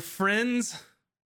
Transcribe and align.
Friends. 0.00 0.82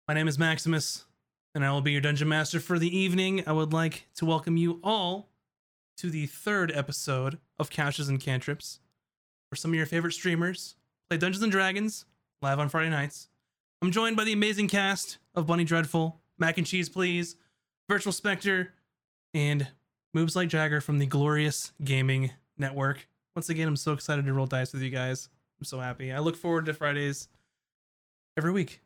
My 0.07 0.13
name 0.13 0.27
is 0.27 0.39
Maximus, 0.39 1.05
and 1.53 1.65
I 1.65 1.71
will 1.71 1.81
be 1.81 1.91
your 1.91 2.01
dungeon 2.01 2.27
master 2.27 2.59
for 2.59 2.79
the 2.79 2.97
evening. 2.97 3.43
I 3.47 3.51
would 3.51 3.73
like 3.73 4.07
to 4.15 4.25
welcome 4.25 4.57
you 4.57 4.79
all 4.83 5.29
to 5.97 6.09
the 6.09 6.25
third 6.25 6.71
episode 6.73 7.37
of 7.57 7.69
Couches 7.69 8.09
and 8.09 8.19
Cantrips, 8.19 8.79
where 9.49 9.57
some 9.57 9.71
of 9.71 9.75
your 9.75 9.85
favorite 9.85 10.13
streamers 10.13 10.75
play 11.09 11.17
Dungeons 11.17 11.43
and 11.43 11.51
Dragons 11.51 12.05
live 12.41 12.59
on 12.59 12.69
Friday 12.69 12.89
nights. 12.89 13.29
I'm 13.81 13.91
joined 13.91 14.17
by 14.17 14.23
the 14.23 14.33
amazing 14.33 14.67
cast 14.67 15.19
of 15.35 15.47
Bunny 15.47 15.63
Dreadful, 15.63 16.19
Mac 16.37 16.57
and 16.57 16.67
Cheese 16.67 16.89
Please, 16.89 17.35
Virtual 17.87 18.13
Spectre, 18.13 18.73
and 19.33 19.67
Moves 20.13 20.35
Like 20.35 20.49
Jagger 20.49 20.81
from 20.81 20.99
the 20.99 21.05
Glorious 21.05 21.71
Gaming 21.83 22.31
Network. 22.57 23.07
Once 23.35 23.49
again, 23.49 23.67
I'm 23.67 23.75
so 23.75 23.93
excited 23.93 24.25
to 24.25 24.33
roll 24.33 24.47
dice 24.47 24.73
with 24.73 24.81
you 24.81 24.89
guys. 24.89 25.29
I'm 25.59 25.65
so 25.65 25.79
happy. 25.79 26.11
I 26.11 26.19
look 26.19 26.35
forward 26.35 26.65
to 26.65 26.73
Fridays 26.73 27.27
every 28.39 28.51
week. 28.53 28.81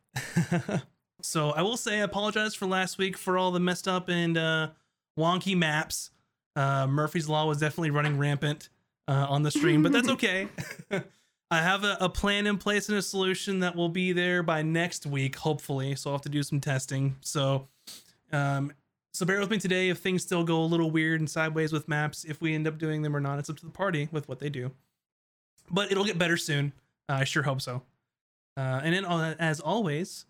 so 1.22 1.52
I 1.52 1.62
will 1.62 1.78
say 1.78 2.00
I 2.00 2.04
apologize 2.04 2.56
for 2.56 2.66
last 2.66 2.98
week 2.98 3.16
for 3.16 3.38
all 3.38 3.52
the 3.52 3.60
messed 3.60 3.88
up 3.88 4.10
and 4.10 4.36
uh, 4.36 4.70
wonky 5.18 5.56
maps. 5.56 6.10
Uh, 6.56 6.88
Murphy's 6.88 7.30
Law 7.30 7.48
was 7.48 7.60
definitely 7.60 7.92
running 7.92 8.18
rampant 8.18 8.70
uh, 9.08 9.28
on 9.30 9.44
the 9.44 9.52
stream, 9.52 9.84
but 9.84 9.92
that's 9.92 10.10
okay. 10.18 10.48
I 11.52 11.58
have 11.58 11.84
a, 11.84 11.98
a, 12.02 12.10
plan 12.10 12.48
in 12.48 12.58
place 12.58 12.90
and 12.90 12.98
a 12.98 13.02
solution 13.02 13.60
that 13.60 13.76
will 13.76 13.90
be 13.90 14.12
there 14.12 14.42
by 14.42 14.64
next 14.64 15.06
week, 15.06 15.36
hopefully. 15.36 15.94
So 15.96 16.10
I'll 16.10 16.16
have 16.16 16.24
to 16.24 16.30
do 16.30 16.42
some 16.42 16.60
testing. 16.60 17.16
So, 17.22 17.68
um, 18.32 18.74
so 19.14 19.24
bear 19.24 19.40
with 19.40 19.52
me 19.52 19.60
today 19.60 19.90
if 19.90 20.00
things 20.00 20.24
still 20.24 20.44
go 20.44 20.64
a 20.64 20.66
little 20.66 20.90
weird 20.90 21.20
and 21.20 21.30
sideways 21.30 21.72
with 21.72 21.88
maps. 21.88 22.26
If 22.26 22.42
we 22.42 22.56
end 22.56 22.68
up 22.68 22.80
doing 22.80 23.04
them 23.04 23.16
or 23.16 23.20
not, 23.20 23.38
it's 23.38 23.52
up 23.52 23.58
to 23.58 23.66
the 23.66 23.72
party 23.72 24.10
with 24.12 24.28
what 24.28 24.40
they 24.40 24.50
do. 24.50 24.72
But 25.70 25.92
it'll 25.92 26.06
get 26.06 26.18
better 26.18 26.38
soon. 26.38 26.74
Uh, 27.08 27.14
I 27.14 27.24
sure 27.24 27.44
hope 27.44 27.62
so. 27.62 27.84
Uh, 28.56 28.82
and 28.84 28.94
then, 28.94 29.06
uh, 29.06 29.36
as 29.40 29.60
always, 29.60 30.26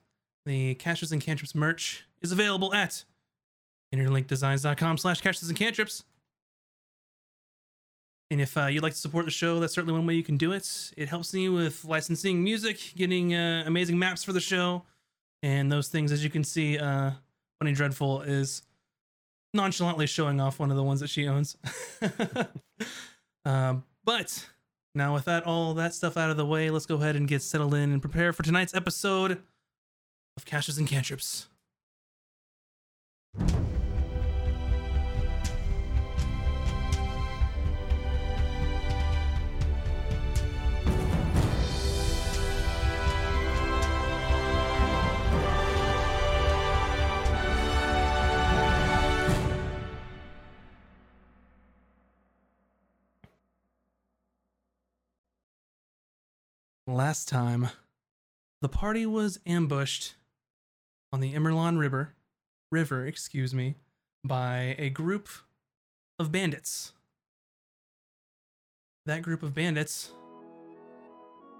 the 0.45 0.75
Couches 0.75 1.11
and 1.11 1.21
Cantrips 1.21 1.55
merch 1.55 2.05
is 2.21 2.31
available 2.31 2.73
at 2.73 3.03
interlinkdesigns.com 3.93 4.97
slash 4.97 5.21
couches 5.21 5.49
and 5.49 5.57
cantrips. 5.57 6.03
And 8.31 8.41
if 8.41 8.57
uh, 8.57 8.65
you'd 8.65 8.81
like 8.81 8.93
to 8.93 8.99
support 8.99 9.25
the 9.25 9.31
show, 9.31 9.59
that's 9.59 9.73
certainly 9.73 9.93
one 9.93 10.07
way 10.07 10.15
you 10.15 10.23
can 10.23 10.37
do 10.37 10.53
it. 10.53 10.91
It 10.97 11.07
helps 11.07 11.33
me 11.33 11.49
with 11.49 11.85
licensing 11.85 12.43
music, 12.43 12.93
getting 12.95 13.35
uh, 13.35 13.63
amazing 13.67 13.99
maps 13.99 14.23
for 14.23 14.33
the 14.33 14.39
show, 14.39 14.83
and 15.43 15.71
those 15.71 15.89
things. 15.89 16.11
As 16.11 16.23
you 16.23 16.31
can 16.31 16.43
see, 16.43 16.79
uh, 16.79 17.11
Bunny 17.59 17.73
Dreadful 17.73 18.21
is 18.21 18.63
nonchalantly 19.53 20.07
showing 20.07 20.41
off 20.41 20.59
one 20.59 20.71
of 20.71 20.77
the 20.77 20.83
ones 20.83 20.99
that 21.01 21.09
she 21.09 21.27
owns. 21.27 21.57
um, 23.45 23.83
but 24.03 24.49
now, 24.95 25.13
with 25.13 25.25
that 25.25 25.45
all 25.45 25.73
that 25.73 25.93
stuff 25.93 26.17
out 26.17 26.29
of 26.29 26.37
the 26.37 26.45
way, 26.45 26.69
let's 26.69 26.85
go 26.85 26.95
ahead 26.95 27.15
and 27.15 27.27
get 27.27 27.41
settled 27.41 27.73
in 27.73 27.91
and 27.91 28.01
prepare 28.01 28.31
for 28.31 28.43
tonight's 28.43 28.75
episode 28.75 29.41
of 30.37 30.45
Couches 30.45 30.77
and 30.77 30.87
Cantrips. 30.87 31.47
Last 56.93 57.27
time, 57.27 57.69
the 58.61 58.69
party 58.69 59.07
was 59.07 59.39
ambushed 59.47 60.13
on 61.11 61.21
the 61.21 61.33
Emerlon 61.33 61.79
River, 61.79 62.13
river, 62.71 63.07
excuse 63.07 63.51
me, 63.51 63.77
by 64.23 64.75
a 64.77 64.91
group 64.91 65.27
of 66.19 66.31
bandits. 66.31 66.93
That 69.07 69.23
group 69.23 69.41
of 69.41 69.55
bandits. 69.55 70.11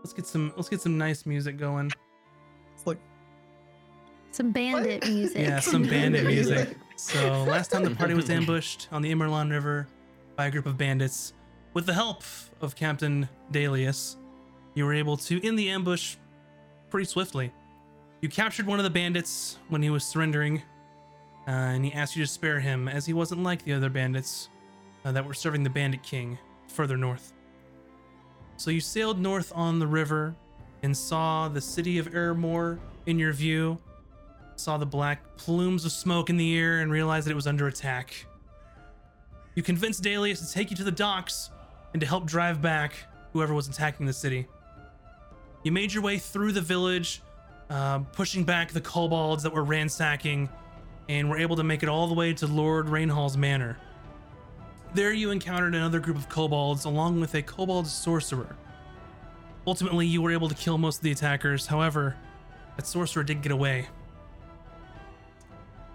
Let's 0.04 0.14
get 0.14 0.28
some 0.28 0.54
let's 0.56 0.70
get 0.70 0.82
some 0.82 1.00
nice 1.00 1.26
music 1.26 1.58
going. 1.58 1.92
It's 2.76 2.86
like 2.86 3.00
some 4.30 4.52
bandit 4.52 5.02
What? 5.04 5.12
music. 5.12 5.38
Yeah, 5.40 5.60
some 5.62 5.82
bandit 5.82 6.28
music. 6.28 6.78
So 6.96 7.44
last 7.48 7.72
time 7.72 7.84
the 7.84 7.96
party 7.96 8.14
was 8.14 8.30
ambushed 8.30 8.88
on 8.92 9.02
the 9.02 9.12
Emerlon 9.12 9.50
River 9.50 9.88
by 10.36 10.46
a 10.46 10.52
group 10.52 10.68
of 10.68 10.78
bandits. 10.78 11.34
With 11.74 11.88
the 11.88 11.94
help 11.96 12.22
of 12.62 12.76
Captain 12.76 13.28
Dalius, 13.52 14.18
you 14.76 14.86
were 14.86 14.94
able 14.94 15.18
to 15.18 15.46
end 15.46 15.58
the 15.58 15.70
ambush 15.70 16.16
pretty 16.90 17.06
swiftly. 17.06 17.52
You 18.22 18.30
captured 18.30 18.66
one 18.66 18.80
of 18.80 18.84
the 18.84 18.90
bandits 18.90 19.58
when 19.70 19.84
he 19.84 19.90
was 19.90 20.04
surrendering, 20.06 20.62
uh, 21.48 21.52
and 21.52 21.84
he 21.84 21.92
asked 21.94 22.16
you 22.16 22.24
to 22.24 22.32
spare 22.32 22.60
him 22.60 22.88
as 22.88 23.06
he 23.06 23.14
wasn't 23.14 23.44
like 23.44 23.64
the 23.64 23.74
other 23.74 23.90
bandits 23.90 24.50
uh, 25.04 25.12
that 25.12 25.26
were 25.26 25.34
serving 25.34 25.64
the 25.64 25.70
Bandit 25.70 26.04
King 26.04 26.38
further 26.68 26.98
north. 26.98 27.34
So 28.58 28.72
you 28.72 28.80
sailed 28.80 29.20
north 29.20 29.52
on 29.56 29.80
the 29.80 29.88
river 29.88 30.36
and 30.84 30.96
saw 30.96 31.50
the 31.50 31.62
city 31.62 31.98
of 31.98 32.14
Airmore 32.14 32.80
in 33.06 33.20
your 33.20 33.34
view, 33.34 33.78
saw 34.56 34.78
the 34.78 34.86
black 34.86 35.36
plumes 35.36 35.86
of 35.86 35.92
smoke 35.92 36.30
in 36.30 36.38
the 36.38 36.58
air, 36.58 36.80
and 36.80 36.92
realized 36.92 37.28
that 37.28 37.32
it 37.32 37.36
was 37.36 37.48
under 37.48 37.68
attack. 37.68 38.26
You 39.56 39.64
convinced 39.64 40.04
Dalius 40.04 40.46
to 40.46 40.52
take 40.52 40.72
you 40.72 40.78
to 40.78 40.84
the 40.84 40.92
docks 40.92 41.50
and 41.94 42.00
to 42.02 42.08
help 42.08 42.26
drive 42.26 42.62
back 42.62 42.94
whoever 43.34 43.54
was 43.54 43.68
attacking 43.68 44.06
the 44.06 44.14
city. 44.14 44.48
You 45.64 45.72
made 45.72 45.94
your 45.94 46.04
way 46.04 46.18
through 46.18 46.52
the 46.52 46.62
village, 46.62 47.22
uh, 47.70 48.00
pushing 48.00 48.44
back 48.44 48.72
the 48.72 48.82
kobolds 48.82 49.44
that 49.44 49.54
were 49.54 49.64
ransacking, 49.64 50.50
and 51.08 51.30
were 51.30 51.38
able 51.38 51.56
to 51.56 51.64
make 51.64 51.84
it 51.84 51.90
all 51.90 52.08
the 52.08 52.14
way 52.14 52.34
to 52.34 52.48
Lord 52.48 52.88
Rainhall's 52.88 53.38
manor. 53.38 53.78
There, 54.94 55.14
you 55.14 55.32
encountered 55.32 55.74
another 55.74 56.00
group 56.00 56.18
of 56.18 56.30
kobolds 56.30 56.86
along 56.86 57.20
with 57.20 57.34
a 57.36 57.42
kobold 57.42 57.88
sorcerer. 57.88 58.56
Ultimately, 59.66 60.06
you 60.06 60.22
were 60.22 60.32
able 60.32 60.50
to 60.50 60.56
kill 60.56 60.78
most 60.78 60.98
of 60.98 61.04
the 61.04 61.12
attackers, 61.12 61.68
however, 61.68 62.16
that 62.76 62.86
sorcerer 62.86 63.24
did 63.24 63.42
get 63.42 63.52
away. 63.52 63.88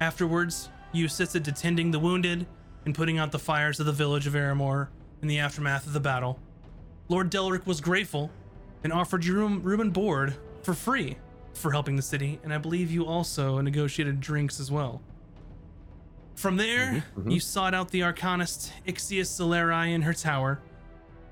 Afterwards, 0.01 0.71
you 0.93 1.05
assisted 1.07 1.45
to 1.45 1.53
tending 1.53 1.91
the 1.91 1.99
wounded 1.99 2.47
and 2.87 2.95
putting 2.95 3.19
out 3.19 3.33
the 3.33 3.39
fires 3.39 3.79
of 3.79 3.87
the 3.87 3.93
village 3.93 4.27
of 4.27 4.33
Aramor 4.33 4.89
in 5.21 5.29
the 5.29 5.39
aftermath 5.39 5.87
of 5.87 5.93
the 5.93 6.01
battle. 6.01 6.39
Lord 7.09 7.29
Delric 7.31 7.67
was 7.67 7.81
grateful 7.81 8.31
and 8.85 8.93
offered 8.93 9.25
you 9.25 9.35
room, 9.35 9.63
room 9.63 9.81
and 9.81 9.93
board 9.93 10.37
for 10.63 10.75
free 10.75 11.17
for 11.55 11.73
helping 11.73 11.97
the 11.97 12.03
city, 12.03 12.39
and 12.45 12.53
I 12.53 12.59
believe 12.59 12.91
you 12.91 13.07
also 13.07 13.61
negotiated 13.61 14.21
drinks 14.21 14.61
as 14.61 14.71
well. 14.71 15.03
From 16.37 16.57
there, 16.57 16.87
mm-hmm, 16.87 17.21
mm-hmm. 17.21 17.31
you 17.31 17.41
sought 17.41 17.75
out 17.75 17.91
the 17.91 18.01
arcanist 18.01 18.71
Ixius 18.87 19.29
Celeri 19.29 19.93
in 19.93 20.03
her 20.03 20.15
tower 20.15 20.61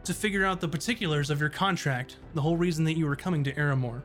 to 0.03 0.12
figure 0.12 0.45
out 0.45 0.61
the 0.61 0.69
particulars 0.69 1.31
of 1.31 1.41
your 1.41 1.49
contract, 1.49 2.17
the 2.35 2.41
whole 2.41 2.56
reason 2.56 2.85
that 2.85 2.97
you 2.97 3.06
were 3.06 3.17
coming 3.17 3.45
to 3.45 3.53
Aramor. 3.55 4.03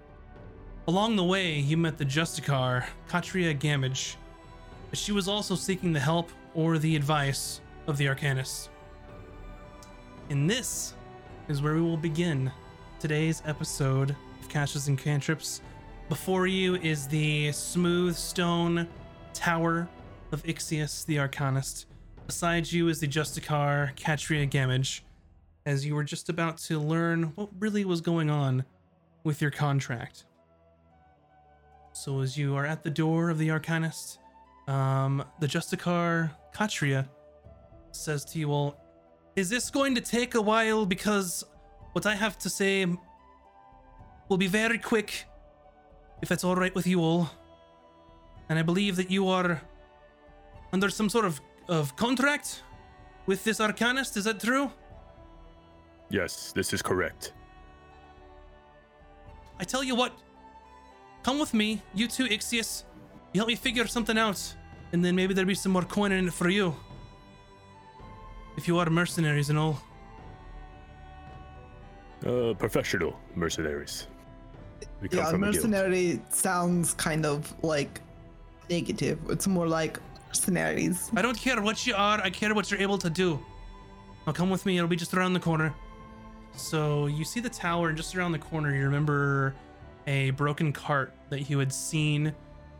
Along 0.87 1.15
the 1.15 1.23
way, 1.23 1.57
you 1.57 1.77
met 1.77 1.97
the 1.97 2.05
Justicar, 2.05 2.85
Katria 3.07 3.57
Gamage. 3.57 4.15
She 4.93 5.11
was 5.11 5.27
also 5.27 5.55
seeking 5.55 5.93
the 5.93 5.99
help 5.99 6.31
or 6.53 6.77
the 6.77 6.95
advice 6.95 7.61
of 7.87 7.97
the 7.97 8.05
arcanist. 8.05 8.69
And 10.29 10.49
this 10.49 10.93
is 11.47 11.61
where 11.61 11.75
we 11.75 11.81
will 11.81 11.97
begin 11.97 12.51
today's 13.01 13.41
episode 13.47 14.11
of 14.11 14.47
Couches 14.47 14.87
and 14.87 14.95
Cantrips. 14.95 15.61
Before 16.07 16.45
you 16.45 16.75
is 16.75 17.07
the 17.07 17.51
smooth 17.51 18.15
stone 18.15 18.87
tower 19.33 19.89
of 20.31 20.43
Ixius 20.43 21.03
the 21.05 21.15
Arcanist. 21.15 21.85
Beside 22.27 22.71
you 22.71 22.89
is 22.89 22.99
the 22.99 23.07
Justicar 23.07 23.95
Katria 23.95 24.47
Gamage, 24.47 25.01
as 25.65 25.83
you 25.83 25.95
were 25.95 26.03
just 26.03 26.29
about 26.29 26.59
to 26.59 26.79
learn 26.79 27.31
what 27.33 27.49
really 27.57 27.85
was 27.85 28.01
going 28.01 28.29
on 28.29 28.63
with 29.23 29.41
your 29.41 29.49
contract. 29.49 30.25
So, 31.93 32.21
as 32.21 32.37
you 32.37 32.55
are 32.55 32.67
at 32.67 32.83
the 32.83 32.91
door 32.91 33.31
of 33.31 33.39
the 33.39 33.47
Arcanist, 33.47 34.19
um, 34.67 35.23
the 35.39 35.47
Justicar 35.47 36.29
Katria 36.53 37.09
says 37.93 38.23
to 38.25 38.37
you, 38.37 38.51
all, 38.51 38.77
is 39.35 39.49
this 39.49 39.71
going 39.71 39.95
to 39.95 40.01
take 40.01 40.35
a 40.35 40.41
while? 40.41 40.85
Because 40.85 41.43
what 41.93 42.05
I 42.05 42.15
have 42.15 42.37
to 42.39 42.49
say 42.49 42.85
will 44.29 44.37
be 44.37 44.47
very 44.47 44.77
quick, 44.77 45.25
if 46.21 46.29
that's 46.29 46.43
all 46.43 46.55
right 46.55 46.73
with 46.73 46.87
you 46.87 47.01
all. 47.01 47.29
And 48.49 48.57
I 48.57 48.61
believe 48.61 48.95
that 48.95 49.09
you 49.09 49.27
are 49.27 49.61
under 50.73 50.89
some 50.89 51.09
sort 51.09 51.25
of, 51.25 51.41
of 51.67 51.95
contract 51.95 52.63
with 53.25 53.43
this 53.43 53.59
Arcanist. 53.59 54.17
Is 54.17 54.25
that 54.25 54.39
true? 54.39 54.71
Yes, 56.09 56.51
this 56.53 56.73
is 56.73 56.81
correct. 56.81 57.33
I 59.59 59.63
tell 59.63 59.83
you 59.83 59.95
what, 59.95 60.13
come 61.23 61.39
with 61.39 61.53
me, 61.53 61.81
you 61.93 62.07
two, 62.07 62.25
Ixius. 62.25 62.83
You 63.31 63.39
help 63.39 63.47
me 63.47 63.55
figure 63.55 63.87
something 63.87 64.17
out, 64.17 64.55
and 64.91 65.05
then 65.05 65.15
maybe 65.15 65.33
there'll 65.33 65.47
be 65.47 65.55
some 65.55 65.71
more 65.71 65.83
coin 65.83 66.11
in 66.11 66.27
it 66.27 66.33
for 66.33 66.49
you. 66.49 66.75
If 68.57 68.67
you 68.67 68.77
are 68.79 68.89
mercenaries 68.89 69.49
and 69.49 69.57
all. 69.57 69.81
Uh, 72.25 72.53
professional 72.53 73.19
mercenaries. 73.35 74.07
We 75.01 75.09
come 75.09 75.19
Yeah, 75.19 75.31
from 75.31 75.41
mercenary 75.41 76.21
sounds 76.29 76.93
kind 76.93 77.25
of 77.25 77.51
like 77.63 78.01
negative. 78.69 79.19
It's 79.29 79.47
more 79.47 79.67
like 79.67 79.99
mercenaries. 80.27 81.09
I 81.15 81.21
don't 81.23 81.37
care 81.37 81.59
what 81.61 81.87
you 81.87 81.95
are, 81.95 82.21
I 82.21 82.29
care 82.29 82.53
what 82.53 82.69
you're 82.69 82.79
able 82.81 82.99
to 82.99 83.09
do. 83.09 83.39
Now 84.27 84.33
come 84.33 84.51
with 84.51 84.65
me, 84.67 84.77
it'll 84.77 84.87
be 84.87 84.95
just 84.95 85.13
around 85.15 85.33
the 85.33 85.39
corner. 85.39 85.73
So 86.55 87.07
you 87.07 87.25
see 87.25 87.39
the 87.39 87.49
tower, 87.49 87.87
and 87.89 87.97
just 87.97 88.15
around 88.15 88.33
the 88.33 88.39
corner, 88.39 88.75
you 88.75 88.83
remember 88.83 89.55
a 90.05 90.31
broken 90.31 90.71
cart 90.73 91.13
that 91.29 91.49
you 91.49 91.57
had 91.57 91.73
seen 91.73 92.33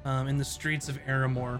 um, 0.06 0.28
in 0.28 0.38
the 0.38 0.46
streets 0.46 0.88
of 0.90 1.00
Aramor. 1.06 1.60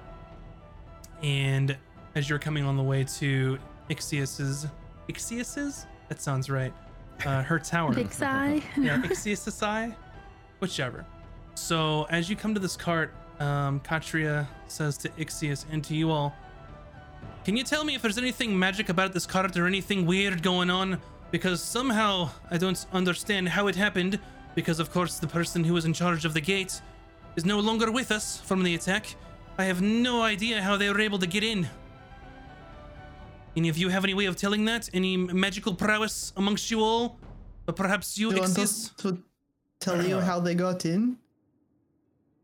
And 1.24 1.76
as 2.16 2.30
you're 2.30 2.40
coming 2.40 2.64
on 2.64 2.78
the 2.78 2.84
way 2.84 3.04
to 3.04 3.58
Ixius's, 3.90 4.68
Ixius's? 5.08 5.88
That 6.10 6.22
sounds 6.22 6.50
right. 6.50 6.74
Uh, 7.26 7.44
her 7.44 7.60
tower. 7.60 7.94
Big 7.94 8.12
sigh. 8.12 8.62
yeah, 8.78 9.02
whichever. 10.60 11.06
So 11.56 12.08
as 12.10 12.30
you 12.30 12.36
come 12.36 12.54
to 12.54 12.60
this 12.60 12.76
cart, 12.78 13.14
um, 13.40 13.80
Katria 13.82 14.48
says 14.68 14.98
to 15.00 15.10
Ixius 15.10 15.66
and 15.72 15.84
to 15.86 15.96
you 15.96 16.12
all, 16.12 16.34
can 17.44 17.58
you 17.58 17.64
tell 17.64 17.84
me 17.84 17.96
if 17.96 18.02
there's 18.02 18.18
anything 18.18 18.58
magic 18.58 18.90
about 18.90 19.14
this 19.14 19.26
cart 19.26 19.58
or 19.58 19.66
anything 19.66 20.06
weird 20.06 20.44
going 20.44 20.70
on? 20.70 21.02
Because 21.32 21.62
somehow 21.62 22.30
I 22.52 22.58
don't 22.58 22.86
understand 22.94 23.50
how 23.50 23.68
it 23.68 23.76
happened. 23.76 24.20
Because 24.54 24.80
of 24.80 24.92
course 24.92 25.18
the 25.18 25.28
person 25.28 25.64
who 25.64 25.74
was 25.74 25.86
in 25.86 25.94
charge 25.94 26.26
of 26.26 26.34
the 26.34 26.42
gate 26.42 26.82
is 27.36 27.46
no 27.46 27.60
longer 27.60 27.92
with 27.92 28.12
us 28.12 28.40
from 28.42 28.64
the 28.64 28.76
attack. 28.76 29.16
I 29.58 29.66
have 29.66 29.82
no 29.82 30.22
idea 30.22 30.62
how 30.62 30.78
they 30.78 30.90
were 30.90 31.00
able 31.00 31.20
to 31.20 31.28
get 31.28 31.44
in. 31.44 31.68
Any 33.56 33.70
of 33.70 33.78
you 33.78 33.90
have 33.90 34.04
any 34.04 34.14
way 34.14 34.26
of 34.26 34.36
telling 34.36 34.66
that? 34.66 34.90
Any 34.94 35.18
magical 35.18 35.74
prowess 35.74 36.32
amongst 36.38 36.72
you 36.72 36.82
all? 36.82 37.20
Or 37.68 37.74
perhaps 37.74 38.18
you, 38.18 38.30
Do 38.30 38.36
you 38.36 38.42
want 38.42 38.56
to 38.98 39.18
tell 39.80 40.06
you 40.06 40.20
how 40.20 40.40
they 40.40 40.56
got 40.56 40.86
in? 40.86 41.18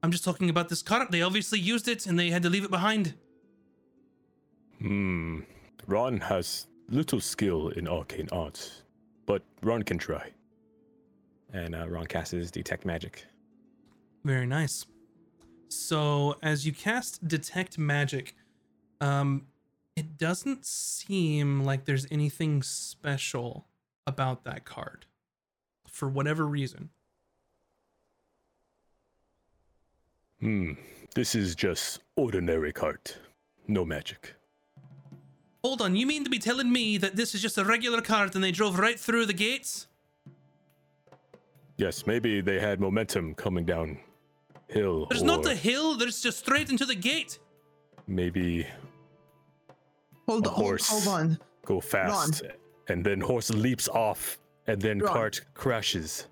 I'm 0.03 0.11
just 0.11 0.23
talking 0.23 0.49
about 0.49 0.69
this 0.69 0.81
cart. 0.81 1.11
They 1.11 1.21
obviously 1.21 1.59
used 1.59 1.87
it 1.87 2.05
and 2.05 2.19
they 2.19 2.29
had 2.29 2.43
to 2.43 2.49
leave 2.49 2.63
it 2.63 2.71
behind. 2.71 3.13
Hmm. 4.79 5.39
Ron 5.87 6.19
has 6.19 6.67
little 6.89 7.19
skill 7.19 7.69
in 7.69 7.87
arcane 7.87 8.27
arts, 8.31 8.83
but 9.25 9.41
Ron 9.63 9.83
can 9.83 9.97
try. 9.97 10.29
And 11.53 11.73
uh, 11.73 11.87
Ron 11.87 12.05
casts 12.05 12.31
his 12.31 12.51
detect 12.51 12.85
magic. 12.85 13.25
Very 14.23 14.45
nice. 14.45 14.85
So 15.69 16.35
as 16.43 16.65
you 16.65 16.73
cast 16.73 17.25
detect 17.27 17.77
magic, 17.77 18.35
um, 19.01 19.47
it 19.97 20.15
doesn't 20.15 20.63
seem 20.63 21.63
like 21.63 21.85
there's 21.85 22.05
anything 22.11 22.61
special 22.61 23.65
about 24.05 24.43
that 24.43 24.63
card, 24.63 25.07
for 25.87 26.07
whatever 26.07 26.45
reason. 26.45 26.89
Hmm. 30.39 30.73
This 31.15 31.33
is 31.33 31.55
just 31.55 32.01
ordinary 32.15 32.71
cart. 32.71 33.17
No 33.67 33.83
magic. 33.83 34.35
Hold 35.63 35.81
on, 35.81 35.95
you 35.95 36.05
mean 36.05 36.23
to 36.23 36.29
be 36.29 36.37
telling 36.37 36.71
me 36.71 36.99
that 36.99 37.15
this 37.15 37.33
is 37.33 37.41
just 37.41 37.57
a 37.57 37.65
regular 37.65 38.01
cart 38.01 38.35
and 38.35 38.43
they 38.43 38.51
drove 38.51 38.77
right 38.77 38.99
through 38.99 39.25
the 39.25 39.33
gates? 39.33 39.87
Yes, 41.77 42.05
maybe 42.05 42.39
they 42.39 42.59
had 42.59 42.79
momentum 42.79 43.33
coming 43.33 43.65
down 43.65 43.97
hill. 44.67 45.07
There's 45.09 45.23
not 45.23 45.43
a 45.47 45.55
hill. 45.55 45.95
There's 45.95 46.21
just 46.21 46.37
straight 46.37 46.69
into 46.69 46.85
the 46.85 46.95
gate. 46.95 47.39
maybe 48.05 48.67
Hold 50.27 50.45
A 50.45 50.49
on, 50.49 50.55
hold, 50.55 50.65
horse. 50.65 50.89
hold 50.89 51.07
on. 51.07 51.39
go 51.65 51.79
fast, 51.79 52.43
and 52.89 53.03
then 53.05 53.21
horse 53.21 53.49
leaps 53.49 53.87
off, 53.87 54.37
and 54.67 54.81
then 54.81 54.99
Ron. 54.99 55.13
cart 55.13 55.41
crashes. 55.53 56.27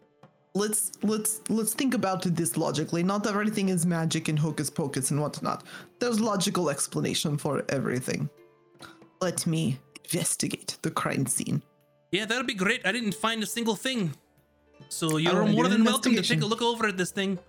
Let's 0.54 0.92
let's 1.04 1.42
let's 1.50 1.74
think 1.74 1.94
about 1.94 2.22
this 2.24 2.56
logically. 2.58 3.04
Not 3.04 3.28
everything 3.28 3.70
is 3.70 3.86
magic 3.86 4.28
and 4.30 4.40
hocus 4.40 4.70
pocus 4.70 5.12
and 5.12 5.20
whatnot. 5.22 5.64
There's 6.00 6.20
logical 6.20 6.70
explanation 6.70 7.38
for 7.38 7.64
everything. 7.70 8.30
Let 9.22 9.46
me 9.48 9.78
investigate 10.06 10.78
the 10.82 10.92
crime 10.92 11.26
scene. 11.26 11.62
Yeah, 12.12 12.26
that'd 12.26 12.48
be 12.48 12.54
great. 12.54 12.86
I 12.86 12.92
didn't 12.94 13.16
find 13.16 13.44
a 13.44 13.46
single 13.46 13.76
thing. 13.76 14.14
So 14.90 15.18
you're 15.18 15.42
wanna 15.42 15.52
more 15.52 15.68
than 15.68 15.84
welcome 15.84 16.16
to 16.16 16.22
take 16.22 16.42
a 16.42 16.46
look 16.46 16.62
over 16.62 16.88
at 16.88 16.96
this 16.98 17.12
thing. 17.12 17.40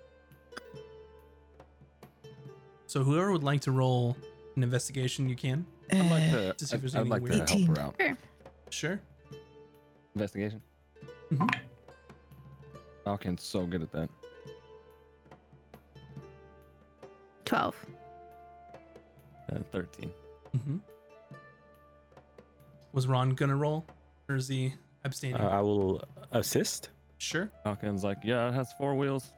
So 2.87 3.03
whoever 3.05 3.31
would 3.33 3.45
like 3.45 3.61
to 3.63 3.73
roll 3.73 4.17
an 4.57 4.63
investigation, 4.63 5.29
you 5.29 5.37
can. 5.37 5.67
I'd 5.93 6.11
like 6.11 6.23
Eh, 6.23 6.31
to, 6.33 6.53
to 6.55 6.67
see 6.67 6.75
if 6.75 6.79
I'd, 6.79 6.83
there's 6.83 6.95
I'd 6.97 7.09
like 7.09 7.23
to 7.25 7.29
weird- 7.31 7.49
help 7.49 7.51
18. 7.61 7.67
her 7.67 7.81
out. 7.81 7.95
Sure. 8.01 8.17
Sure. 8.71 9.01
Investigation. 10.15 10.61
Mhm. 11.33 11.55
Falcon's 13.05 13.43
so 13.43 13.67
good 13.67 13.83
at 13.83 13.93
that. 13.93 14.09
12. 17.45 17.87
Uh, 19.53 19.59
13. 19.71 20.11
hmm 20.65 20.77
Was 22.93 23.07
Ron 23.07 23.31
gonna 23.31 23.55
roll, 23.57 23.87
or 24.29 24.35
is 24.35 24.49
he 24.49 24.75
abstaining? 25.05 25.41
Uh, 25.41 25.49
I 25.49 25.61
will 25.61 26.03
assist. 26.33 26.91
sure. 27.19 27.51
Falcon's 27.63 28.03
like, 28.03 28.19
yeah, 28.25 28.49
it 28.49 28.55
has 28.55 28.73
four 28.73 28.95
wheels. 28.97 29.31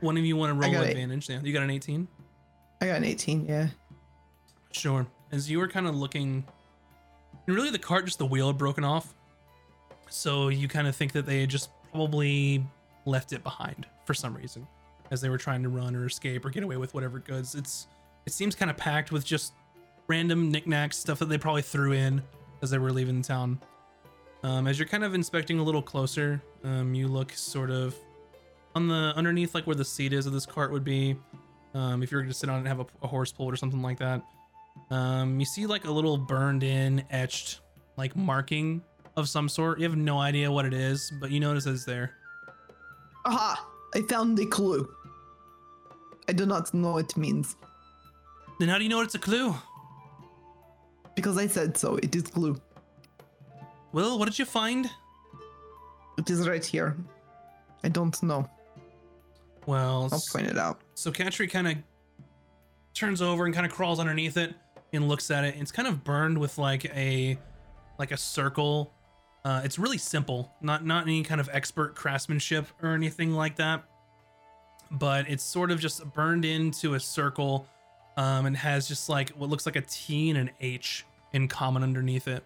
One 0.00 0.16
of 0.16 0.24
you 0.24 0.36
want 0.36 0.50
to 0.50 0.54
roll 0.60 0.72
got 0.72 0.84
it. 0.86 0.90
advantage? 0.90 1.28
Yeah, 1.28 1.40
you 1.42 1.52
got 1.52 1.62
an 1.62 1.70
18. 1.70 2.08
I 2.80 2.86
got 2.86 2.96
an 2.96 3.04
18, 3.04 3.46
yeah. 3.46 3.68
Sure. 4.74 5.06
As 5.30 5.50
you 5.50 5.58
were 5.58 5.68
kind 5.68 5.86
of 5.86 5.94
looking, 5.94 6.44
and 7.46 7.56
really 7.56 7.70
the 7.70 7.78
cart, 7.78 8.06
just 8.06 8.18
the 8.18 8.26
wheel 8.26 8.48
had 8.48 8.58
broken 8.58 8.84
off. 8.84 9.14
So 10.10 10.48
you 10.48 10.68
kind 10.68 10.86
of 10.86 10.94
think 10.94 11.12
that 11.12 11.26
they 11.26 11.46
just 11.46 11.70
probably 11.90 12.64
left 13.06 13.32
it 13.32 13.42
behind 13.42 13.86
for 14.04 14.14
some 14.14 14.34
reason 14.34 14.66
as 15.10 15.20
they 15.20 15.28
were 15.28 15.38
trying 15.38 15.62
to 15.62 15.68
run 15.68 15.94
or 15.94 16.06
escape 16.06 16.44
or 16.44 16.50
get 16.50 16.62
away 16.62 16.76
with 16.76 16.92
whatever 16.94 17.18
goods. 17.18 17.54
It's 17.54 17.86
it 18.26 18.32
seems 18.32 18.54
kind 18.54 18.70
of 18.70 18.76
packed 18.76 19.12
with 19.12 19.24
just 19.24 19.52
random 20.08 20.50
knickknacks, 20.50 20.96
stuff 20.96 21.18
that 21.20 21.26
they 21.26 21.38
probably 21.38 21.62
threw 21.62 21.92
in 21.92 22.22
as 22.62 22.70
they 22.70 22.78
were 22.78 22.92
leaving 22.92 23.22
town. 23.22 23.60
Um, 24.42 24.66
as 24.66 24.78
you're 24.78 24.88
kind 24.88 25.04
of 25.04 25.14
inspecting 25.14 25.58
a 25.58 25.62
little 25.62 25.82
closer, 25.82 26.42
um, 26.64 26.94
you 26.94 27.08
look 27.08 27.32
sort 27.32 27.70
of 27.70 27.94
on 28.74 28.88
the 28.88 29.12
underneath, 29.16 29.54
like 29.54 29.66
where 29.66 29.76
the 29.76 29.84
seat 29.84 30.12
is 30.12 30.26
of 30.26 30.32
this 30.32 30.46
cart 30.46 30.72
would 30.72 30.84
be. 30.84 31.16
Um, 31.74 32.02
if 32.02 32.10
you 32.10 32.18
were 32.18 32.24
to 32.24 32.34
sit 32.34 32.48
on 32.48 32.56
it 32.56 32.58
and 32.60 32.68
have 32.68 32.80
a, 32.80 32.86
a 33.02 33.06
horse 33.06 33.32
pulled 33.32 33.52
or 33.52 33.56
something 33.56 33.82
like 33.82 33.98
that, 33.98 34.22
um, 34.90 35.40
you 35.40 35.46
see 35.46 35.66
like 35.66 35.84
a 35.84 35.90
little 35.90 36.16
burned 36.16 36.62
in, 36.62 37.04
etched, 37.10 37.60
like 37.96 38.14
marking 38.16 38.82
of 39.16 39.28
some 39.28 39.48
sort. 39.48 39.78
You 39.78 39.84
have 39.84 39.96
no 39.96 40.18
idea 40.18 40.50
what 40.50 40.64
it 40.64 40.74
is, 40.74 41.12
but 41.20 41.30
you 41.30 41.40
notice 41.40 41.66
it's 41.66 41.84
there. 41.84 42.12
Aha! 43.24 43.66
I 43.94 44.02
found 44.02 44.36
the 44.36 44.46
clue. 44.46 44.88
I 46.28 46.32
do 46.32 46.46
not 46.46 46.72
know 46.74 46.92
what 46.92 47.10
it 47.10 47.16
means. 47.16 47.56
Then 48.58 48.68
how 48.68 48.78
do 48.78 48.84
you 48.84 48.90
know 48.90 49.00
it's 49.00 49.14
a 49.14 49.18
clue? 49.18 49.54
Because 51.14 51.38
I 51.38 51.46
said 51.46 51.76
so. 51.76 51.96
It 51.96 52.14
is 52.14 52.22
clue. 52.22 52.56
Well, 53.92 54.18
what 54.18 54.26
did 54.26 54.38
you 54.38 54.44
find? 54.44 54.90
It 56.18 56.28
is 56.30 56.48
right 56.48 56.64
here. 56.64 56.96
I 57.84 57.88
don't 57.88 58.20
know. 58.22 58.48
Well, 59.66 60.08
I'll 60.12 60.22
point 60.32 60.46
it 60.46 60.58
out. 60.58 60.80
so 60.94 61.10
Katria 61.10 61.50
kind 61.50 61.68
of 61.68 61.76
turns 62.92 63.22
over 63.22 63.44
and 63.44 63.54
kind 63.54 63.66
of 63.66 63.72
crawls 63.72 63.98
underneath 63.98 64.36
it 64.36 64.54
and 64.94 65.08
looks 65.08 65.30
at 65.30 65.44
it. 65.44 65.56
It's 65.58 65.72
kind 65.72 65.88
of 65.88 66.04
burned 66.04 66.38
with 66.38 66.58
like 66.58 66.84
a 66.86 67.38
like 67.98 68.12
a 68.12 68.16
circle. 68.16 68.92
Uh, 69.44 69.60
it's 69.64 69.78
really 69.78 69.98
simple, 69.98 70.52
not 70.60 70.84
not 70.84 71.04
any 71.04 71.22
kind 71.22 71.40
of 71.40 71.48
expert 71.52 71.94
craftsmanship 71.94 72.66
or 72.82 72.94
anything 72.94 73.32
like 73.32 73.56
that. 73.56 73.84
But 74.90 75.28
it's 75.28 75.42
sort 75.42 75.70
of 75.70 75.80
just 75.80 76.04
burned 76.12 76.44
into 76.44 76.94
a 76.94 77.00
circle, 77.00 77.66
um, 78.16 78.46
and 78.46 78.56
has 78.56 78.86
just 78.86 79.08
like 79.08 79.30
what 79.30 79.50
looks 79.50 79.66
like 79.66 79.76
a 79.76 79.82
T 79.82 80.30
and 80.30 80.38
an 80.38 80.50
H 80.60 81.04
in 81.32 81.48
common 81.48 81.82
underneath 81.82 82.28
it. 82.28 82.44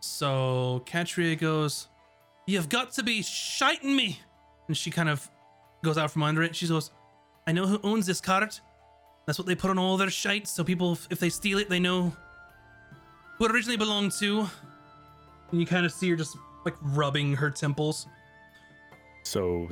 So 0.00 0.82
Katria 0.86 1.38
goes, 1.38 1.88
"You've 2.46 2.68
got 2.68 2.92
to 2.92 3.02
be 3.02 3.22
shiting 3.22 3.94
me," 3.94 4.20
and 4.66 4.76
she 4.76 4.90
kind 4.90 5.08
of 5.08 5.30
goes 5.82 5.96
out 5.96 6.10
from 6.10 6.22
under 6.22 6.42
it. 6.42 6.56
She 6.56 6.66
goes, 6.66 6.90
I 7.48 7.52
know 7.52 7.66
who 7.66 7.80
owns 7.82 8.04
this 8.04 8.20
cart. 8.20 8.60
That's 9.28 9.38
what 9.38 9.46
they 9.46 9.54
put 9.54 9.68
on 9.68 9.78
all 9.78 9.98
their 9.98 10.08
shite, 10.08 10.48
so 10.48 10.64
people, 10.64 10.98
if 11.10 11.20
they 11.20 11.28
steal 11.28 11.58
it, 11.58 11.68
they 11.68 11.78
know 11.78 12.16
who 13.36 13.44
it 13.44 13.50
originally 13.50 13.76
belonged 13.76 14.12
to. 14.12 14.48
And 15.50 15.60
you 15.60 15.66
kind 15.66 15.84
of 15.84 15.92
see 15.92 16.08
her 16.08 16.16
just 16.16 16.34
like 16.64 16.74
rubbing 16.80 17.34
her 17.34 17.50
temples. 17.50 18.06
So, 19.24 19.68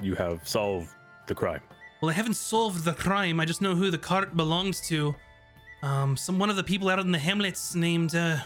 you 0.00 0.14
have 0.14 0.48
solved 0.48 0.88
the 1.26 1.34
crime. 1.34 1.60
Well, 2.00 2.08
I 2.08 2.14
haven't 2.14 2.36
solved 2.36 2.86
the 2.86 2.94
crime. 2.94 3.38
I 3.38 3.44
just 3.44 3.60
know 3.60 3.74
who 3.74 3.90
the 3.90 3.98
cart 3.98 4.34
belongs 4.34 4.80
to. 4.88 5.14
Um, 5.82 6.16
some 6.16 6.38
one 6.38 6.48
of 6.48 6.56
the 6.56 6.64
people 6.64 6.88
out 6.88 6.98
in 7.00 7.12
the 7.12 7.18
hamlets 7.18 7.74
named 7.74 8.14
uh, 8.14 8.38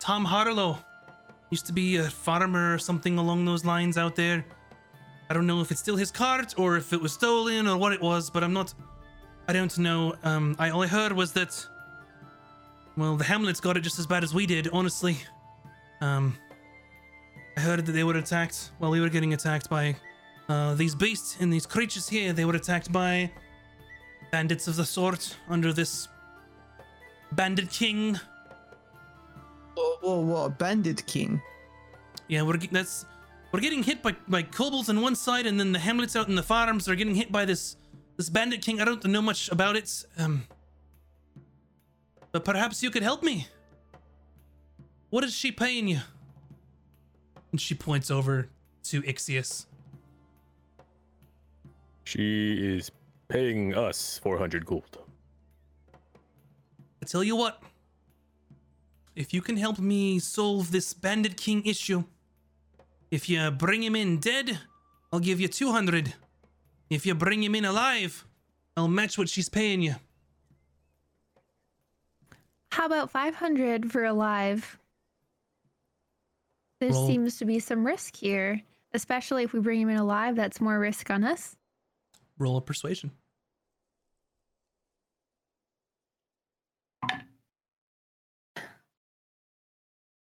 Tom 0.00 0.24
Harlow 0.24 0.78
used 1.50 1.66
to 1.66 1.74
be 1.74 1.96
a 1.96 2.04
farmer 2.04 2.72
or 2.72 2.78
something 2.78 3.18
along 3.18 3.44
those 3.44 3.62
lines 3.62 3.98
out 3.98 4.16
there. 4.16 4.42
I 5.28 5.34
don't 5.34 5.46
know 5.46 5.60
if 5.60 5.70
it's 5.70 5.80
still 5.80 5.96
his 5.96 6.10
cart 6.10 6.54
or 6.56 6.78
if 6.78 6.94
it 6.94 7.00
was 7.02 7.12
stolen 7.12 7.68
or 7.68 7.76
what 7.76 7.92
it 7.92 8.00
was, 8.00 8.30
but 8.30 8.42
I'm 8.42 8.54
not. 8.54 8.72
I 9.46 9.52
don't 9.52 9.76
know. 9.78 10.14
Um, 10.22 10.56
I 10.58 10.70
all 10.70 10.82
I 10.82 10.86
heard 10.86 11.12
was 11.12 11.32
that. 11.32 11.66
Well, 12.96 13.16
the 13.16 13.24
hamlets 13.24 13.60
got 13.60 13.76
it 13.76 13.80
just 13.80 13.98
as 13.98 14.06
bad 14.06 14.22
as 14.22 14.32
we 14.32 14.46
did, 14.46 14.68
honestly. 14.72 15.16
Um, 16.00 16.36
I 17.56 17.60
heard 17.60 17.84
that 17.84 17.92
they 17.92 18.04
were 18.04 18.16
attacked 18.16 18.70
while 18.78 18.90
we 18.90 19.00
were 19.00 19.08
getting 19.08 19.34
attacked 19.34 19.68
by 19.68 19.96
uh, 20.48 20.74
these 20.74 20.94
beasts 20.94 21.36
and 21.40 21.52
these 21.52 21.66
creatures 21.66 22.08
here. 22.08 22.32
They 22.32 22.44
were 22.44 22.54
attacked 22.54 22.92
by 22.92 23.30
bandits 24.30 24.68
of 24.68 24.76
the 24.76 24.84
sort 24.84 25.36
under 25.48 25.72
this 25.72 26.08
bandit 27.32 27.70
king. 27.70 28.18
Whoa, 29.76 29.96
whoa, 30.02 30.20
whoa, 30.20 30.48
Bandit 30.50 31.04
King. 31.06 31.42
Yeah, 32.28 32.42
we're 32.42 32.56
that's 32.56 33.06
we're 33.52 33.60
getting 33.60 33.82
hit 33.82 34.02
by 34.02 34.14
by 34.28 34.42
kobolds 34.42 34.88
on 34.88 35.00
one 35.00 35.16
side, 35.16 35.46
and 35.46 35.58
then 35.58 35.72
the 35.72 35.78
hamlets 35.78 36.16
out 36.16 36.28
in 36.28 36.34
the 36.34 36.42
farms 36.42 36.88
are 36.88 36.94
getting 36.94 37.14
hit 37.14 37.32
by 37.32 37.44
this 37.44 37.76
this 38.16 38.30
bandit 38.30 38.62
king. 38.62 38.80
I 38.80 38.84
don't 38.84 39.04
know 39.04 39.22
much 39.22 39.50
about 39.50 39.76
it, 39.76 40.04
um, 40.18 40.44
but 42.32 42.44
perhaps 42.44 42.82
you 42.82 42.90
could 42.90 43.02
help 43.02 43.22
me. 43.22 43.48
What 45.10 45.24
is 45.24 45.34
she 45.34 45.52
paying 45.52 45.88
you? 45.88 46.00
And 47.52 47.60
she 47.60 47.74
points 47.74 48.10
over 48.10 48.48
to 48.84 49.02
Ixius. 49.02 49.66
She 52.04 52.76
is 52.76 52.90
paying 53.28 53.74
us 53.74 54.18
400 54.22 54.66
gold. 54.66 54.98
I 57.02 57.06
tell 57.06 57.24
you 57.24 57.36
what. 57.36 57.62
If 59.16 59.32
you 59.32 59.40
can 59.40 59.56
help 59.56 59.78
me 59.78 60.18
solve 60.18 60.72
this 60.72 60.92
bandit 60.92 61.36
king 61.36 61.64
issue, 61.64 62.04
if 63.10 63.28
you 63.28 63.50
bring 63.52 63.82
him 63.82 63.94
in 63.94 64.18
dead, 64.18 64.58
I'll 65.12 65.20
give 65.20 65.40
you 65.40 65.46
200. 65.46 66.14
If 66.90 67.06
you 67.06 67.14
bring 67.14 67.42
him 67.42 67.54
in 67.54 67.64
alive, 67.64 68.24
I'll 68.76 68.88
match 68.88 69.16
what 69.18 69.28
she's 69.28 69.48
paying 69.48 69.82
you. 69.82 69.94
How 72.72 72.86
about 72.86 73.10
500 73.10 73.90
for 73.90 74.04
alive? 74.04 74.78
There 76.80 76.90
Roll. 76.90 77.06
seems 77.06 77.38
to 77.38 77.44
be 77.44 77.60
some 77.60 77.86
risk 77.86 78.16
here, 78.16 78.60
especially 78.92 79.44
if 79.44 79.52
we 79.52 79.60
bring 79.60 79.80
him 79.80 79.90
in 79.90 79.96
alive. 79.96 80.36
That's 80.36 80.60
more 80.60 80.78
risk 80.78 81.08
on 81.08 81.24
us. 81.24 81.56
Roll 82.38 82.56
a 82.56 82.60
persuasion. 82.60 83.12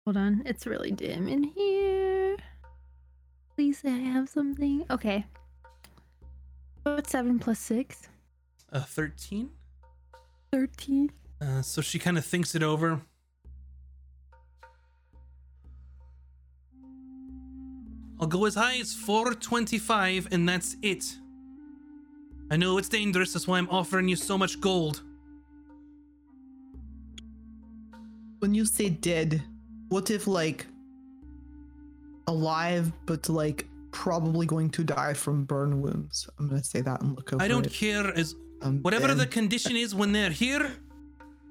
Hold 0.06 0.16
on, 0.16 0.42
it's 0.46 0.66
really 0.66 0.90
dim 0.90 1.28
in 1.28 1.42
here. 1.42 2.38
Please 3.54 3.80
say 3.80 3.90
I 3.90 3.98
have 3.98 4.30
something. 4.30 4.86
Okay. 4.88 5.26
What's 6.94 7.12
seven 7.12 7.38
plus 7.38 7.58
six? 7.58 8.08
A 8.72 8.80
13. 8.80 9.50
13. 10.52 11.10
Uh, 11.40 11.62
so 11.62 11.80
she 11.80 11.98
kind 11.98 12.18
of 12.18 12.24
thinks 12.24 12.54
it 12.54 12.62
over. 12.62 13.00
I'll 18.20 18.26
go 18.26 18.46
as 18.46 18.56
high 18.56 18.78
as 18.78 18.94
425, 18.94 20.28
and 20.32 20.48
that's 20.48 20.76
it. 20.82 21.04
I 22.50 22.56
know 22.56 22.78
it's 22.78 22.88
dangerous, 22.88 23.32
that's 23.32 23.46
why 23.46 23.58
I'm 23.58 23.68
offering 23.70 24.08
you 24.08 24.16
so 24.16 24.36
much 24.36 24.60
gold. 24.60 25.02
When 28.40 28.54
you 28.54 28.64
say 28.64 28.88
dead, 28.88 29.42
what 29.88 30.10
if 30.10 30.26
like 30.26 30.66
alive, 32.26 32.90
but 33.06 33.28
like 33.28 33.68
probably 33.90 34.46
going 34.46 34.70
to 34.70 34.84
die 34.84 35.14
from 35.14 35.44
burn 35.44 35.80
wounds? 35.82 36.28
I'm 36.38 36.48
gonna 36.48 36.62
say 36.64 36.80
that 36.82 37.00
and 37.00 37.16
look 37.16 37.32
over 37.32 37.42
I 37.42 37.48
don't 37.48 37.66
it. 37.66 37.72
care 37.72 38.06
as 38.16 38.34
Um, 38.62 38.80
whatever 38.82 39.14
the 39.14 39.26
condition 39.26 39.76
is 39.76 39.94
when 39.94 40.12
they're 40.12 40.30
here, 40.30 40.72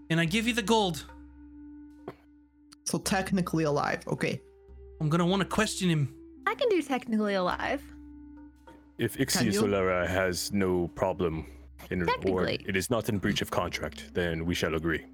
and 0.09 0.19
I 0.19 0.25
give 0.25 0.47
you 0.47 0.53
the 0.53 0.61
gold. 0.63 1.05
so 2.85 2.97
technically 2.99 3.65
alive. 3.65 4.01
Okay. 4.07 4.41
I'm 5.01 5.09
gonna 5.09 5.25
want 5.25 5.41
to 5.41 5.47
question 5.47 5.89
him. 5.89 6.13
I 6.45 6.55
can 6.55 6.69
do 6.69 6.81
technically 6.81 7.33
alive. 7.35 7.81
If 8.97 9.15
Can 9.17 9.25
Ixia 9.25 9.53
you? 9.53 9.61
Solera 9.61 10.07
has 10.07 10.51
no 10.53 10.87
problem 10.95 11.45
in 11.91 12.07
or 12.25 12.45
it 12.47 12.75
is 12.75 12.89
not 12.89 13.09
in 13.09 13.17
breach 13.19 13.41
of 13.41 13.51
contract, 13.51 14.13
then 14.13 14.45
we 14.45 14.55
shall 14.55 14.73
agree. 14.75 15.05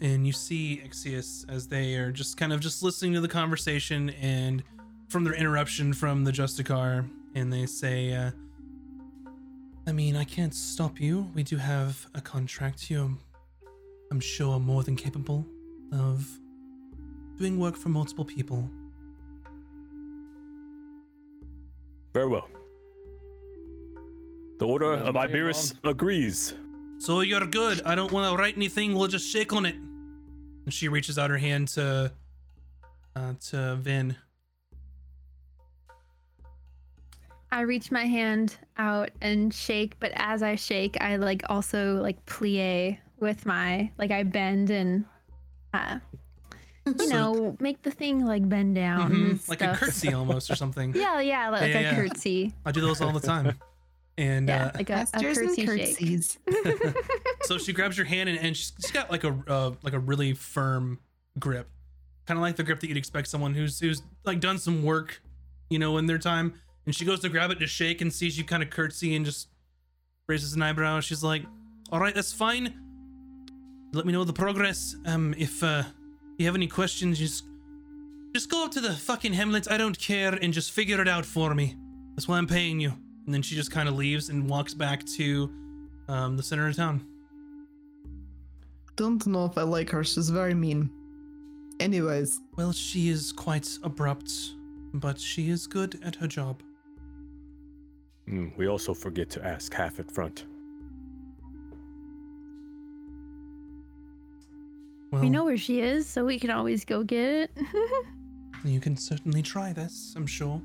and 0.00 0.26
you 0.26 0.32
see 0.32 0.80
Ixius 0.86 1.44
as 1.48 1.66
they 1.66 1.94
are 1.96 2.12
just 2.12 2.36
kind 2.36 2.52
of 2.52 2.60
just 2.60 2.82
listening 2.82 3.12
to 3.14 3.20
the 3.20 3.28
conversation 3.28 4.10
and 4.10 4.62
from 5.08 5.24
their 5.24 5.34
interruption 5.34 5.92
from 5.92 6.24
the 6.24 6.32
Justicar, 6.32 7.08
and 7.34 7.52
they 7.52 7.66
say, 7.66 8.14
uh, 8.14 8.30
I 9.86 9.92
mean, 9.92 10.16
I 10.16 10.24
can't 10.24 10.54
stop 10.54 11.00
you. 11.00 11.30
We 11.34 11.42
do 11.42 11.56
have 11.56 12.06
a 12.14 12.20
contract. 12.20 12.90
You're, 12.90 13.10
I'm 14.10 14.20
sure, 14.20 14.60
more 14.60 14.82
than 14.82 14.96
capable 14.96 15.46
of 15.92 16.28
doing 17.38 17.58
work 17.58 17.76
for 17.76 17.88
multiple 17.88 18.24
people. 18.24 18.68
Very 22.12 22.28
well. 22.28 22.48
The 24.58 24.66
Order 24.66 24.90
Well, 24.90 25.06
of 25.06 25.16
okay, 25.16 25.32
Iberis 25.32 25.74
agrees. 25.84 26.54
So 26.98 27.20
you're 27.20 27.46
good. 27.46 27.80
I 27.84 27.94
don't 27.94 28.10
want 28.10 28.30
to 28.30 28.36
write 28.36 28.56
anything. 28.56 28.94
We'll 28.94 29.06
just 29.06 29.30
shake 29.30 29.52
on 29.52 29.64
it. 29.64 29.76
And 29.76 30.74
she 30.74 30.88
reaches 30.88 31.16
out 31.18 31.30
her 31.30 31.38
hand 31.38 31.68
to, 31.68 32.12
uh, 33.14 33.34
to 33.50 33.76
Vin. 33.76 34.16
I 37.50 37.62
reach 37.62 37.90
my 37.90 38.04
hand 38.04 38.56
out 38.76 39.10
and 39.20 39.52
shake, 39.52 39.98
but 40.00 40.12
as 40.14 40.42
I 40.42 40.54
shake, 40.54 40.96
I 41.00 41.16
like 41.16 41.42
also 41.48 41.94
like 42.02 42.24
plie 42.26 42.98
with 43.20 43.46
my 43.46 43.90
like 43.98 44.10
I 44.10 44.22
bend 44.22 44.70
and 44.70 45.04
uh 45.74 45.98
you 46.86 46.94
So- 46.98 47.06
know 47.08 47.56
make 47.60 47.82
the 47.82 47.90
thing 47.90 48.24
like 48.24 48.48
bend 48.48 48.74
down 48.74 49.10
Mhm, 49.12 49.30
and 49.30 49.48
like 49.48 49.62
a 49.62 49.74
curtsy 49.74 50.12
almost 50.12 50.50
or 50.50 50.56
something. 50.56 50.94
Yeah, 50.94 51.20
yeah, 51.20 51.48
like 51.48 51.72
Yeah, 51.72 51.78
a 51.78 51.82
yeah. 51.82 51.94
curtsy. 51.94 52.54
I 52.66 52.72
do 52.72 52.80
those 52.80 53.00
all 53.00 53.12
the 53.12 53.20
time. 53.20 53.54
And 54.18 54.48
Yeah, 54.48 54.66
uh, 54.66 54.70
like 54.74 54.90
a, 54.90 55.06
a 55.14 55.20
Gestures 55.20 55.38
and 55.38 55.48
curtsy 55.48 55.66
shake. 55.66 55.96
curtsies. 55.96 56.38
so 57.42 57.56
she 57.56 57.72
grabs 57.72 57.96
your 57.96 58.06
hand 58.06 58.28
and, 58.28 58.38
and 58.38 58.56
she's, 58.56 58.72
she's 58.80 58.90
got 58.90 59.10
like 59.10 59.24
a 59.24 59.36
uh, 59.46 59.72
like 59.82 59.92
a 59.94 59.98
really 59.98 60.32
firm 60.34 60.98
grip, 61.38 61.68
kind 62.26 62.36
of 62.36 62.42
like 62.42 62.56
the 62.56 62.64
grip 62.64 62.80
that 62.80 62.88
you'd 62.88 62.96
expect 62.96 63.28
someone 63.28 63.54
who's 63.54 63.78
who's 63.80 64.02
like 64.24 64.40
done 64.40 64.58
some 64.58 64.82
work, 64.82 65.22
you 65.70 65.78
know, 65.78 65.98
in 65.98 66.06
their 66.06 66.18
time. 66.18 66.54
And 66.88 66.94
she 66.94 67.04
goes 67.04 67.20
to 67.20 67.28
grab 67.28 67.50
it 67.50 67.58
to 67.58 67.66
shake 67.66 68.00
and 68.00 68.10
sees 68.10 68.38
you 68.38 68.44
kind 68.44 68.62
of 68.62 68.70
curtsy 68.70 69.14
and 69.14 69.22
just 69.22 69.48
raises 70.26 70.54
an 70.54 70.62
eyebrow. 70.62 71.00
She's 71.00 71.22
like, 71.22 71.42
"All 71.92 72.00
right, 72.00 72.14
that's 72.14 72.32
fine. 72.32 72.72
Let 73.92 74.06
me 74.06 74.12
know 74.14 74.24
the 74.24 74.32
progress. 74.32 74.96
Um, 75.04 75.34
if 75.36 75.62
uh, 75.62 75.82
you 76.38 76.46
have 76.46 76.54
any 76.54 76.66
questions, 76.66 77.18
just 77.18 77.44
just 78.34 78.48
go 78.48 78.64
up 78.64 78.70
to 78.70 78.80
the 78.80 78.94
fucking 78.94 79.34
Hamlet. 79.34 79.70
I 79.70 79.76
don't 79.76 79.98
care, 79.98 80.32
and 80.32 80.50
just 80.50 80.70
figure 80.70 80.98
it 81.02 81.08
out 81.08 81.26
for 81.26 81.54
me. 81.54 81.76
That's 82.14 82.26
why 82.26 82.38
I'm 82.38 82.46
paying 82.46 82.80
you." 82.80 82.94
And 83.26 83.34
then 83.34 83.42
she 83.42 83.54
just 83.54 83.70
kind 83.70 83.86
of 83.86 83.94
leaves 83.94 84.30
and 84.30 84.48
walks 84.48 84.72
back 84.72 85.04
to 85.18 85.50
um, 86.08 86.38
the 86.38 86.42
center 86.42 86.68
of 86.68 86.74
town. 86.74 87.06
Don't 88.96 89.26
know 89.26 89.44
if 89.44 89.58
I 89.58 89.62
like 89.64 89.90
her. 89.90 90.02
She's 90.04 90.30
very 90.30 90.54
mean. 90.54 90.88
Anyways, 91.80 92.40
Well, 92.56 92.72
she 92.72 93.10
is 93.10 93.30
quite 93.30 93.68
abrupt, 93.82 94.32
but 94.94 95.20
she 95.20 95.50
is 95.50 95.66
good 95.66 96.00
at 96.02 96.14
her 96.14 96.26
job. 96.26 96.62
Mm, 98.28 98.56
we 98.56 98.66
also 98.68 98.92
forget 98.94 99.30
to 99.30 99.44
ask 99.44 99.72
half 99.72 99.98
at 100.00 100.10
front. 100.10 100.44
Well, 105.10 105.22
We 105.22 105.30
know 105.30 105.44
where 105.44 105.56
she 105.56 105.80
is, 105.80 106.06
so 106.06 106.24
we 106.24 106.38
can 106.38 106.50
always 106.50 106.84
go 106.84 107.02
get 107.02 107.24
it. 107.24 107.50
you 108.64 108.80
can 108.80 108.96
certainly 108.96 109.42
try 109.42 109.72
this, 109.72 110.12
I'm 110.16 110.26
sure. 110.26 110.60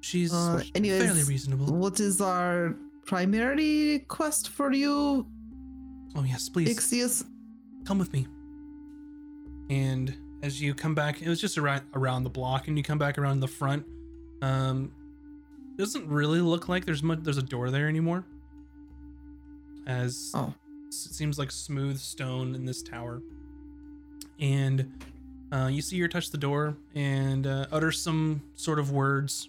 She's 0.00 0.32
uh, 0.32 0.62
anyways, 0.76 1.02
fairly 1.02 1.24
reasonable. 1.24 1.74
what 1.74 1.98
is 1.98 2.20
our 2.20 2.76
primary 3.04 4.04
quest 4.08 4.50
for 4.50 4.72
you, 4.72 5.26
Oh, 6.14 6.22
yes, 6.22 6.48
please 6.48 6.68
Ixius? 6.68 7.24
come 7.84 7.98
with 7.98 8.12
me. 8.12 8.26
And 9.68 10.14
as 10.42 10.62
you 10.62 10.72
come 10.72 10.94
back, 10.94 11.20
it 11.20 11.28
was 11.28 11.40
just 11.40 11.58
around 11.58 11.82
around 11.94 12.22
the 12.22 12.30
block, 12.30 12.68
and 12.68 12.78
you 12.78 12.84
come 12.84 12.98
back 12.98 13.18
around 13.18 13.40
the 13.40 13.48
front. 13.48 13.84
Um, 14.42 14.92
doesn't 15.76 16.08
really 16.08 16.40
look 16.40 16.68
like 16.68 16.84
there's 16.84 17.02
much, 17.02 17.20
there's 17.22 17.38
a 17.38 17.42
door 17.42 17.70
there 17.70 17.88
anymore. 17.88 18.24
As 19.86 20.32
Oh. 20.34 20.52
it 20.88 20.94
seems 20.94 21.38
like 21.38 21.50
smooth 21.50 21.98
stone 21.98 22.54
in 22.54 22.64
this 22.64 22.82
tower. 22.82 23.22
And 24.40 25.04
uh, 25.52 25.68
you 25.70 25.80
see 25.82 25.98
her 26.00 26.08
touch 26.08 26.30
the 26.30 26.38
door 26.38 26.76
and 26.94 27.46
uh, 27.46 27.66
utter 27.70 27.92
some 27.92 28.42
sort 28.56 28.78
of 28.78 28.90
words 28.90 29.48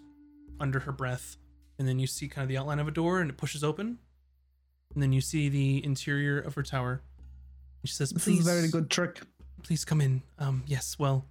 under 0.60 0.80
her 0.80 0.92
breath. 0.92 1.38
And 1.80 1.88
then 1.88 2.00
you 2.00 2.08
see 2.08 2.28
kind 2.28 2.44
of 2.44 2.50
the 2.50 2.58
outline 2.58 2.80
of 2.80 2.88
a 2.88 2.92
door 2.92 3.20
and 3.22 3.30
it 3.30 3.38
pushes 3.38 3.64
open. 3.64 3.98
And 4.94 5.04
then 5.04 5.12
you 5.14 5.22
see 5.22 5.50
the 5.50 5.84
interior 5.84 6.40
of 6.40 6.56
her 6.56 6.64
tower. 6.64 7.02
She 7.86 7.94
says, 7.94 8.10
This 8.12 8.28
is 8.28 8.48
a 8.48 8.52
very 8.52 8.68
good 8.68 8.90
trick. 8.90 9.22
please 9.64 9.86
come 9.86 10.02
in. 10.02 10.22
Um, 10.40 10.64
yes, 10.68 10.98
well, 11.00 11.26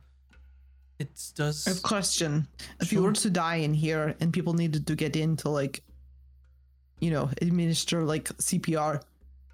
it 0.99 1.09
does. 1.35 1.67
I 1.67 1.71
have 1.71 1.79
a 1.79 1.83
question. 1.83 2.49
If 2.81 2.93
you 2.93 3.03
were 3.03 3.13
to 3.13 3.31
die 3.31 3.57
in 3.57 3.75
here 3.75 4.15
and 4.21 4.33
people 4.33 4.55
needed 4.55 4.87
to 4.87 4.95
get 4.95 5.17
in 5.17 5.37
to 5.39 5.49
like, 5.49 5.83
you 7.01 7.11
know, 7.11 7.31
administer 7.43 8.03
like 8.05 8.25
CPR, 8.39 9.03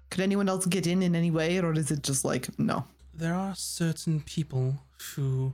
could 0.09 0.21
anyone 0.21 0.47
else 0.47 0.65
get 0.65 0.87
in 0.87 1.03
in 1.03 1.15
any 1.15 1.31
way, 1.31 1.59
or 1.59 1.73
is 1.73 1.91
it 1.91 2.03
just 2.03 2.23
like 2.23 2.47
no? 2.59 2.85
there 3.13 3.35
are 3.35 3.53
certain 3.55 4.21
people 4.21 4.81
who 5.15 5.53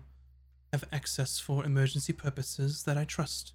have 0.72 0.86
access 0.92 1.40
for 1.40 1.66
emergency 1.66 2.14
purposes 2.14 2.84
that 2.84 2.98
I 2.98 3.04
trust. 3.04 3.54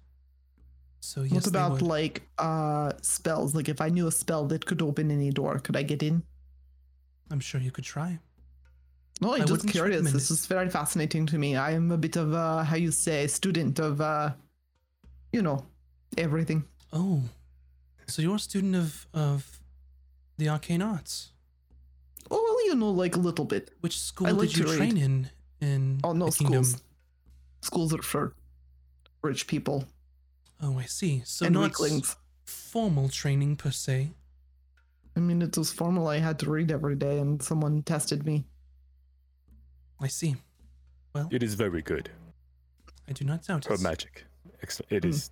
So 0.99 1.23
yes, 1.23 1.33
what 1.33 1.47
about 1.47 1.81
like 1.81 2.23
uh 2.37 2.93
spells? 3.01 3.55
Like 3.55 3.69
if 3.69 3.81
I 3.81 3.89
knew 3.89 4.07
a 4.07 4.11
spell 4.11 4.45
that 4.47 4.65
could 4.65 4.81
open 4.81 5.11
any 5.11 5.31
door, 5.31 5.59
could 5.59 5.75
I 5.75 5.83
get 5.83 6.03
in? 6.03 6.23
I'm 7.31 7.39
sure 7.39 7.61
you 7.61 7.71
could 7.71 7.83
try. 7.83 8.19
No, 9.21 9.33
I'm 9.33 9.41
I 9.41 9.45
just 9.45 9.67
curious. 9.67 10.11
This 10.11 10.29
is 10.29 10.45
very 10.45 10.69
fascinating 10.69 11.25
to 11.27 11.37
me. 11.37 11.55
I 11.55 11.71
am 11.71 11.91
a 11.91 11.97
bit 11.97 12.15
of 12.17 12.33
a 12.33 12.63
how 12.63 12.75
you 12.75 12.91
say 12.91 13.27
student 13.27 13.79
of 13.79 14.01
uh 14.01 14.31
you 15.31 15.41
know 15.41 15.65
everything. 16.17 16.65
Oh, 16.91 17.23
so 18.07 18.21
you're 18.21 18.35
a 18.35 18.39
student 18.39 18.75
of 18.75 19.07
of 19.13 19.59
the 20.37 20.49
arcane 20.49 20.81
arts. 20.81 21.31
Oh 22.29 22.41
well, 22.43 22.65
you 22.67 22.75
know, 22.75 22.91
like 22.91 23.15
a 23.15 23.19
little 23.19 23.45
bit. 23.45 23.71
Which 23.81 23.99
school 23.99 24.27
I 24.27 24.31
like 24.31 24.49
did 24.49 24.57
you 24.57 24.65
read. 24.65 24.77
train 24.77 24.97
in? 24.97 25.29
In 25.61 25.99
Oh 26.03 26.13
no, 26.13 26.29
schools. 26.29 26.81
Schools 27.61 27.93
are 27.93 28.01
for 28.01 28.33
rich 29.23 29.47
people 29.47 29.85
Oh, 30.61 30.79
I 30.79 30.85
see. 30.85 31.21
So 31.25 31.45
and 31.45 31.53
not 31.53 31.63
weaklings. 31.63 32.15
formal 32.45 33.09
training 33.09 33.55
per 33.57 33.71
se. 33.71 34.11
I 35.15 35.19
mean, 35.19 35.41
it 35.41 35.57
was 35.57 35.71
formal. 35.71 36.07
I 36.07 36.19
had 36.19 36.39
to 36.39 36.49
read 36.49 36.71
every 36.71 36.95
day, 36.95 37.19
and 37.19 37.41
someone 37.41 37.83
tested 37.83 38.25
me. 38.25 38.45
I 39.99 40.07
see. 40.07 40.35
Well, 41.13 41.29
It 41.31 41.41
is 41.43 41.53
very 41.55 41.81
good. 41.81 42.09
I 43.07 43.13
do 43.13 43.23
not 43.25 43.45
doubt 43.45 43.65
Her 43.65 43.75
it. 43.75 43.81
magic. 43.81 44.25
Excellent. 44.61 44.91
It 44.91 45.03
Hmm. 45.03 45.09
is. 45.09 45.31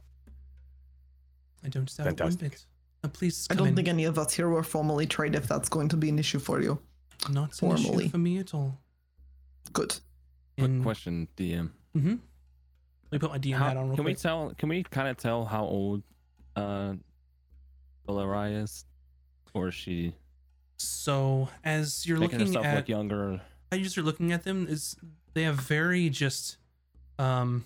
I 1.64 1.70
don't 1.70 1.94
doubt 1.96 2.08
it 2.08 2.20
one 2.22 2.36
bit. 2.36 2.66
Uh, 3.04 3.10
please 3.10 3.48
I 3.50 3.56
don't 3.56 3.70
in. 3.70 3.76
think 3.76 3.88
any 3.88 4.06
of 4.06 4.18
us 4.18 4.34
here 4.34 4.48
were 4.50 4.64
formally 4.64 5.06
trained. 5.06 5.36
If 5.36 5.48
that's 5.48 5.70
going 5.70 5.90
to 5.90 5.98
be 5.98 6.10
an 6.10 6.20
issue 6.20 6.40
for 6.40 6.62
you, 6.62 6.82
Not 7.30 7.44
an 7.44 7.50
issue 7.50 7.56
formally. 7.84 8.10
for 8.10 8.18
me 8.18 8.38
at 8.38 8.54
all. 8.54 8.80
good. 9.74 10.00
Quick 10.58 10.70
In- 10.70 10.84
question, 10.84 11.28
DM. 11.36 11.74
Mhm. 11.96 12.20
Let 13.06 13.12
me 13.12 13.20
put 13.20 13.32
my 13.32 13.38
DM 13.40 13.58
How- 13.58 13.68
hat 13.70 13.78
on 13.78 13.88
real 13.88 13.96
can 13.96 14.06
we 14.06 14.14
tell? 14.16 14.54
Can 14.56 14.70
we 14.70 14.84
kind 14.84 15.08
of 15.08 15.18
tell 15.18 15.46
how 15.46 15.64
old 15.66 16.04
uh, 16.56 16.94
Valeria 18.06 18.60
is, 18.62 18.86
or 19.54 19.70
is 19.70 19.74
she 19.76 20.14
so 20.78 21.50
as 21.64 22.06
you're 22.06 22.20
looking 22.20 22.40
herself 22.40 22.66
at 22.66 22.76
look 22.76 22.90
younger? 22.90 23.42
How 23.74 23.80
you 23.80 23.90
are 23.98 24.06
looking 24.06 24.32
at 24.32 24.44
them 24.44 24.68
is 24.70 24.96
they 25.34 25.44
have 25.44 25.56
very 25.56 26.08
just 26.10 26.58
um 27.18 27.66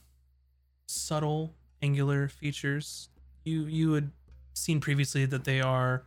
subtle 0.87 1.53
angular 1.81 2.29
features. 2.29 3.09
You 3.43 3.65
you 3.65 3.93
had 3.93 4.11
seen 4.53 4.79
previously 4.79 5.25
that 5.25 5.43
they 5.43 5.59
are 5.59 6.03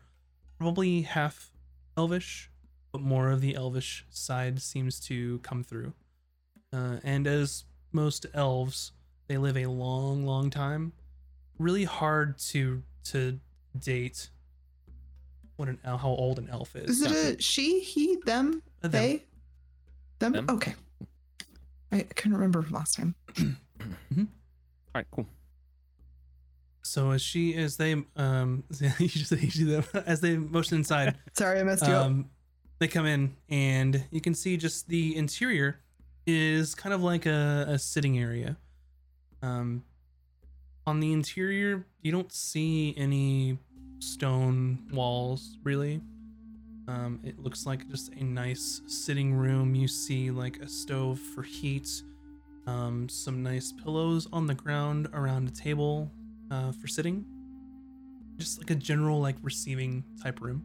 probably 0.59 1.02
half 1.02 1.50
elvish 1.97 2.50
but 2.92 3.02
more 3.02 3.30
of 3.30 3.40
the 3.40 3.54
elvish 3.54 4.04
side 4.11 4.61
seems 4.61 4.99
to 4.99 5.38
come 5.40 5.62
through. 5.62 5.92
Uh, 6.73 6.97
and 7.04 7.26
as 7.26 7.64
most 7.92 8.26
elves 8.33 8.92
they 9.28 9.37
live 9.37 9.57
a 9.57 9.66
long 9.66 10.25
long 10.25 10.49
time. 10.49 10.92
Really 11.59 11.85
hard 11.85 12.38
to 12.38 12.83
to 13.04 13.38
date 13.78 14.30
what 15.57 15.69
an 15.69 15.78
how 15.85 16.09
old 16.09 16.38
an 16.38 16.49
elf 16.50 16.75
is. 16.75 16.88
Is 16.88 17.02
it 17.02 17.38
a 17.38 17.42
she, 17.42 17.80
he, 17.80 18.16
them, 18.25 18.62
Uh, 18.83 18.88
they, 18.88 19.16
them? 19.16 19.26
Them. 20.21 20.47
Okay. 20.49 20.75
I, 21.93 21.97
I 21.99 22.03
couldn't 22.03 22.35
remember 22.35 22.62
from 22.62 22.73
last 22.75 22.95
time. 22.95 23.15
All 23.41 24.27
right, 24.95 25.07
cool. 25.11 25.27
So 26.83 27.11
as 27.11 27.23
she 27.23 27.55
as 27.55 27.77
they 27.77 27.93
um 28.17 28.65
you 28.99 29.09
just 29.09 29.31
you 29.33 29.50
see 29.50 29.65
them 29.65 29.85
as 30.07 30.21
they 30.21 30.37
motion 30.37 30.79
inside, 30.79 31.17
Sorry, 31.33 31.61
I 31.61 31.62
messed 31.62 31.87
you 31.87 31.93
up. 31.93 32.07
um 32.07 32.31
they 32.79 32.89
come 32.89 33.07
in 33.07 33.37
and 33.49 34.05
you 34.11 34.21
can 34.21 34.35
see 34.35 34.57
just 34.57 34.89
the 34.89 35.15
interior 35.17 35.81
is 36.27 36.75
kind 36.75 36.95
of 36.95 37.03
like 37.03 37.27
a, 37.27 37.67
a 37.69 37.79
sitting 37.79 38.19
area. 38.19 38.57
Um 39.43 39.85
on 40.87 41.00
the 41.00 41.12
interior 41.12 41.85
you 42.03 42.11
don't 42.11 42.33
see 42.33 42.95
any 42.97 43.59
stone 44.00 44.89
walls 44.93 45.59
really. 45.63 46.00
Um 46.88 47.21
it 47.23 47.38
looks 47.38 47.66
like 47.66 47.88
just 47.88 48.12
a 48.14 48.25
nice 48.25 48.82
sitting 48.86 49.32
room. 49.34 49.75
You 49.75 49.88
see 49.88 50.30
like 50.30 50.58
a 50.58 50.69
stove 50.69 51.19
for 51.19 51.43
heat, 51.43 51.88
um 52.66 53.08
some 53.08 53.43
nice 53.43 53.73
pillows 53.73 54.28
on 54.32 54.47
the 54.47 54.54
ground 54.54 55.08
around 55.12 55.49
a 55.49 55.52
table 55.52 56.10
uh, 56.50 56.73
for 56.73 56.86
sitting. 56.88 57.25
Just 58.36 58.58
like 58.58 58.71
a 58.71 58.75
general 58.75 59.21
like 59.21 59.36
receiving 59.43 60.02
type 60.23 60.40
room. 60.40 60.62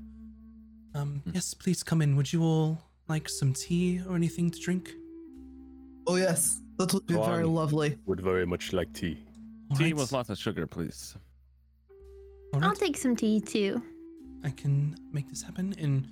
Um, 0.96 1.22
Hmm. 1.26 1.32
yes, 1.34 1.54
please 1.54 1.84
come 1.84 2.02
in. 2.02 2.16
Would 2.16 2.32
you 2.32 2.42
all 2.44 2.82
like 3.10 3.28
some 3.30 3.54
tea 3.54 4.02
or 4.08 4.16
anything 4.16 4.50
to 4.50 4.60
drink? 4.60 4.94
oh 6.08 6.16
yes, 6.16 6.62
that 6.78 6.94
would 6.94 7.06
be 7.08 7.16
Go 7.16 7.24
very 7.26 7.44
on. 7.44 7.54
lovely. 7.54 7.98
Would 8.06 8.22
very 8.22 8.46
much 8.46 8.74
like 8.74 8.94
tea. 8.94 9.18
All 9.72 9.78
Tea 9.78 9.86
right, 9.86 9.96
with 9.96 10.12
lots 10.12 10.30
of 10.30 10.38
sugar, 10.38 10.66
please. 10.68 11.16
all 12.54 12.64
I'll 12.64 12.76
take 12.76 12.96
some 12.96 13.16
tea 13.16 13.42
too. 13.42 13.82
I 14.46 14.52
can 14.52 14.96
make 15.12 15.28
this 15.28 15.42
happen. 15.42 15.74
And 15.80 16.08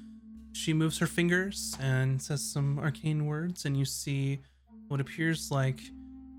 she 0.52 0.74
moves 0.74 0.98
her 0.98 1.08
fingers 1.08 1.78
and 1.80 2.22
says 2.22 2.44
some 2.44 2.80
arcane 2.80 3.26
words, 3.26 3.66
and 3.66 3.78
you 3.78 3.86
see 3.86 4.40
what 4.88 5.00
appears 5.00 5.52
like 5.52 5.80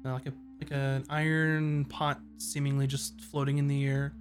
uh, 0.05 0.13
like 0.13 0.27
a 0.27 0.33
like 0.61 0.71
an 0.71 1.05
iron 1.09 1.85
pot, 1.87 2.21
seemingly 2.39 2.87
just 2.87 3.21
floating 3.23 3.59
in 3.59 3.67
the 3.67 3.85
air, 3.87 4.13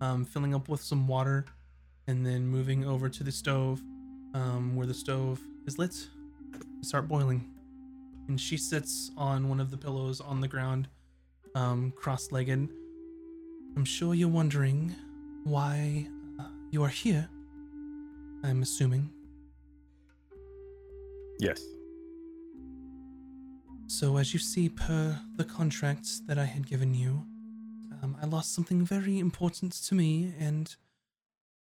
um, 0.00 0.24
filling 0.24 0.54
up 0.54 0.68
with 0.68 0.80
some 0.80 1.06
water, 1.06 1.44
and 2.06 2.24
then 2.24 2.46
moving 2.46 2.86
over 2.86 3.08
to 3.08 3.24
the 3.24 3.32
stove, 3.32 3.82
um, 4.34 4.76
where 4.76 4.86
the 4.86 4.94
stove 4.94 5.40
is 5.66 5.78
lit, 5.78 5.94
start 6.82 7.08
boiling. 7.08 7.44
And 8.28 8.40
she 8.40 8.56
sits 8.56 9.10
on 9.18 9.50
one 9.50 9.60
of 9.60 9.70
the 9.70 9.76
pillows 9.76 10.22
on 10.22 10.40
the 10.40 10.48
ground, 10.48 10.88
um, 11.54 11.92
cross-legged. 11.94 12.70
I'm 13.76 13.84
sure 13.84 14.14
you're 14.14 14.28
wondering 14.28 14.94
why 15.44 16.06
you 16.74 16.82
are 16.82 16.88
here. 16.88 17.28
I'm 18.42 18.60
assuming. 18.60 19.08
Yes. 21.38 21.62
So, 23.86 24.16
as 24.16 24.34
you 24.34 24.40
see, 24.40 24.68
per 24.68 25.16
the 25.36 25.44
contract 25.44 26.08
that 26.26 26.36
I 26.36 26.44
had 26.44 26.66
given 26.66 26.92
you, 26.92 27.24
um, 28.02 28.16
I 28.20 28.26
lost 28.26 28.52
something 28.56 28.84
very 28.84 29.20
important 29.20 29.72
to 29.86 29.94
me 29.94 30.34
and 30.40 30.74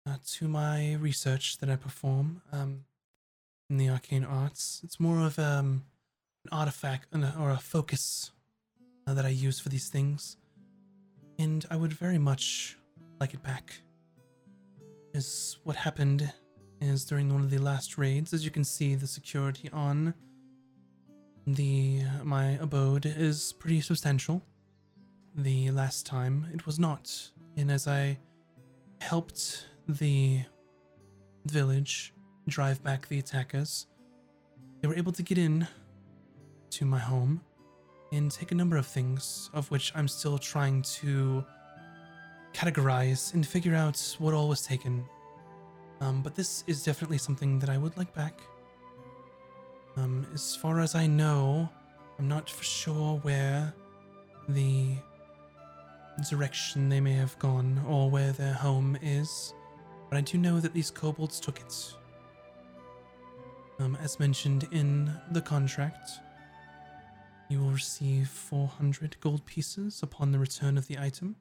uh, 0.06 0.18
to 0.34 0.48
my 0.48 0.94
research 0.94 1.58
that 1.58 1.72
I 1.72 1.76
perform 1.76 2.44
um, 2.52 2.86
in 3.68 3.78
the 3.78 3.90
arcane 3.90 4.24
arts. 4.24 4.80
It's 4.84 5.00
more 5.00 5.26
of 5.26 5.40
um, 5.40 5.86
an 6.46 6.52
artifact 6.52 7.08
or 7.40 7.50
a 7.50 7.58
focus 7.58 8.32
uh, 9.08 9.16
that 9.16 9.26
I 9.26 9.30
use 9.30 9.60
for 9.60 9.70
these 9.70 9.90
things, 9.90 10.38
and 11.40 11.66
I 11.72 11.78
would 11.78 11.94
very 11.94 12.20
much 12.20 12.78
like 13.20 13.34
it 13.34 13.42
back. 13.42 13.82
Is 15.14 15.58
what 15.64 15.76
happened 15.76 16.32
is 16.82 17.04
during 17.04 17.34
one 17.34 17.42
of 17.42 17.50
the 17.50 17.58
last 17.58 17.98
raids, 17.98 18.34
as 18.34 18.46
you 18.46 18.52
can 18.52 18.64
see, 18.64 18.96
the 18.96 19.08
security 19.08 19.70
on 19.74 20.14
the 21.48 22.04
my 22.24 22.52
abode 22.62 23.06
is 23.06 23.54
pretty 23.54 23.82
substantial. 23.82 24.44
The 25.36 25.72
last 25.72 26.06
time 26.06 26.48
it 26.54 26.66
was 26.66 26.80
not, 26.80 27.32
and 27.58 27.72
as 27.72 27.88
I 27.88 28.20
helped 29.02 29.68
the 29.88 30.42
village 31.46 32.14
drive 32.48 32.84
back 32.84 33.08
the 33.08 33.20
attackers, 33.20 33.88
they 34.82 34.88
were 34.88 34.96
able 34.96 35.12
to 35.14 35.24
get 35.24 35.38
in 35.38 35.68
to 36.72 36.86
my 36.86 37.00
home 37.00 37.42
and 38.12 38.32
take 38.32 38.52
a 38.52 38.56
number 38.56 38.78
of 38.78 38.86
things, 38.86 39.50
of 39.54 39.70
which 39.72 39.92
I'm 39.96 40.08
still 40.08 40.38
trying 40.38 40.82
to 40.82 41.44
categorize 42.54 43.34
and 43.34 43.46
figure 43.46 43.76
out 43.76 44.16
what 44.20 44.34
all 44.34 44.48
was 44.48 44.62
taken. 44.62 45.06
Um, 46.02 46.22
but 46.22 46.36
this 46.36 46.64
is 46.68 46.84
definitely 46.84 47.18
something 47.18 47.60
that 47.60 47.70
I 47.70 47.78
would 47.78 47.98
like 47.98 48.14
back. 48.14 48.40
Um, 49.98 50.26
as 50.34 50.56
far 50.56 50.80
as 50.80 50.96
I 50.96 51.08
know, 51.08 51.70
I'm 52.18 52.28
not 52.28 52.50
for 52.50 52.64
sure 52.64 53.18
where 53.20 53.74
the 54.48 54.96
direction 56.30 56.90
they 56.90 57.00
may 57.00 57.14
have 57.14 57.38
gone 57.40 57.84
or 57.88 58.10
where 58.10 58.32
their 58.32 58.54
home 58.54 58.98
is, 59.02 59.54
but 60.10 60.18
I 60.18 60.22
do 60.22 60.38
know 60.38 60.60
that 60.60 60.74
these 60.74 60.92
kobolds 60.92 61.40
took 61.40 61.60
it. 61.60 61.94
Um, 63.80 63.98
as 64.02 64.20
mentioned 64.20 64.68
in 64.72 65.12
the 65.32 65.42
contract, 65.42 66.12
you 67.50 67.60
will 67.60 67.72
receive 67.72 68.28
400 68.28 69.16
gold 69.22 69.46
pieces 69.46 70.04
upon 70.04 70.32
the 70.32 70.40
return 70.40 70.78
of 70.78 70.88
the 70.88 70.98
item, 71.00 71.36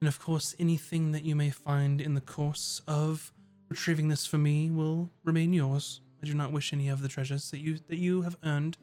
and 0.00 0.08
of 0.08 0.18
course, 0.18 0.54
anything 0.58 1.12
that 1.12 1.24
you 1.24 1.36
may 1.36 1.50
find 1.50 2.00
in 2.00 2.14
the 2.14 2.20
course 2.20 2.80
of 2.88 3.32
retrieving 3.68 4.08
this 4.08 4.24
for 4.26 4.38
me 4.38 4.70
will 4.70 5.10
remain 5.24 5.52
yours. 5.52 6.00
I 6.22 6.26
do 6.26 6.34
not 6.34 6.52
wish 6.52 6.72
any 6.72 6.88
of 6.88 7.02
the 7.02 7.08
treasures 7.08 7.50
that 7.50 7.58
you 7.60 7.78
that 7.88 7.98
you 7.98 8.22
have 8.22 8.36
earned. 8.44 8.76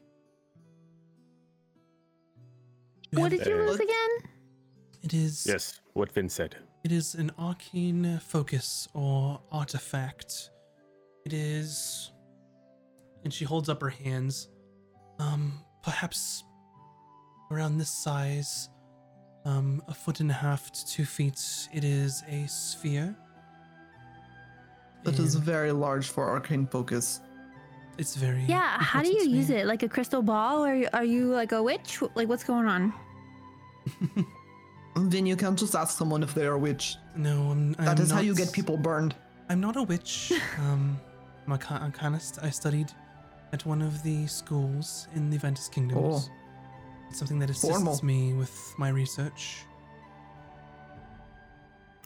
You 3.10 3.20
What 3.20 3.32
have- 3.32 3.40
did 3.42 3.48
you 3.50 3.62
Uh, 3.62 3.66
lose 3.66 3.80
again? 3.80 4.10
it 5.02 5.14
is 5.14 5.46
Yes. 5.46 5.80
What 5.94 6.12
Vin 6.12 6.28
said. 6.28 6.56
it 6.84 6.92
is 6.92 7.14
an 7.14 7.30
arcane 7.38 8.18
focus 8.20 8.86
or 8.94 9.40
artifact. 9.50 10.50
It 11.24 11.32
is 11.32 12.12
and 13.24 13.34
she 13.34 13.44
holds 13.44 13.68
up 13.68 13.80
her 13.80 13.90
hands. 13.90 14.48
Um 15.18 15.64
perhaps 15.82 16.44
around 17.50 17.78
this 17.78 17.90
size, 17.90 18.68
um, 19.44 19.82
a 19.88 19.94
foot 19.94 20.20
and 20.20 20.30
a 20.30 20.34
half 20.34 20.70
to 20.72 20.86
two 20.86 21.04
feet. 21.04 21.40
It 21.72 21.84
is 21.84 22.22
a 22.28 22.46
sphere. 22.46 23.14
That 25.04 25.18
is 25.18 25.34
And 25.36 25.44
very 25.44 25.72
large 25.72 26.08
for 26.08 26.28
arcane 26.28 26.66
focus. 26.66 27.20
It's 27.98 28.14
very. 28.14 28.44
Yeah, 28.44 28.78
how 28.78 29.02
do 29.02 29.08
you 29.08 29.28
use 29.28 29.50
it? 29.50 29.66
Like 29.66 29.82
a 29.82 29.88
crystal 29.88 30.22
ball, 30.22 30.64
or 30.64 30.84
are 30.92 31.04
you 31.04 31.26
like 31.26 31.52
a 31.52 31.62
witch? 31.62 32.00
Like, 32.14 32.28
what's 32.28 32.44
going 32.44 32.66
on? 32.66 32.92
Then 34.96 35.26
you 35.26 35.36
can 35.36 35.54
just 35.54 35.76
ask 35.76 35.96
someone 35.96 36.22
if 36.24 36.34
they 36.34 36.44
are 36.46 36.54
a 36.54 36.58
witch. 36.58 36.96
No, 37.16 37.50
I'm. 37.50 37.76
I'm 37.78 37.84
That 37.84 38.00
is 38.00 38.10
how 38.10 38.20
you 38.20 38.34
get 38.34 38.52
people 38.52 38.76
burned. 38.76 39.14
I'm 39.48 39.60
not 39.60 39.76
a 39.76 39.82
witch. 39.84 40.32
um, 40.58 40.98
I'm, 41.46 41.52
a, 41.52 41.58
ki- 41.58 41.66
I'm 41.74 41.92
kind 41.92 42.14
of. 42.14 42.22
St- 42.22 42.44
I 42.44 42.50
studied 42.50 42.90
at 43.52 43.64
one 43.64 43.80
of 43.80 44.02
the 44.02 44.26
schools 44.26 45.06
in 45.14 45.30
the 45.30 45.38
Ventus 45.38 45.68
Kingdoms. 45.68 46.16
It's 46.16 46.30
something 47.12 47.38
that 47.40 47.50
assists 47.50 47.68
Formal. 47.70 47.98
me 48.02 48.32
with 48.34 48.74
my 48.78 48.88
research. 48.90 49.64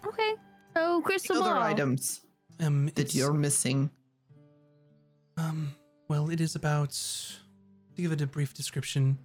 Okay, 0.06 0.34
so 0.74 1.00
crystal 1.02 1.36
Other 1.42 1.54
ball. 1.54 1.62
items 1.62 2.20
Um, 2.60 2.86
that 2.86 2.98
it's- 2.98 3.14
you're 3.14 3.32
missing. 3.32 3.90
Um, 5.36 5.74
well, 6.08 6.30
it 6.30 6.40
is 6.40 6.54
about. 6.56 6.90
To 7.94 8.00
give 8.00 8.10
it 8.12 8.22
a 8.22 8.26
brief 8.26 8.54
description, 8.54 9.18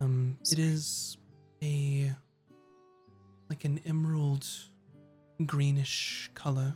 um, 0.00 0.36
it 0.50 0.58
is 0.58 1.16
a 1.62 2.12
like 3.48 3.64
an 3.64 3.78
emerald 3.86 4.44
greenish 5.46 6.30
color. 6.34 6.74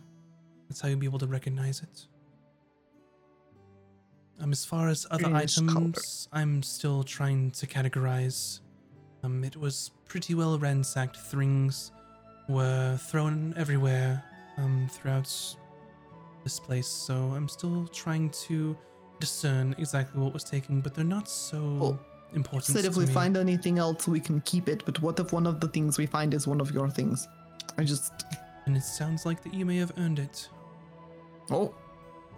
That's 0.69 0.81
how 0.81 0.87
you'll 0.89 1.01
be 1.01 1.07
able 1.07 1.19
to 1.19 1.27
recognize 1.27 1.83
it. 1.83 2.07
Um, 4.41 4.51
as 4.53 4.65
far 4.65 4.89
as 4.89 5.07
other 5.11 5.25
Greenish 5.25 5.57
color. 5.57 5.71
items, 5.71 6.29
I'm 6.33 6.63
still 6.63 7.03
trying 7.05 7.53
to 7.53 7.67
categorize. 7.67 8.61
Um, 9.23 9.45
it 9.45 9.57
was 9.57 9.91
pretty 10.09 10.35
well 10.35 10.59
ransacked. 10.59 11.17
Things 11.17 11.93
were 12.49 12.97
thrown 12.97 13.55
everywhere 13.57 14.23
um, 14.59 14.89
throughout 14.91 15.33
this 16.43 16.59
place, 16.61 16.87
so 16.89 17.15
I'm 17.15 17.49
still 17.49 17.87
trying 17.89 18.31
to 18.49 18.77
discern 19.21 19.75
exactly 19.79 20.21
what 20.21 20.33
was 20.35 20.45
taken, 20.45 20.81
but 20.81 20.95
they're 20.95 21.05
not 21.05 21.29
so 21.29 21.59
Well, 21.81 22.01
important. 22.35 22.77
Said 22.77 22.85
if 22.85 22.97
we 22.97 23.07
me. 23.07 23.13
find 23.13 23.37
anything 23.37 23.79
else, 23.79 24.07
we 24.09 24.21
can 24.21 24.41
keep 24.43 24.69
it. 24.69 24.85
But 24.85 25.01
what 25.01 25.19
if 25.21 25.33
one 25.33 25.47
of 25.47 25.61
the 25.61 25.69
things 25.69 25.97
we 25.97 26.07
find 26.07 26.35
is 26.35 26.47
one 26.47 26.61
of 26.61 26.73
your 26.73 26.91
things? 26.91 27.27
I 27.79 27.85
just. 27.85 28.13
and 28.67 28.77
it 28.77 28.83
sounds 28.83 29.25
like 29.25 29.43
that 29.45 29.55
you 29.55 29.65
may 29.65 29.77
have 29.79 29.93
earned 29.97 30.19
it. 30.19 30.49
Oh, 31.51 31.73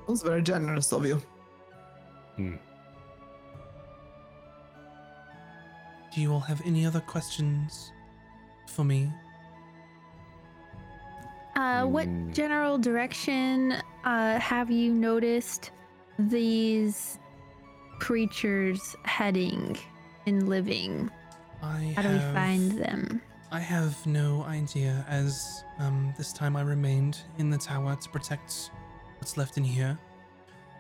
that 0.07 0.13
was 0.13 0.23
very 0.23 0.43
generous 0.43 0.93
of 0.93 1.07
you. 1.07 1.21
Hmm. 2.37 2.57
Do 6.15 6.21
you 6.21 6.33
all 6.33 6.41
have 6.41 6.63
any 6.65 6.87
other 6.87 7.01
questions 7.01 7.93
for 8.69 8.85
me? 8.85 9.11
Uh, 11.55 11.85
what 11.87 12.07
Mm. 12.07 12.33
general 12.35 12.79
direction 12.79 13.73
uh, 14.05 14.39
have 14.39 14.71
you 14.71 14.93
noticed 14.93 15.71
these 16.19 17.19
creatures 17.99 18.95
heading 19.05 19.77
and 20.27 20.49
living? 20.49 21.11
I 21.63 21.93
How 21.97 22.03
do 22.03 22.11
we 22.11 22.19
find 22.35 22.73
them? 22.73 23.21
I 23.51 23.61
have 23.61 24.07
no 24.07 24.43
idea, 24.45 25.05
as 25.09 25.65
um, 25.79 26.13
this 26.19 26.33
time 26.33 26.57
I 26.57 26.63
remained 26.63 27.19
in 27.39 27.49
the 27.49 27.57
tower 27.59 27.97
to 27.97 28.09
protect 28.11 28.71
what's 29.19 29.37
left 29.37 29.57
in 29.57 29.65
here. 29.65 29.99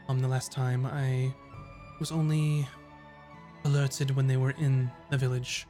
Um, 0.08 0.20
the 0.20 0.28
last 0.28 0.52
time 0.52 0.84
I 0.86 1.32
was 1.98 2.12
only 2.12 2.66
alerted 3.64 4.14
when 4.14 4.26
they 4.26 4.37
were 4.37 4.50
in 4.52 4.90
the 5.11 5.18
village. 5.18 5.66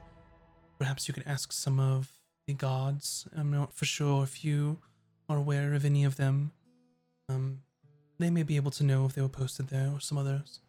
Perhaps 0.79 1.09
you 1.09 1.15
could 1.15 1.25
ask 1.27 1.53
some 1.53 1.81
of 1.81 2.11
the 2.47 2.55
gods. 2.55 3.27
I'm 3.37 3.51
not 3.51 3.75
for 3.75 3.85
sure 3.85 4.23
if 4.23 4.45
you 4.45 4.79
are 5.29 5.37
aware 5.37 5.75
of 5.75 5.85
any 5.85 6.05
of 6.05 6.17
them. 6.17 6.53
Um, 7.29 7.61
they 8.19 8.31
may 8.31 8.43
be 8.43 8.57
able 8.57 8.71
to 8.73 8.85
know 8.85 9.05
if 9.07 9.15
they 9.15 9.23
were 9.23 9.29
posted 9.29 9.69
there 9.69 9.91
or 9.93 10.01
some 10.01 10.19
others. 10.19 10.61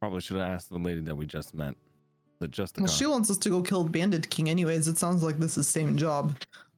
Probably 0.00 0.20
should 0.20 0.36
have 0.36 0.48
asked 0.48 0.70
the 0.70 0.78
lady 0.78 1.00
that 1.00 1.14
we 1.14 1.26
just 1.26 1.54
met. 1.54 1.74
The 2.38 2.48
just 2.48 2.78
Well, 2.78 2.86
she 2.86 3.06
wants 3.06 3.30
us 3.30 3.38
to 3.38 3.48
go 3.48 3.62
kill 3.62 3.84
Bandit 3.84 4.28
King, 4.28 4.50
anyways. 4.50 4.88
It 4.88 4.98
sounds 4.98 5.22
like 5.22 5.38
this 5.38 5.56
is 5.56 5.68
same 5.68 5.96
job. 5.96 6.36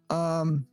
Um, 0.08 0.66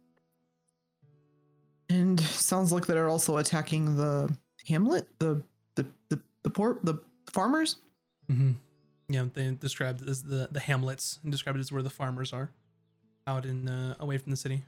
and 1.90 2.20
sounds 2.20 2.72
like 2.72 2.86
they're 2.86 3.10
also 3.10 3.38
attacking 3.38 3.98
the 3.98 4.36
hamlet, 4.68 5.08
the 5.20 5.42
the 5.76 5.86
the 6.10 6.20
the 6.44 6.50
poor 6.50 6.80
the 6.84 6.96
farmers. 7.32 7.78
Mm-hmm. 8.32 8.52
Yeah, 9.08 9.26
they 9.34 9.52
described 9.52 10.02
it 10.02 10.10
as 10.10 10.24
the 10.24 10.50
the 10.52 10.60
hamlets 10.60 11.20
and 11.24 11.32
described 11.32 11.58
it 11.58 11.62
as 11.62 11.72
where 11.72 11.84
the 11.84 11.90
farmers 11.90 12.34
are, 12.34 12.52
out 13.28 13.46
in 13.46 13.68
uh, 13.68 13.96
away 14.00 14.18
from 14.18 14.32
the 14.32 14.38
city. 14.38 14.64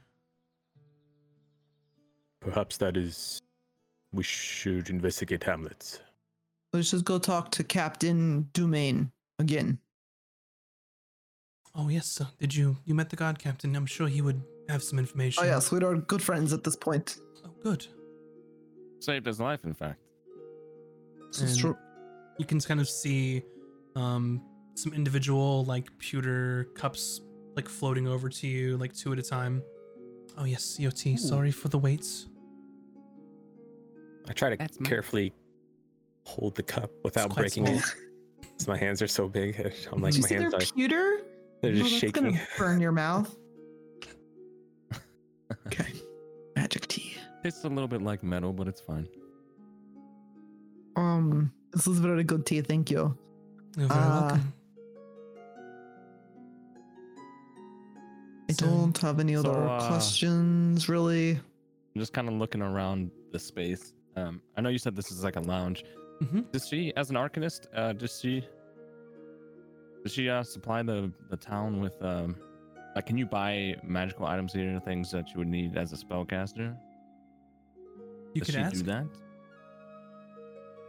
Perhaps 2.40 2.76
that 2.78 2.96
is. 2.96 3.40
We 4.12 4.22
should 4.22 4.88
investigate 4.88 5.44
Hamlets. 5.44 6.00
Let's 6.72 6.90
just 6.90 7.04
go 7.04 7.18
talk 7.18 7.50
to 7.52 7.64
Captain 7.64 8.48
Dumaine 8.54 9.10
again. 9.38 9.78
Oh 11.74 11.88
yes, 11.88 12.06
sir. 12.06 12.26
Did 12.38 12.54
you 12.54 12.76
you 12.86 12.94
met 12.94 13.10
the 13.10 13.16
god 13.16 13.38
captain? 13.38 13.76
I'm 13.76 13.86
sure 13.86 14.08
he 14.08 14.22
would 14.22 14.42
have 14.68 14.82
some 14.82 14.98
information. 14.98 15.44
Oh 15.44 15.46
yes, 15.46 15.70
we 15.70 15.82
are 15.84 15.94
good 15.96 16.22
friends 16.22 16.52
at 16.52 16.64
this 16.64 16.74
point. 16.74 17.18
Oh, 17.44 17.50
good. 17.62 17.86
Saved 19.00 19.26
his 19.26 19.40
life, 19.40 19.64
in 19.64 19.74
fact. 19.74 20.00
This 21.32 21.42
is 21.42 21.56
true. 21.58 21.76
You 22.38 22.44
can 22.46 22.60
kind 22.60 22.80
of 22.80 22.88
see 22.88 23.42
um 23.96 24.40
some 24.74 24.92
individual 24.92 25.64
like 25.64 25.88
pewter 25.98 26.68
cups 26.74 27.20
like 27.56 27.68
floating 27.68 28.06
over 28.06 28.28
to 28.28 28.46
you 28.46 28.76
like 28.76 28.92
two 28.94 29.12
at 29.12 29.18
a 29.18 29.22
time. 29.22 29.62
Oh 30.36 30.44
yes, 30.44 30.76
EOT. 30.80 31.18
Sorry 31.18 31.50
for 31.50 31.68
the 31.68 31.78
waits. 31.78 32.28
I 34.28 34.32
try 34.32 34.50
to 34.50 34.56
That's 34.56 34.78
my- 34.78 34.88
carefully 34.88 35.32
hold 36.24 36.54
the 36.54 36.62
cup 36.62 36.90
without 37.02 37.30
quite 37.30 37.42
breaking 37.42 37.66
it. 37.66 37.82
'cause 37.82 38.68
My 38.68 38.76
hands 38.76 39.00
are 39.02 39.08
so 39.08 39.28
big. 39.28 39.58
I'm 39.92 40.00
like 40.02 40.12
Did 40.14 40.22
my 40.22 40.28
see 40.28 40.34
hands 40.34 40.52
their 40.52 40.60
are 40.60 40.64
pewter? 40.74 41.20
they're 41.62 41.72
Oh, 41.72 41.74
just 41.74 41.90
that's 41.90 42.00
shaking. 42.00 42.24
gonna 42.24 42.40
burn 42.56 42.80
your 42.80 42.92
mouth. 42.92 43.34
okay, 45.66 45.84
magic 45.84 45.92
tea. 45.94 45.97
Tastes 47.42 47.64
a 47.64 47.68
little 47.68 47.88
bit 47.88 48.02
like 48.02 48.22
metal, 48.22 48.52
but 48.52 48.66
it's 48.68 48.80
fine. 48.80 49.08
Um, 50.96 51.52
this 51.72 51.86
is 51.86 51.98
very 52.00 52.24
good 52.24 52.44
tea. 52.44 52.60
Thank 52.60 52.90
you. 52.90 53.16
You're 53.76 53.88
very 53.88 54.00
Uh, 54.00 54.20
welcome. 54.20 54.52
I 58.50 58.52
So- 58.54 58.66
don't 58.66 58.98
have 58.98 59.20
any 59.20 59.34
so, 59.34 59.40
other 59.40 59.68
uh, 59.68 59.86
questions 59.88 60.88
really. 60.88 61.32
I'm 61.32 62.00
just 62.00 62.12
kind 62.12 62.28
of 62.28 62.34
looking 62.34 62.62
around 62.62 63.10
the 63.32 63.38
space. 63.38 63.92
Um, 64.16 64.40
I 64.56 64.60
know 64.62 64.68
you 64.70 64.78
said 64.78 64.96
this 64.96 65.10
is 65.12 65.22
like 65.22 65.36
a 65.36 65.40
lounge. 65.40 65.84
Mhm. 66.22 66.50
Does 66.50 66.66
she, 66.66 66.92
as 66.96 67.10
an 67.10 67.16
arcanist, 67.16 67.66
uh, 67.74 67.92
does 67.92 68.18
she, 68.18 68.42
does 70.02 70.12
she 70.12 70.28
uh, 70.28 70.42
supply 70.42 70.82
the 70.82 71.12
the 71.30 71.36
town 71.36 71.80
with 71.80 72.00
um, 72.02 72.34
like, 72.96 73.06
can 73.06 73.16
you 73.18 73.26
buy 73.26 73.76
magical 73.84 74.26
items 74.26 74.52
here, 74.52 74.80
things 74.80 75.10
that 75.12 75.30
you 75.30 75.38
would 75.38 75.46
need 75.48 75.76
as 75.76 75.92
a 75.92 75.96
spellcaster? 75.96 76.76
You 78.34 78.40
does 78.40 78.46
could 78.46 78.54
she 78.54 78.60
ask. 78.60 78.74
do 78.76 78.82
that? 78.84 79.06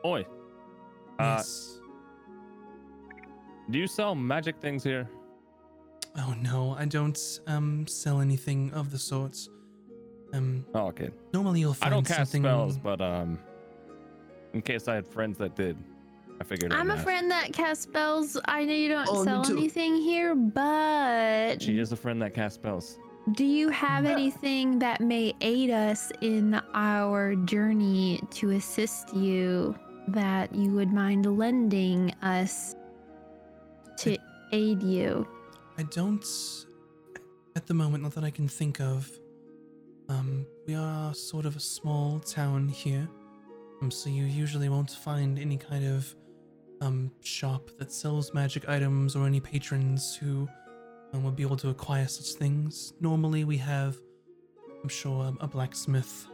Oi, 0.05 0.21
uh, 1.19 1.23
Yes. 1.37 1.79
do 3.69 3.77
you 3.79 3.87
sell 3.87 4.15
magic 4.15 4.55
things 4.61 4.83
here? 4.83 5.09
Oh 6.17 6.33
no, 6.41 6.75
I 6.77 6.85
don't 6.85 7.19
um 7.47 7.85
sell 7.87 8.21
anything 8.21 8.71
of 8.73 8.91
the 8.91 8.97
sorts. 8.97 9.49
Um, 10.33 10.65
Oh, 10.75 10.87
okay. 10.87 11.09
normally 11.33 11.59
you'll 11.61 11.71
I 11.71 11.75
find 11.75 11.93
don't 11.93 12.05
cast 12.05 12.31
something. 12.31 12.43
spells, 12.43 12.77
but 12.77 13.01
um, 13.01 13.39
in 14.53 14.61
case 14.61 14.87
I 14.87 14.95
had 14.95 15.07
friends 15.07 15.37
that 15.39 15.55
did, 15.55 15.75
I 16.39 16.43
figured. 16.43 16.71
I'm 16.71 16.91
a 16.91 16.93
ask. 16.93 17.03
friend 17.03 17.29
that 17.31 17.51
casts 17.51 17.83
spells. 17.83 18.37
I 18.45 18.63
know 18.63 18.73
you 18.73 18.89
don't 18.89 19.07
Oh, 19.09 19.23
sell 19.23 19.45
anything 19.51 19.95
here, 19.97 20.35
but 20.35 21.61
She 21.61 21.79
is 21.79 21.91
a 21.91 21.95
friend 21.97 22.21
that 22.21 22.33
casts 22.33 22.55
spells. 22.55 22.97
Do 23.33 23.43
you 23.43 23.69
have 23.69 24.05
anything 24.05 24.79
that 24.79 25.01
may 25.01 25.33
aid 25.41 25.69
us 25.69 26.11
in 26.21 26.59
our 26.73 27.35
journey 27.35 28.21
to 28.31 28.51
assist 28.51 29.13
you 29.13 29.75
that 30.07 30.53
you 30.55 30.71
would 30.71 30.91
mind 30.91 31.25
lending 31.25 32.13
us 32.21 32.75
to 33.97 34.17
aid 34.51 34.81
you? 34.81 35.27
I 35.77 35.83
don't, 35.83 36.25
at 37.55 37.67
the 37.67 37.73
moment, 37.73 38.03
not 38.03 38.13
that 38.15 38.23
I 38.23 38.31
can 38.31 38.47
think 38.47 38.79
of. 38.79 39.09
Um, 40.07 40.45
we 40.65 40.75
are 40.75 41.13
sort 41.13 41.45
of 41.45 41.55
a 41.55 41.59
small 41.59 42.19
town 42.19 42.67
here, 42.67 43.07
um, 43.81 43.91
so 43.91 44.09
you 44.09 44.23
usually 44.25 44.69
won't 44.69 44.91
find 44.91 45.37
any 45.37 45.57
kind 45.57 45.85
of 45.85 46.15
um 46.81 47.11
shop 47.21 47.69
that 47.77 47.91
sells 47.91 48.33
magic 48.33 48.69
items 48.69 49.13
or 49.13 49.25
any 49.27 49.41
patrons 49.41 50.15
who 50.15 50.47
um, 51.13 51.23
would 51.23 51.35
be 51.35 51.43
able 51.43 51.57
to 51.57 51.69
acquire 51.69 52.07
such 52.07 52.37
things. 52.37 52.93
Normally, 52.99 53.43
we 53.43 53.57
have, 53.57 53.97
I'm 54.83 54.89
sure, 54.89 55.33
a 55.39 55.47
blacksmith 55.47 56.27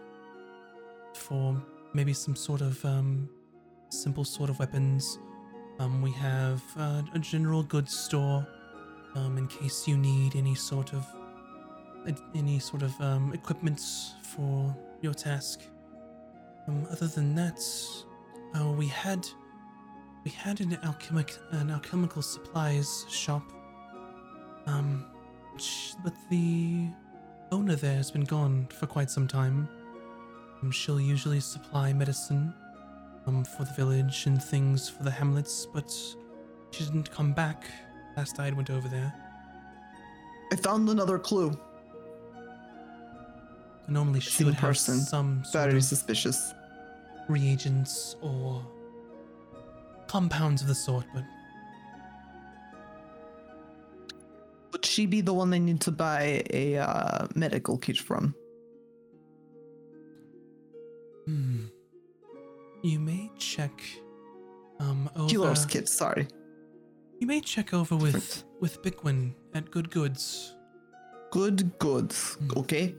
for 1.15 1.61
maybe 1.93 2.13
some 2.13 2.35
sort 2.35 2.61
of 2.61 2.83
um 2.85 3.29
simple 3.89 4.25
sort 4.25 4.49
of 4.49 4.59
weapons, 4.59 5.19
Um, 5.79 6.01
we 6.01 6.11
have 6.11 6.61
uh, 6.77 7.01
a 7.13 7.19
general 7.19 7.63
goods 7.63 7.97
store, 7.97 8.47
um, 9.15 9.37
in 9.37 9.47
case 9.47 9.87
you 9.87 9.97
need 9.97 10.35
any 10.35 10.55
sort 10.55 10.93
of 10.93 11.05
any 12.33 12.59
sort 12.59 12.83
of 12.83 12.99
um, 13.01 13.33
equipment 13.33 13.81
for 14.21 14.75
your 15.01 15.13
task. 15.13 15.61
Um, 16.67 16.87
other 16.91 17.07
than 17.07 17.35
that, 17.35 17.59
uh, 18.55 18.71
we 18.71 18.87
had 18.87 19.27
we 20.23 20.31
had 20.31 20.61
an 20.61 20.77
alchemic 20.83 21.35
an 21.51 21.71
alchemical 21.71 22.21
supplies 22.21 23.05
shop. 23.09 23.43
Um, 24.67 25.05
but 26.03 26.13
the 26.29 26.87
owner 27.51 27.75
there 27.75 27.95
has 27.95 28.11
been 28.11 28.23
gone 28.25 28.67
for 28.79 28.87
quite 28.87 29.09
some 29.09 29.27
time. 29.27 29.69
Um, 30.61 30.71
she'll 30.71 30.99
usually 30.99 31.39
supply 31.39 31.93
medicine 31.93 32.53
um, 33.27 33.43
for 33.45 33.63
the 33.63 33.73
village 33.73 34.25
and 34.25 34.41
things 34.41 34.89
for 34.89 35.03
the 35.03 35.11
hamlets, 35.11 35.67
but 35.73 35.91
she 36.71 36.83
didn't 36.83 37.09
come 37.11 37.31
back 37.33 37.65
last 38.17 38.39
I 38.39 38.49
went 38.51 38.69
over 38.69 38.87
there. 38.87 39.13
I 40.51 40.55
found 40.55 40.87
another 40.89 41.19
clue. 41.19 41.57
Normally 43.87 44.19
she 44.19 44.31
Same 44.31 44.47
would 44.47 44.55
have 44.55 44.69
person. 44.69 44.99
some 44.99 45.43
sort 45.43 45.65
Very 45.65 45.77
of 45.77 45.83
suspicious. 45.83 46.53
reagents 47.29 48.15
or 48.21 48.65
compounds 50.07 50.61
of 50.61 50.67
the 50.67 50.75
sort, 50.75 51.05
but 51.13 51.23
Would 54.75 54.85
she 54.85 55.05
be 55.05 55.21
the 55.21 55.33
one 55.33 55.51
they 55.51 55.59
need 55.59 55.79
to 55.87 55.91
buy 55.91 56.43
a 56.49 56.75
uh, 56.75 57.27
medical 57.33 57.77
kit 57.77 57.97
from? 57.97 58.35
hmm. 61.23 61.67
You 62.83 62.99
may 62.99 63.31
check 63.37 63.71
um 64.81 65.09
over 65.15 65.29
Kilos 65.29 65.65
kit, 65.65 65.87
sorry. 65.87 66.27
You 67.21 67.27
may 67.27 67.39
check 67.39 67.73
over 67.73 67.95
with 67.95 68.15
Different. 68.15 68.43
with 68.59 68.81
Biqwyn 68.83 69.33
at 69.53 69.71
Good 69.71 69.89
Goods. 69.91 70.57
Good 71.31 71.79
goods. 71.79 72.33
Hmm. 72.33 72.59
Okay. 72.59 72.95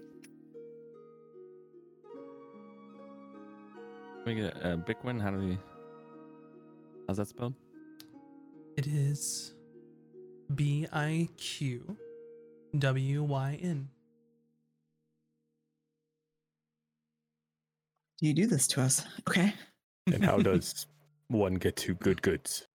We 4.24 4.34
get 4.34 4.56
uh, 4.64 4.78
Biqwyn. 4.78 5.20
How 5.20 5.30
do 5.30 5.40
we? 5.46 5.58
How's 7.06 7.18
that 7.18 7.28
spelled? 7.28 7.52
It 8.78 8.86
is 8.86 9.55
B 10.54 10.86
I 10.92 11.28
Q 11.36 11.96
W 12.78 13.22
Y 13.22 13.58
N. 13.62 13.88
You 18.20 18.32
do 18.32 18.46
this 18.46 18.66
to 18.68 18.80
us. 18.80 19.04
Okay. 19.28 19.52
And 20.06 20.24
how 20.24 20.38
does 20.42 20.86
one 21.28 21.54
get 21.54 21.76
to 21.76 21.94
good 21.94 22.22
goods? 22.22 22.66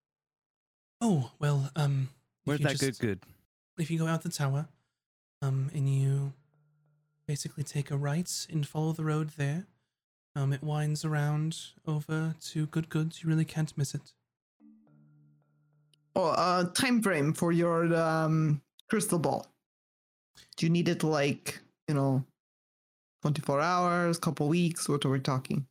Oh 1.00 1.32
well, 1.40 1.72
um, 1.76 2.10
if 2.12 2.46
Where's 2.46 2.60
you 2.60 2.68
that 2.68 2.80
good? 2.80 3.00
Good. 3.00 3.20
If 3.80 3.90
you 3.90 3.98
go 3.98 4.08
out 4.08 4.22
the 4.22 4.30
tower, 4.30 4.68
um, 5.42 5.72
and 5.74 5.90
you 5.90 6.34
basically 7.26 7.64
take 7.64 7.90
a 7.90 7.98
right 7.98 8.30
and 8.52 8.68
follow 8.68 8.92
the 8.92 9.06
road 9.06 9.32
there, 9.38 9.66
um, 10.36 10.54
it 10.54 10.62
winds 10.62 11.04
around 11.04 11.58
over 11.88 12.36
to 12.50 12.66
Good 12.68 12.90
Goods. 12.90 13.24
You 13.24 13.30
really 13.30 13.46
can't 13.46 13.76
miss 13.78 13.96
it. 13.96 14.14
Oh, 16.16 16.26
uh, 16.28 16.66
time 16.72 17.02
frame 17.02 17.34
for 17.34 17.52
your 17.52 17.94
um 17.96 18.62
crystal 18.90 19.20
ball. 19.20 19.48
Do 20.58 20.66
you 20.66 20.70
need 20.70 20.90
it 20.90 21.04
like 21.04 21.60
you 21.88 21.96
know, 21.96 22.24
twenty 23.22 23.42
four 23.42 23.60
hours, 23.62 24.18
couple 24.20 24.48
weeks? 24.50 24.88
What 24.90 25.06
are 25.06 25.10
we 25.10 25.20
talking? 25.20 25.66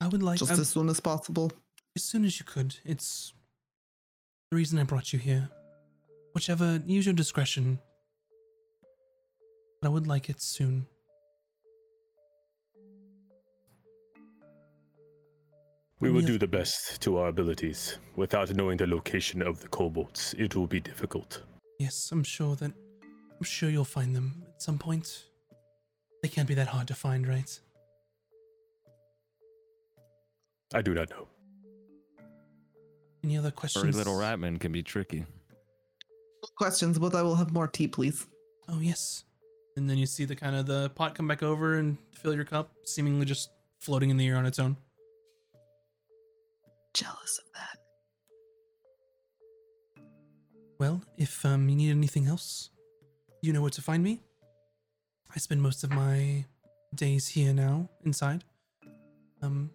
I 0.00 0.08
would 0.08 0.22
like 0.22 0.38
Just 0.38 0.52
I- 0.52 0.60
as 0.60 0.68
soon 0.68 0.88
as 0.88 1.00
possible. 1.00 1.50
as 1.96 2.04
soon 2.04 2.24
as 2.24 2.38
you 2.38 2.44
could. 2.46 2.76
It's 2.84 3.32
the 4.50 4.56
reason 4.56 4.78
I 4.78 4.84
brought 4.84 5.12
you 5.12 5.18
here. 5.18 5.48
Whichever, 6.34 6.80
use 6.86 7.04
your 7.06 7.14
discretion. 7.14 7.78
But 9.82 9.88
I 9.88 9.90
would 9.92 10.06
like 10.06 10.28
it 10.30 10.40
soon. 10.40 10.86
We 16.00 16.10
will 16.10 16.22
do 16.22 16.38
the 16.38 16.46
best 16.46 17.00
to 17.02 17.18
our 17.18 17.28
abilities. 17.28 17.98
Without 18.14 18.54
knowing 18.54 18.76
the 18.76 18.86
location 18.86 19.42
of 19.42 19.60
the 19.60 19.68
kobolds, 19.68 20.34
it 20.38 20.54
will 20.54 20.68
be 20.68 20.78
difficult. 20.78 21.42
Yes, 21.80 22.10
I'm 22.12 22.22
sure 22.22 22.54
that. 22.56 22.72
I'm 23.38 23.44
sure 23.44 23.68
you'll 23.68 23.84
find 23.84 24.14
them 24.14 24.44
at 24.46 24.62
some 24.62 24.78
point. 24.78 25.24
They 26.22 26.28
can't 26.28 26.46
be 26.46 26.54
that 26.54 26.68
hard 26.68 26.88
to 26.88 26.94
find, 26.94 27.26
right? 27.26 27.60
I 30.72 30.82
do 30.82 30.94
not 30.94 31.10
know. 31.10 31.26
Any 33.24 33.36
other 33.36 33.50
questions? 33.50 33.82
Furry 33.82 33.92
little 33.92 34.14
ratman 34.14 34.60
can 34.60 34.70
be 34.70 34.82
tricky. 34.82 35.24
Questions, 36.56 36.98
but 36.98 37.14
I 37.14 37.22
will 37.22 37.36
have 37.36 37.52
more 37.52 37.66
tea, 37.66 37.88
please. 37.88 38.26
Oh 38.68 38.80
yes. 38.80 39.24
And 39.76 39.88
then 39.88 39.98
you 39.98 40.06
see 40.06 40.24
the 40.24 40.36
kind 40.36 40.54
of 40.54 40.66
the 40.66 40.90
pot 40.90 41.14
come 41.14 41.26
back 41.26 41.42
over 41.42 41.74
and 41.74 41.98
fill 42.12 42.34
your 42.34 42.44
cup, 42.44 42.72
seemingly 42.84 43.26
just 43.26 43.50
floating 43.80 44.10
in 44.10 44.16
the 44.16 44.26
air 44.26 44.36
on 44.36 44.46
its 44.46 44.58
own. 44.58 44.76
Jealous 46.98 47.38
of 47.38 47.44
that. 47.54 47.78
Well, 50.80 51.00
if 51.16 51.44
um, 51.44 51.68
you 51.68 51.76
need 51.76 51.90
anything 51.90 52.26
else, 52.26 52.70
you 53.40 53.52
know 53.52 53.60
where 53.60 53.70
to 53.70 53.80
find 53.80 54.02
me. 54.02 54.20
I 55.32 55.38
spend 55.38 55.62
most 55.62 55.84
of 55.84 55.90
my 55.90 56.44
days 56.92 57.28
here 57.28 57.54
now, 57.54 57.88
inside. 58.04 58.42
Um, 59.42 59.70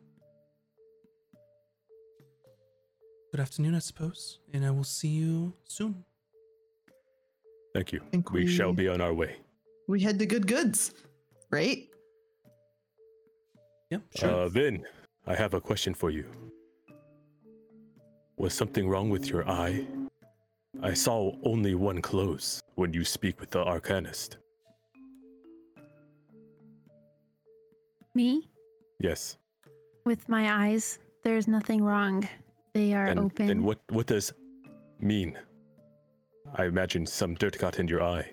good 3.31 3.39
afternoon, 3.39 3.75
I 3.75 3.79
suppose, 3.79 4.39
and 4.53 4.65
I 4.65 4.71
will 4.71 4.83
see 4.83 5.07
you 5.07 5.53
soon. 5.63 6.03
Thank 7.73 7.93
you. 7.93 8.01
Think 8.11 8.33
We 8.33 8.47
shall 8.47 8.73
be 8.73 8.89
on 8.89 8.99
our 8.99 9.13
way. 9.13 9.37
We 9.87 10.01
had 10.01 10.19
the 10.19 10.25
good 10.25 10.45
goods, 10.45 10.93
right? 11.49 11.87
Yep, 13.91 14.01
sure. 14.17 14.29
Uh, 14.29 14.49
Vin, 14.49 14.85
I 15.25 15.35
have 15.35 15.53
a 15.53 15.61
question 15.61 15.93
for 15.93 16.09
you. 16.09 16.25
Was 18.37 18.53
something 18.53 18.89
wrong 18.89 19.09
with 19.09 19.29
your 19.29 19.47
eye? 19.49 19.85
I 20.81 20.93
saw 20.93 21.33
only 21.43 21.75
one 21.75 22.01
close 22.01 22.61
when 22.75 22.93
you 22.93 23.05
speak 23.05 23.39
with 23.39 23.51
the 23.51 23.63
Arcanist. 23.63 24.37
Me? 28.15 28.49
Yes. 28.99 29.37
With 30.05 30.27
my 30.27 30.67
eyes, 30.67 30.99
there's 31.23 31.47
nothing 31.47 31.83
wrong. 31.83 32.27
They 32.73 32.93
are 32.93 33.05
and, 33.05 33.19
open. 33.19 33.49
and 33.49 33.63
what 33.63 33.79
what 33.89 34.07
does 34.07 34.33
mean? 34.99 35.37
I 36.55 36.65
imagine 36.65 37.05
some 37.05 37.35
dirt 37.35 37.57
got 37.57 37.79
in 37.79 37.87
your 37.87 38.03
eye. 38.03 38.31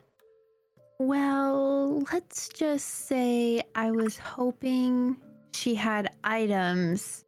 Well, 0.98 2.02
let's 2.12 2.48
just 2.48 3.06
say 3.06 3.62
I 3.74 3.90
was 3.90 4.18
hoping 4.18 5.16
she 5.52 5.74
had 5.74 6.12
items 6.24 7.24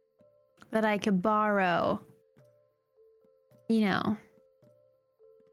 that 0.71 0.85
I 0.85 0.97
could 0.97 1.21
borrow. 1.21 1.99
You 3.73 3.85
know. 3.85 4.17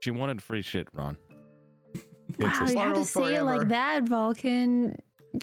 She 0.00 0.10
wanted 0.10 0.42
free 0.42 0.60
shit, 0.62 0.88
Ron. 0.92 1.16
Wow, 2.38 2.46
Interesting. 2.46 2.78
you 2.78 2.84
have 2.84 2.94
to 2.94 3.04
say 3.04 3.34
it 3.36 3.42
like 3.42 3.66
that, 3.68 4.04
Vulcan. 4.04 4.96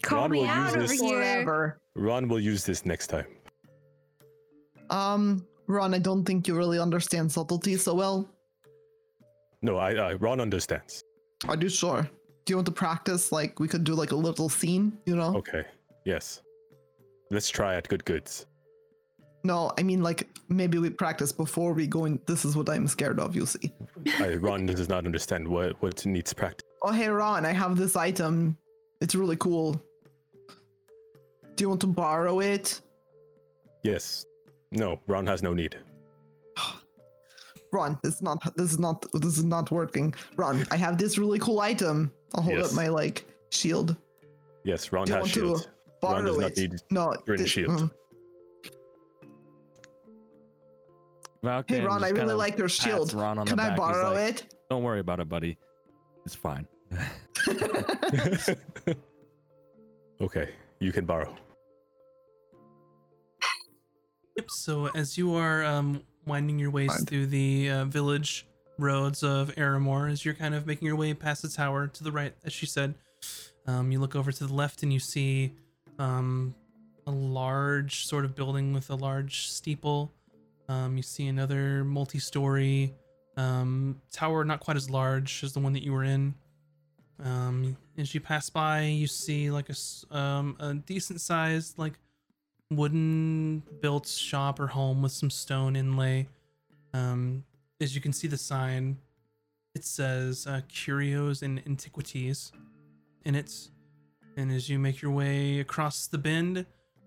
Call 0.03 0.21
Ron 0.21 0.31
me 0.31 0.39
will 0.41 0.47
out 0.47 0.65
use 0.65 0.73
over 0.75 0.81
this- 0.87 1.01
here. 1.01 1.17
Forever. 1.19 1.79
Ron 1.95 2.27
will 2.29 2.39
use 2.39 2.63
this 2.65 2.85
next 2.85 3.07
time. 3.07 3.25
Um, 4.89 5.45
Ron, 5.67 5.93
I 5.93 5.99
don't 5.99 6.23
think 6.23 6.47
you 6.47 6.55
really 6.55 6.79
understand 6.79 7.31
subtlety 7.31 7.75
so 7.77 7.93
well. 7.93 8.29
No, 9.61 9.77
I, 9.77 9.91
I 9.95 10.13
Ron 10.13 10.39
understands. 10.39 11.03
I 11.47 11.55
do 11.55 11.67
sure? 11.67 12.03
Do 12.45 12.51
you 12.53 12.57
want 12.57 12.67
to 12.67 12.71
practice? 12.71 13.31
Like, 13.31 13.59
we 13.59 13.67
could 13.67 13.83
do 13.83 13.93
like 13.95 14.11
a 14.11 14.15
little 14.15 14.47
scene, 14.49 14.97
you 15.05 15.15
know? 15.15 15.35
Okay. 15.37 15.65
Yes. 16.05 16.41
Let's 17.31 17.49
try 17.49 17.75
at 17.75 17.87
good 17.89 18.05
goods. 18.05 18.45
No, 19.47 19.71
I 19.79 19.83
mean, 19.83 20.03
like, 20.03 20.27
maybe 20.49 20.77
we 20.77 20.89
practice 20.89 21.31
before 21.31 21.71
we 21.71 21.87
go 21.87 22.03
in. 22.03 22.19
This 22.27 22.43
is 22.43 22.57
what 22.57 22.67
I'm 22.69 22.85
scared 22.85 23.17
of, 23.17 23.33
you 23.33 23.45
see. 23.45 23.71
I, 24.19 24.35
Ron 24.35 24.65
does 24.65 24.89
not 24.89 25.05
understand 25.05 25.47
what 25.47 25.81
what 25.81 26.05
needs 26.05 26.33
practice. 26.33 26.67
Oh, 26.83 26.91
hey, 26.91 27.07
Ron, 27.07 27.45
I 27.45 27.53
have 27.53 27.77
this 27.77 27.95
item. 27.95 28.57
It's 28.99 29.15
really 29.15 29.37
cool. 29.37 29.81
Do 31.55 31.63
you 31.63 31.69
want 31.69 31.79
to 31.81 31.87
borrow 31.87 32.41
it? 32.41 32.81
Yes. 33.83 34.25
No, 34.73 34.99
Ron 35.07 35.25
has 35.27 35.41
no 35.41 35.53
need. 35.53 35.77
Ron, 37.71 37.97
this 38.03 38.15
is 38.15 38.21
not 38.21 38.39
this 38.57 38.71
is 38.73 38.79
not 38.79 39.05
this 39.13 39.37
is 39.37 39.45
not 39.45 39.71
working. 39.71 40.13
Ron, 40.35 40.65
I 40.71 40.75
have 40.75 40.97
this 40.97 41.17
really 41.17 41.39
cool 41.39 41.61
item. 41.61 42.11
I'll 42.35 42.43
hold 42.43 42.57
Yes. 42.57 42.67
up 42.71 42.73
my 42.73 42.89
like 42.89 43.23
shield. 43.51 43.95
Yes, 44.65 44.91
Ron 44.91 45.05
Do 45.05 45.11
you 45.13 45.15
has 45.15 45.21
want 45.23 45.33
to 45.33 45.39
shields. 45.39 45.67
Ron 46.03 46.25
does 46.25 46.37
not 46.37 46.57
need 46.57 46.73
no, 46.91 47.13
thi- 47.25 47.47
shield. 47.47 47.71
mm. 47.79 47.91
Valken 51.47 51.69
Hey, 51.69 51.81
Ron, 51.81 52.03
I 52.03 52.09
really 52.09 52.33
like 52.33 52.57
your 52.57 52.67
pats 52.67 52.83
shield. 52.83 53.13
Ron 53.13 53.39
on 53.39 53.45
the 53.45 53.51
Can 53.51 53.59
I 53.59 53.69
back. 53.69 53.71
He's 53.71 53.79
borrow 53.79 54.13
like, 54.13 54.41
it? 54.41 54.55
Don't 54.69 54.83
worry 54.83 54.99
about 54.99 55.21
it, 55.21 55.29
buddy. 55.29 55.57
It's 56.25 56.35
fine. 56.35 56.67
okay, 60.21 60.49
you 60.79 60.91
can 60.91 61.05
borrow. 61.05 61.33
Yep. 64.35 64.45
So 64.49 64.87
as 64.93 65.17
you 65.17 65.35
are 65.35 65.63
um, 65.63 66.03
winding 66.25 66.59
your 66.59 66.69
ways 66.69 66.93
Fine. 66.93 67.05
through 67.05 67.27
the 67.27 67.69
uh, 67.71 67.85
village 67.85 68.45
roads 68.77 69.23
of 69.23 69.55
Aramore 69.55 70.11
as 70.11 70.23
you're 70.23 70.33
kind 70.33 70.53
of 70.53 70.67
making 70.67 70.85
your 70.85 70.95
way 70.95 71.13
past 71.13 71.41
the 71.41 71.49
tower 71.49 71.87
to 71.87 72.03
the 72.03 72.11
right, 72.11 72.33
as 72.43 72.53
she 72.53 72.65
said. 72.65 72.93
Um, 73.65 73.91
you 73.91 73.99
look 73.99 74.15
over 74.15 74.31
to 74.31 74.45
the 74.45 74.53
left 74.53 74.83
and 74.83 74.93
you 74.93 74.99
see 74.99 75.53
um, 75.97 76.53
a 77.07 77.11
large 77.11 78.03
sort 78.03 78.25
of 78.25 78.35
building 78.35 78.73
with 78.73 78.89
a 78.89 78.95
large 78.95 79.47
steeple. 79.47 80.11
Um, 80.69 80.97
you 80.97 81.03
see 81.03 81.27
another 81.27 81.83
multi-story 81.83 82.93
um, 83.37 84.01
tower, 84.11 84.43
not 84.43 84.59
quite 84.59 84.77
as 84.77 84.89
large 84.89 85.43
as 85.43 85.53
the 85.53 85.59
one 85.59 85.73
that 85.73 85.83
you 85.83 85.93
were 85.93 86.03
in. 86.03 86.33
Um, 87.23 87.77
as 87.97 88.13
you 88.13 88.19
pass 88.19 88.49
by, 88.49 88.81
you 88.81 89.07
see 89.07 89.49
like 89.49 89.69
a 89.69 90.15
um, 90.15 90.55
a 90.59 90.73
decent 90.73 91.21
sized 91.21 91.79
like 91.79 91.93
wooden 92.69 93.63
built 93.81 94.07
shop 94.07 94.59
or 94.59 94.67
home 94.67 95.01
with 95.01 95.11
some 95.11 95.29
stone 95.29 95.75
inlay. 95.75 96.27
Um, 96.93 97.43
as 97.79 97.95
you 97.95 98.01
can 98.01 98.13
see 98.13 98.27
the 98.27 98.37
sign, 98.37 98.97
it 99.75 99.83
says 99.83 100.47
uh, 100.47 100.61
curios 100.67 101.41
and 101.43 101.61
antiquities 101.65 102.51
in 103.25 103.35
it. 103.35 103.69
And 104.35 104.51
as 104.51 104.69
you 104.69 104.77
make 104.77 105.01
your 105.01 105.11
way 105.11 105.59
across 105.59 106.07
the 106.07 106.17
bend, 106.17 106.65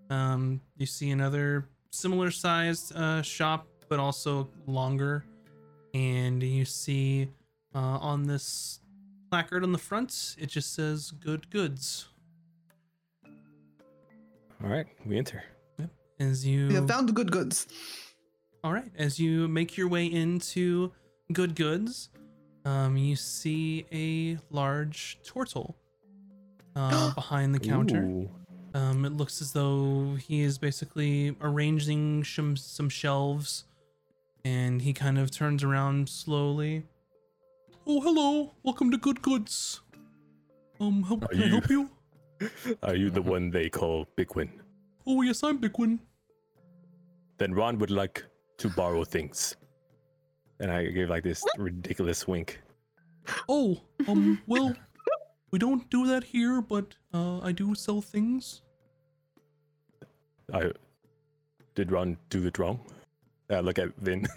um, 0.09 0.61
you 0.77 0.87
see 0.87 1.11
another 1.11 1.68
similar 1.90 2.31
sized 2.31 2.94
uh, 2.96 3.22
shop, 3.22 3.66
but 3.88 3.98
also 3.98 4.48
longer. 4.66 5.24
And 5.94 6.42
you 6.42 6.64
see 6.64 7.29
uh, 7.74 7.79
on 7.79 8.26
this 8.26 8.81
placard 9.31 9.62
on 9.62 9.72
the 9.72 9.79
front, 9.79 10.37
it 10.38 10.46
just 10.46 10.74
says 10.74 11.11
good 11.11 11.50
goods. 11.50 12.09
All 14.62 14.68
right, 14.68 14.87
we 15.07 15.16
enter. 15.18 15.42
Yep. 15.79 15.90
As 16.20 16.46
you 16.46 16.68
We 16.68 16.74
have 16.74 16.88
found 16.88 17.14
good 17.14 17.33
goods. 17.33 17.66
All 18.62 18.72
right, 18.72 18.90
as 18.96 19.18
you 19.18 19.48
make 19.48 19.76
your 19.79 19.88
way 19.88 20.05
into 20.07 20.92
Good 21.33 21.55
Goods, 21.55 22.11
um, 22.66 22.96
you 22.96 23.16
see 23.16 23.87
a 23.90 24.38
large 24.55 25.18
turtle 25.24 25.76
uh, 26.76 27.14
behind 27.14 27.55
the 27.55 27.59
counter. 27.59 28.03
Ooh. 28.03 28.29
Um, 28.74 29.04
it 29.04 29.12
looks 29.12 29.40
as 29.42 29.52
though 29.52 30.14
he 30.14 30.42
is 30.42 30.59
basically 30.59 31.37
arranging 31.40 32.22
some 32.24 32.56
some 32.56 32.88
shelves, 32.88 33.64
and 34.44 34.80
he 34.83 34.92
kind 34.92 35.18
of 35.18 35.30
turns 35.30 35.64
around 35.64 36.09
slowly. 36.09 36.85
Oh, 37.87 38.00
hello! 38.00 38.52
Welcome 38.62 38.90
to 38.92 38.98
Good 38.98 39.22
Goods. 39.22 39.80
Um, 40.80 41.02
how 41.02 41.16
can 41.16 41.28
I 41.40 41.44
you- 41.44 41.50
help 41.50 41.68
you? 41.68 41.90
Are 42.83 42.94
you 42.96 43.11
the 43.11 43.20
one 43.20 43.50
they 43.50 43.68
call 43.68 44.06
Biqwyn? 44.16 44.48
Oh, 45.06 45.20
yes, 45.22 45.42
I'm 45.42 45.59
Biqwyn. 45.59 45.98
Then 47.38 47.52
Ron 47.52 47.78
would 47.78 47.90
like 47.90 48.24
to 48.59 48.68
borrow 48.70 49.04
things. 49.04 49.56
And 50.61 50.70
I 50.70 50.87
gave 50.87 51.11
like 51.11 51.22
this 51.24 51.44
ridiculous 51.59 52.26
wink. 52.26 52.61
Oh, 53.48 53.78
um, 54.09 54.40
well, 54.46 54.74
we 55.50 55.58
don't 55.58 55.88
do 55.90 56.06
that 56.06 56.24
here, 56.24 56.60
but 56.62 56.94
uh, 57.12 57.40
I 57.40 57.52
do 57.52 57.74
sell 57.74 58.00
things. 58.00 58.62
I 60.52 60.72
did 61.74 61.92
Ron 61.92 62.16
do 62.28 62.46
it 62.46 62.58
wrong? 62.58 62.80
I 63.48 63.60
look 63.60 63.78
at 63.78 63.94
Vin. 63.96 64.26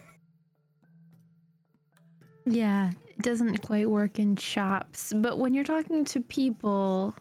Yeah, 2.46 2.92
it 3.08 3.20
doesn't 3.22 3.60
quite 3.60 3.90
work 3.90 4.20
in 4.20 4.36
shops, 4.36 5.14
but 5.16 5.38
when 5.38 5.54
you're 5.54 5.64
talking 5.64 6.04
to 6.04 6.20
people, 6.20 7.16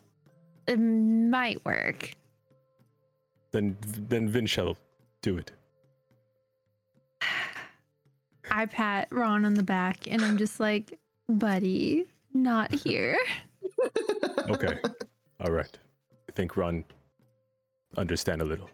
it 0.66 0.78
might 0.78 1.64
work. 1.64 2.11
then 3.52 3.76
then 4.09 4.28
Vin 4.28 4.46
shall 4.46 4.76
do 5.22 5.37
it. 5.38 5.52
I 8.50 8.66
pat 8.66 9.09
Ron 9.12 9.44
on 9.44 9.55
the 9.55 9.62
back 9.62 10.09
and 10.11 10.24
I'm 10.24 10.38
just 10.38 10.59
like, 10.59 10.98
buddy, 11.28 12.07
not 12.35 12.74
here. 12.74 13.16
Okay. 14.51 14.79
All 15.40 15.51
right. 15.53 15.79
I 16.29 16.33
think 16.33 16.57
Ron 16.57 16.85
understand 17.97 18.42
a 18.42 18.45
little. 18.45 18.68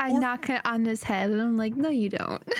I 0.00 0.10
Or- 0.12 0.20
knock 0.20 0.48
it 0.50 0.60
on 0.64 0.84
his 0.84 1.02
head 1.02 1.30
and 1.30 1.40
I'm 1.40 1.56
like, 1.56 1.76
no, 1.76 1.88
you 1.90 2.08
don't. 2.10 2.42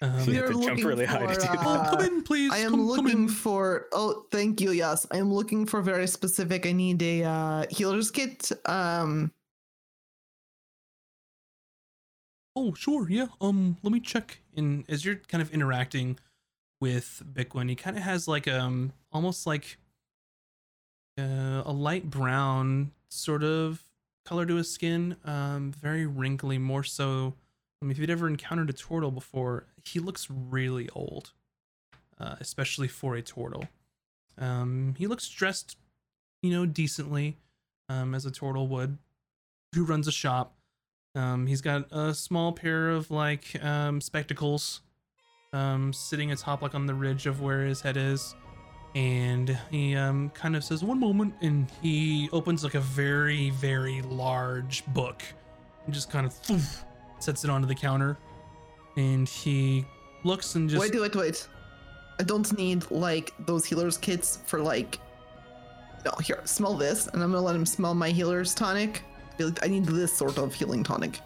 Um, 0.00 0.28
You 0.28 0.34
have 0.34 0.46
to 0.46 0.52
jump 0.52 0.64
looking 0.64 0.84
really 0.86 1.04
high 1.04 1.26
to 1.26 1.34
for, 1.34 1.40
do 1.40 1.40
that. 1.40 1.58
oh, 1.58 1.86
come 1.90 1.98
uh, 1.98 2.04
in, 2.04 2.22
please. 2.22 2.52
I 2.52 2.58
am 2.58 2.70
come, 2.70 2.78
come 2.80 2.86
looking 2.86 3.22
in. 3.24 3.28
for. 3.28 3.86
Oh, 3.92 4.26
thank 4.30 4.60
you. 4.60 4.70
Yes, 4.70 5.04
I 5.10 5.16
am 5.16 5.32
looking 5.34 5.66
for 5.66 5.82
very 5.82 6.06
specific. 6.06 6.66
I 6.66 6.72
need 6.72 7.02
a 7.02 7.24
uh, 7.24 7.64
healer's 7.70 8.10
kit. 8.10 8.50
Um, 8.66 9.32
Oh, 12.54 12.74
sure, 12.74 13.08
yeah. 13.08 13.26
Um, 13.40 13.76
let 13.84 13.92
me 13.92 14.00
check. 14.00 14.40
And 14.56 14.84
as 14.88 15.04
you're 15.04 15.16
kind 15.16 15.40
of 15.42 15.52
interacting 15.52 16.18
with 16.80 17.22
Biqwyn. 17.32 17.68
he 17.68 17.74
kind 17.74 17.96
of 17.96 18.02
has 18.02 18.28
like 18.28 18.46
um, 18.46 18.92
almost 19.12 19.46
like 19.46 19.78
uh, 21.18 21.62
a 21.64 21.72
light 21.72 22.08
brown 22.08 22.92
sort 23.08 23.42
of 23.42 23.82
color 24.24 24.46
to 24.46 24.56
his 24.56 24.70
skin. 24.70 25.16
Um, 25.24 25.72
very 25.72 26.06
wrinkly, 26.06 26.58
more 26.58 26.84
so. 26.84 27.34
I 27.80 27.84
mean, 27.84 27.92
if 27.92 27.98
you'd 27.98 28.10
ever 28.10 28.28
encountered 28.28 28.70
a 28.70 28.72
turtle 28.72 29.10
before, 29.10 29.64
he 29.84 30.00
looks 30.00 30.28
really 30.30 30.88
old, 30.90 31.32
uh, 32.20 32.36
especially 32.40 32.88
for 32.88 33.14
a 33.14 33.22
turtle. 33.22 33.64
Um, 34.36 34.94
he 34.98 35.06
looks 35.06 35.28
dressed, 35.28 35.76
you 36.42 36.50
know, 36.50 36.66
decently, 36.66 37.36
um, 37.88 38.14
as 38.14 38.26
a 38.26 38.30
turtle 38.30 38.66
would. 38.68 38.98
Who 39.74 39.84
runs 39.84 40.08
a 40.08 40.12
shop? 40.12 40.54
Um, 41.14 41.46
he's 41.46 41.60
got 41.60 41.90
a 41.90 42.14
small 42.14 42.52
pair 42.52 42.90
of 42.90 43.10
like 43.10 43.62
um, 43.62 44.00
spectacles, 44.00 44.80
um, 45.52 45.92
sitting 45.92 46.32
atop 46.32 46.62
like 46.62 46.74
on 46.74 46.86
the 46.86 46.94
ridge 46.94 47.26
of 47.26 47.40
where 47.40 47.64
his 47.64 47.80
head 47.80 47.96
is, 47.96 48.34
and 48.94 49.58
he 49.70 49.96
um, 49.96 50.30
kind 50.30 50.56
of 50.56 50.64
says, 50.64 50.84
"One 50.84 51.00
moment," 51.00 51.34
and 51.40 51.70
he 51.82 52.28
opens 52.32 52.64
like 52.64 52.74
a 52.74 52.80
very 52.80 53.50
very 53.50 54.02
large 54.02 54.84
book, 54.88 55.22
and 55.84 55.94
just 55.94 56.10
kind 56.10 56.26
of 56.26 56.34
thoof, 56.34 56.84
sets 57.18 57.44
it 57.44 57.50
onto 57.50 57.66
the 57.66 57.74
counter, 57.74 58.18
and 58.96 59.28
he 59.28 59.84
looks 60.24 60.54
and 60.54 60.68
just 60.68 60.80
wait, 60.80 61.00
wait, 61.00 61.16
wait. 61.16 61.48
I 62.20 62.24
don't 62.24 62.56
need 62.58 62.90
like 62.90 63.32
those 63.46 63.64
healer's 63.64 63.96
kits 63.96 64.38
for 64.46 64.60
like. 64.60 64.98
No, 66.04 66.12
here, 66.22 66.40
smell 66.44 66.74
this, 66.74 67.06
and 67.08 67.22
I'm 67.22 67.32
gonna 67.32 67.44
let 67.44 67.56
him 67.56 67.66
smell 67.66 67.94
my 67.94 68.10
healer's 68.10 68.54
tonic. 68.54 69.02
I 69.62 69.68
need 69.68 69.84
this 69.84 70.12
sort 70.12 70.36
of 70.38 70.52
healing 70.52 70.82
tonic. 70.82 71.20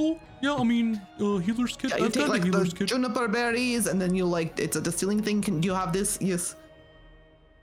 Oh 0.00 0.18
yeah, 0.42 0.54
I 0.54 0.64
mean 0.64 1.00
uh, 1.20 1.36
healer's 1.38 1.76
kit. 1.76 1.90
Yeah, 1.90 1.98
you 1.98 2.06
I've 2.06 2.12
take 2.12 2.26
got 2.26 2.30
like 2.36 2.42
a 2.42 2.44
the 2.44 2.50
healer's 2.50 2.72
kit. 2.74 2.88
juniper 2.88 3.28
berries, 3.28 3.86
and 3.86 4.00
then 4.00 4.14
you 4.14 4.24
like 4.24 4.58
it's 4.58 4.76
a 4.76 4.80
distilling 4.80 5.22
thing. 5.22 5.42
Can 5.42 5.62
you 5.62 5.74
have 5.74 5.92
this? 5.92 6.18
Yes. 6.20 6.56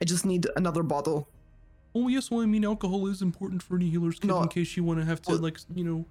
I 0.00 0.04
just 0.04 0.24
need 0.24 0.46
another 0.56 0.82
bottle. 0.84 1.26
Oh 1.94 2.06
yes, 2.08 2.30
well 2.30 2.40
I 2.42 2.46
mean 2.46 2.64
alcohol 2.64 3.06
is 3.08 3.20
important 3.22 3.62
for 3.62 3.76
any 3.76 3.88
healer's 3.90 4.18
kit 4.20 4.28
No, 4.28 4.42
in 4.42 4.48
case 4.48 4.76
you 4.76 4.84
want 4.84 5.00
to 5.00 5.04
have 5.06 5.20
to 5.22 5.32
well- 5.32 5.40
like 5.40 5.58
you 5.74 5.84
know 5.84 6.04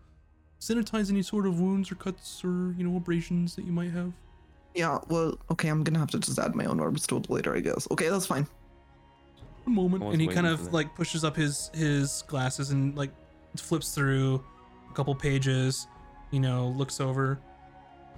sanitize 0.60 1.10
any 1.12 1.22
sort 1.22 1.46
of 1.46 1.60
wounds 1.62 1.92
or 1.92 1.96
cuts 1.96 2.44
or 2.44 2.74
you 2.78 2.84
know 2.88 2.98
abrasions 2.98 3.56
that 3.56 3.64
you 3.66 3.72
might 3.72 3.92
have. 3.92 4.12
Yeah, 4.76 5.00
well, 5.08 5.38
okay, 5.52 5.70
I'm 5.70 5.84
gonna 5.84 6.00
have 6.00 6.12
to 6.12 6.20
just 6.20 6.38
add 6.38 6.54
my 6.56 6.66
own 6.66 6.80
herbs 6.80 7.08
to 7.08 7.18
it 7.18 7.30
later, 7.30 7.56
I 7.56 7.62
guess. 7.62 7.88
Okay, 7.92 8.10
that's 8.10 8.26
fine. 8.28 8.46
One 9.64 9.76
moment, 9.76 10.04
I 10.04 10.08
and 10.12 10.22
he 10.22 10.28
kind 10.28 10.46
waiting 10.46 10.58
for 10.58 10.62
of 10.62 10.66
that. 10.66 10.74
like 10.74 10.96
pushes 10.96 11.24
up 11.24 11.36
his 11.36 11.72
his 11.74 12.24
glasses 12.28 12.72
and 12.72 12.96
like 12.98 13.12
flips 13.56 13.94
through 13.96 14.44
a 14.90 14.94
couple 14.94 15.14
pages. 15.16 15.88
You 16.32 16.40
know, 16.40 16.68
looks 16.78 17.00
over. 17.00 17.40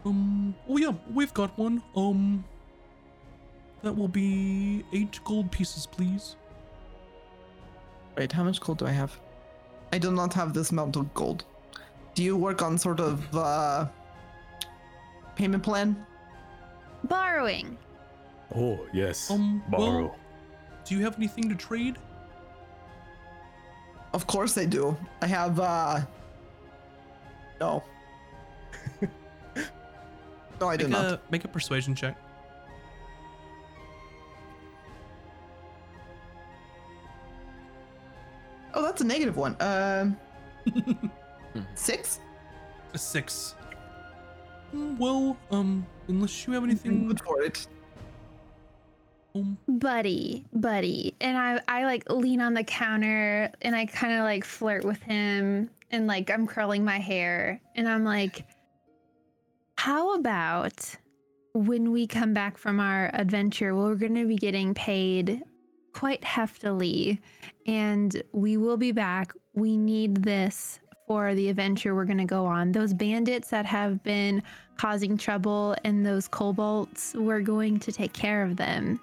Um. 0.06 0.56
Oh 0.68 0.78
yeah, 0.78 0.94
we've 1.14 1.34
got 1.34 1.58
one. 1.58 1.82
Um. 1.96 2.44
That 3.82 3.96
will 3.96 4.08
be 4.08 4.84
eight 4.94 5.20
gold 5.24 5.52
pieces, 5.52 5.86
please. 5.86 6.36
Wait, 8.18 8.32
how 8.32 8.44
much 8.44 8.60
gold 8.60 8.80
do 8.80 8.88
I 8.88 8.92
have? 8.92 9.18
I 9.94 9.98
do 9.98 10.12
not 10.12 10.34
have 10.34 10.54
this 10.54 10.72
amount 10.72 10.96
of 10.96 11.14
gold. 11.14 11.46
Do 12.14 12.24
you 12.24 12.36
work 12.36 12.62
on 12.62 12.78
sort 12.78 13.00
of 13.00 13.24
uh 13.36 13.88
payment 15.36 15.64
plan? 15.64 16.06
Borrowing. 17.06 17.78
Oh, 18.56 18.80
yes. 18.92 19.30
Um. 19.32 19.64
borrow. 19.70 20.08
Well, 20.08 20.16
do 20.86 20.96
you 20.96 21.04
have 21.04 21.16
anything 21.18 21.48
to 21.50 21.56
trade? 21.56 21.98
Of 24.14 24.26
course 24.28 24.58
I 24.58 24.66
do. 24.66 24.98
I 25.22 25.28
have 25.28 25.60
uh 25.60 26.02
No. 27.62 27.84
No, 30.60 30.68
I 30.70 30.78
do 30.78 30.86
Make 30.86 30.92
not. 30.92 31.06
a 31.06 31.20
make 31.32 31.46
a 31.46 31.48
persuasion 31.48 31.96
check. 31.96 32.18
Oh, 38.74 38.84
that's 38.84 39.02
a 39.02 39.06
negative 39.06 39.38
one. 39.38 39.56
Um 39.60 40.18
six? 41.76 42.20
A 42.94 42.98
six. 42.98 43.56
Mm, 44.76 44.98
Well, 44.98 45.36
um, 45.52 45.86
unless 46.08 46.46
you 46.46 46.54
have 46.54 46.64
anything 46.64 47.08
Good 47.08 47.22
for 47.22 47.42
it. 47.42 47.68
Um, 49.36 49.58
buddy, 49.68 50.46
buddy. 50.54 51.16
And 51.22 51.38
I, 51.38 51.62
I 51.68 51.86
like 51.86 52.10
lean 52.10 52.42
on 52.42 52.54
the 52.54 52.64
counter 52.64 53.52
and 53.62 53.76
I 53.76 53.86
kind 53.86 54.14
of 54.14 54.22
like 54.24 54.44
flirt 54.44 54.84
with 54.86 55.02
him 55.04 55.70
and 55.92 56.08
like 56.08 56.30
I'm 56.30 56.46
curling 56.48 56.84
my 56.86 57.00
hair 57.00 57.60
and 57.76 57.88
I'm 57.88 58.04
like, 58.04 58.46
how 59.80 60.14
about 60.14 60.94
when 61.54 61.94
we 61.94 62.06
come 62.06 62.34
back 62.34 62.58
from 62.58 62.82
our 62.82 63.10
adventure, 63.14 63.74
we're 63.74 63.96
going 63.96 64.14
to 64.16 64.28
be 64.28 64.36
getting 64.36 64.74
paid 64.74 65.42
quite 65.94 66.22
heftily 66.22 67.18
and 67.66 68.22
we 68.34 68.58
will 68.58 68.76
be 68.76 68.92
back. 68.92 69.32
We 69.54 69.78
need 69.78 70.22
this 70.22 70.82
for 71.08 71.34
the 71.34 71.48
adventure 71.48 71.96
we're 71.96 72.04
going 72.04 72.18
to 72.18 72.26
go 72.26 72.46
on. 72.46 72.74
Those 72.74 72.94
bandits 72.94 73.52
that 73.52 73.66
have 73.68 74.04
been 74.04 74.44
causing 74.76 75.18
trouble 75.18 75.78
and 75.86 76.06
those 76.06 76.28
kobolds, 76.28 77.16
we're 77.18 77.40
going 77.40 77.80
to 77.80 77.92
take 77.94 78.12
care 78.12 78.44
of 78.44 78.58
them. 78.58 79.00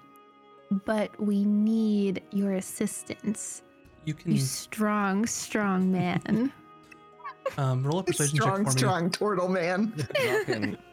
But 0.85 1.09
we 1.19 1.43
need 1.43 2.21
your 2.31 2.53
assistance. 2.53 3.63
you 4.05 4.13
can 4.13 4.31
You 4.31 4.37
strong, 4.37 5.25
strong 5.25 5.91
man. 5.91 6.53
um, 7.57 7.83
roll 7.83 7.99
a 7.99 8.03
persuasion 8.03 8.37
check 8.37 8.43
strong, 8.43 8.63
me. 8.63 8.71
strong 8.71 9.09
turtle 9.11 9.47
man. 9.47 10.77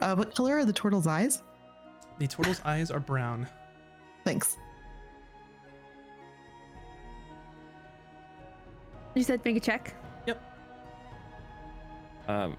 Uh, 0.00 0.14
what 0.14 0.34
color 0.34 0.56
are 0.56 0.64
the 0.64 0.72
turtle's 0.72 1.06
eyes? 1.06 1.42
The 2.18 2.26
turtle's 2.26 2.60
eyes 2.64 2.90
are 2.90 3.00
brown. 3.00 3.46
Thanks. 4.24 4.56
you 9.14 9.22
said 9.22 9.44
make 9.44 9.56
a 9.56 9.60
check. 9.60 9.94
Yep. 10.26 10.42
Um, 12.28 12.56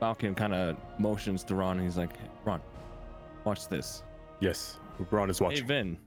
Falcon 0.00 0.34
kind 0.34 0.52
of 0.52 0.76
motions 0.98 1.44
to 1.44 1.54
Ron 1.54 1.78
and 1.78 1.86
he's 1.86 1.96
like, 1.96 2.12
Ron, 2.44 2.60
watch 3.44 3.68
this. 3.68 4.02
Yes, 4.40 4.78
Ron 5.10 5.30
is 5.30 5.40
watching. 5.40 5.56
Hey, 5.56 5.62
watching. 5.62 5.66
Vin, 5.68 5.98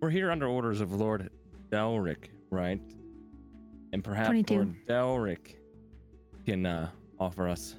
we're 0.00 0.10
here 0.10 0.30
under 0.30 0.46
orders 0.46 0.80
of 0.80 0.92
Lord 0.92 1.30
Delric, 1.70 2.30
right? 2.50 2.80
And 3.92 4.04
perhaps 4.04 4.28
22. 4.28 4.54
Lord 4.54 4.86
Delric 4.86 5.58
can 6.44 6.66
uh, 6.66 6.90
offer 7.18 7.48
us 7.48 7.76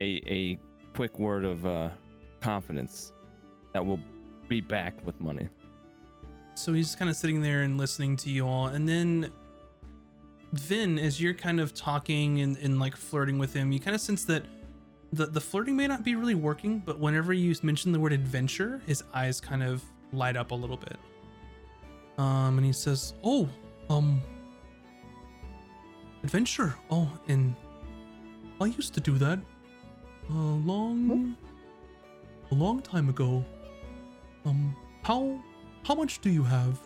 a, 0.00 0.22
a 0.26 0.58
quick 0.94 1.18
word 1.18 1.44
of 1.44 1.64
uh, 1.66 1.90
confidence 2.40 3.12
that 3.72 3.84
we'll 3.84 4.00
be 4.48 4.60
back 4.60 4.94
with 5.04 5.20
money. 5.20 5.48
So 6.54 6.72
he's 6.72 6.96
kind 6.96 7.08
of 7.08 7.16
sitting 7.16 7.40
there 7.40 7.62
and 7.62 7.78
listening 7.78 8.16
to 8.18 8.30
you 8.30 8.46
all, 8.46 8.66
and 8.66 8.88
then 8.88 9.30
Vin, 10.52 10.98
as 10.98 11.20
you're 11.20 11.34
kind 11.34 11.60
of 11.60 11.74
talking 11.74 12.40
and, 12.40 12.56
and 12.58 12.80
like 12.80 12.96
flirting 12.96 13.38
with 13.38 13.52
him, 13.52 13.70
you 13.70 13.78
kind 13.78 13.94
of 13.94 14.00
sense 14.00 14.24
that 14.24 14.44
the 15.12 15.26
the 15.26 15.40
flirting 15.40 15.76
may 15.76 15.86
not 15.86 16.04
be 16.04 16.14
really 16.14 16.34
working, 16.34 16.82
but 16.84 16.98
whenever 16.98 17.32
you 17.32 17.54
mention 17.62 17.92
the 17.92 18.00
word 18.00 18.12
adventure, 18.12 18.80
his 18.86 19.04
eyes 19.14 19.40
kind 19.40 19.62
of 19.62 19.82
light 20.12 20.36
up 20.36 20.50
a 20.50 20.54
little 20.54 20.76
bit. 20.76 20.96
Um, 22.16 22.58
and 22.58 22.66
he 22.66 22.72
says, 22.72 23.14
"Oh, 23.22 23.48
um, 23.90 24.22
adventure. 26.22 26.74
Oh, 26.90 27.10
and 27.28 27.54
I 28.60 28.66
used 28.66 28.94
to 28.94 29.00
do 29.00 29.18
that 29.18 29.38
a 30.30 30.32
long, 30.32 31.36
a 32.50 32.54
long 32.54 32.80
time 32.80 33.08
ago. 33.08 33.44
Um, 34.44 34.76
how 35.02 35.42
how 35.84 35.94
much 35.94 36.20
do 36.20 36.30
you 36.30 36.42
have? 36.42 36.80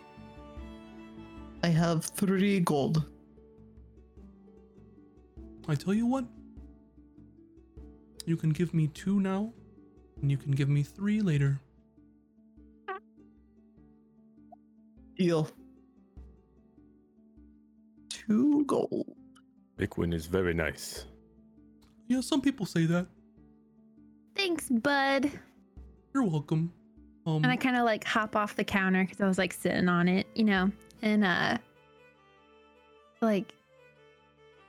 I 1.62 1.68
have 1.68 2.04
three 2.04 2.60
gold. 2.60 3.04
I 5.68 5.74
tell 5.74 5.94
you 5.94 6.06
what. 6.06 6.24
You 8.24 8.36
can 8.36 8.50
give 8.50 8.72
me 8.72 8.86
two 8.88 9.18
now, 9.20 9.52
and 10.20 10.30
you 10.30 10.36
can 10.36 10.52
give 10.52 10.68
me 10.68 10.82
three 10.82 11.20
later. 11.20 11.60
Deal. 15.16 15.48
Two 18.08 18.64
gold. 18.66 19.16
Biqwyn 19.78 20.12
is 20.14 20.26
very 20.26 20.54
nice. 20.54 21.06
Yeah, 22.08 22.20
some 22.20 22.40
people 22.40 22.66
say 22.66 22.86
that. 22.86 23.06
Thanks, 24.36 24.68
bud. 24.68 25.30
You're 26.14 26.24
welcome. 26.24 26.72
Um, 27.26 27.36
And 27.36 27.46
I 27.46 27.56
kind 27.56 27.76
of 27.76 27.84
like 27.84 28.04
hop 28.04 28.34
off 28.36 28.56
the 28.56 28.64
counter 28.64 29.04
because 29.04 29.20
I 29.20 29.26
was 29.28 29.38
like 29.38 29.52
sitting 29.52 29.88
on 29.88 30.08
it, 30.08 30.26
you 30.34 30.44
know, 30.44 30.70
and 31.02 31.24
uh, 31.24 31.58
like, 33.20 33.54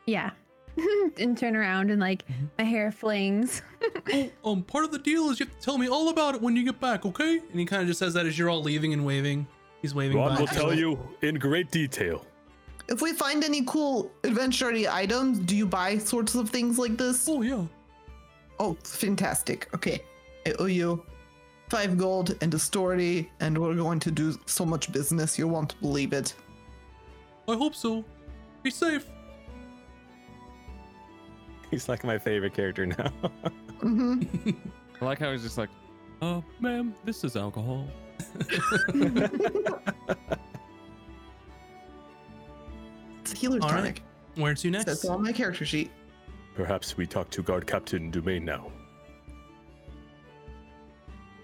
yeah, 0.06 0.32
and 1.18 1.38
turn 1.38 1.56
around 1.56 1.90
and 1.92 2.00
like 2.00 2.26
Mhm. 2.28 2.50
my 2.58 2.64
hair 2.64 2.92
flings. 2.92 3.62
oh, 4.14 4.30
um, 4.46 4.64
part 4.64 4.86
of 4.86 4.92
the 4.92 5.00
deal 5.00 5.30
is 5.30 5.40
you 5.40 5.46
have 5.48 5.58
to 5.58 5.62
tell 5.64 5.78
me 5.78 5.88
all 5.88 6.10
about 6.10 6.36
it 6.36 6.42
when 6.42 6.56
you 6.56 6.64
get 6.64 6.80
back, 6.80 7.06
okay? 7.06 7.40
And 7.40 7.60
he 7.60 7.66
kind 7.66 7.82
of 7.82 7.88
just 7.88 8.00
says 8.00 8.14
that 8.14 8.26
as 8.26 8.38
you're 8.38 8.50
all 8.50 8.62
leaving 8.62 8.94
and 8.94 9.06
waving. 9.06 9.48
He's 9.82 9.94
waving. 9.96 10.16
Ron 10.18 10.30
back. 10.32 10.40
will 10.40 10.48
tell 10.48 10.74
you 10.74 10.98
in 11.22 11.36
great 11.36 11.72
detail. 11.72 12.26
If 12.88 13.02
we 13.02 13.14
find 13.14 13.44
any 13.44 13.64
cool 13.66 14.12
adventure 14.24 14.72
items, 14.90 15.40
do 15.40 15.56
you 15.56 15.66
buy 15.66 15.98
sorts 15.98 16.36
of 16.36 16.50
things 16.50 16.78
like 16.78 16.98
this? 16.98 17.28
Oh 17.30 17.42
yeah. 17.42 17.66
Oh, 18.60 18.78
fantastic. 18.84 19.70
Okay. 19.74 20.04
I 20.46 20.54
owe 20.60 20.66
you 20.66 21.04
five 21.70 21.98
gold 21.98 22.38
and 22.42 22.54
a 22.54 22.60
story, 22.60 23.32
and 23.40 23.58
we're 23.58 23.76
going 23.76 24.00
to 24.00 24.12
do 24.12 24.38
so 24.46 24.66
much 24.66 24.92
business 24.92 25.40
you 25.40 25.48
won't 25.48 25.80
believe 25.82 26.14
it. 26.14 26.36
I 27.48 27.56
hope 27.56 27.74
so. 27.74 28.04
Be 28.62 28.70
safe. 28.70 29.06
He's 31.72 31.90
like 31.90 32.04
my 32.04 32.20
favorite 32.20 32.54
character 32.54 32.86
now. 32.86 33.10
hmm 33.82 34.22
I 35.02 35.06
like 35.06 35.20
how 35.20 35.32
he's 35.32 35.42
just 35.42 35.58
like, 35.58 35.70
uh, 36.22 36.42
ma'am, 36.60 36.94
this 37.04 37.24
is 37.24 37.36
alcohol. 37.36 37.88
Healer's 43.44 43.64
All 43.64 43.70
right. 43.70 43.78
tonic. 43.78 44.04
Where 44.36 44.54
to 44.56 44.72
next? 44.72 44.86
That's 44.86 45.06
on 45.06 45.22
my 45.22 45.34
character 45.34 45.66
sheet. 45.66 45.92
Perhaps 46.56 46.96
we 46.98 47.06
talk 47.06 47.30
to 47.32 47.44
Guard 47.44 47.68
Captain 47.68 48.10
Dumaine 48.12 48.44
now. 48.44 48.72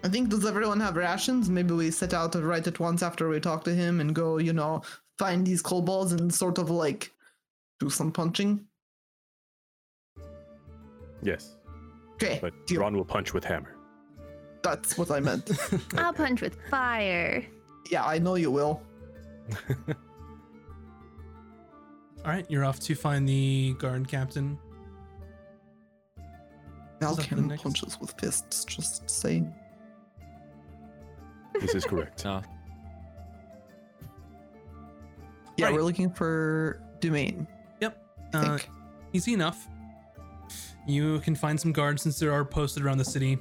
I 0.03 0.07
think 0.07 0.29
does 0.29 0.45
everyone 0.45 0.79
have 0.79 0.95
rations? 0.95 1.49
Maybe 1.49 1.73
we 1.73 1.91
set 1.91 2.13
out 2.13 2.33
right 2.35 2.65
at 2.65 2.79
once 2.79 3.03
after 3.03 3.27
we 3.27 3.39
talk 3.41 3.65
to 3.65 3.73
him 3.75 3.99
and 3.99 4.15
go, 4.15 4.37
you 4.37 4.53
know, 4.53 4.81
find 5.17 5.45
these 5.45 5.61
kobolds 5.61 6.13
and 6.13 6.33
sort 6.33 6.57
of 6.57 6.69
like 6.69 7.11
do 7.81 7.89
some 7.89 8.11
punching. 8.13 8.65
Yes, 11.21 11.57
Okay, 12.13 12.39
but 12.41 12.53
deal. 12.65 12.79
Ron 12.79 12.95
will 12.95 13.03
punch 13.03 13.33
with 13.33 13.43
hammer. 13.43 13.75
That's 14.63 14.97
what 14.97 15.11
I 15.11 15.19
meant. 15.19 15.51
I'll 15.97 16.13
punch 16.13 16.41
with 16.41 16.57
fire. 16.69 17.45
yeah, 17.91 18.05
I 18.05 18.19
know 18.19 18.35
you 18.35 18.51
will. 18.51 18.81
All 22.25 22.31
right, 22.31 22.45
you're 22.49 22.65
off 22.65 22.79
to 22.81 22.95
find 22.95 23.27
the 23.27 23.73
guard 23.79 24.07
captain. 24.07 24.57
Val 26.99 27.11
Is 27.11 27.17
that 27.17 27.29
the 27.29 27.35
can 27.35 27.47
next- 27.47 27.63
punches 27.63 27.97
with 27.99 28.13
fists, 28.19 28.65
just 28.65 29.09
saying. 29.09 29.53
This 31.59 31.75
is 31.75 31.83
correct. 31.85 32.25
Uh, 32.25 32.41
Yeah, 35.57 35.65
Right. 35.65 35.73
we're 35.75 35.81
looking 35.83 36.09
for 36.09 36.81
Dumaine. 37.01 37.45
Yep. 37.81 38.01
Uh, 38.33 38.59
easy 39.11 39.33
enough. 39.33 39.67
You 40.87 41.19
can 41.19 41.35
find 41.35 41.59
some 41.59 41.73
guards 41.73 42.01
since 42.03 42.17
there 42.17 42.31
are 42.31 42.45
posted 42.45 42.85
around 42.85 42.97
the 42.99 43.03
city 43.05 43.37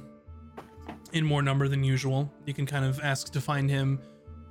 in 1.13 1.23
more 1.25 1.41
number 1.41 1.69
than 1.69 1.81
usual. 1.81 2.29
You 2.45 2.53
can 2.53 2.65
kind 2.65 2.83
of 2.83 2.99
ask 2.99 3.31
to 3.31 3.39
find 3.39 3.69
him 3.69 4.01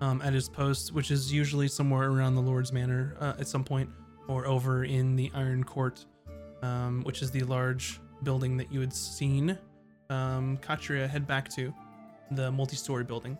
um, 0.01 0.23
at 0.23 0.33
his 0.33 0.49
post, 0.49 0.93
which 0.95 1.11
is 1.11 1.31
usually 1.31 1.69
somewhere 1.69 2.11
around 2.11 2.37
the 2.37 2.41
Lord's 2.43 2.73
Manor 2.73 3.17
uh, 3.21 3.35
at 3.39 3.47
some 3.49 3.65
point, 3.65 3.91
or 4.29 4.47
over 4.47 4.85
in 4.85 5.17
the 5.17 5.31
Iron 5.35 5.65
Court, 5.65 6.05
um, 6.63 7.03
which 7.03 7.23
is 7.23 7.31
the 7.31 7.43
large 7.43 8.01
building 8.23 8.57
that 8.59 8.71
you 8.71 8.81
had 8.81 8.93
seen 8.93 9.59
um, 10.11 10.59
Katria 10.59 11.09
head 11.09 11.27
back 11.27 11.49
to, 11.51 11.73
the 12.31 12.51
multi-story 12.51 13.05
building. 13.05 13.37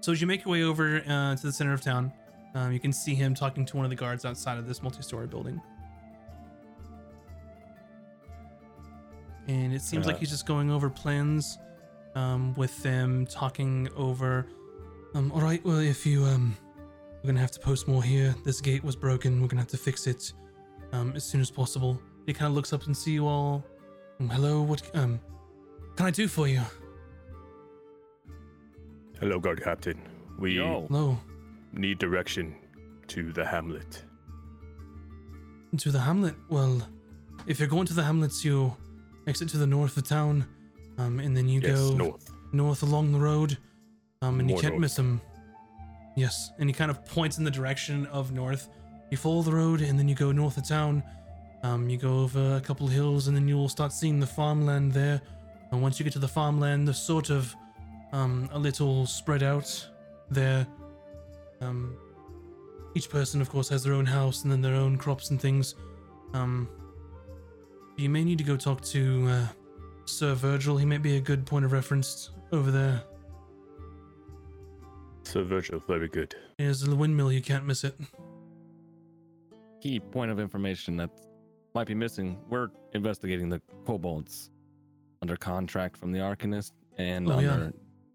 So 0.00 0.12
as 0.12 0.20
you 0.20 0.26
make 0.26 0.44
your 0.44 0.52
way 0.52 0.62
over 0.62 1.02
uh, 1.06 1.36
to 1.36 1.42
the 1.42 1.52
center 1.52 1.72
of 1.72 1.80
town, 1.82 2.12
um, 2.54 2.72
you 2.72 2.80
can 2.80 2.92
see 2.92 3.14
him 3.14 3.34
talking 3.34 3.64
to 3.66 3.76
one 3.76 3.84
of 3.84 3.90
the 3.90 3.96
guards 3.96 4.24
outside 4.24 4.58
of 4.58 4.66
this 4.66 4.82
multi-story 4.82 5.26
building. 5.26 5.60
and 9.50 9.74
it 9.74 9.82
seems 9.82 10.06
like 10.06 10.16
Uh, 10.16 10.18
he's 10.20 10.30
just 10.30 10.46
going 10.46 10.70
over 10.70 10.88
plans 10.88 11.58
um, 12.14 12.54
with 12.54 12.80
them, 12.82 13.26
talking 13.26 13.88
over. 13.96 14.46
Um, 15.14 15.32
all 15.32 15.40
right, 15.40 15.64
well, 15.64 15.78
if 15.78 16.06
you 16.06 16.24
um, 16.24 16.56
we're 17.22 17.28
gonna 17.28 17.40
have 17.40 17.50
to 17.52 17.60
post 17.60 17.86
more 17.88 18.02
here. 18.02 18.34
This 18.44 18.60
gate 18.60 18.82
was 18.82 18.96
broken. 18.96 19.40
We're 19.40 19.48
gonna 19.48 19.62
have 19.62 19.70
to 19.70 19.76
fix 19.76 20.06
it 20.06 20.32
um, 20.92 21.12
as 21.14 21.24
soon 21.24 21.40
as 21.40 21.50
possible. 21.50 22.00
He 22.26 22.32
kind 22.32 22.48
of 22.48 22.54
looks 22.54 22.72
up 22.72 22.86
and 22.86 22.96
see 22.96 23.12
you 23.12 23.26
all. 23.26 23.64
Um, 24.20 24.28
hello, 24.28 24.62
what 24.62 24.82
um, 24.94 25.20
can 25.96 26.06
I 26.06 26.10
do 26.10 26.28
for 26.28 26.46
you? 26.48 26.60
Hello, 29.18 29.38
Guard 29.38 29.62
Captain. 29.62 30.00
We 30.38 30.52
yo, 30.56 30.86
Hello, 30.88 31.18
need 31.72 31.98
direction 31.98 32.54
to 33.08 33.32
the 33.32 33.44
hamlet. 33.44 34.02
to 35.76 35.90
the 35.90 36.00
hamlet. 36.00 36.34
Well, 36.48 36.82
if 37.46 37.58
you're 37.58 37.68
going 37.68 37.86
to 37.86 37.94
the 37.94 38.02
hamlets, 38.02 38.44
you 38.44 38.74
exit 39.26 39.48
to 39.50 39.58
the 39.58 39.66
north 39.66 39.96
of 39.98 40.04
town, 40.08 40.46
um, 40.98 41.20
and 41.20 41.36
then 41.36 41.48
you 41.48 41.60
Yes, 41.60 41.78
go 41.78 41.94
north. 41.94 42.30
north 42.52 42.82
along 42.82 43.12
the 43.12 43.18
road, 43.18 43.58
um, 44.22 44.40
and 44.40 44.48
you 44.50 44.56
can't 44.56 44.74
north. 44.74 44.80
miss 44.80 44.94
them. 44.94 45.20
Yes, 46.16 46.52
and 46.58 46.68
he 46.68 46.72
kind 46.72 46.90
of 46.90 47.04
points 47.04 47.38
in 47.38 47.44
the 47.44 47.50
direction 47.50 48.06
of 48.06 48.32
north. 48.32 48.68
You 49.10 49.16
follow 49.16 49.42
the 49.42 49.52
road, 49.52 49.80
and 49.80 49.98
then 49.98 50.08
you 50.08 50.14
go 50.14 50.32
north 50.32 50.56
of 50.56 50.66
town. 50.66 51.02
Um, 51.62 51.88
you 51.88 51.98
go 51.98 52.20
over 52.20 52.56
a 52.56 52.60
couple 52.60 52.86
hills, 52.86 53.28
and 53.28 53.36
then 53.36 53.46
you'll 53.48 53.68
start 53.68 53.92
seeing 53.92 54.20
the 54.20 54.26
farmland 54.26 54.92
there. 54.92 55.20
And 55.70 55.82
once 55.82 55.98
you 55.98 56.04
get 56.04 56.12
to 56.14 56.18
the 56.18 56.28
farmland, 56.28 56.86
they're 56.86 56.94
sort 56.94 57.30
of 57.30 57.54
um, 58.12 58.48
a 58.52 58.58
little 58.58 59.06
spread 59.06 59.42
out 59.42 59.88
there. 60.30 60.66
Um, 61.60 61.96
each 62.94 63.08
person, 63.08 63.40
of 63.40 63.48
course, 63.48 63.68
has 63.68 63.84
their 63.84 63.92
own 63.92 64.06
house 64.06 64.42
and 64.42 64.50
then 64.50 64.60
their 64.60 64.74
own 64.74 64.96
crops 64.96 65.30
and 65.30 65.40
things. 65.40 65.74
Um, 66.34 66.68
you 67.96 68.08
may 68.08 68.24
need 68.24 68.38
to 68.38 68.44
go 68.44 68.56
talk 68.56 68.80
to 68.86 69.28
uh, 69.28 69.46
Sir 70.06 70.34
Virgil. 70.34 70.76
He 70.76 70.86
might 70.86 71.02
be 71.02 71.16
a 71.16 71.20
good 71.20 71.46
point 71.46 71.64
of 71.64 71.72
reference 71.72 72.30
over 72.52 72.70
there. 72.70 73.02
Sir 75.30 75.44
Virgil, 75.44 75.78
very 75.86 76.08
good. 76.08 76.34
There's 76.58 76.80
the 76.80 76.96
windmill. 76.96 77.30
You 77.30 77.40
can't 77.40 77.64
miss 77.64 77.84
it. 77.84 77.94
Key 79.80 80.00
point 80.00 80.28
of 80.32 80.40
information 80.40 80.96
that 80.96 81.08
might 81.72 81.86
be 81.86 81.94
missing. 81.94 82.36
We're 82.48 82.70
investigating 82.94 83.48
the 83.48 83.62
kobolds 83.86 84.50
under 85.22 85.36
contract 85.36 85.96
from 85.96 86.10
the 86.10 86.18
Arcanist 86.18 86.72
and 86.98 87.30
Oh, 87.30 87.38
yeah. 87.38 87.52
under 87.52 87.72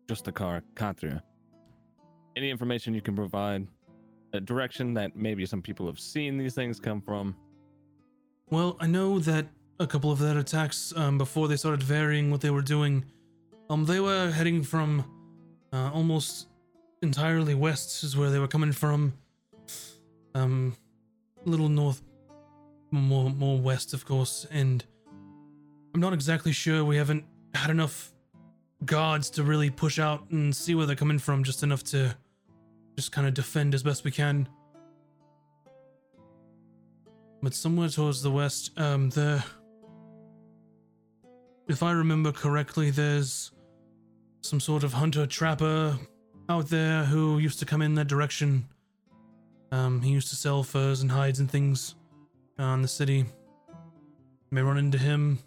Justakar 0.07 0.61
Katria. 0.75 1.21
Any 2.35 2.49
information 2.49 2.93
you 2.93 3.01
can 3.01 3.15
provide, 3.15 3.65
a 4.33 4.41
direction 4.41 4.93
that 4.95 5.15
maybe 5.15 5.45
some 5.45 5.61
people 5.61 5.85
have 5.85 5.97
seen 5.97 6.37
these 6.37 6.53
things 6.53 6.81
come 6.81 7.01
from. 7.01 7.33
Well, 8.49 8.75
I 8.81 8.87
know 8.87 9.19
that 9.19 9.47
a 9.79 9.87
couple 9.87 10.11
of 10.11 10.19
their 10.19 10.37
attacks, 10.37 10.91
um, 10.97 11.17
before 11.17 11.47
they 11.47 11.55
started 11.55 11.81
varying 11.81 12.29
what 12.29 12.41
they 12.41 12.49
were 12.49 12.61
doing, 12.61 13.05
um, 13.69 13.85
they 13.85 14.01
were 14.01 14.31
heading 14.31 14.63
from 14.63 15.05
uh, 15.71 15.91
almost 15.93 16.47
entirely 17.01 17.55
west, 17.55 18.03
is 18.03 18.17
where 18.17 18.29
they 18.29 18.39
were 18.39 18.47
coming 18.47 18.71
from. 18.71 19.13
Um, 20.33 20.75
a 21.45 21.49
little 21.49 21.69
north, 21.69 22.01
more 22.91 23.29
more 23.29 23.59
west, 23.59 23.93
of 23.93 24.05
course, 24.05 24.45
and 24.51 24.83
I'm 25.93 26.01
not 26.01 26.13
exactly 26.13 26.51
sure. 26.51 26.83
We 26.83 26.97
haven't 26.97 27.25
had 27.53 27.69
enough 27.69 28.11
guards 28.83 29.29
to 29.31 29.43
really 29.43 29.69
push 29.69 29.99
out 29.99 30.29
and 30.31 30.55
see 30.55 30.75
where 30.75 30.85
they're 30.85 30.95
coming 30.95 31.19
from, 31.19 31.43
just 31.43 31.63
enough 31.63 31.83
to 31.85 32.15
just 32.95 33.11
kind 33.11 33.27
of 33.27 33.33
defend 33.33 33.73
as 33.73 33.83
best 33.83 34.03
we 34.03 34.11
can 34.11 34.47
but 37.45 37.53
somewhere 37.53 37.89
towards 37.89 38.23
the 38.23 38.31
west, 38.31 38.71
um, 38.75 39.11
there. 39.11 39.43
If 41.67 41.83
I 41.83 41.91
remember 41.91 42.31
correctly, 42.31 42.89
there's 42.89 43.51
some 44.41 44.59
sort 44.59 44.83
of 44.83 44.93
hunter 44.93 45.27
trapper 45.27 45.95
out 46.49 46.67
there 46.69 47.03
who 47.03 47.39
used 47.39 47.59
to 47.59 47.65
come 47.65 47.81
in 47.81 47.95
that 47.95 48.07
direction. 48.07 48.65
Um, 49.71 50.01
he 50.01 50.11
used 50.11 50.29
to 50.29 50.35
sell 50.35 50.63
furs 50.63 51.01
and 51.01 51.11
hides 51.11 51.39
and 51.39 51.49
things 51.49 51.95
uh, 52.59 52.63
in 52.63 52.81
the 52.81 52.87
city. 52.87 53.17
You 53.17 54.51
may 54.51 54.61
run 54.61 54.77
into 54.77 54.97
him. 54.97 55.39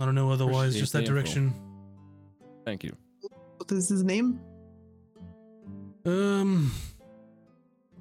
I 0.00 0.04
don't 0.04 0.14
know 0.14 0.30
otherwise, 0.32 0.70
Appreciate 0.76 0.80
just 0.80 0.92
the 0.92 0.98
that 0.98 1.02
info. 1.04 1.12
direction. 1.14 1.54
Thank 2.64 2.82
you. 2.84 2.92
What 3.58 3.70
is 3.70 3.88
his 3.88 4.02
name? 4.02 4.40
Um, 6.04 6.72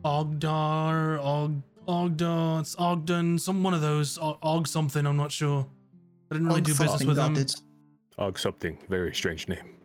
Ogdar, 0.03 1.19
Og, 1.23 1.61
Ogda, 1.87 2.59
it's 2.61 2.75
Ogden, 2.79 3.37
some 3.37 3.61
one 3.63 3.75
of 3.75 3.81
those, 3.81 4.17
Og, 4.17 4.37
Og 4.41 4.67
something. 4.67 5.05
I'm 5.05 5.17
not 5.17 5.31
sure. 5.31 5.67
I 6.31 6.35
didn't 6.35 6.47
really 6.47 6.61
do 6.61 6.73
business 6.73 7.03
with 7.03 7.17
got 7.17 7.31
him. 7.31 7.37
it. 7.37 7.55
Og 8.17 8.39
something, 8.39 8.77
very 8.89 9.13
strange 9.13 9.47
name. 9.47 9.75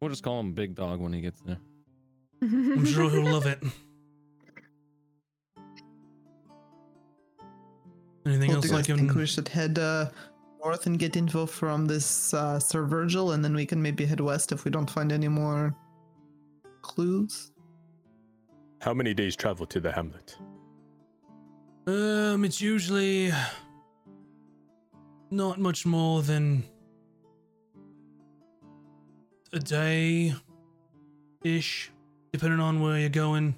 We'll 0.00 0.10
just 0.10 0.22
call 0.22 0.40
him 0.40 0.52
Big 0.52 0.74
Dog 0.74 0.98
when 1.00 1.12
he 1.12 1.20
gets 1.20 1.42
there. 1.42 1.58
I'm 2.42 2.86
sure 2.86 3.10
he'll 3.10 3.30
love 3.30 3.46
it. 3.46 3.62
Anything 8.24 8.48
Well, 8.48 8.56
else 8.56 8.66
do 8.66 8.72
you 8.72 8.78
I 8.78 8.82
think 8.82 9.10
can? 9.10 9.18
we 9.18 9.26
should 9.26 9.48
head 9.48 9.78
uh, 9.78 10.10
north 10.64 10.86
and 10.86 10.98
get 10.98 11.16
info 11.16 11.44
from 11.44 11.86
this 11.86 12.32
uh, 12.32 12.58
Sir 12.58 12.84
Virgil, 12.84 13.32
and 13.32 13.44
then 13.44 13.54
we 13.54 13.66
can 13.66 13.82
maybe 13.82 14.06
head 14.06 14.20
west 14.20 14.52
if 14.52 14.64
we 14.64 14.70
don't 14.70 14.88
find 14.88 15.12
any 15.12 15.28
more 15.28 15.74
clues? 16.80 17.52
How 18.80 18.94
many 18.94 19.12
days 19.12 19.36
travel 19.36 19.66
to 19.66 19.80
the 19.80 19.92
hamlet? 19.92 20.38
Um, 21.86 22.44
it's 22.44 22.60
usually 22.60 23.32
not 25.30 25.58
much 25.60 25.84
more 25.84 26.22
than 26.22 26.64
a 29.52 29.58
day 29.58 30.34
ish, 31.42 31.90
depending 32.32 32.60
on 32.60 32.80
where 32.80 32.98
you're 32.98 33.08
going. 33.08 33.54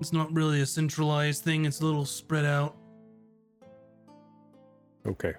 It's 0.00 0.12
not 0.12 0.32
really 0.34 0.60
a 0.60 0.66
centralized 0.66 1.44
thing, 1.44 1.64
it's 1.64 1.80
a 1.80 1.84
little 1.84 2.04
spread 2.04 2.44
out. 2.44 2.76
Okay. 5.06 5.34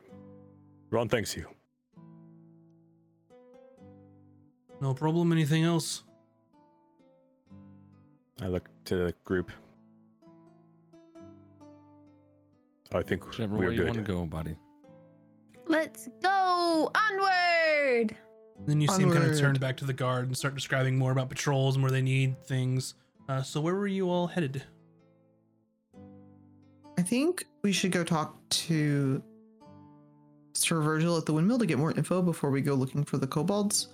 Ron 0.89 1.09
thanks 1.09 1.35
you. 1.35 1.47
No 4.79 4.93
problem. 4.93 5.31
Anything 5.31 5.63
else? 5.63 6.03
I 8.41 8.47
look 8.47 8.67
to 8.85 8.95
the 8.97 9.13
group. 9.23 9.51
I 12.93 13.01
think 13.01 13.25
Whichever 13.25 13.55
we're 13.55 13.69
way 13.69 13.75
you 13.75 13.85
want 13.85 13.95
to 13.95 14.01
go, 14.01 14.25
buddy. 14.25 14.55
Let's 15.65 16.09
go 16.21 16.91
onward. 16.93 18.15
Then 18.65 18.79
you 18.79 18.87
see 18.87 19.03
him 19.03 19.11
kind 19.11 19.25
of 19.25 19.37
turn 19.37 19.55
back 19.55 19.77
to 19.77 19.85
the 19.85 19.93
guard 19.93 20.27
and 20.27 20.37
start 20.37 20.55
describing 20.55 20.97
more 20.97 21.11
about 21.11 21.29
patrols 21.29 21.75
and 21.75 21.83
where 21.83 21.91
they 21.91 22.01
need 22.01 22.41
things. 22.45 22.95
Uh, 23.27 23.41
so 23.41 23.59
where 23.59 23.75
were 23.75 23.87
you 23.87 24.09
all 24.09 24.27
headed? 24.27 24.63
I 26.97 27.01
think 27.01 27.45
we 27.63 27.71
should 27.71 27.91
go 27.91 28.03
talk 28.03 28.37
to 28.49 29.21
Sir 30.53 30.79
Virgil 30.81 31.17
at 31.17 31.25
the 31.25 31.33
windmill 31.33 31.59
to 31.59 31.65
get 31.65 31.77
more 31.77 31.91
info 31.91 32.21
before 32.21 32.51
we 32.51 32.61
go 32.61 32.73
looking 32.73 33.03
for 33.03 33.17
the 33.17 33.27
kobolds. 33.27 33.89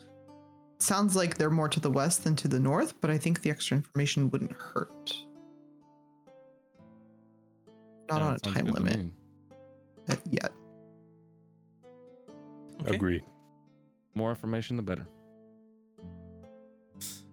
Sounds 0.79 1.15
like 1.15 1.37
they're 1.37 1.49
more 1.49 1.69
to 1.69 1.79
the 1.79 1.91
west 1.91 2.23
than 2.23 2.35
to 2.37 2.47
the 2.47 2.59
north, 2.59 2.93
but 3.01 3.09
I 3.09 3.17
think 3.17 3.41
the 3.41 3.49
extra 3.49 3.77
information 3.77 4.29
wouldn't 4.29 4.51
hurt. 4.51 5.13
Not 8.09 8.21
Yeah, 8.21 8.27
on 8.27 8.35
a 8.35 8.39
time 8.39 8.65
limit 8.67 9.11
yet. 10.29 10.51
Okay. 12.81 12.95
Agreed. 12.95 13.23
More 14.19 14.31
information, 14.31 14.75
the 14.75 14.83
better. 14.83 15.07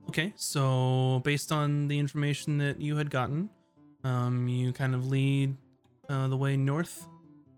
Okay, 0.09 0.33
so 0.37 1.21
based 1.25 1.51
on 1.51 1.89
the 1.89 1.99
information 1.99 2.59
that 2.59 2.81
you 2.81 2.95
had 2.97 3.11
gotten, 3.11 3.51
um, 4.05 4.47
you 4.47 4.73
kind 4.73 4.95
of 4.95 5.09
lead 5.09 5.57
uh, 6.09 6.29
the 6.29 6.37
way 6.37 6.57
north 6.57 7.09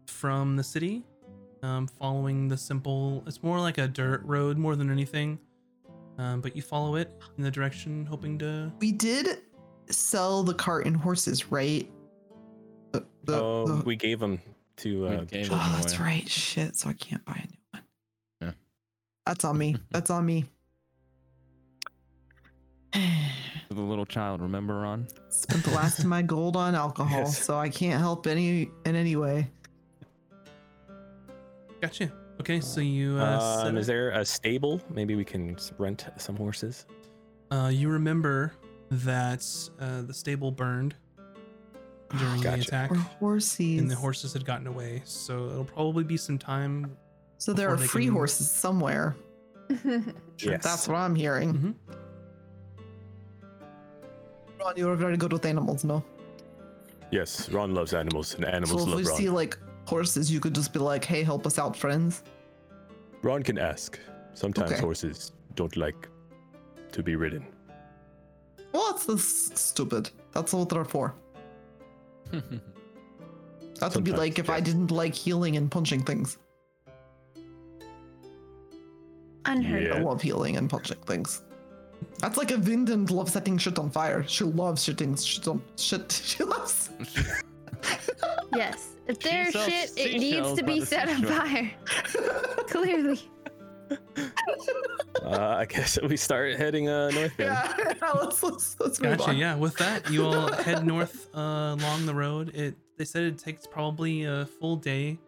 from 0.06 0.56
the 0.56 0.64
city, 0.64 1.04
um, 1.62 1.86
following 1.86 2.48
the 2.48 2.56
simple. 2.56 3.22
It's 3.26 3.42
more 3.42 3.60
like 3.60 3.76
a 3.76 3.86
dirt 3.86 4.22
road 4.24 4.56
more 4.56 4.76
than 4.76 4.90
anything, 4.90 5.38
um, 6.16 6.40
but 6.40 6.56
you 6.56 6.62
follow 6.62 6.96
it 6.96 7.12
in 7.36 7.44
the 7.44 7.50
direction, 7.50 8.06
hoping 8.06 8.38
to. 8.38 8.72
We 8.80 8.92
did 8.92 9.42
sell 9.90 10.42
the 10.42 10.54
cart 10.54 10.86
and 10.86 10.96
horses, 10.96 11.52
right? 11.52 11.86
The, 12.92 13.04
the, 13.24 13.42
Oh, 13.42 13.66
the- 13.66 13.84
we 13.84 13.94
gave 13.94 14.20
them 14.20 14.40
to 14.78 15.06
uh, 15.06 15.24
gave 15.24 15.52
oh, 15.52 15.56
them 15.56 15.72
that's 15.74 16.00
right. 16.00 16.26
Shit, 16.26 16.76
so 16.76 16.88
I 16.88 16.94
can't 16.94 17.22
buy 17.26 17.34
a 17.34 17.36
new 17.36 17.42
one. 17.42 17.50
Yeah. 17.50 17.57
That's 19.28 19.44
on 19.44 19.58
me. 19.58 19.76
That's 19.90 20.10
on 20.10 20.24
me. 20.26 20.46
The 23.70 23.82
little 23.84 24.06
child, 24.06 24.40
remember, 24.40 24.80
Ron? 24.80 25.06
Spent 25.28 25.62
the 25.62 25.70
last 25.72 25.98
of 26.00 26.06
my 26.06 26.22
gold 26.22 26.56
on 26.56 26.74
alcohol, 26.74 27.18
Yes. 27.20 27.44
so 27.44 27.56
I 27.58 27.68
can't 27.68 28.00
help 28.00 28.26
any 28.26 28.70
in 28.86 28.96
any 28.96 29.14
way. 29.14 29.50
Gotcha. 31.82 32.10
Okay, 32.40 32.60
so 32.60 32.80
you. 32.80 33.18
Uh, 33.18 33.58
set 33.58 33.66
Um, 33.68 33.76
is 33.76 33.86
there 33.86 34.10
a 34.12 34.24
stable? 34.24 34.80
Maybe 34.92 35.14
we 35.16 35.24
can 35.24 35.56
rent 35.76 36.06
some 36.16 36.34
horses. 36.34 36.86
Uh, 37.52 37.70
you 37.72 37.88
remember 37.90 38.52
that 38.90 39.44
uh, 39.78 40.00
the 40.02 40.14
stable 40.14 40.50
burned 40.50 40.94
during 42.18 42.40
the 42.40 42.54
attack, 42.54 42.90
Or 42.90 42.96
horses. 42.96 43.78
and 43.80 43.88
the 43.90 43.94
horses 43.96 44.32
had 44.32 44.46
gotten 44.46 44.66
away. 44.66 45.02
So 45.04 45.46
it'll 45.50 45.64
probably 45.64 46.04
be 46.04 46.16
some 46.16 46.38
time. 46.38 46.96
So 47.39 47.53
there 47.53 47.68
are 47.70 47.76
free 47.78 48.05
can- 48.07 48.14
horses 48.14 48.51
somewhere. 48.51 49.16
Yes. 50.41 50.62
That's 50.62 50.86
what 50.86 50.97
I'm 50.97 51.16
hearing. 51.16 51.53
Mhm. 51.53 51.74
Ron, 54.61 54.74
you're 54.76 54.95
very 54.97 55.16
good 55.16 55.32
with 55.32 55.45
animals, 55.45 55.82
no? 55.84 56.05
Yes, 57.11 57.49
Ron 57.51 57.74
loves 57.74 57.93
animals, 57.95 58.34
and 58.34 58.45
animals 58.45 58.82
so 58.82 58.89
if 58.89 58.95
love 58.95 59.01
we 59.01 59.07
Ron. 59.09 59.16
see 59.16 59.28
like 59.28 59.59
horses, 59.86 60.30
you 60.30 60.41
could 60.41 60.55
just 60.55 60.72
be 60.72 60.78
like, 60.78 61.05
"Hey, 61.05 61.22
help 61.24 61.47
us 61.47 61.59
out, 61.59 61.76
friends." 61.76 62.22
Ron 63.22 63.43
can 63.43 63.59
ask. 63.59 63.99
Sometimes 64.34 64.70
Okay. 64.72 64.80
horses 64.80 65.32
don't 65.57 65.76
like 65.76 66.09
to 66.93 67.03
be 67.03 67.16
ridden. 67.16 67.45
Well, 68.72 68.93
that's 68.93 69.07
this 69.07 69.51
stupid. 69.55 70.11
That's 70.32 70.53
what 70.53 70.68
they're 70.68 70.84
for. 70.84 71.14
That 73.80 73.95
would 73.95 74.03
be 74.05 74.11
like 74.12 74.39
if 74.41 74.51
I 74.51 74.59
didn't 74.61 74.91
like 74.91 75.14
healing 75.14 75.57
and 75.57 75.70
punching 75.70 76.03
things. 76.03 76.36
Unheard 79.49 79.82
Yeah. 79.84 79.94
I 79.96 80.01
love 80.01 80.22
healing 80.22 80.57
and 80.57 80.68
punching 80.68 80.99
things. 81.07 81.42
That's 82.20 82.36
like 82.36 82.51
a 82.51 82.57
Vindent 82.57 83.11
love 83.11 83.28
setting 83.30 83.59
shit 83.59 83.78
on 83.78 83.90
fire. 83.90 84.24
She 84.26 84.44
loves 84.44 84.84
shitting 84.84 85.18
shit 85.24 85.49
on 85.49 85.62
shit. 85.76 86.12
She 86.24 86.44
loves. 86.44 86.90
Yes. 88.55 88.96
If 89.07 89.20
there's 89.20 89.53
shit, 89.53 89.92
it 89.96 90.18
needs 90.18 90.55
to 90.55 90.64
be 90.64 90.84
set 90.84 91.09
on 91.09 91.22
fire. 91.22 91.70
Clearly. 92.68 93.20
Uh, 95.22 95.57
I 95.59 95.64
guess 95.66 95.99
we 96.03 96.16
start 96.16 96.57
heading 96.57 96.88
uh, 96.88 97.11
north 97.11 97.36
then. 97.36 97.46
Yeah, 97.53 98.12
let's 98.14 98.42
let's, 98.42 98.76
let's 98.80 99.01
move 99.01 99.18
Gotcha. 99.18 99.30
on. 99.30 99.36
Yeah. 99.36 99.55
With 99.55 99.76
that, 99.76 100.11
you 100.11 100.24
all 100.24 100.53
head 100.53 100.86
north 100.86 101.28
uh, 101.34 101.76
along 101.78 102.07
the 102.07 102.14
road. 102.14 102.55
It 102.55 102.74
they 102.96 103.05
said 103.05 103.24
it 103.24 103.38
takes 103.38 103.66
probably 103.66 104.24
a 104.24 104.46
full 104.61 104.76
day 104.76 105.18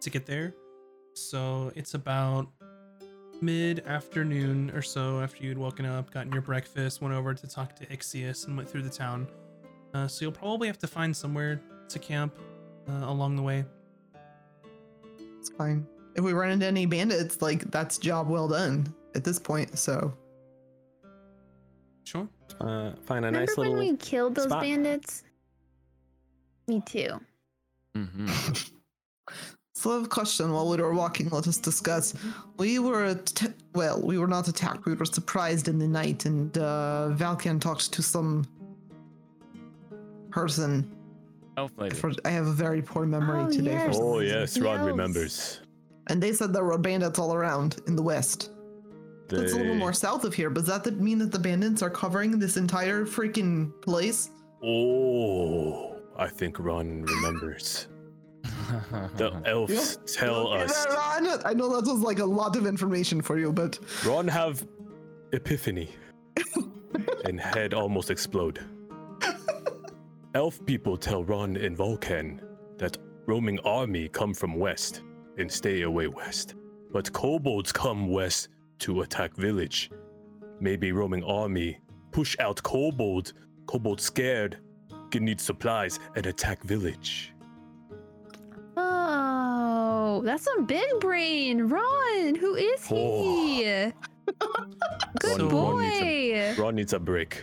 to 0.00 0.10
get 0.10 0.26
there, 0.26 0.54
so 1.14 1.72
it's 1.74 1.94
about 1.94 2.48
mid 3.42 3.80
afternoon 3.86 4.70
or 4.74 4.82
so 4.82 5.20
after 5.20 5.44
you'd 5.44 5.58
woken 5.58 5.86
up, 5.86 6.10
gotten 6.10 6.32
your 6.32 6.42
breakfast, 6.42 7.00
went 7.00 7.14
over 7.14 7.34
to 7.34 7.46
talk 7.46 7.74
to 7.76 7.86
Ixius, 7.86 8.46
and 8.46 8.56
went 8.56 8.68
through 8.68 8.82
the 8.82 8.90
town. 8.90 9.26
Uh, 9.94 10.06
so 10.06 10.24
you'll 10.24 10.32
probably 10.32 10.66
have 10.68 10.78
to 10.78 10.86
find 10.86 11.16
somewhere 11.16 11.60
to 11.88 11.98
camp 11.98 12.34
uh, 12.88 13.06
along 13.10 13.36
the 13.36 13.42
way. 13.42 13.64
It's 15.38 15.48
fine. 15.50 15.86
If 16.14 16.24
we 16.24 16.32
run 16.32 16.50
into 16.50 16.66
any 16.66 16.86
bandits, 16.86 17.40
like 17.40 17.70
that's 17.70 17.98
job 17.98 18.28
well 18.28 18.48
done 18.48 18.92
at 19.14 19.24
this 19.24 19.38
point. 19.38 19.78
So 19.78 20.12
Sure. 22.04 22.28
Uh, 22.60 22.92
find 23.04 23.24
a 23.24 23.28
Remember 23.28 23.40
nice 23.46 23.56
when 23.56 23.76
we 23.76 23.96
killed 23.96 24.34
those 24.34 24.46
spot. 24.46 24.62
bandits? 24.62 25.22
Me 26.66 26.82
too. 26.84 27.20
hmm 27.94 28.26
So 29.80 29.92
I 29.92 29.94
have 29.94 30.04
a 30.04 30.08
question 30.08 30.52
while 30.52 30.68
we 30.68 30.76
were 30.76 30.92
walking, 30.92 31.30
let 31.30 31.48
us 31.48 31.56
discuss. 31.56 32.12
We 32.58 32.78
were, 32.78 33.04
att- 33.06 33.54
well, 33.74 33.98
we 34.02 34.18
were 34.18 34.26
not 34.26 34.46
attacked. 34.46 34.84
We 34.84 34.92
were 34.92 35.06
surprised 35.06 35.68
in 35.68 35.78
the 35.78 35.88
night, 35.88 36.26
and 36.26 36.56
uh, 36.58 37.08
Valkan 37.12 37.58
talked 37.58 37.90
to 37.94 38.02
some 38.02 38.44
person. 40.30 40.94
Elf 41.56 41.72
lady. 41.78 41.94
For, 41.96 42.12
I 42.26 42.28
have 42.28 42.46
a 42.46 42.52
very 42.52 42.82
poor 42.82 43.06
memory 43.06 43.44
Oh, 43.44 43.50
today. 43.50 43.72
yes. 43.72 43.96
For, 43.96 44.04
Oh 44.16 44.20
yes, 44.20 44.58
Ron 44.58 44.80
Yes. 44.80 44.86
remembers. 44.86 45.60
and 46.08 46.22
they 46.22 46.34
said 46.34 46.52
there 46.52 46.64
were 46.64 46.76
bandits 46.76 47.18
all 47.18 47.32
around 47.34 47.80
in 47.86 47.96
the 47.96 48.02
west. 48.02 48.50
That's 49.28 49.52
a 49.52 49.56
little 49.56 49.72
They- 49.72 49.78
more 49.78 49.94
south 49.94 50.24
of 50.24 50.34
here, 50.34 50.50
but 50.50 50.66
does 50.66 50.82
that 50.82 51.00
mean 51.00 51.18
that 51.20 51.32
the 51.32 51.38
bandits 51.38 51.80
are 51.80 51.88
covering 51.90 52.38
this 52.38 52.58
entire 52.58 53.06
freaking 53.06 53.72
place? 53.80 54.28
Oh, 54.62 55.96
I 56.18 56.28
think 56.28 56.58
Ron 56.58 57.02
remembers. 57.02 57.86
The 59.16 59.42
elves 59.46 59.98
tell 60.06 60.48
Okay, 60.48 60.64
us. 60.64 60.86
Ron, 60.88 61.40
I 61.44 61.52
know 61.54 61.68
that 61.80 61.90
was 61.90 62.00
like 62.00 62.18
a 62.18 62.24
lot 62.24 62.56
of 62.56 62.66
information 62.66 63.20
for 63.20 63.38
you, 63.38 63.52
but 63.52 63.78
Ron 64.04 64.28
have 64.28 64.66
epiphany, 65.32 65.90
and 67.24 67.40
head 67.40 67.74
almost 67.74 68.10
explode. 68.10 68.60
Elf 70.34 70.64
people 70.64 70.96
tell 70.96 71.24
Ron 71.24 71.56
and 71.56 71.76
Vulcan 71.76 72.40
that 72.78 72.96
roaming 73.26 73.58
army 73.60 74.08
come 74.08 74.32
from 74.32 74.54
west 74.54 75.02
and 75.38 75.50
stay 75.50 75.82
away 75.82 76.06
west, 76.06 76.54
but 76.92 77.12
kobolds 77.12 77.72
come 77.72 78.08
west 78.08 78.48
to 78.80 79.02
attack 79.02 79.34
village. 79.34 79.90
Maybe 80.60 80.92
roaming 80.92 81.24
army 81.24 81.78
push 82.12 82.36
out 82.38 82.62
kobold. 82.62 83.32
Kobold 83.66 84.00
scared, 84.00 84.58
can 85.10 85.24
need 85.24 85.40
supplies 85.40 86.00
and 86.16 86.26
attack 86.26 86.62
village. 86.62 87.32
Oh, 88.82 90.22
that's 90.24 90.42
some 90.44 90.64
big 90.66 90.88
brain. 91.00 91.62
Ron, 91.68 92.34
who 92.34 92.54
is 92.54 92.84
he? 92.86 93.90
Good 95.20 95.36
So- 95.40 95.48
Ron 95.48 95.78
needs 95.80 96.00
a- 96.00 96.54
boy. 96.56 96.62
Ron 96.62 96.74
needs 96.74 96.92
a 96.92 96.98
break. 96.98 97.42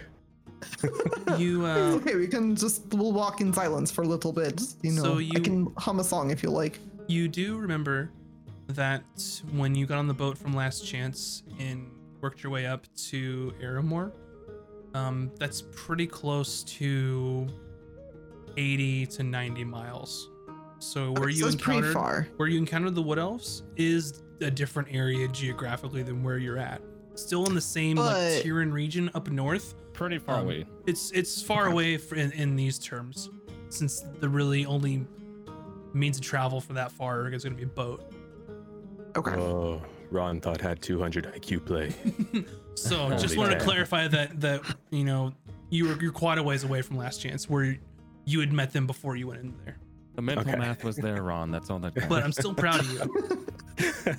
You 1.37 1.65
It's 1.65 1.77
uh, 1.77 1.97
okay. 2.01 2.15
We 2.15 2.27
can 2.27 2.55
just 2.55 2.93
we'll 2.93 3.11
walk 3.11 3.41
in 3.41 3.53
silence 3.53 3.91
for 3.91 4.01
a 4.03 4.07
little 4.07 4.31
bit. 4.33 4.61
You 4.81 4.93
know, 4.93 5.03
So 5.03 5.17
I 5.17 5.21
you- 5.21 5.41
can 5.41 5.73
hum 5.77 5.99
a 5.99 6.03
song 6.03 6.31
if 6.31 6.41
you 6.43 6.49
like. 6.49 6.79
You 7.07 7.27
do 7.27 7.57
remember 7.57 8.11
that 8.69 9.03
when 9.53 9.75
you 9.75 9.85
got 9.85 9.97
on 9.97 10.07
the 10.07 10.13
boat 10.13 10.37
from 10.37 10.53
Last 10.55 10.85
Chance 10.85 11.43
and 11.59 11.89
worked 12.21 12.43
your 12.43 12.51
way 12.51 12.65
up 12.65 12.85
to 13.09 13.53
Aramore, 13.61 14.11
um, 14.93 15.31
that's 15.39 15.61
pretty 15.73 16.07
close 16.07 16.63
to 16.63 17.47
80 18.57 19.05
to 19.07 19.23
90 19.23 19.63
miles. 19.63 20.29
So 20.79 21.11
where 21.13 21.23
Okay, 21.23 21.33
you 21.33 21.43
so 21.43 21.47
encountered 21.49 21.93
far. 21.93 22.27
where 22.37 22.47
you 22.47 22.57
encountered 22.57 22.95
the 22.95 23.01
wood 23.01 23.17
elves 23.19 23.63
is 23.75 24.23
a 24.41 24.51
different 24.51 24.89
area 24.91 25.27
geographically 25.27 26.03
than 26.03 26.23
where 26.23 26.37
you're 26.37 26.57
at. 26.59 26.81
Still 27.15 27.45
in 27.47 27.55
the 27.55 27.61
same 27.61 27.97
like 27.97 28.13
But- 28.15 28.43
Tyrian 28.43 28.71
region 28.71 29.09
up 29.15 29.29
north. 29.29 29.73
Pretty 29.93 30.19
far 30.19 30.35
Um, 30.35 30.45
away. 30.45 30.65
It's 30.85 31.11
it's 31.11 31.41
far 31.41 31.63
Okay. 31.63 31.71
away 31.73 31.97
for, 31.97 32.15
in, 32.15 32.31
in 32.33 32.55
these 32.55 32.77
terms, 32.77 33.29
since 33.69 34.05
the 34.19 34.29
really 34.29 34.65
only 34.65 35.05
means 35.93 36.17
of 36.17 36.23
travel 36.23 36.61
for 36.61 36.73
that 36.73 36.91
far 36.91 37.27
is 37.33 37.43
going 37.43 37.53
to 37.55 37.57
be 37.57 37.63
a 37.63 37.67
boat. 37.67 38.13
Okay. 39.15 39.31
Oh, 39.31 39.81
Ron 40.11 40.39
thought 40.39 40.61
had 40.61 40.81
200 40.81 41.33
IQ 41.33 41.65
play. 41.65 41.93
So 42.75 43.09
just 43.17 43.33
Holy 43.33 43.37
wanted 43.37 43.57
to 43.57 43.65
clarify 43.65 44.07
that 44.09 44.39
that 44.41 44.61
you 44.91 45.03
know 45.03 45.33
you 45.71 45.87
were 45.87 45.99
you're 45.99 46.11
quite 46.11 46.37
a 46.37 46.43
ways 46.43 46.63
away 46.63 46.83
from 46.83 46.95
Last 46.97 47.19
Chance, 47.19 47.49
where 47.49 47.75
you 48.25 48.39
had 48.39 48.53
met 48.53 48.71
them 48.71 48.85
before 48.85 49.15
you 49.15 49.25
went 49.25 49.39
in 49.41 49.55
there. 49.65 49.77
The 50.17 50.23
mental 50.23 50.49
okay. 50.49 50.57
math 50.57 50.83
was 50.83 50.95
there, 50.95 51.21
Ron. 51.21 51.51
That's 51.51 51.69
all 51.69 51.77
that 51.77 51.93
counts. 51.93 52.09
But 52.09 52.23
I'm 52.23 52.31
still 52.31 52.55
proud 52.55 52.79
of 52.79 52.91
you. 52.91 53.45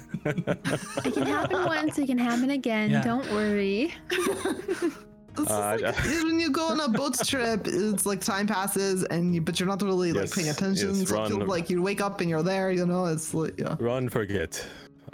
It 1.05 1.13
can 1.15 1.27
happen 1.27 1.65
once, 1.65 1.99
it 1.99 2.07
can 2.07 2.19
happen 2.19 2.51
again. 2.51 2.91
Yeah. 2.91 3.03
Don't 3.03 3.29
worry. 3.33 3.93
This 4.09 5.47
is 5.47 5.51
Uh, 5.51 5.79
like, 5.83 5.97
when 6.25 6.39
you 6.39 6.51
go 6.53 6.69
on 6.69 6.79
a 6.79 6.89
boat 6.89 7.19
trip, 7.27 7.67
it's 7.67 8.07
like 8.07 8.21
time 8.21 8.47
passes, 8.47 9.03
and 9.05 9.35
you, 9.35 9.41
but 9.41 9.59
you're 9.59 9.69
not 9.69 9.83
really 9.83 10.13
like 10.13 10.27
Yes, 10.27 10.35
paying 10.37 10.49
attention. 10.51 10.95
yes, 10.95 11.09
so 11.09 11.17
it 11.17 11.19
Ron- 11.19 11.31
feels 11.31 11.49
like 11.49 11.69
you 11.69 11.83
wake 11.83 12.01
up 12.01 12.21
and 12.21 12.31
you're 12.31 12.45
there. 12.45 12.71
You 12.71 12.87
know, 12.87 13.07
it's 13.07 13.35
like 13.35 13.59
yeah. 13.59 13.75
Ron, 13.81 14.09
forget. 14.09 14.65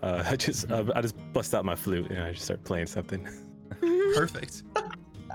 Uh, 0.02 0.22
I 0.32 0.36
just 0.36 0.70
uh, 0.70 0.84
I 0.94 1.00
just 1.00 1.14
bust 1.32 1.54
out 1.54 1.64
my 1.64 1.76
flute 1.76 2.10
and 2.10 2.22
I 2.22 2.32
just 2.32 2.44
start 2.44 2.62
playing 2.64 2.86
something. 2.88 3.26
Perfect. 4.14 4.64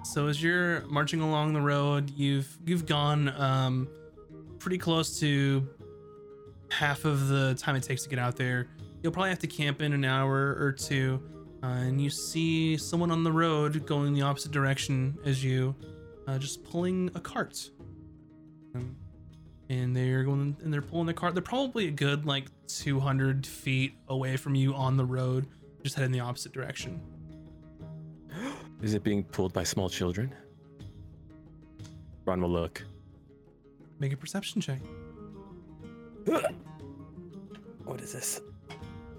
So 0.03 0.27
as 0.27 0.43
you're 0.43 0.81
marching 0.87 1.21
along 1.21 1.53
the 1.53 1.61
road, 1.61 2.11
you've 2.11 2.55
you've 2.67 2.85
gone 2.85 3.29
um, 3.41 3.87
pretty 4.59 4.77
close 4.77 5.19
to 5.19 5.67
half 6.69 7.05
of 7.05 7.27
the 7.29 7.55
time 7.55 7.75
it 7.75 7.83
takes 7.83 8.03
to 8.03 8.09
get 8.09 8.19
out 8.19 8.35
there. 8.35 8.67
You'll 9.01 9.13
probably 9.13 9.29
have 9.29 9.39
to 9.39 9.47
camp 9.47 9.81
in 9.81 9.93
an 9.93 10.05
hour 10.05 10.55
or 10.59 10.71
two, 10.71 11.21
uh, 11.63 11.67
and 11.67 12.01
you 12.01 12.09
see 12.09 12.77
someone 12.77 13.11
on 13.11 13.23
the 13.23 13.31
road 13.31 13.85
going 13.85 14.13
the 14.13 14.21
opposite 14.21 14.51
direction 14.51 15.17
as 15.25 15.43
you, 15.43 15.75
uh, 16.27 16.37
just 16.37 16.63
pulling 16.63 17.09
a 17.15 17.19
cart. 17.19 17.69
Um, 18.75 18.95
and 19.69 19.95
they're 19.95 20.23
going 20.23 20.57
and 20.63 20.73
they're 20.73 20.81
pulling 20.81 21.05
the 21.05 21.13
cart. 21.13 21.33
They're 21.33 21.41
probably 21.41 21.87
a 21.87 21.91
good 21.91 22.25
like 22.25 22.45
200 22.67 23.45
feet 23.45 23.93
away 24.07 24.35
from 24.35 24.55
you 24.55 24.73
on 24.73 24.97
the 24.97 25.05
road, 25.05 25.47
just 25.83 25.95
heading 25.95 26.11
the 26.11 26.19
opposite 26.19 26.51
direction. 26.51 27.01
Is 28.81 28.93
it 28.93 29.03
being 29.03 29.23
pulled 29.23 29.53
by 29.53 29.63
small 29.63 29.89
children? 29.89 30.33
Ron 32.25 32.41
will 32.41 32.49
look. 32.49 32.83
Make 33.99 34.13
a 34.13 34.17
perception 34.17 34.61
check. 34.61 34.79
What 37.85 38.01
is 38.01 38.13
this? 38.13 38.41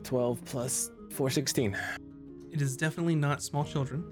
12 0.04 0.44
plus 0.44 0.90
416. 1.10 1.76
It 2.52 2.62
is 2.62 2.76
definitely 2.76 3.16
not 3.16 3.42
small 3.42 3.64
children. 3.64 4.04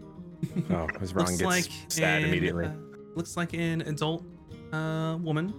Oh, 0.71 0.89
because 0.89 1.15
Ron 1.15 1.27
looks 1.27 1.39
gets 1.39 1.43
like 1.45 1.71
sad 1.87 2.23
an, 2.23 2.29
immediately. 2.31 2.67
uh, 2.67 2.73
looks 3.15 3.37
like 3.37 3.53
an 3.53 3.83
adult 3.83 4.25
uh, 4.73 5.17
woman 5.21 5.55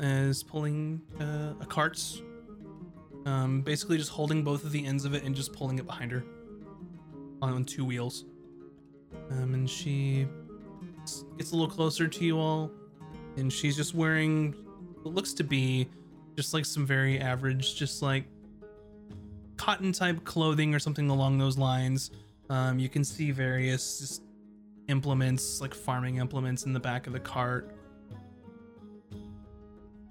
is 0.00 0.42
pulling 0.42 1.00
uh, 1.18 1.54
a 1.62 1.66
cart. 1.66 1.98
Um, 3.24 3.62
basically 3.62 3.96
just 3.96 4.10
holding 4.10 4.44
both 4.44 4.64
of 4.64 4.72
the 4.72 4.84
ends 4.84 5.06
of 5.06 5.14
it 5.14 5.24
and 5.24 5.34
just 5.34 5.54
pulling 5.54 5.78
it 5.78 5.86
behind 5.86 6.12
her 6.12 6.22
on, 7.40 7.54
on 7.54 7.64
two 7.64 7.86
wheels. 7.86 8.26
Um, 9.30 9.54
and 9.54 9.68
she 9.70 10.26
gets 11.38 11.52
a 11.52 11.56
little 11.56 11.70
closer 11.70 12.06
to 12.06 12.24
you 12.24 12.38
all, 12.38 12.70
and 13.36 13.52
she's 13.52 13.76
just 13.76 13.94
wearing 13.94 14.54
what 15.02 15.14
looks 15.14 15.32
to 15.34 15.44
be 15.44 15.88
just 16.36 16.54
like 16.54 16.64
some 16.64 16.86
very 16.86 17.20
average, 17.20 17.76
just 17.76 18.02
like 18.02 18.24
cotton 19.56 19.92
type 19.92 20.24
clothing 20.24 20.74
or 20.74 20.78
something 20.78 21.10
along 21.10 21.38
those 21.38 21.58
lines. 21.58 22.10
Um, 22.48 22.78
you 22.78 22.88
can 22.88 23.04
see 23.04 23.30
various 23.30 24.00
just 24.00 24.22
implements, 24.88 25.60
like 25.60 25.74
farming 25.74 26.16
implements, 26.16 26.64
in 26.64 26.72
the 26.72 26.80
back 26.80 27.06
of 27.06 27.12
the 27.12 27.20
cart. 27.20 27.76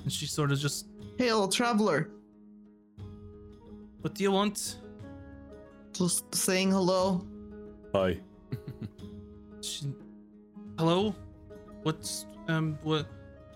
And 0.04 0.12
she 0.12 0.26
sort 0.26 0.52
of 0.52 0.60
just, 0.60 0.88
Hail, 1.18 1.48
traveler. 1.48 2.10
what 4.02 4.16
do 4.16 4.24
you 4.24 4.32
want? 4.32 4.78
Just 5.92 6.34
saying 6.34 6.72
hello. 6.72 7.26
Hi. 7.94 8.20
She, 9.62 9.94
hello? 10.78 11.14
What's, 11.84 12.26
um, 12.50 12.78
what? 12.84 13.06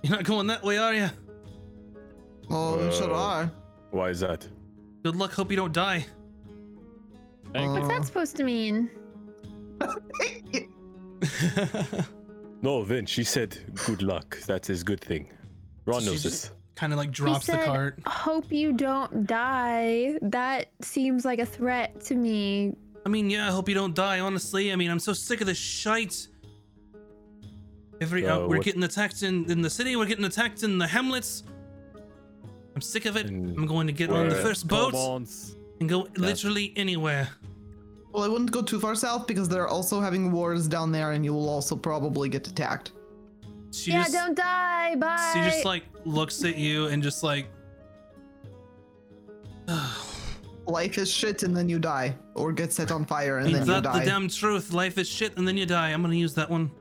You're 0.03 0.15
not 0.17 0.23
going 0.25 0.47
that 0.47 0.63
way, 0.63 0.77
are 0.77 0.93
you? 0.93 1.09
Oh, 2.49 2.83
you 2.83 2.91
sure 2.91 3.11
Uh, 3.13 3.17
are. 3.17 3.51
Why 3.91 4.09
is 4.09 4.19
that? 4.21 4.47
Good 5.03 5.15
luck, 5.15 5.31
hope 5.33 5.49
you 5.51 5.57
don't 5.57 5.73
die. 5.73 6.05
Thank. 7.53 7.71
What's 7.73 7.87
that 7.89 8.05
supposed 8.05 8.35
to 8.37 8.43
mean? 8.43 8.89
No, 12.61 12.81
Vin, 12.81 13.05
she 13.05 13.25
said 13.25 13.57
good 13.85 14.01
luck. 14.01 14.37
That 14.47 14.61
is 14.63 14.67
his 14.67 14.83
good 14.83 15.01
thing. 15.01 15.29
Ron 15.85 15.99
She 15.99 16.05
knows 16.05 16.23
this. 16.23 16.51
kind 16.75 16.93
of 16.93 16.97
like 16.97 17.09
He 17.09 17.13
drops 17.13 17.45
the 17.45 17.51
said, 17.53 17.65
cart. 17.65 17.99
Hope 18.07 18.49
you 18.53 18.71
don't 18.71 19.27
die. 19.27 20.17
That 20.21 20.67
seems 20.81 21.25
like 21.25 21.39
a 21.39 21.45
threat 21.45 21.99
to 22.05 22.15
me. 22.15 22.73
I 23.05 23.09
mean, 23.09 23.29
yeah, 23.29 23.49
I 23.49 23.51
hope 23.51 23.67
you 23.67 23.75
don't 23.75 23.93
die, 23.93 24.21
honestly. 24.21 24.71
I 24.71 24.77
mean, 24.77 24.89
I'm 24.89 24.99
so 24.99 25.11
sick 25.11 25.41
of 25.41 25.47
this 25.47 25.57
shite. 25.57 26.29
Every 28.01 28.25
uh, 28.25 28.39
we're 28.39 28.57
what- 28.57 28.63
getting 28.65 28.83
attacked 28.83 29.23
in, 29.23 29.49
in 29.49 29.61
the 29.61 29.69
city, 29.69 29.95
we're 29.95 30.05
getting 30.05 30.25
attacked 30.25 30.63
in 30.63 30.77
the 30.77 30.87
hamlets. 30.87 31.43
I'm 32.75 32.81
sick 32.81 33.05
of 33.05 33.15
it. 33.17 33.27
And 33.27 33.57
I'm 33.57 33.67
going 33.67 33.87
to 33.87 33.93
get 33.93 34.09
on 34.09 34.29
the 34.29 34.35
first 34.35 34.67
boat 34.67 34.93
Kobolds. 34.93 35.55
and 35.79 35.87
go 35.87 36.07
literally 36.17 36.73
anywhere. 36.75 37.29
Well, 38.11 38.23
I 38.23 38.27
wouldn't 38.27 38.51
go 38.51 38.61
too 38.61 38.79
far 38.79 38.95
south 38.95 39.27
because 39.27 39.47
they're 39.49 39.67
also 39.67 39.99
having 39.99 40.31
wars 40.31 40.67
down 40.67 40.91
there, 40.91 41.11
and 41.13 41.23
you 41.25 41.33
will 41.33 41.49
also 41.49 41.75
probably 41.75 42.29
get 42.29 42.47
attacked. 42.47 42.91
She 43.71 43.91
yeah, 43.91 44.03
just, 44.03 44.13
don't 44.13 44.35
die. 44.35 44.95
Bye. 44.95 45.31
She 45.33 45.39
just 45.41 45.65
like 45.65 45.83
looks 46.05 46.43
at 46.43 46.57
you 46.57 46.87
and 46.87 47.01
just 47.01 47.23
like. 47.23 47.47
Life 50.65 50.97
is 50.97 51.11
shit, 51.11 51.43
and 51.43 51.55
then 51.55 51.67
you 51.67 51.77
die, 51.77 52.15
or 52.35 52.53
get 52.53 52.71
set 52.71 52.91
on 52.91 53.03
fire, 53.05 53.37
and 53.39 53.47
Ain't 53.47 53.65
then 53.65 53.67
you 53.67 53.81
die. 53.81 53.91
that 53.91 53.99
the 53.99 54.05
damn 54.05 54.29
truth? 54.29 54.71
Life 54.71 54.97
is 54.97 55.09
shit, 55.09 55.35
and 55.37 55.47
then 55.47 55.57
you 55.57 55.65
die. 55.65 55.89
I'm 55.89 56.01
gonna 56.01 56.15
use 56.15 56.33
that 56.35 56.49
one. 56.49 56.71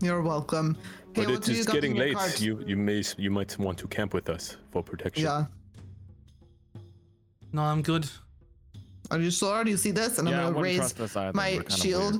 You're 0.00 0.22
welcome. 0.22 0.76
Hey, 1.14 1.22
But 1.22 1.26
what 1.26 1.34
it 1.34 1.42
do 1.44 1.52
you 1.52 1.60
is 1.60 1.66
got 1.66 1.76
in 1.76 1.80
getting 1.80 1.96
late. 1.96 2.16
cart? 2.16 2.40
You 2.40 2.62
you 2.66 2.76
may 2.76 3.02
you 3.16 3.30
might 3.30 3.56
want 3.58 3.78
to 3.78 3.86
camp 3.88 4.14
with 4.14 4.28
us 4.28 4.56
for 4.70 4.82
protection. 4.82 5.24
Yeah. 5.24 5.44
No, 7.52 7.62
I'm 7.62 7.82
good. 7.82 8.08
Are 9.10 9.20
you 9.20 9.30
sure? 9.30 9.64
Do 9.64 9.70
you 9.70 9.76
see 9.76 9.92
this? 9.92 10.18
And 10.18 10.28
yeah, 10.28 10.42
I 10.42 10.46
I'm 10.46 10.52
gonna 10.52 10.62
raise 10.64 10.78
trust 10.78 10.96
this 10.98 11.16
either. 11.16 11.32
my 11.34 11.52
We're 11.52 11.62
kind 11.62 11.72
of 11.72 11.78
shield. 11.78 12.14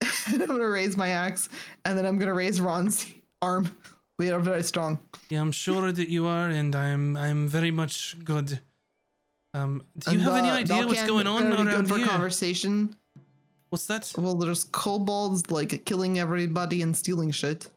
and 0.32 0.42
I'm 0.42 0.48
gonna 0.48 0.68
raise 0.68 0.96
my 0.96 1.08
axe, 1.10 1.48
and 1.84 1.96
then 1.98 2.06
I'm 2.06 2.18
gonna 2.18 2.34
raise 2.34 2.60
Ron's 2.60 3.06
arm. 3.42 3.70
We 4.18 4.30
are 4.30 4.40
very 4.40 4.62
strong. 4.62 4.98
Yeah, 5.28 5.40
I'm 5.40 5.52
sure 5.52 5.92
that 5.92 6.08
you 6.08 6.26
are, 6.26 6.48
and 6.48 6.74
I'm 6.74 7.16
I'm 7.16 7.48
very 7.48 7.70
much 7.70 8.16
good. 8.24 8.60
Um, 9.52 9.82
do 9.98 10.12
you 10.12 10.18
And, 10.18 10.22
have 10.26 10.36
any 10.36 10.48
uh, 10.50 10.54
idea 10.62 10.86
what's 10.86 11.04
going 11.06 11.26
on 11.26 11.42
very 11.42 11.54
around 11.56 11.66
good 11.66 11.88
for 11.88 11.98
here? 11.98 12.06
conversation. 12.06 12.94
What's 13.70 13.86
that? 13.86 14.12
Well, 14.18 14.34
there's 14.34 14.64
kobolds 14.64 15.50
like 15.50 15.84
killing 15.84 16.18
everybody 16.18 16.82
and 16.82 16.96
stealing 16.96 17.30
shit. 17.30 17.68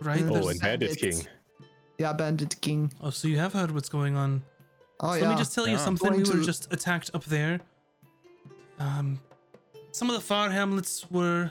Right? 0.00 0.20
and 0.20 0.30
Oh, 0.30 0.34
there's- 0.34 0.48
and 0.52 0.60
Bandit 0.60 1.00
bandits. 1.00 1.18
King. 1.22 1.28
Yeah, 1.98 2.12
Bandit 2.12 2.60
King. 2.60 2.92
oh, 3.02 3.10
so 3.10 3.28
you 3.28 3.38
have 3.38 3.52
heard 3.52 3.70
what's 3.72 3.88
going 3.88 4.16
on. 4.16 4.42
Oh 5.00 5.10
So 5.12 5.16
yeah. 5.16 5.22
Let 5.28 5.30
me 5.30 5.36
just 5.38 5.54
tell 5.54 5.66
you 5.66 5.72
Yeah. 5.76 5.84
something. 5.84 6.12
We 6.12 6.18
were 6.18 6.24
to- 6.24 6.44
just 6.44 6.72
attacked 6.72 7.10
up 7.14 7.24
there. 7.24 7.60
Um, 8.78 9.20
some 9.92 10.08
of 10.08 10.14
the 10.14 10.20
far 10.22 10.50
hamlets 10.50 11.10
were 11.10 11.50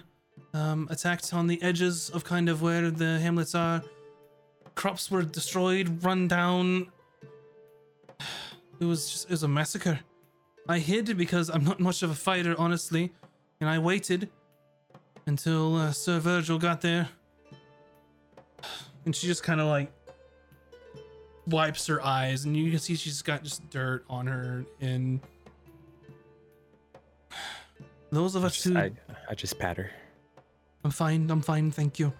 um, 0.54 0.88
attacked 0.90 1.34
on 1.34 1.48
the 1.48 1.62
edges 1.62 2.10
of 2.10 2.24
kind 2.24 2.48
of 2.50 2.62
where 2.62 2.90
the 2.90 3.20
hamlets 3.20 3.54
are. 3.54 3.84
Crops 4.76 5.12
were 5.12 5.24
destroyed, 5.24 6.04
run 6.04 6.28
down. 6.28 6.88
It 8.80 8.86
was 8.86 9.10
just 9.12 9.26
it 9.26 9.32
was 9.32 9.44
a 9.44 9.48
massacre. 9.48 10.00
I 10.70 10.80
hid 10.80 11.18
because 11.18 11.50
I'm 11.50 11.64
not 11.64 11.80
much 11.80 12.04
of 12.04 12.12
a 12.12 12.16
fighter, 12.16 12.54
honestly, 12.60 13.12
and 13.60 13.70
I 13.70 13.80
waited 13.80 14.30
until 15.26 15.76
uh, 15.76 15.92
Sir 15.92 16.20
Virgil 16.20 16.58
got 16.58 16.82
there. 16.82 17.10
And 19.06 19.16
she 19.16 19.28
just 19.28 19.44
kind 19.44 19.62
of 19.62 19.68
like 19.68 19.92
wipes 21.48 21.88
her 21.88 22.04
eyes, 22.04 22.46
and 22.46 22.56
you 22.58 22.70
can 22.70 22.80
see 22.80 22.96
she's 22.96 23.22
got 23.22 23.44
just 23.44 23.70
dirt 23.70 24.04
on 24.10 24.28
her. 24.28 24.66
And 24.82 25.22
those 28.12 28.36
of 28.36 28.44
us 28.44 28.62
who 28.64 28.78
I 28.78 28.92
I 29.30 29.36
just 29.36 29.58
pat 29.58 29.78
her. 29.78 29.92
I'm 30.84 30.92
fine. 30.92 31.30
I'm 31.30 31.42
fine. 31.42 31.72
Thank 31.72 32.00
you. 32.00 32.14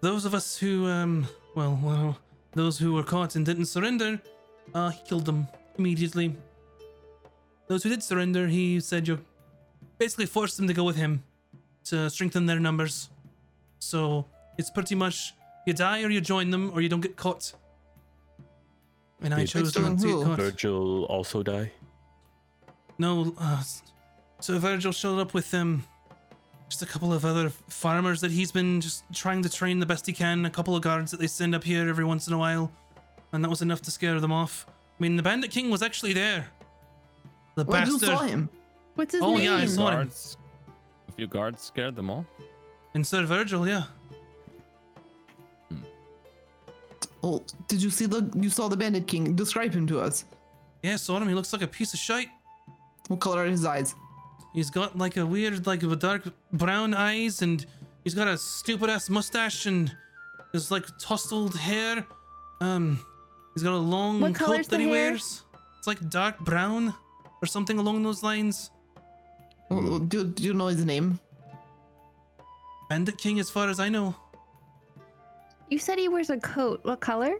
Those 0.00 0.24
of 0.24 0.34
us 0.34 0.56
who, 0.56 0.86
um, 0.86 1.26
well, 1.54 1.78
well, 1.82 2.18
those 2.52 2.78
who 2.78 2.94
were 2.94 3.02
caught 3.02 3.34
and 3.36 3.44
didn't 3.44 3.66
surrender, 3.66 4.20
uh, 4.74 4.90
he 4.90 5.00
killed 5.04 5.24
them 5.24 5.48
immediately. 5.78 6.36
Those 7.66 7.82
who 7.82 7.88
did 7.88 8.02
surrender, 8.02 8.46
he 8.46 8.80
said 8.80 9.08
you 9.08 9.18
basically 9.98 10.26
forced 10.26 10.56
them 10.56 10.66
to 10.68 10.74
go 10.74 10.84
with 10.84 10.96
him 10.96 11.22
to 11.84 12.08
strengthen 12.10 12.46
their 12.46 12.60
numbers. 12.60 13.10
So 13.78 14.26
it's 14.58 14.70
pretty 14.70 14.94
much 14.94 15.34
you 15.66 15.72
die 15.72 16.02
or 16.02 16.10
you 16.10 16.20
join 16.20 16.50
them 16.50 16.70
or 16.74 16.80
you 16.80 16.88
don't 16.88 17.00
get 17.00 17.16
caught. 17.16 17.52
And 19.22 19.32
I 19.32 19.38
Wait, 19.38 19.48
chose 19.48 19.74
Which 19.74 19.76
not 19.76 19.82
to 19.82 19.88
one 19.88 19.96
get 19.96 20.06
who? 20.10 20.24
caught. 20.24 20.36
Virgil 20.38 21.04
also 21.04 21.42
die. 21.42 21.72
No, 22.98 23.34
uh, 23.38 23.62
so 24.40 24.58
Virgil 24.58 24.92
showed 24.92 25.18
up 25.18 25.34
with 25.34 25.52
um, 25.54 25.84
just 26.68 26.82
a 26.82 26.86
couple 26.86 27.12
of 27.12 27.24
other 27.24 27.50
farmers 27.68 28.20
that 28.22 28.30
he's 28.30 28.50
been 28.52 28.80
just 28.80 29.04
trying 29.12 29.42
to 29.42 29.48
train 29.50 29.80
the 29.80 29.86
best 29.86 30.06
he 30.06 30.12
can. 30.12 30.44
A 30.46 30.50
couple 30.50 30.74
of 30.76 30.82
guards 30.82 31.10
that 31.10 31.20
they 31.20 31.26
send 31.26 31.54
up 31.54 31.64
here 31.64 31.88
every 31.88 32.04
once 32.04 32.26
in 32.26 32.32
a 32.32 32.38
while, 32.38 32.72
and 33.32 33.44
that 33.44 33.48
was 33.48 33.62
enough 33.62 33.82
to 33.82 33.90
scare 33.90 34.18
them 34.20 34.32
off. 34.32 34.66
I 34.68 35.02
mean, 35.02 35.16
the 35.16 35.22
Bandit 35.22 35.50
King 35.50 35.70
was 35.70 35.82
actually 35.82 36.14
there. 36.14 36.48
The 37.54 37.64
Well, 37.64 37.86
you 37.86 37.98
bastard. 37.98 38.08
saw 38.08 38.22
him. 38.24 38.48
What's 38.96 39.12
his 39.12 39.22
Oh, 39.22 39.34
name? 39.36 39.44
yeah, 39.44 39.54
I 39.56 39.66
saw- 39.66 39.88
him. 39.88 39.94
Guards, 39.94 40.36
a 41.08 41.12
few 41.12 41.26
guards 41.26 41.62
scared 41.62 41.94
them 41.96 42.10
all. 42.10 42.26
And 42.94 43.06
Sir 43.06 43.24
Virgil, 43.24 43.66
yeah. 43.68 43.84
Oh, 47.22 47.42
did 47.68 47.82
you 47.82 47.90
see 47.90 48.06
the? 48.06 48.30
You 48.40 48.50
saw 48.50 48.68
the 48.68 48.76
Bandit 48.76 49.06
King. 49.06 49.34
Describe 49.34 49.72
him 49.74 49.86
to 49.88 50.00
us. 50.00 50.24
Yeah, 50.82 50.96
saw 50.96 51.18
him. 51.18 51.28
He 51.28 51.34
looks 51.34 51.52
like 51.52 51.62
a 51.62 51.66
piece 51.66 51.92
of 51.92 51.98
shite. 52.00 52.28
What 53.08 53.20
color 53.20 53.42
are 53.42 53.46
his 53.46 53.64
eyes? 53.64 53.94
He's 54.54 54.70
got 54.70 54.96
like 54.96 55.16
a 55.16 55.26
weird, 55.26 55.66
like 55.66 55.82
a 55.82 55.96
dark 55.96 56.22
brown 56.52 56.94
eyes, 56.94 57.42
and 57.42 57.64
he's 58.04 58.14
got 58.14 58.28
a 58.28 58.38
stupid 58.38 58.90
ass 58.90 59.10
mustache, 59.10 59.66
and 59.66 59.94
his 60.52 60.70
like 60.70 60.86
tousled 61.00 61.54
hair. 61.56 62.06
Um, 62.60 63.00
he's 63.54 63.62
got 63.62 63.72
a 63.74 63.76
long 63.76 64.20
What 64.20 64.34
coat 64.34 64.68
that 64.68 64.78
he 64.80 64.84
hair? 64.86 64.92
wears. 65.12 65.42
It's 65.78 65.86
like 65.86 66.08
dark 66.08 66.38
brown 66.40 66.94
or 67.42 67.46
something 67.46 67.78
along 67.78 68.02
those 68.02 68.22
lines. 68.22 68.70
Oh, 69.70 69.98
do, 69.98 70.24
do 70.24 70.42
you 70.42 70.54
know 70.54 70.68
his 70.68 70.84
name? 70.84 71.18
Bandit 72.88 73.18
King, 73.18 73.40
as 73.40 73.50
far 73.50 73.68
as 73.68 73.80
I 73.80 73.88
know, 73.88 74.14
You 75.68 75.78
said 75.78 75.98
he 75.98 76.08
wears 76.08 76.30
a 76.30 76.38
coat. 76.38 76.80
What 76.84 77.00
color? 77.00 77.34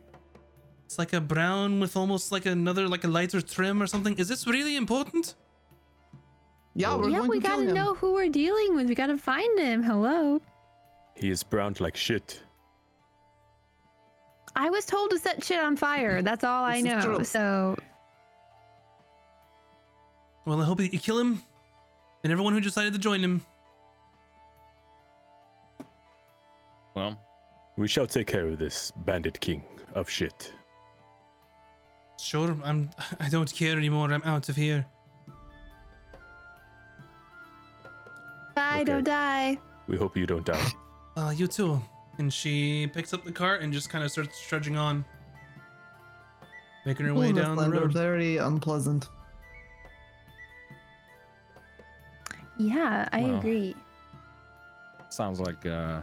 it's 0.84 0.98
like 0.98 1.12
a 1.12 1.20
brown 1.20 1.80
with 1.80 1.96
almost 1.96 2.30
like 2.30 2.46
another, 2.46 2.88
like 2.88 3.02
a 3.04 3.08
lighter 3.08 3.40
trim 3.40 3.82
or 3.82 3.86
something. 3.88 4.14
Is 4.18 4.28
this 4.28 4.46
really 4.46 4.76
important? 4.76 5.34
Yeah, 6.74 6.94
we're 6.96 7.08
yeah, 7.08 7.18
going 7.18 7.30
we 7.30 7.40
to 7.40 7.46
gotta 7.48 7.62
him. 7.62 7.74
know 7.74 7.94
who 7.94 8.12
we're 8.12 8.28
dealing 8.28 8.74
with. 8.76 8.86
We 8.88 8.94
gotta 8.94 9.18
find 9.18 9.58
him. 9.58 9.82
Hello. 9.82 10.40
He 11.16 11.30
is 11.30 11.42
browned 11.42 11.80
like 11.80 11.96
shit. 11.96 12.40
I 14.54 14.70
was 14.70 14.84
told 14.86 15.10
to 15.10 15.18
set 15.18 15.42
shit 15.44 15.58
on 15.60 15.76
fire. 15.76 16.22
That's 16.22 16.44
all 16.44 16.64
I 16.64 16.82
This 16.82 16.92
is 16.98 17.04
know. 17.04 17.14
true. 17.16 17.24
So 17.24 17.76
Well, 20.44 20.60
I 20.60 20.64
hope 20.64 20.78
that 20.78 20.92
you 20.92 20.98
kill 21.00 21.18
him, 21.18 21.42
and 22.26 22.32
everyone 22.32 22.52
who 22.52 22.60
decided 22.60 22.92
to 22.92 22.98
join 22.98 23.20
him. 23.20 23.40
Well, 26.96 27.16
We 27.76 27.86
shall 27.86 28.08
take 28.08 28.26
care 28.26 28.48
of 28.48 28.58
this 28.58 28.90
bandit 29.06 29.38
king 29.38 29.62
of 29.94 30.10
shit. 30.10 30.52
Sure, 32.20 32.56
I'm. 32.64 32.90
I 33.20 33.28
don't 33.28 33.52
care 33.54 33.76
anymore. 33.78 34.12
I'm 34.12 34.24
out 34.24 34.48
of 34.48 34.56
here. 34.56 34.86
bye, 38.56 38.80
Okay. 38.80 38.84
don't 38.84 39.04
die. 39.04 39.58
We 39.86 39.96
hope 39.96 40.16
you 40.16 40.26
don't 40.26 40.44
die. 40.44 40.66
Uh, 41.18 41.30
you 41.34 41.46
too. 41.46 41.80
And 42.18 42.30
she 42.30 42.88
picks 42.92 43.14
up 43.14 43.24
the 43.24 43.32
cart 43.32 43.62
and 43.62 43.72
just 43.72 43.88
kind 43.88 44.04
of 44.04 44.10
starts 44.10 44.38
trudging 44.46 44.76
on, 44.76 45.02
making 46.84 47.06
her 47.06 47.14
way 47.14 47.32
down 47.32 47.56
the 47.56 47.70
road. 47.70 47.90
Very 47.90 48.36
unpleasant. 48.36 49.08
Yeah, 52.58 53.08
I 53.12 53.22
Wow. 53.22 53.38
agree. 53.38 53.74
sounds 55.10 55.40
like 55.40 55.64
uh, 55.66 56.00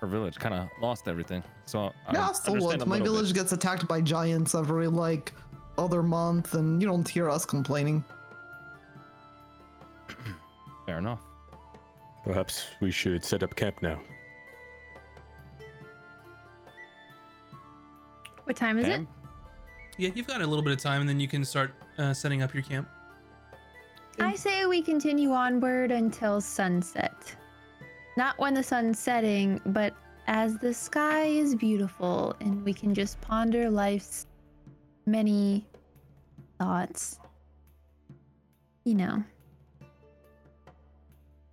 her 0.00 0.06
village 0.06 0.36
kind 0.36 0.54
of 0.54 0.68
lost 0.80 1.08
everything. 1.08 1.42
So 1.66 1.92
I 2.06 2.12
yeah, 2.12 2.32
so 2.32 2.52
what? 2.54 2.86
My 2.86 2.98
village 3.00 3.28
bit. 3.28 3.36
gets 3.36 3.52
attacked 3.52 3.86
by 3.88 4.00
giants 4.00 4.54
every 4.54 4.86
like 4.88 5.32
other 5.76 6.02
month, 6.02 6.54
and 6.54 6.80
you 6.82 6.88
don't 6.88 7.08
hear 7.08 7.28
us 7.30 7.44
complaining. 7.44 8.04
Fair 10.86 10.98
enough. 10.98 11.20
Perhaps 12.24 12.66
we 12.80 12.90
should 12.90 13.24
set 13.24 13.42
up 13.42 13.54
camp 13.56 13.80
now. 13.82 13.98
What 18.44 18.56
time 18.56 18.78
is 18.78 18.86
Pam? 18.86 19.02
it? 19.02 19.08
Yeah, 19.98 20.10
you've 20.14 20.26
got 20.26 20.40
a 20.40 20.46
little 20.46 20.62
bit 20.62 20.72
of 20.72 20.78
time, 20.80 21.00
and 21.00 21.08
then 21.08 21.20
you 21.20 21.28
can 21.28 21.44
start 21.44 21.74
uh, 21.98 22.12
setting 22.14 22.42
up 22.42 22.54
your 22.54 22.62
camp. 22.62 22.88
I 24.20 24.34
say 24.34 24.66
we 24.66 24.82
continue 24.82 25.32
onward 25.32 25.90
until 25.90 26.40
sunset. 26.40 27.34
Not 28.16 28.38
when 28.38 28.54
the 28.54 28.62
sun's 28.62 28.98
setting, 28.98 29.60
but 29.66 29.94
as 30.26 30.58
the 30.58 30.74
sky 30.74 31.24
is 31.26 31.54
beautiful 31.54 32.34
and 32.40 32.64
we 32.64 32.72
can 32.74 32.94
just 32.94 33.20
ponder 33.20 33.70
life's 33.70 34.26
many 35.06 35.64
thoughts. 36.58 37.18
you 38.84 38.94
know, 38.94 39.22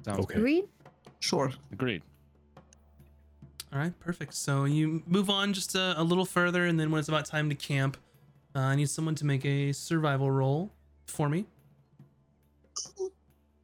Sounds 0.06 0.20
Okay. 0.20 0.36
good. 0.36 0.38
agreed? 0.38 0.66
Sure. 1.20 1.52
Agreed. 1.74 2.02
All 3.74 3.80
right, 3.80 3.98
perfect. 4.00 4.34
So 4.36 4.64
you 4.64 5.04
move 5.06 5.30
on 5.30 5.52
just 5.52 5.76
a, 5.76 6.00
a 6.00 6.04
little 6.04 6.24
further, 6.24 6.66
and 6.66 6.80
then 6.80 6.92
when 6.92 7.00
it's 7.00 7.10
about 7.10 7.26
time 7.26 7.50
to 7.50 7.56
camp, 7.56 7.98
uh, 8.56 8.60
I 8.60 8.76
need 8.76 8.90
someone 8.90 9.16
to 9.16 9.26
make 9.26 9.44
a 9.46 9.74
survival 9.74 10.32
roll 10.32 10.72
for 11.08 11.28
me. 11.28 11.46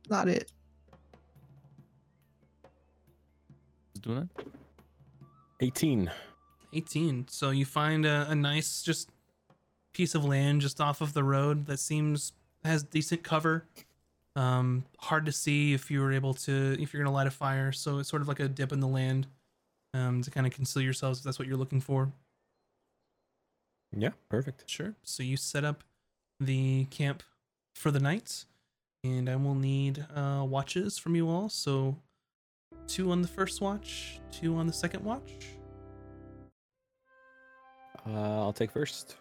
Not 0.09 0.27
it. 0.27 0.51
Who's 3.93 4.01
doing 4.01 4.29
it? 4.37 4.47
18. 5.61 6.11
18. 6.73 7.27
So 7.29 7.51
you 7.51 7.65
find 7.65 8.05
a, 8.05 8.27
a 8.29 8.35
nice 8.35 8.81
just 8.81 9.09
piece 9.93 10.15
of 10.15 10.23
land 10.25 10.61
just 10.61 10.79
off 10.79 11.01
of 11.01 11.13
the 11.13 11.23
road 11.23 11.65
that 11.67 11.79
seems 11.79 12.33
has 12.63 12.83
decent 12.83 13.23
cover. 13.23 13.65
Um, 14.35 14.85
hard 14.99 15.25
to 15.25 15.31
see 15.31 15.73
if 15.73 15.91
you 15.91 15.99
were 15.99 16.13
able 16.13 16.33
to 16.35 16.77
if 16.79 16.93
you're 16.93 17.03
gonna 17.03 17.13
light 17.13 17.27
a 17.27 17.31
fire. 17.31 17.71
So 17.71 17.99
it's 17.99 18.09
sort 18.09 18.21
of 18.21 18.27
like 18.27 18.39
a 18.39 18.47
dip 18.47 18.71
in 18.71 18.79
the 18.79 18.87
land 18.87 19.27
um, 19.93 20.21
to 20.21 20.31
kind 20.31 20.47
of 20.47 20.53
conceal 20.53 20.81
yourselves 20.81 21.19
if 21.19 21.25
that's 21.25 21.37
what 21.37 21.47
you're 21.47 21.57
looking 21.57 21.81
for. 21.81 22.11
Yeah, 23.95 24.11
perfect. 24.29 24.63
Sure. 24.69 24.95
So 25.03 25.21
you 25.21 25.35
set 25.35 25.65
up 25.65 25.83
the 26.39 26.85
camp 26.85 27.23
for 27.75 27.91
the 27.91 27.99
night, 27.99 28.45
and 29.03 29.29
I 29.29 29.35
will 29.35 29.55
need 29.55 30.05
uh, 30.15 30.45
watches 30.47 30.97
from 30.97 31.15
you 31.15 31.27
all. 31.27 31.49
So 31.49 31.95
two 32.87 33.11
on 33.11 33.21
the 33.21 33.27
first 33.27 33.61
watch, 33.61 34.19
two 34.31 34.55
on 34.55 34.67
the 34.67 34.73
second 34.73 35.03
watch. 35.03 35.31
Uh, 38.07 38.41
I'll 38.41 38.53
take 38.53 38.71
first. 38.71 39.15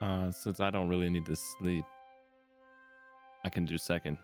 Uh, 0.00 0.30
since 0.30 0.60
I 0.60 0.70
don't 0.70 0.88
really 0.88 1.08
need 1.08 1.26
to 1.26 1.36
sleep, 1.36 1.84
I 3.44 3.48
can 3.48 3.64
do 3.64 3.78
second. 3.78 4.18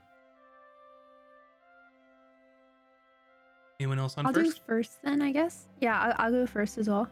Anyone 3.81 3.99
else 3.99 4.17
on 4.17 4.27
I'll 4.27 4.33
first? 4.33 4.57
do 4.57 4.63
first 4.67 5.03
then, 5.03 5.23
I 5.23 5.33
guess. 5.33 5.69
Yeah, 5.81 5.99
I'll, 5.99 6.27
I'll 6.27 6.33
go 6.33 6.47
first 6.47 6.79
as 6.79 6.89
well. 6.89 7.09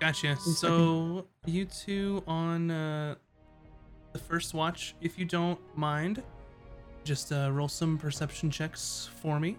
Gotcha. 0.00 0.36
So 0.36 1.26
you 1.46 1.64
two 1.66 2.24
on 2.26 2.70
uh, 2.70 3.14
the 4.12 4.18
first 4.18 4.54
watch, 4.54 4.94
if 5.00 5.18
you 5.18 5.24
don't 5.24 5.58
mind, 5.76 6.22
just 7.04 7.32
uh, 7.32 7.50
roll 7.52 7.68
some 7.68 7.98
perception 7.98 8.50
checks 8.50 9.08
for 9.20 9.40
me. 9.40 9.56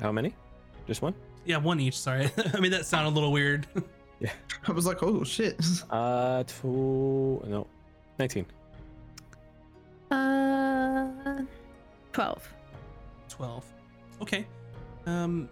How 0.00 0.12
many? 0.12 0.34
Just 0.86 1.02
one? 1.02 1.14
Yeah, 1.44 1.58
one 1.58 1.80
each. 1.80 1.98
Sorry, 1.98 2.30
I 2.54 2.60
mean 2.60 2.70
that 2.70 2.86
sounded 2.86 3.10
a 3.10 3.14
little 3.14 3.32
weird. 3.32 3.66
Yeah. 4.22 4.32
I 4.68 4.72
was 4.72 4.84
like, 4.84 5.02
oh 5.02 5.24
shit. 5.24 5.58
Uh, 5.90 6.44
two. 6.46 7.42
No, 7.46 7.66
19. 8.18 8.44
Uh, 10.10 11.42
12. 12.12 12.54
Twelve. 13.30 13.64
Okay. 14.20 14.46
Um. 15.06 15.48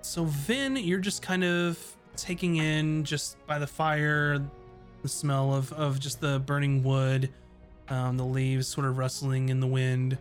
So 0.00 0.24
Vin, 0.24 0.76
you're 0.76 1.00
just 1.00 1.20
kind 1.20 1.44
of 1.44 1.78
taking 2.16 2.56
in 2.56 3.04
just 3.04 3.36
by 3.46 3.58
the 3.58 3.66
fire, 3.66 4.42
the 5.02 5.08
smell 5.08 5.54
of 5.54 5.72
of 5.72 5.98
just 6.00 6.20
the 6.20 6.38
burning 6.40 6.82
wood, 6.82 7.30
um, 7.88 8.16
the 8.16 8.24
leaves 8.24 8.68
sort 8.68 8.86
of 8.86 8.98
rustling 8.98 9.48
in 9.48 9.60
the 9.60 9.66
wind, 9.66 10.18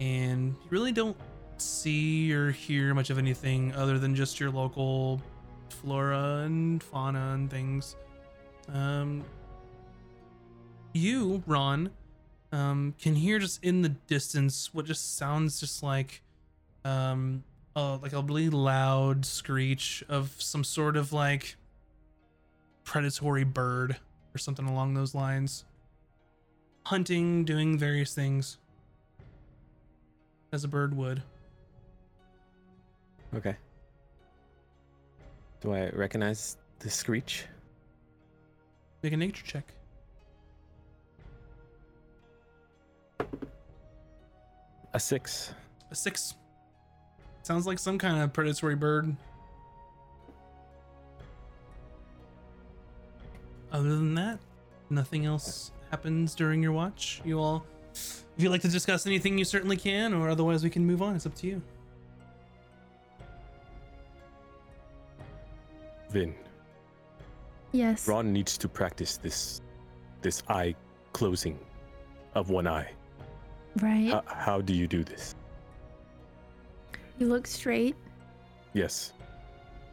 and 0.00 0.54
you 0.62 0.70
really 0.70 0.92
don't 0.92 1.16
see 1.58 2.32
or 2.32 2.50
hear 2.50 2.94
much 2.94 3.10
of 3.10 3.18
anything 3.18 3.74
other 3.74 3.98
than 3.98 4.14
just 4.14 4.38
your 4.38 4.50
local 4.50 5.20
flora 5.68 6.42
and 6.44 6.82
fauna 6.82 7.32
and 7.34 7.50
things. 7.50 7.96
Um, 8.72 9.24
you, 10.92 11.42
Ron, 11.46 11.90
um, 12.52 12.94
can 13.00 13.14
hear 13.14 13.38
just 13.38 13.62
in 13.62 13.82
the 13.82 13.90
distance 13.90 14.72
what 14.72 14.86
just 14.86 15.16
sounds 15.16 15.60
just 15.60 15.82
like, 15.82 16.22
um, 16.84 17.44
like 17.74 18.12
a 18.12 18.22
really 18.22 18.48
loud 18.48 19.26
screech 19.26 20.02
of 20.08 20.34
some 20.38 20.64
sort 20.64 20.96
of 20.96 21.12
like 21.12 21.56
predatory 22.86 23.44
bird 23.44 23.96
or 24.34 24.38
something 24.38 24.66
along 24.66 24.94
those 24.94 25.14
lines. 25.14 25.66
Hunting, 26.86 27.44
doing 27.44 27.76
various 27.76 28.14
things 28.14 28.56
as 30.52 30.64
a 30.64 30.68
bird 30.68 30.96
would. 30.96 31.22
Okay. 33.34 33.56
Do 35.60 35.74
I 35.74 35.90
recognize 35.90 36.56
the 36.78 36.88
screech? 36.88 37.44
Make 39.02 39.12
a 39.12 39.16
nature 39.16 39.44
check. 39.44 39.74
A 44.94 45.00
six. 45.00 45.52
A 45.90 45.94
six. 45.94 46.34
Sounds 47.42 47.66
like 47.66 47.78
some 47.78 47.98
kind 47.98 48.22
of 48.22 48.32
predatory 48.32 48.76
bird. 48.76 49.14
Other 53.76 53.90
than 53.90 54.14
that, 54.14 54.38
nothing 54.88 55.26
else 55.26 55.70
happens 55.90 56.34
during 56.34 56.62
your 56.62 56.72
watch. 56.72 57.20
You 57.26 57.38
all, 57.38 57.66
if 57.92 58.24
you'd 58.38 58.48
like 58.48 58.62
to 58.62 58.68
discuss 58.68 59.06
anything, 59.06 59.36
you 59.36 59.44
certainly 59.44 59.76
can, 59.76 60.14
or 60.14 60.30
otherwise 60.30 60.64
we 60.64 60.70
can 60.70 60.82
move 60.86 61.02
on. 61.02 61.14
It's 61.14 61.26
up 61.26 61.34
to 61.36 61.46
you. 61.46 61.60
Vin, 66.08 66.34
Yes. 67.72 68.08
Ron 68.08 68.32
needs 68.32 68.56
to 68.56 68.66
practice 68.68 69.18
this, 69.18 69.60
this 70.22 70.42
eye 70.48 70.74
closing 71.12 71.58
of 72.34 72.48
one 72.48 72.66
eye. 72.66 72.90
Right. 73.82 74.08
How, 74.10 74.22
how 74.26 74.60
do 74.62 74.72
you 74.72 74.86
do 74.86 75.04
this? 75.04 75.34
you 77.18 77.26
look 77.26 77.46
straight 77.46 77.94
Yes. 78.72 79.12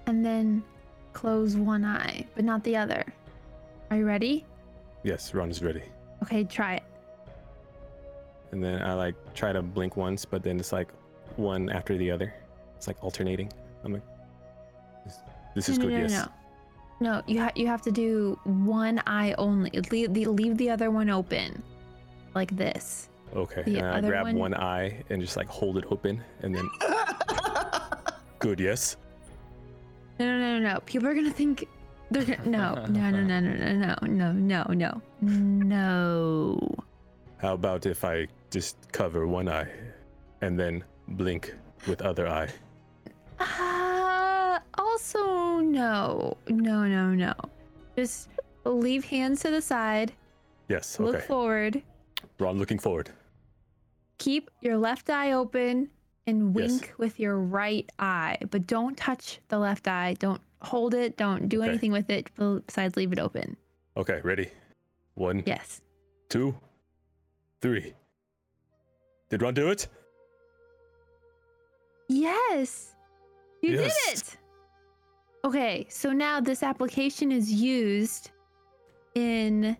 and 0.05 0.25
then 0.25 0.63
close 1.11 1.57
one 1.57 1.83
eye, 1.83 2.25
but 2.33 2.45
not 2.45 2.63
the 2.63 2.77
other. 2.77 3.03
Are 3.93 3.97
you 3.97 4.07
ready? 4.07 4.43
Yes, 5.03 5.35
Ron 5.35 5.51
is 5.51 5.61
ready. 5.61 5.83
Okay, 6.23 6.43
try 6.45 6.77
it. 6.77 6.83
And 8.51 8.63
then 8.63 8.81
I 8.81 8.95
like 8.95 9.13
try 9.35 9.53
to 9.53 9.61
blink 9.61 9.95
once, 9.95 10.25
but 10.25 10.41
then 10.41 10.59
it's 10.59 10.71
like 10.71 10.87
one 11.35 11.69
after 11.69 11.95
the 11.95 12.09
other. 12.09 12.33
It's 12.75 12.87
like 12.87 12.97
alternating. 13.03 13.53
I'm 13.83 13.93
like, 13.93 14.01
this, 15.05 15.17
this 15.53 15.69
is 15.69 15.77
no, 15.77 15.85
good. 15.85 15.91
no, 15.91 15.97
no, 15.97 16.03
yes. 16.07 16.27
no. 17.01 17.11
No, 17.17 17.21
you 17.27 17.39
ha- 17.39 17.51
you 17.53 17.67
have 17.67 17.83
to 17.83 17.91
do 17.91 18.39
one 18.45 18.99
eye 19.05 19.35
only. 19.37 19.69
Leave 19.91 20.11
the 20.11 20.25
leave 20.25 20.57
the 20.57 20.71
other 20.71 20.89
one 20.89 21.11
open, 21.11 21.61
like 22.33 22.49
this. 22.57 23.09
Okay. 23.35 23.61
The 23.61 23.77
and 23.77 23.85
I 23.85 24.01
grab 24.01 24.25
one- 24.25 24.39
one 24.39 24.53
eye 24.55 25.03
and 25.11 25.21
just 25.21 25.37
like 25.37 25.47
hold 25.49 25.77
it 25.77 25.85
open, 25.91 26.19
and 26.41 26.55
then 26.55 26.67
good. 28.39 28.59
Yes. 28.59 28.97
No, 30.17 30.25
no, 30.25 30.39
no, 30.39 30.59
no, 30.59 30.73
no. 30.73 30.79
People 30.79 31.07
are 31.09 31.13
gonna 31.13 31.29
think 31.29 31.67
they're 32.13 32.37
gonna 32.37 32.49
no, 32.49 32.85
no, 32.89 33.09
no, 33.11 33.21
no, 33.21 33.39
no, 33.39 33.95
no, 34.01 34.31
no, 34.31 34.31
no, 34.31 34.63
no, 34.69 35.01
no. 35.21 36.75
How 37.37 37.53
about 37.53 37.85
if 37.85 38.03
I 38.05 38.27
just 38.51 38.77
cover 38.91 39.27
one 39.27 39.49
eye, 39.49 39.67
and 40.41 40.57
then 40.59 40.83
blink 41.09 41.53
with 41.87 42.01
other 42.01 42.27
eye? 42.27 42.49
Uh, 43.39 44.59
also, 44.77 45.59
no, 45.59 46.37
no, 46.47 46.85
no, 46.85 47.13
no. 47.13 47.33
Just 47.95 48.29
leave 48.65 49.03
hands 49.05 49.41
to 49.41 49.51
the 49.51 49.61
side. 49.61 50.13
Yes. 50.69 50.99
Okay. 50.99 51.11
Look 51.11 51.21
forward. 51.23 51.81
Ron, 52.39 52.57
looking 52.57 52.79
forward. 52.79 53.09
Keep 54.17 54.49
your 54.61 54.77
left 54.77 55.09
eye 55.09 55.33
open 55.33 55.89
and 56.25 56.55
Yes. 56.57 56.71
wink 56.71 56.93
with 56.97 57.19
your 57.19 57.37
right 57.37 57.89
eye, 57.99 58.37
but 58.49 58.65
don't 58.65 58.95
touch 58.95 59.39
the 59.49 59.59
left 59.59 59.87
eye. 59.87 60.15
Don't 60.19 60.41
hold 60.63 60.93
it. 60.93 61.17
Don't 61.17 61.47
do 61.49 61.61
Okay. 61.61 61.69
anything 61.69 61.91
with 61.91 62.09
it 62.09 62.29
besides 62.67 62.95
leave 62.95 63.11
it 63.11 63.19
open. 63.19 63.57
Okay. 63.97 64.21
Ready. 64.23 64.49
One, 65.15 65.43
Yes. 65.45 65.81
two, 66.29 66.55
three. 67.61 67.93
Did 69.29 69.41
Ron 69.41 69.53
do 69.53 69.69
it? 69.69 69.87
Yes. 72.09 72.95
You 73.61 73.71
Yes. 73.73 73.95
did 74.05 74.17
it. 74.19 74.37
Okay, 75.45 75.85
so 75.89 76.11
now 76.11 76.39
this 76.39 76.63
application 76.63 77.31
is 77.31 77.51
used 77.51 78.31
in 79.15 79.75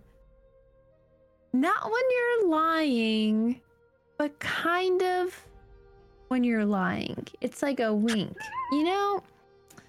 not 1.53 1.84
when 1.86 2.01
you're 2.11 2.49
lying, 2.49 3.61
but 4.17 4.38
kind 4.39 5.01
of 5.01 5.47
when 6.27 6.43
you're 6.43 6.65
lying. 6.65 7.25
It's 7.41 7.61
like 7.61 7.79
a 7.79 7.93
wink, 7.93 8.36
you 8.71 8.84
know? 8.84 9.23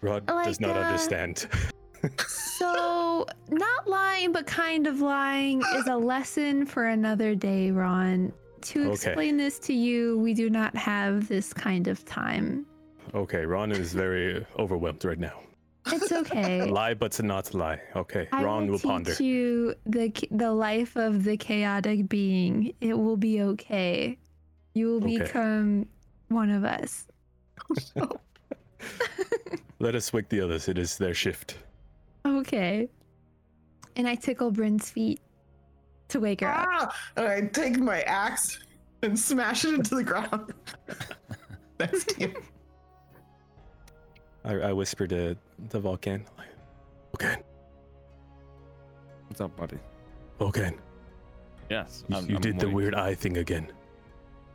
Ron 0.04 0.24
does 0.44 0.60
not 0.60 0.76
uh, 0.76 0.80
understand. 0.80 1.48
So, 2.28 3.26
not 3.48 3.88
lying, 3.88 4.30
but 4.32 4.46
kind 4.46 4.86
of 4.86 5.00
lying 5.00 5.62
is 5.74 5.86
a 5.86 5.96
lesson 5.96 6.66
for 6.66 6.84
another 6.86 7.34
day, 7.34 7.70
Ron. 7.70 8.32
To 8.72 8.82
Okay. 8.82 8.92
explain 8.92 9.36
this 9.38 9.58
to 9.60 9.72
you, 9.72 10.18
we 10.18 10.34
do 10.34 10.50
not 10.50 10.76
have 10.76 11.28
this 11.28 11.52
kind 11.52 11.88
of 11.88 12.04
time. 12.04 12.66
Okay, 13.14 13.44
Ron 13.46 13.72
is 13.72 13.94
very 13.94 14.46
overwhelmed 14.58 15.04
right 15.04 15.18
now. 15.18 15.40
It's 15.86 16.12
okay. 16.12 16.70
Lie 16.70 16.94
but 16.94 17.12
to 17.12 17.22
not 17.22 17.54
lie. 17.54 17.80
Okay, 17.96 18.28
I 18.32 18.42
Ron 18.44 18.66
will 18.66 18.72
will 18.72 18.78
teach 18.78 18.88
ponder. 18.88 19.16
you 19.22 19.74
the 19.86 20.12
the 20.30 20.52
life 20.52 20.96
of 20.96 21.24
the 21.24 21.36
chaotic 21.36 22.08
being. 22.08 22.74
It 22.80 22.94
will 22.98 23.16
be 23.16 23.40
okay. 23.42 24.18
You 24.74 24.86
will 24.88 25.04
Okay. 25.04 25.18
become 25.18 25.86
one 26.28 26.50
of 26.50 26.64
us. 26.64 27.06
Let 29.78 29.94
us 29.94 30.12
wake 30.12 30.28
the 30.28 30.40
others. 30.40 30.68
It 30.68 30.78
is 30.78 30.96
their 30.96 31.14
shift. 31.14 31.58
Okay. 32.26 32.88
And 33.96 34.08
I 34.08 34.14
tickle 34.14 34.50
Bryn's 34.50 34.90
feet 34.90 35.20
to 36.08 36.20
wake 36.20 36.40
her 36.40 36.48
up. 36.48 36.66
Ah! 36.70 36.96
And 37.16 37.26
I 37.26 37.40
take 37.48 37.78
my 37.78 38.00
axe 38.02 38.58
and 39.02 39.18
smash 39.18 39.64
it 39.64 39.74
into 39.74 39.94
the 39.96 40.04
ground. 40.04 40.52
Next 41.78 42.08
to 42.10 42.20
you. 42.20 42.34
I, 44.44 44.54
I 44.54 44.72
whisper 44.72 45.06
to 45.06 45.36
the 45.70 45.80
Vulcan. 45.80 46.24
Like, 46.38 46.48
Vulcan, 47.12 47.42
What's 49.28 49.40
up, 49.40 49.56
buddy? 49.56 49.78
Vulcan, 50.38 50.78
Yes. 51.70 52.04
you, 52.08 52.20
you 52.28 52.38
did 52.38 52.58
the 52.58 52.68
weird 52.68 52.94
eye 52.94 53.14
thing 53.14 53.38
again. 53.38 53.72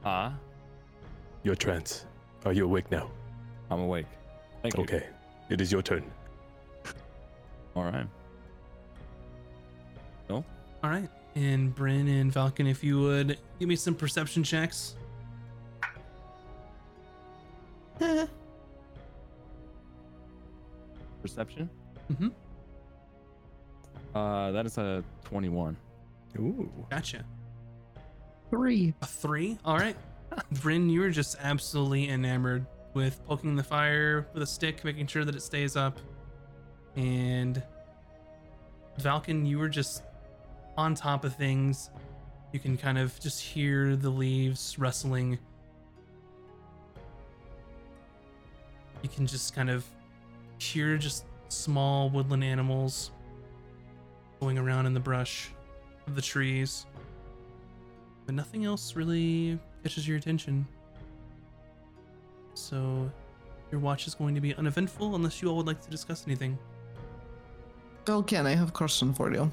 Ah, 0.06 0.34
You're 1.44 1.56
trance. 1.56 2.06
Are 2.46 2.54
you 2.54 2.66
awake 2.66 2.90
now? 2.92 3.10
I'm 3.72 3.80
awake. 3.80 4.06
Thank 4.62 4.76
you. 4.78 4.84
Okay, 4.84 5.05
it 5.49 5.62
is 5.62 5.72
your 5.72 5.82
turn. 5.82 6.03
All 7.76 7.84
right. 7.84 8.07
No. 10.30 10.43
All 10.84 10.89
right, 10.89 11.10
And 11.36 11.74
Bryn 11.74 12.07
and 12.07 12.34
Falcon, 12.34 12.68
if 12.68 12.84
you 12.84 12.99
would 13.01 13.38
give 13.60 13.68
me 13.68 13.76
some 13.76 13.95
perception 13.95 14.43
checks. 14.43 14.95
Perception. 21.22 21.70
Mm-hmm. 22.12 22.30
Uh, 24.16 24.51
that 24.51 24.66
is 24.66 24.78
a 24.78 25.03
21. 25.26 25.76
Ooh. 26.38 26.72
Gotcha. 26.89 27.26
Three. 28.49 28.93
A 29.01 29.05
three. 29.05 29.57
All 29.66 29.76
right. 29.78 29.97
Bryn, 30.62 30.89
you 30.89 31.01
were 31.01 31.10
just 31.10 31.36
absolutely 31.41 32.10
enamored 32.10 32.66
with 33.00 33.26
poking 33.26 33.56
the 33.56 33.64
fire 33.64 34.28
with 34.34 34.43
a 34.43 34.45
stick, 34.45 34.84
making 34.84 35.08
sure 35.08 35.24
that 35.24 35.34
it 35.34 35.41
stays 35.41 35.78
up. 35.78 35.97
And 36.97 37.64
Valken, 39.00 39.47
you 39.47 39.58
were 39.58 39.70
just 39.70 40.04
on 40.78 40.95
top 40.95 41.24
of 41.24 41.34
things. 41.36 41.91
You 42.52 42.60
can 42.60 42.76
kind 42.76 42.97
of 42.97 43.18
just 43.22 43.41
hear 43.41 43.95
the 43.95 44.10
leaves 44.10 44.78
rustling. 44.78 45.39
You 49.02 49.08
can 49.08 49.26
just 49.26 49.56
kind 49.56 49.70
of 49.70 49.86
hear 50.58 50.97
just 50.97 51.24
small 51.47 52.10
woodland 52.10 52.43
animals 52.43 53.12
going 54.41 54.58
around 54.58 54.88
in 54.88 54.93
the 54.93 55.00
brush 55.00 55.52
of 56.06 56.16
the 56.16 56.22
trees 56.22 56.86
but 58.26 58.36
nothing 58.36 58.64
else 58.64 58.95
really 58.95 59.58
catches 59.82 60.08
your 60.08 60.16
attention. 60.16 60.68
So, 62.60 63.10
your 63.72 63.80
watch 63.80 64.07
is 64.07 64.16
going 64.16 64.36
to 64.36 64.41
be 64.41 64.53
uneventful 64.53 65.16
unless 65.16 65.41
you 65.41 65.49
all 65.49 65.57
would 65.57 65.68
like 65.68 65.82
to 65.82 65.89
discuss 65.89 66.26
anything. 66.28 66.57
Vulcan, 68.05 68.45
I 68.45 68.55
have 68.55 68.70
a 68.70 68.72
question 68.72 69.14
for 69.14 69.32
you. 69.32 69.51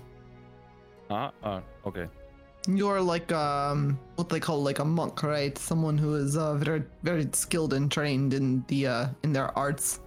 Ah, 1.10 1.30
uh, 1.42 1.60
okay. 1.86 2.08
You're 2.66 3.00
like 3.00 3.30
um 3.30 3.98
what 4.16 4.28
they 4.28 4.40
call 4.40 4.62
like 4.62 4.80
a 4.80 4.84
monk, 4.84 5.22
right? 5.22 5.56
Someone 5.56 5.96
who 5.96 6.14
is 6.14 6.36
uh, 6.36 6.54
very 6.54 6.82
very 7.02 7.28
skilled 7.32 7.74
and 7.74 7.92
trained 7.92 8.34
in 8.34 8.64
the 8.66 8.86
uh 8.86 9.06
in 9.22 9.32
their 9.32 9.56
arts. 9.56 10.00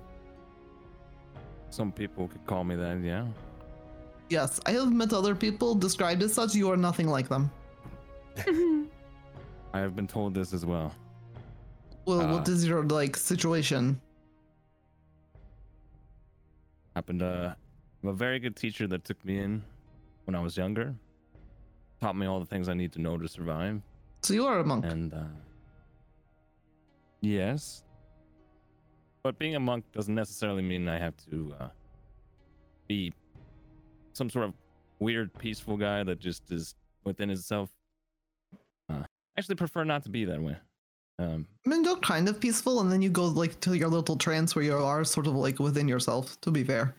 Some 1.69 1.91
people 1.91 2.27
could 2.27 2.45
call 2.45 2.63
me 2.63 2.75
that, 2.75 2.99
yeah. 3.01 3.25
Yes, 4.29 4.59
I 4.65 4.71
have 4.71 4.91
met 4.91 5.13
other 5.13 5.35
people 5.35 5.75
described 5.75 6.21
as 6.23 6.33
such. 6.33 6.55
You 6.55 6.69
are 6.71 6.77
nothing 6.77 7.07
like 7.07 7.29
them. 7.29 7.51
I 9.73 9.79
have 9.79 9.95
been 9.95 10.07
told 10.07 10.33
this 10.33 10.53
as 10.53 10.65
well. 10.65 10.91
Well, 12.05 12.21
Uh. 12.21 12.33
what 12.33 12.47
is 12.47 12.67
your 12.67 12.83
like 12.83 13.15
situation? 13.15 14.01
Happened 16.95 17.19
to 17.19 17.55
have 18.03 18.09
a 18.09 18.13
very 18.13 18.39
good 18.39 18.55
teacher 18.55 18.87
that 18.87 19.03
took 19.03 19.23
me 19.23 19.39
in 19.39 19.63
when 20.25 20.35
I 20.35 20.39
was 20.41 20.57
younger. 20.57 20.95
Taught 22.01 22.15
me 22.15 22.25
all 22.25 22.39
the 22.39 22.45
things 22.45 22.67
I 22.69 22.73
need 22.73 22.91
to 22.93 23.01
know 23.01 23.17
to 23.17 23.27
survive. 23.27 23.81
So 24.23 24.33
you 24.33 24.45
are 24.45 24.59
a 24.59 24.65
monk. 24.65 24.85
And 24.85 25.13
uh 25.13 25.23
yes. 27.21 27.83
But 29.23 29.37
being 29.37 29.55
a 29.55 29.59
monk 29.59 29.85
doesn't 29.91 30.15
necessarily 30.15 30.61
mean 30.61 30.87
I 30.87 30.97
have 30.97 31.15
to 31.29 31.53
uh 31.59 31.69
be 32.87 33.13
some 34.13 34.29
sort 34.29 34.45
of 34.45 34.53
weird 34.99 35.33
peaceful 35.37 35.77
guy 35.77 36.03
that 36.03 36.19
just 36.19 36.51
is 36.51 36.75
within 37.05 37.29
himself. 37.29 37.69
Uh, 38.89 39.03
I 39.03 39.05
actually 39.37 39.55
prefer 39.55 39.83
not 39.83 40.03
to 40.03 40.09
be 40.09 40.25
that 40.25 40.41
way. 40.41 40.57
Um 41.20 41.45
I 41.65 41.70
mean, 41.70 41.84
you're 41.84 41.97
kind 41.97 42.28
of 42.30 42.39
peaceful, 42.39 42.80
and 42.82 42.89
then 42.91 43.01
you 43.01 43.09
go 43.09 43.26
like 43.26 43.59
to 43.61 43.74
your 43.76 43.89
little 43.89 44.15
trance 44.15 44.55
where 44.55 44.63
you 44.65 44.74
are 44.76 45.03
sort 45.03 45.28
of 45.28 45.36
like 45.36 45.59
within 45.59 45.88
yourself. 45.88 46.39
To 46.41 46.49
be 46.51 46.63
fair, 46.63 46.95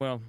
well 0.00 0.20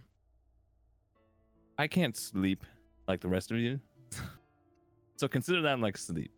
I 1.78 1.88
can't 1.88 2.16
sleep 2.18 2.66
like 3.08 3.22
the 3.22 3.30
rest 3.30 3.52
of 3.52 3.58
you. 3.58 3.80
so 5.16 5.28
consider 5.28 5.62
that 5.62 5.80
like 5.80 5.98
sleep. 5.98 6.32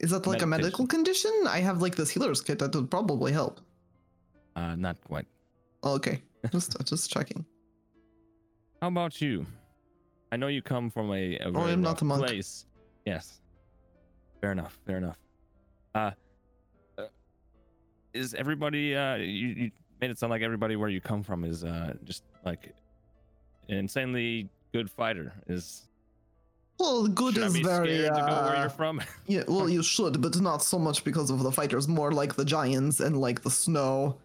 is 0.00 0.10
that 0.10 0.26
like 0.26 0.42
a 0.42 0.46
medical 0.46 0.86
condition? 0.86 1.32
I 1.48 1.60
have 1.60 1.80
like 1.80 1.94
this 1.96 2.10
healer's 2.10 2.40
kit 2.40 2.58
that 2.58 2.74
would 2.74 2.90
probably 2.90 3.32
help. 3.32 3.60
Uh 4.56 4.74
not 4.74 4.96
quite. 5.04 5.26
Oh, 5.84 5.94
okay, 5.94 6.20
just 6.52 6.70
just 6.84 7.10
checking. 7.10 7.44
How 8.82 8.88
about 8.88 9.20
you? 9.20 9.46
I 10.32 10.36
know 10.36 10.48
you 10.48 10.62
come 10.62 10.90
from 10.90 11.10
a, 11.12 11.36
a 11.38 11.46
Oh, 11.46 11.52
very 11.52 11.72
I'm 11.72 11.80
not 11.82 12.02
a 12.02 12.04
monk. 12.04 12.26
place. 12.26 12.66
Yes. 13.06 13.40
Fair 14.40 14.52
enough. 14.52 14.78
Fair 14.86 14.98
enough. 14.98 15.18
Uh, 15.94 16.10
uh 16.98 17.04
is 18.14 18.34
everybody 18.34 18.94
uh 18.96 19.16
you, 19.16 19.48
you 19.48 19.70
made 20.00 20.10
it 20.10 20.18
sound 20.18 20.30
like 20.30 20.42
everybody 20.42 20.76
where 20.76 20.88
you 20.88 21.00
come 21.00 21.22
from 21.22 21.44
is 21.44 21.64
uh 21.64 21.94
just 22.04 22.22
like 22.44 22.74
an 23.68 23.76
insanely 23.78 24.48
good 24.72 24.90
fighter 24.90 25.32
is 25.48 25.88
Well, 26.78 27.06
good 27.08 27.34
should 27.34 27.42
I 27.42 27.46
is 27.46 27.56
very. 27.58 27.98
go 28.08 28.14
where 28.14 28.56
uh, 28.56 28.60
you're 28.60 28.70
from? 28.70 29.00
Yeah, 29.26 29.42
well, 29.48 29.68
you 29.68 29.82
should, 29.82 30.20
but 30.22 30.40
not 30.40 30.62
so 30.62 30.78
much 30.78 31.02
because 31.04 31.28
of 31.30 31.42
the 31.42 31.50
fighters. 31.50 31.88
More 31.88 32.12
like 32.12 32.34
the 32.36 32.44
giants 32.44 33.00
and 33.00 33.16
like 33.20 33.42
the 33.42 33.50
snow. 33.50 34.16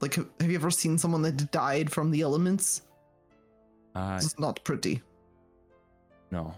Like, 0.00 0.14
have 0.14 0.28
have 0.40 0.50
you 0.50 0.56
ever 0.56 0.70
seen 0.70 0.96
someone 0.98 1.22
that 1.22 1.50
died 1.50 1.90
from 1.90 2.10
the 2.10 2.20
elements? 2.20 2.82
uh 3.96 4.18
It's 4.22 4.38
not 4.38 4.62
pretty. 4.64 5.02
no. 6.30 6.54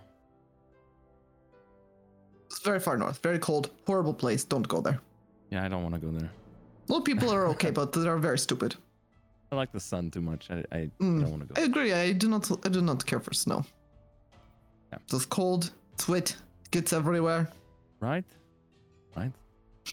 Very 2.67 2.81
far 2.81 2.97
north, 2.99 3.19
very 3.23 3.39
cold, 3.39 3.71
horrible 3.87 4.13
place. 4.13 4.43
Don't 4.43 4.67
go 4.67 4.81
there. 4.81 4.99
Yeah, 5.51 5.65
I 5.65 5.69
don't 5.69 5.85
want 5.85 5.95
to 5.95 6.01
go 6.01 6.11
there. 6.11 6.31
Well, 6.89 7.01
people 7.01 7.31
are 7.33 7.47
okay, 7.53 7.71
but 7.79 7.93
they're 7.93 8.19
very 8.19 8.39
stupid. 8.39 8.75
I 9.53 9.55
like 9.55 9.71
the 9.71 9.79
sun 9.79 10.11
too 10.11 10.21
much. 10.21 10.51
I 10.51 10.57
I, 10.79 10.91
Mm, 11.01 11.21
don't 11.21 11.31
want 11.31 11.43
to 11.47 11.55
go. 11.55 11.63
I 11.63 11.65
agree. 11.65 11.93
I 11.93 12.13
do 12.13 12.29
not. 12.29 12.51
I 12.67 12.69
do 12.69 12.83
not 12.83 13.07
care 13.07 13.21
for 13.21 13.33
snow. 13.35 13.65
Yeah. 14.93 14.99
It's 15.15 15.27
cold. 15.27 15.71
It's 15.95 16.09
wet. 16.09 16.31
It 16.65 16.71
gets 16.73 16.93
everywhere. 16.93 17.49
Right? 18.01 18.25
Right? 19.17 19.33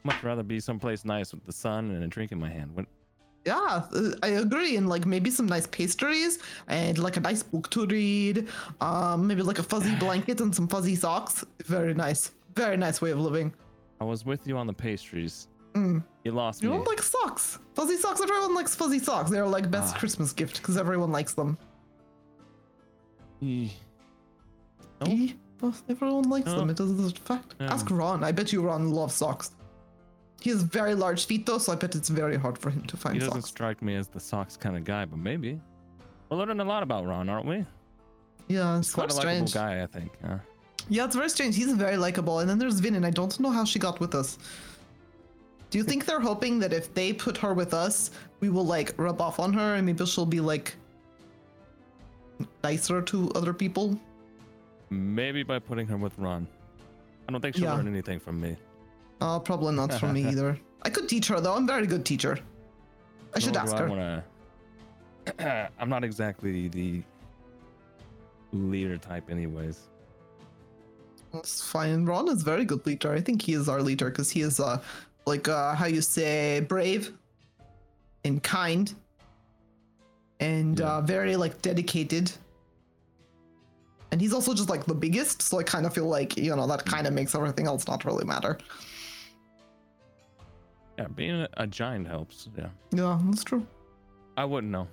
Much 0.04 0.24
rather 0.24 0.44
be 0.44 0.60
someplace 0.60 1.06
nice 1.06 1.32
with 1.34 1.46
the 1.46 1.54
sun 1.54 1.92
and 1.92 2.04
a 2.04 2.08
drink 2.08 2.32
in 2.32 2.40
my 2.40 2.50
hand. 2.50 2.70
What 2.76 2.86
Yeah, 3.46 3.84
uh, 4.00 4.28
I 4.28 4.30
agree. 4.46 4.76
And 4.78 4.90
like 4.90 5.06
maybe 5.06 5.30
some 5.30 5.46
nice 5.46 5.68
pastries 5.68 6.40
and 6.68 6.98
like 6.98 7.18
a 7.18 7.20
nice 7.30 7.44
book 7.44 7.70
to 7.76 7.86
read. 7.86 8.48
Um, 8.82 9.28
maybe 9.28 9.44
like 9.44 9.60
a 9.60 9.64
fuzzy 9.74 9.96
blanket 10.06 10.42
and 10.42 10.54
some 10.56 10.68
fuzzy 10.68 10.96
socks. 10.96 11.46
Very 11.68 11.94
nice. 11.94 12.32
Very 12.56 12.78
nice 12.78 13.02
way 13.02 13.12
of 13.12 13.20
living. 13.20 13.54
I 14.02 14.04
was 14.04 14.26
with 14.26 14.48
you 14.48 14.58
on 14.58 14.68
the 14.68 14.74
pastries. 14.74 15.48
Mm. 15.74 16.04
You 16.24 16.32
lost 16.32 16.62
You 16.62 16.70
me. 16.70 16.76
don't 16.78 16.88
like 16.88 17.02
socks. 17.02 17.58
Fuzzy 17.74 17.98
socks. 17.98 18.22
Everyone 18.22 18.54
likes 18.54 18.76
fuzzy 18.76 19.00
socks. 19.00 19.32
They're 19.32 19.48
like 19.48 19.72
best 19.72 19.96
Ah. 19.96 20.00
Christmas 20.00 20.32
gift 20.34 20.58
because 20.58 20.78
everyone 20.78 21.12
likes 21.12 21.34
them. 21.34 21.58
No? 23.42 23.70
Eh, 25.08 25.34
well, 25.62 25.74
everyone 25.90 26.30
likes 26.30 26.48
No. 26.48 26.60
them. 26.60 26.70
It 26.70 26.80
is 26.80 27.12
a 27.12 27.16
fact. 27.16 27.56
Yeah. 27.60 27.74
Ask 27.74 27.90
Ron. 27.90 28.24
I 28.24 28.32
bet 28.32 28.54
you 28.54 28.62
Ron 28.62 28.92
loves 28.92 29.16
socks. 29.16 29.52
He 30.42 30.50
has 30.50 30.62
very 30.62 30.94
large 30.96 31.26
feet 31.26 31.46
though, 31.46 31.58
so 31.58 31.72
I 31.72 31.76
bet 31.76 31.96
it's 31.96 32.10
very 32.10 32.38
hard 32.38 32.58
for 32.58 32.70
him 32.70 32.84
to 32.84 32.98
find. 32.98 33.16
He 33.16 33.20
doesn't 33.20 33.42
socks. 33.42 33.50
strike 33.50 33.82
me 33.82 33.96
as 33.96 34.08
the 34.08 34.20
socks 34.20 34.58
kind 34.58 34.76
of 34.78 34.84
guy, 34.84 35.06
but 35.06 35.18
maybe. 35.20 35.60
We're 36.30 36.38
learning 36.38 36.60
a 36.60 36.66
lot 36.66 36.84
about 36.84 37.06
Ron, 37.06 37.30
aren't 37.30 37.46
we? 37.46 37.66
Yeah, 38.48 38.78
it's 38.78 38.88
He's 38.90 38.94
quite 38.96 39.12
a 39.12 39.16
likable 39.16 39.48
strange. 39.48 39.54
guy, 39.54 39.84
I 39.84 39.88
think. 39.88 40.12
huh? 40.26 40.38
Yeah, 40.90 41.06
it's 41.06 41.16
very 41.16 41.30
strange. 41.30 41.56
He's 41.56 41.72
very 41.74 41.98
likable. 41.98 42.40
And 42.40 42.50
then 42.50 42.58
there's 42.60 42.80
Vin, 42.80 42.96
and 42.96 43.06
I 43.06 43.10
don't 43.10 43.38
know 43.40 43.50
how 43.52 43.66
she 43.66 43.80
got 43.80 44.00
with 44.00 44.14
us. 44.16 44.38
Do 45.70 45.78
you 45.78 45.84
think 45.84 46.06
they're 46.06 46.20
hoping 46.20 46.60
that 46.60 46.72
if 46.74 46.94
they 46.94 47.14
put 47.14 47.38
her 47.38 47.54
with 47.54 47.74
us, 47.74 48.12
we 48.42 48.50
will 48.50 48.66
like 48.66 48.94
rub 48.98 49.20
off 49.22 49.40
on 49.40 49.54
her 49.54 49.76
and 49.76 49.86
maybe 49.86 50.06
she'll 50.06 50.26
be 50.26 50.40
like 50.40 50.76
nicer 52.64 53.02
to 53.02 53.32
other 53.34 53.54
people? 53.54 54.00
Maybe 54.92 55.42
by 55.42 55.58
putting 55.58 55.88
her 55.88 55.98
with 55.98 56.14
Ron. 56.20 56.48
I 57.28 57.32
don't 57.32 57.42
think 57.42 57.56
she'll 57.56 57.64
Yeah. 57.66 57.74
learn 57.76 57.88
anything 57.88 58.20
from 58.20 58.40
me. 58.40 58.56
Uh, 59.20 59.40
probably 59.40 59.74
not 59.74 59.92
from 59.94 60.14
me 60.14 60.28
either. 60.28 60.60
I 60.84 60.90
could 60.92 61.10
teach 61.10 61.28
her 61.30 61.40
though. 61.40 61.56
I'm 61.56 61.64
a 61.64 61.68
very 61.68 61.88
good 61.88 62.06
teacher. 62.06 62.38
I 63.36 63.40
should 63.40 63.56
ask 63.58 63.72
do 63.76 63.78
her. 63.84 63.86
I 63.88 63.90
wanna 65.40 65.72
I'm 65.80 65.90
not 65.90 66.04
exactly 66.04 66.68
the 66.68 67.02
leader 68.52 68.98
type, 68.98 69.32
anyways. 69.32 69.88
That's 71.34 71.62
fine. 71.62 72.06
Ron 72.06 72.30
is 72.30 72.44
very 72.44 72.64
good 72.64 72.86
leader. 72.86 73.12
I 73.12 73.20
think 73.20 73.42
he 73.42 73.54
is 73.54 73.68
our 73.68 73.82
leader 73.82 74.10
because 74.10 74.30
he 74.30 74.42
is 74.42 74.60
uh 74.60 74.80
like 75.26 75.48
uh 75.48 75.74
how 75.74 75.86
you 75.88 76.02
say 76.02 76.60
brave 76.62 77.12
and 78.24 78.42
kind 78.44 78.94
and 80.40 80.80
Yeah. 80.80 80.98
uh 80.98 81.02
very 81.02 81.36
like 81.36 81.62
dedicated. 81.62 82.32
And 84.12 84.22
he's 84.22 84.32
also 84.32 84.54
just 84.54 84.70
like 84.70 84.86
the 84.86 84.94
biggest, 84.94 85.42
so 85.42 85.58
I 85.58 85.64
kind 85.64 85.88
of 85.88 85.94
feel 85.96 86.06
like, 86.06 86.38
you 86.38 86.56
know, 86.56 86.68
that 86.68 86.86
kind 86.86 87.08
of 87.08 87.14
makes 87.14 87.34
everything 87.34 87.66
else 87.66 87.88
not 87.88 88.06
really 88.06 88.24
matter. 88.24 88.60
Yeah, 91.00 91.08
being 91.08 91.32
a, 91.32 91.50
a 91.58 91.66
giant 91.66 92.08
helps. 92.08 92.48
Yeah, 92.56 92.68
Yeah, 92.92 93.20
that's 93.26 93.44
true. 93.44 93.66
I 94.38 94.46
wouldn't 94.46 94.72
know. 94.72 94.88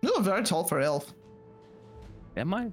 You're 0.00 0.22
very 0.22 0.42
tall 0.42 0.64
for 0.64 0.80
elf. 0.80 1.12
Am 2.38 2.54
I? 2.54 2.72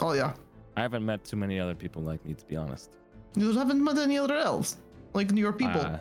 Oh 0.00 0.12
yeah. 0.12 0.32
I 0.76 0.82
haven't 0.82 1.04
met 1.04 1.24
too 1.24 1.36
many 1.36 1.58
other 1.58 1.74
people 1.74 2.02
like 2.02 2.24
me, 2.24 2.34
to 2.34 2.44
be 2.46 2.56
honest. 2.56 2.90
You 3.34 3.52
haven't 3.52 3.82
met 3.82 3.98
any 3.98 4.18
other 4.18 4.36
elves? 4.36 4.76
Like 5.14 5.32
your 5.32 5.52
people? 5.52 5.80
Uh, 5.80 5.98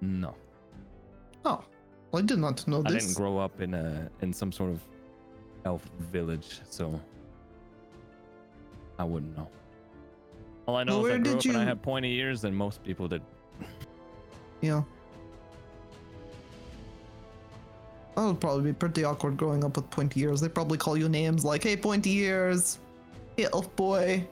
no, 0.00 0.34
oh. 1.44 1.64
I 2.14 2.22
did 2.22 2.38
not 2.38 2.66
know 2.66 2.78
I 2.86 2.92
this. 2.92 3.04
I 3.04 3.06
didn't 3.08 3.16
grow 3.16 3.36
up 3.38 3.60
in 3.60 3.74
a 3.74 4.10
in 4.22 4.32
some 4.32 4.50
sort 4.52 4.70
of 4.70 4.80
elf 5.66 5.82
village, 6.12 6.60
so 6.70 6.98
I 8.98 9.04
wouldn't 9.04 9.36
know. 9.36 9.48
All 10.66 10.76
I 10.76 10.84
know 10.84 10.98
Well, 11.02 11.06
is 11.06 11.12
I 11.14 11.18
grew 11.18 11.32
up 11.36 11.44
and 11.44 11.56
I 11.56 11.60
you- 11.60 11.66
had 11.66 11.82
pointy 11.82 12.14
ears, 12.16 12.44
and 12.44 12.56
most 12.56 12.82
people 12.82 13.06
did. 13.08 13.20
Yeah. 14.62 14.82
That 18.14 18.24
would 18.24 18.40
probably 18.40 18.70
be 18.70 18.72
pretty 18.72 19.04
awkward 19.04 19.36
growing 19.36 19.62
up 19.62 19.76
with 19.76 19.90
pointy 19.90 20.20
ears. 20.22 20.40
They 20.40 20.48
probably 20.48 20.78
call 20.78 20.96
you 20.96 21.08
names 21.10 21.44
like, 21.44 21.62
hey, 21.62 21.76
pointy 21.76 22.16
ears, 22.18 22.78
hey, 23.36 23.46
elf 23.52 23.74
boy, 23.76 24.26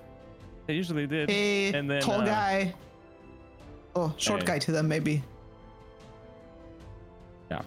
They 0.66 0.74
usually 0.74 1.06
did. 1.06 1.30
hey, 1.30 1.72
And 1.72 1.88
then, 1.90 2.00
tall 2.02 2.22
uh, 2.22 2.24
guy. 2.24 2.74
Oh, 3.94 4.12
short 4.16 4.40
hey. 4.40 4.46
guy 4.46 4.58
to 4.60 4.72
them, 4.72 4.88
maybe. 4.88 5.22
Yeah. 7.50 7.62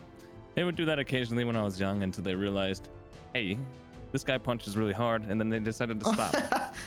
They 0.55 0.63
would 0.63 0.75
do 0.75 0.85
that 0.85 0.99
occasionally 0.99 1.45
when 1.45 1.55
I 1.55 1.63
was 1.63 1.79
young 1.79 2.03
until 2.03 2.23
they 2.23 2.35
realized, 2.35 2.89
hey, 3.33 3.57
this 4.11 4.23
guy 4.23 4.37
punches 4.37 4.75
really 4.75 4.93
hard, 4.93 5.23
and 5.29 5.39
then 5.39 5.49
they 5.49 5.59
decided 5.59 5.99
to 6.01 6.13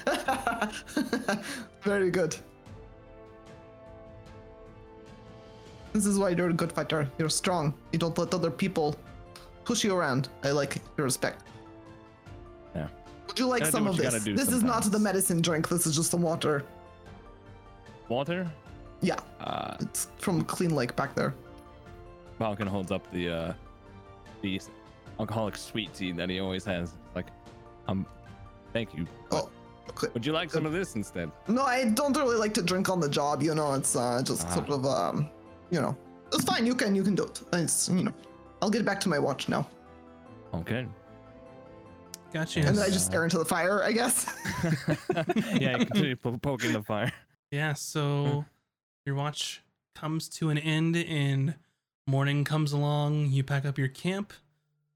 stop. 0.06 1.46
Very 1.82 2.10
good. 2.10 2.36
This 5.92 6.06
is 6.06 6.18
why 6.18 6.30
you're 6.30 6.50
a 6.50 6.52
good 6.52 6.72
fighter. 6.72 7.10
You're 7.18 7.28
strong. 7.28 7.74
You 7.92 7.98
don't 7.98 8.16
let 8.16 8.32
other 8.32 8.50
people 8.50 8.94
push 9.64 9.82
you 9.84 9.94
around. 9.94 10.28
I 10.44 10.50
like 10.52 10.76
your 10.96 11.04
respect. 11.04 11.42
Would 13.30 13.38
you 13.38 13.46
like 13.46 13.64
some 13.64 13.86
of 13.86 13.96
this? 13.96 14.24
This 14.24 14.48
is 14.50 14.64
not 14.64 14.82
the 14.90 14.98
medicine 14.98 15.40
drink. 15.40 15.68
This 15.68 15.86
is 15.86 15.94
just 15.94 16.10
the 16.10 16.16
water. 16.16 16.64
Water? 18.08 18.50
Yeah, 19.02 19.16
Uh, 19.40 19.76
it's 19.80 20.08
from 20.18 20.42
Clean 20.44 20.74
Lake 20.74 20.94
back 20.96 21.14
there. 21.14 21.32
Falcon 22.40 22.66
holds 22.66 22.90
up 22.90 23.08
the 23.12 23.28
uh, 23.30 23.52
the 24.42 24.60
alcoholic 25.20 25.56
sweet 25.56 25.94
tea 25.94 26.10
that 26.12 26.28
he 26.28 26.40
always 26.40 26.64
has. 26.64 26.90
Like, 27.14 27.26
um, 27.86 28.04
thank 28.72 28.94
you. 28.96 29.06
Oh, 29.30 29.48
okay. 29.90 30.08
Would 30.12 30.26
you 30.26 30.32
like 30.32 30.50
some 30.50 30.66
of 30.66 30.72
this 30.72 30.96
instead? 30.96 31.30
No, 31.46 31.62
I 31.62 31.84
don't 31.90 32.16
really 32.16 32.36
like 32.36 32.52
to 32.54 32.62
drink 32.62 32.88
on 32.88 32.98
the 33.00 33.08
job. 33.08 33.42
You 33.42 33.54
know, 33.54 33.74
it's 33.74 33.94
uh, 33.94 34.22
just 34.24 34.46
Ah. 34.48 34.54
sort 34.56 34.70
of 34.70 34.84
um, 34.86 35.30
you 35.70 35.80
know, 35.80 35.96
it's 36.34 36.44
fine. 36.44 36.66
You 36.66 36.74
can 36.74 36.94
you 36.96 37.04
can 37.04 37.14
do 37.14 37.24
it. 37.24 37.40
It's 37.52 37.88
you 37.88 38.02
know, 38.02 38.12
I'll 38.60 38.70
get 38.70 38.84
back 38.84 38.98
to 39.00 39.08
my 39.08 39.18
watch 39.20 39.48
now, 39.48 39.68
Okay. 40.52 40.84
Gotcha. 42.32 42.60
and 42.60 42.76
then 42.76 42.84
I 42.84 42.90
just 42.90 43.06
stare 43.06 43.24
into 43.24 43.38
the 43.38 43.44
fire. 43.44 43.82
I 43.82 43.92
guess. 43.92 44.26
yeah, 45.60 45.78
you 45.78 45.86
continue 45.86 46.16
po- 46.16 46.38
poking 46.38 46.72
the 46.72 46.82
fire. 46.82 47.12
Yeah, 47.50 47.72
so 47.72 48.44
your 49.04 49.16
watch 49.16 49.62
comes 49.94 50.28
to 50.28 50.50
an 50.50 50.58
end 50.58 50.96
and 50.96 51.54
morning 52.06 52.44
comes 52.44 52.72
along. 52.72 53.26
You 53.26 53.42
pack 53.42 53.64
up 53.64 53.76
your 53.78 53.88
camp 53.88 54.32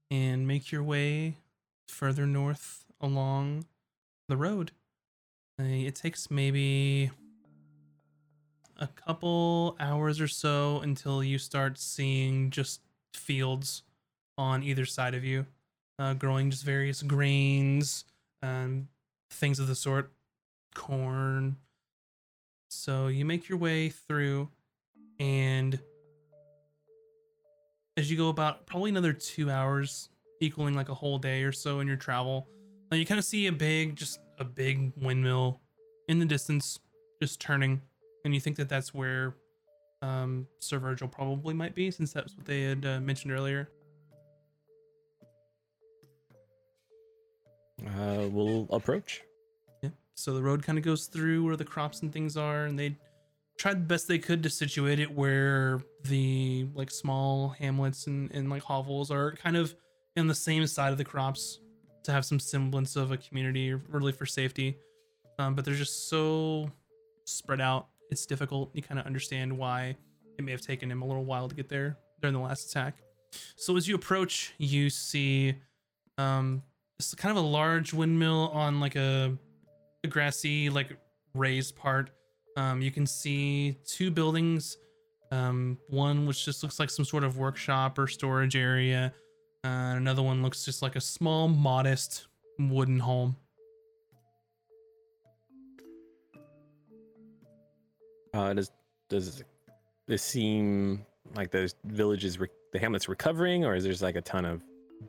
and 0.09 0.47
make 0.47 0.71
your 0.71 0.83
way 0.83 1.37
further 1.89 2.25
north 2.25 2.85
along 3.01 3.65
the 4.29 4.37
road. 4.37 4.71
Uh, 5.59 5.63
it 5.63 5.95
takes 5.95 6.29
maybe 6.31 7.11
a 8.77 8.87
couple 8.87 9.75
hours 9.79 10.19
or 10.19 10.27
so 10.27 10.79
until 10.79 11.23
you 11.23 11.37
start 11.37 11.77
seeing 11.77 12.49
just 12.49 12.81
fields 13.13 13.83
on 14.37 14.63
either 14.63 14.85
side 14.85 15.13
of 15.13 15.23
you, 15.23 15.45
uh, 15.99 16.13
growing 16.13 16.51
just 16.51 16.63
various 16.63 17.01
grains, 17.01 18.05
and 18.41 18.87
things 19.29 19.59
of 19.59 19.67
the 19.67 19.75
sort, 19.75 20.11
corn, 20.73 21.57
so 22.75 23.07
you 23.07 23.25
make 23.25 23.47
your 23.47 23.57
way 23.57 23.89
through, 23.89 24.49
and 25.19 25.79
as 27.97 28.11
you 28.11 28.17
go 28.17 28.29
about 28.29 28.65
probably 28.65 28.89
another 28.89 29.13
two 29.13 29.49
hours, 29.49 30.09
equaling 30.41 30.75
like 30.75 30.89
a 30.89 30.93
whole 30.93 31.17
day 31.17 31.43
or 31.43 31.51
so 31.51 31.79
in 31.79 31.87
your 31.87 31.95
travel, 31.95 32.47
uh, 32.91 32.95
you 32.95 33.05
kind 33.05 33.17
of 33.17 33.25
see 33.25 33.47
a 33.47 33.51
big, 33.51 33.95
just 33.95 34.19
a 34.39 34.43
big 34.43 34.91
windmill 34.97 35.61
in 36.09 36.19
the 36.19 36.25
distance, 36.25 36.79
just 37.21 37.39
turning, 37.39 37.81
and 38.25 38.33
you 38.33 38.39
think 38.39 38.57
that 38.57 38.67
that's 38.67 38.93
where 38.93 39.35
um, 40.01 40.45
Sir 40.59 40.77
Virgil 40.77 41.07
probably 41.07 41.53
might 41.53 41.73
be, 41.73 41.89
since 41.89 42.11
that's 42.11 42.35
what 42.35 42.45
they 42.45 42.63
had 42.63 42.85
uh, 42.85 42.99
mentioned 42.99 43.31
earlier. 43.31 43.69
Uh, 47.83 48.27
we'll 48.29 48.67
approach. 48.71 49.21
Yeah. 49.81 49.89
So 50.13 50.33
the 50.33 50.41
road 50.41 50.63
kind 50.63 50.77
of 50.77 50.83
goes 50.83 51.07
through 51.07 51.43
where 51.43 51.57
the 51.57 51.65
crops 51.65 52.01
and 52.01 52.11
things 52.11 52.37
are, 52.37 52.65
and 52.65 52.77
they 52.77 52.95
tried 53.57 53.77
the 53.77 53.85
best 53.85 54.07
they 54.07 54.19
could 54.19 54.43
to 54.43 54.49
situate 54.49 54.99
it 54.99 55.11
where 55.11 55.81
the 56.03 56.67
like 56.73 56.91
small 56.91 57.49
hamlets 57.49 58.07
and, 58.07 58.31
and 58.31 58.49
like 58.49 58.63
hovels 58.63 59.11
are 59.11 59.31
kind 59.33 59.55
of 59.55 59.73
in 60.15 60.27
the 60.27 60.35
same 60.35 60.65
side 60.67 60.91
of 60.91 60.97
the 60.97 61.05
crops 61.05 61.59
to 62.03 62.11
have 62.11 62.25
some 62.25 62.39
semblance 62.39 62.95
of 62.95 63.11
a 63.11 63.17
community, 63.17 63.73
really 63.73 64.11
for 64.11 64.25
safety. 64.25 64.77
Um, 65.39 65.55
but 65.55 65.65
they're 65.65 65.73
just 65.73 66.09
so 66.09 66.69
spread 67.25 67.59
out. 67.59 67.87
It's 68.11 68.25
difficult. 68.25 68.71
You 68.73 68.81
kind 68.81 68.99
of 68.99 69.05
understand 69.05 69.57
why 69.57 69.97
it 70.37 70.43
may 70.43 70.51
have 70.51 70.61
taken 70.61 70.91
him 70.91 71.01
a 71.01 71.05
little 71.05 71.25
while 71.25 71.49
to 71.49 71.55
get 71.55 71.67
there 71.67 71.97
during 72.21 72.33
the 72.33 72.39
last 72.39 72.69
attack. 72.69 72.95
So 73.57 73.75
as 73.75 73.87
you 73.87 73.95
approach, 73.95 74.53
you 74.57 74.89
see 74.89 75.55
um, 76.17 76.61
it's 76.99 77.13
kind 77.15 77.37
of 77.37 77.43
a 77.43 77.47
large 77.47 77.93
windmill 77.93 78.49
on 78.53 78.79
like 78.79 78.95
a, 78.95 79.37
a 80.03 80.07
grassy 80.07 80.69
like 80.69 80.97
raised 81.33 81.75
part. 81.75 82.11
Um, 82.57 82.81
you 82.81 82.91
can 82.91 83.05
see 83.05 83.77
two 83.85 84.11
buildings. 84.11 84.77
Um, 85.31 85.79
one 85.89 86.27
which 86.27 86.45
just 86.45 86.61
looks 86.61 86.79
like 86.79 86.89
some 86.89 87.03
sort 87.03 87.23
of 87.23 87.37
workshop 87.37 87.97
or 87.97 88.07
storage 88.07 88.55
area 88.55 89.11
uh, 89.65 89.95
another 89.95 90.21
one 90.21 90.43
looks 90.43 90.63
just 90.63 90.83
like 90.83 90.95
a 90.95 91.01
small 91.01 91.47
modest 91.47 92.27
wooden 92.59 92.99
home. 92.99 93.35
Uh, 98.31 98.53
does 98.53 98.71
does 99.09 99.43
this 100.07 100.21
seem 100.21 101.03
like 101.33 101.49
the 101.49 101.73
village 101.85 102.25
is 102.25 102.39
re- 102.39 102.47
the 102.73 102.79
hamlet's 102.79 103.09
recovering, 103.09 103.65
or 103.65 103.73
is 103.73 103.83
there 103.83 103.91
just 103.91 104.03
like 104.03 104.15
a 104.15 104.21
ton 104.21 104.45
of 104.45 104.63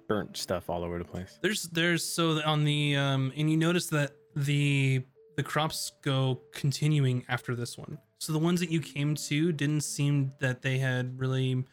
burnt 0.08 0.36
stuff 0.36 0.68
all 0.70 0.84
over 0.84 0.98
the 0.98 1.04
place? 1.04 1.38
there's 1.42 1.64
there's 1.64 2.04
so 2.04 2.40
on 2.44 2.64
the 2.64 2.96
um 2.96 3.32
and 3.36 3.50
you 3.50 3.56
notice 3.56 3.86
that 3.86 4.12
the 4.34 5.02
the 5.36 5.42
crops 5.42 5.92
go 6.02 6.40
continuing 6.52 7.24
after 7.28 7.54
this 7.54 7.76
one 7.76 7.98
so 8.18 8.32
the 8.32 8.38
ones 8.38 8.60
that 8.60 8.70
you 8.70 8.80
came 8.80 9.14
to 9.14 9.52
didn't 9.52 9.82
seem 9.82 10.32
that 10.40 10.62
they 10.62 10.78
had 10.78 11.18
really 11.18 11.64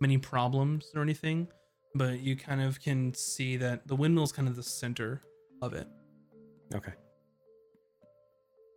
many 0.00 0.18
problems 0.18 0.90
or 0.94 1.02
anything 1.02 1.46
but 1.94 2.20
you 2.20 2.34
kind 2.36 2.60
of 2.62 2.80
can 2.80 3.12
see 3.14 3.56
that 3.56 3.86
the 3.86 3.94
windmill's 3.94 4.32
kind 4.32 4.48
of 4.48 4.56
the 4.56 4.62
center 4.62 5.22
of 5.60 5.72
it 5.74 5.86
Okay. 6.74 6.92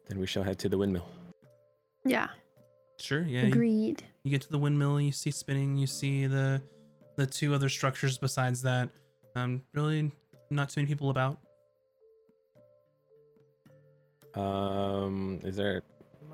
Then 0.10 0.20
we 0.20 0.28
shall 0.28 0.44
head 0.44 0.60
to 0.60 0.70
the 0.70 0.78
windmill. 0.78 1.08
Yeah, 2.04 2.28
sure 3.00 3.24
yeah 3.24 3.44
you, 3.44 3.48
agreed. 3.48 4.04
you 4.24 4.32
get 4.32 4.42
to 4.42 4.50
the 4.52 4.58
windmill 4.60 5.02
you 5.02 5.12
see 5.12 5.32
spinning 5.32 5.76
you 5.78 5.88
see 5.88 6.28
the 6.28 6.62
the 7.16 7.26
two 7.26 7.54
other 7.54 7.70
structures 7.70 8.18
besides 8.18 8.62
that 8.62 8.90
um 9.36 9.62
really 9.74 10.12
not 10.50 10.70
too 10.70 10.82
many 10.82 10.88
people 10.88 11.10
about 11.10 11.40
Um, 14.36 15.40
is 15.44 15.56
there 15.56 15.82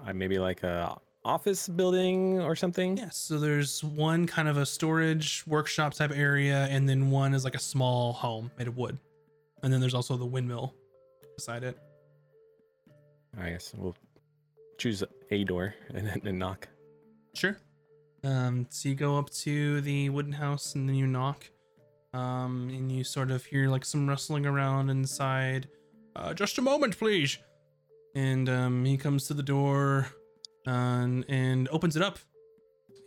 uh, 0.05 0.13
maybe 0.13 0.39
like 0.39 0.63
a 0.63 0.97
office 1.23 1.67
building 1.67 2.41
or 2.41 2.55
something? 2.55 2.97
Yeah, 2.97 3.09
so 3.09 3.37
there's 3.37 3.83
one 3.83 4.25
kind 4.25 4.47
of 4.47 4.57
a 4.57 4.65
storage 4.65 5.43
workshop 5.45 5.93
type 5.93 6.11
area, 6.13 6.67
and 6.69 6.89
then 6.89 7.11
one 7.11 7.33
is 7.33 7.43
like 7.43 7.55
a 7.55 7.59
small 7.59 8.13
home 8.13 8.51
made 8.57 8.67
of 8.67 8.77
wood. 8.77 8.97
And 9.63 9.71
then 9.71 9.79
there's 9.79 9.93
also 9.93 10.17
the 10.17 10.25
windmill 10.25 10.73
beside 11.35 11.63
it. 11.63 11.77
I 13.39 13.51
guess 13.51 13.73
we'll 13.77 13.95
choose 14.79 15.03
a 15.29 15.43
door 15.43 15.75
and 15.93 16.07
then 16.07 16.21
and 16.25 16.39
knock. 16.39 16.67
Sure. 17.35 17.55
Um, 18.23 18.67
so 18.69 18.89
you 18.89 18.95
go 18.95 19.17
up 19.17 19.29
to 19.31 19.81
the 19.81 20.09
wooden 20.09 20.33
house 20.33 20.75
and 20.75 20.87
then 20.87 20.95
you 20.95 21.07
knock. 21.07 21.49
Um, 22.13 22.69
and 22.69 22.91
you 22.91 23.03
sort 23.03 23.31
of 23.31 23.45
hear 23.45 23.69
like 23.69 23.85
some 23.85 24.07
rustling 24.07 24.45
around 24.45 24.89
inside. 24.89 25.67
Uh, 26.15 26.33
just 26.33 26.57
a 26.57 26.61
moment, 26.61 26.97
please. 26.97 27.37
And 28.15 28.49
um, 28.49 28.83
he 28.83 28.97
comes 28.97 29.27
to 29.27 29.33
the 29.33 29.43
door 29.43 30.07
and, 30.65 31.25
and 31.29 31.69
opens 31.69 31.95
it 31.95 32.01
up. 32.01 32.19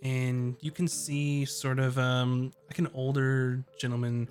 And 0.02 0.56
you 0.60 0.70
can 0.70 0.88
see 0.88 1.44
sort 1.44 1.78
of 1.78 1.98
um, 1.98 2.52
like 2.66 2.78
an 2.78 2.88
older 2.94 3.64
gentleman 3.78 4.28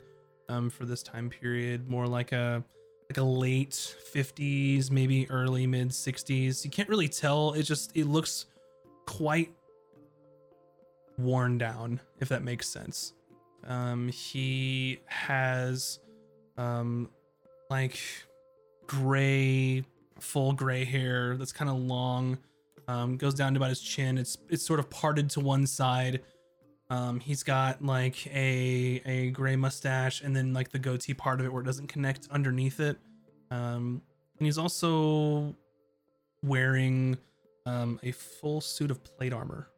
um, 0.50 0.70
for 0.70 0.86
this 0.86 1.02
time 1.02 1.30
period, 1.30 1.90
more 1.90 2.08
like 2.08 2.32
a 2.32 2.64
like 3.10 3.18
a 3.18 3.24
late 3.24 3.96
50s, 4.14 4.90
maybe 4.90 5.30
early 5.30 5.68
mid 5.68 5.90
60s. 5.90 6.64
You 6.64 6.72
can't 6.72 6.90
really 6.90 7.08
tell. 7.08 7.54
It 7.54 7.64
just 7.64 7.96
it 7.96 8.06
looks 8.06 8.46
quite 9.06 9.52
worn 11.18 11.58
down, 11.58 12.00
if 12.20 12.30
that 12.30 12.44
makes 12.44 12.68
sense. 12.68 13.14
Um, 13.68 14.10
he 14.10 15.00
has 15.06 16.00
um, 16.58 17.10
like 17.70 18.00
gray, 18.88 19.84
full 20.20 20.54
gray 20.54 20.84
hair 20.84 21.38
that's 21.38 21.52
kind 21.52 21.70
of 21.70 21.78
long, 21.78 22.38
um, 22.88 23.18
goes 23.18 23.34
down 23.34 23.54
to 23.54 23.58
about 23.58 23.70
his 23.70 23.82
chin. 23.82 24.18
It's 24.18 24.38
it's 24.50 24.66
sort 24.66 24.80
of 24.80 24.90
parted 24.90 25.30
to 25.32 25.40
one 25.40 25.66
side. 25.66 26.22
Um, 26.90 27.20
he's 27.20 27.44
got 27.44 27.84
like 27.84 28.28
a 28.28 29.02
a 29.06 29.32
gray 29.32 29.56
mustache 29.56 30.22
and 30.22 30.36
then 30.36 30.54
like 30.54 30.70
the 30.70 30.80
goatee 30.80 31.14
part 31.14 31.40
of 31.40 31.46
it 31.46 31.54
where 31.54 31.62
it 31.62 31.66
doesn't 31.66 31.88
connect 31.88 32.28
underneath 32.30 32.80
it. 32.80 32.98
Um, 33.50 34.02
and 34.38 34.46
he's 34.46 34.58
also 34.58 35.56
wearing 36.44 37.18
um, 37.66 38.00
a 38.04 38.12
full 38.12 38.60
suit 38.60 38.92
of 38.92 39.04
plate 39.04 39.32
armor 39.32 39.70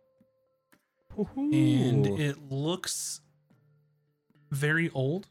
and 1.36 2.06
it 2.20 2.52
looks 2.52 3.22
very 4.52 4.90
old. 4.92 5.28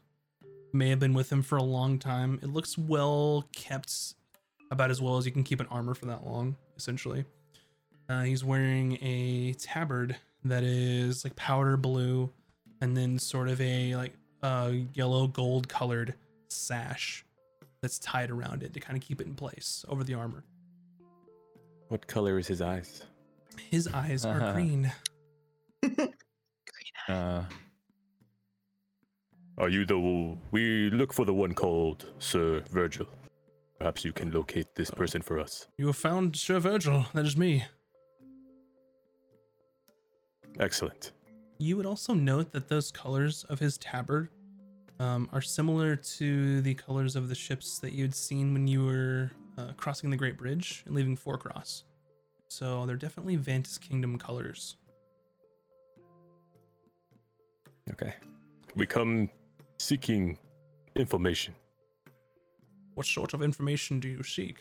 May 0.73 0.89
have 0.89 0.99
been 0.99 1.13
with 1.13 1.31
him 1.31 1.41
for 1.41 1.57
a 1.57 1.63
long 1.63 1.99
time. 1.99 2.39
It 2.43 2.49
looks 2.49 2.77
well 2.77 3.47
kept, 3.53 4.15
about 4.71 4.91
as 4.91 5.01
well 5.01 5.17
as 5.17 5.25
you 5.25 5.31
can 5.31 5.43
keep 5.43 5.59
an 5.59 5.67
armor 5.71 5.93
for 5.93 6.05
that 6.07 6.25
long, 6.25 6.57
essentially. 6.75 7.25
Uh, 8.09 8.23
he's 8.23 8.43
wearing 8.43 8.97
a 9.01 9.53
tabard 9.53 10.17
that 10.43 10.63
is 10.63 11.23
like 11.23 11.35
powder 11.35 11.77
blue, 11.77 12.29
and 12.81 12.95
then 12.95 13.17
sort 13.17 13.47
of 13.47 13.59
a 13.61 13.95
like 13.95 14.13
uh, 14.43 14.71
yellow 14.93 15.27
gold 15.27 15.67
colored 15.67 16.13
sash 16.49 17.25
that's 17.81 17.99
tied 17.99 18.29
around 18.29 18.63
it 18.63 18.73
to 18.73 18.79
kind 18.79 18.97
of 18.97 19.03
keep 19.03 19.21
it 19.21 19.27
in 19.27 19.33
place 19.33 19.85
over 19.87 20.03
the 20.03 20.13
armor. 20.13 20.43
What 21.87 22.07
color 22.07 22.37
is 22.39 22.47
his 22.47 22.61
eyes? 22.61 23.03
His 23.71 23.87
eyes 23.87 24.25
are 24.25 24.51
green. 24.53 24.91
Uh, 27.07 27.43
Are 29.59 29.69
you 29.69 29.85
the? 29.85 30.37
We 30.49 30.89
look 30.89 31.13
for 31.13 31.23
the 31.23 31.33
one 31.33 31.53
called 31.53 32.11
Sir 32.17 32.63
Virgil. 32.71 33.05
Perhaps 33.77 34.03
you 34.03 34.11
can 34.11 34.31
locate 34.31 34.73
this 34.73 34.89
person 34.89 35.21
for 35.21 35.39
us. 35.39 35.67
You 35.77 35.87
have 35.87 35.97
found 35.97 36.35
Sir 36.35 36.59
Virgil. 36.59 37.05
That 37.13 37.25
is 37.25 37.37
me. 37.37 37.63
Excellent. 40.59 41.11
You 41.59 41.77
would 41.77 41.85
also 41.85 42.13
note 42.13 42.51
that 42.53 42.69
those 42.69 42.91
colors 42.91 43.43
of 43.49 43.59
his 43.59 43.77
tabard 43.77 44.29
um, 44.99 45.29
are 45.31 45.41
similar 45.41 45.95
to 45.95 46.61
the 46.61 46.73
colors 46.73 47.15
of 47.15 47.29
the 47.29 47.35
ships 47.35 47.79
that 47.79 47.93
you'd 47.93 48.15
seen 48.15 48.53
when 48.53 48.67
you 48.67 48.85
were 48.85 49.31
uh, 49.57 49.73
crossing 49.77 50.09
the 50.09 50.17
Great 50.17 50.37
Bridge 50.37 50.83
and 50.85 50.95
leaving 50.95 51.15
Forecross. 51.15 51.83
So 52.47 52.85
they're 52.85 52.95
definitely 52.95 53.37
Vantis 53.37 53.79
Kingdom 53.79 54.17
colors. 54.17 54.77
Okay. 57.91 58.13
We 58.75 58.85
come 58.85 59.29
seeking 59.77 60.37
information. 60.95 61.53
What 62.95 63.05
sort 63.05 63.33
of 63.33 63.41
information 63.41 63.99
do 63.99 64.07
you 64.07 64.23
seek? 64.23 64.57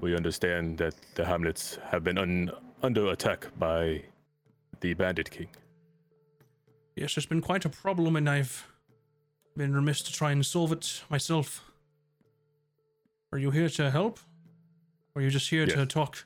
We 0.00 0.14
understand 0.16 0.78
that 0.78 0.94
the 1.14 1.24
hamlets 1.24 1.78
have 1.90 2.04
been 2.04 2.18
un- 2.18 2.50
under 2.82 3.08
attack 3.08 3.46
by 3.58 4.02
the 4.80 4.94
Bandit 4.94 5.30
King. 5.30 5.48
Yes, 6.96 7.16
it's 7.16 7.26
been 7.26 7.40
quite 7.40 7.64
a 7.64 7.68
problem, 7.68 8.16
and 8.16 8.28
I've 8.28 8.66
been 9.56 9.72
remiss 9.72 10.02
to 10.02 10.12
try 10.12 10.32
and 10.32 10.44
solve 10.44 10.72
it 10.72 11.02
myself. 11.08 11.70
Are 13.32 13.38
you 13.38 13.50
here 13.50 13.68
to 13.70 13.90
help? 13.90 14.18
Or 15.14 15.20
are 15.20 15.24
you 15.24 15.30
just 15.30 15.50
here 15.50 15.66
to 15.66 15.86
talk? 15.86 16.24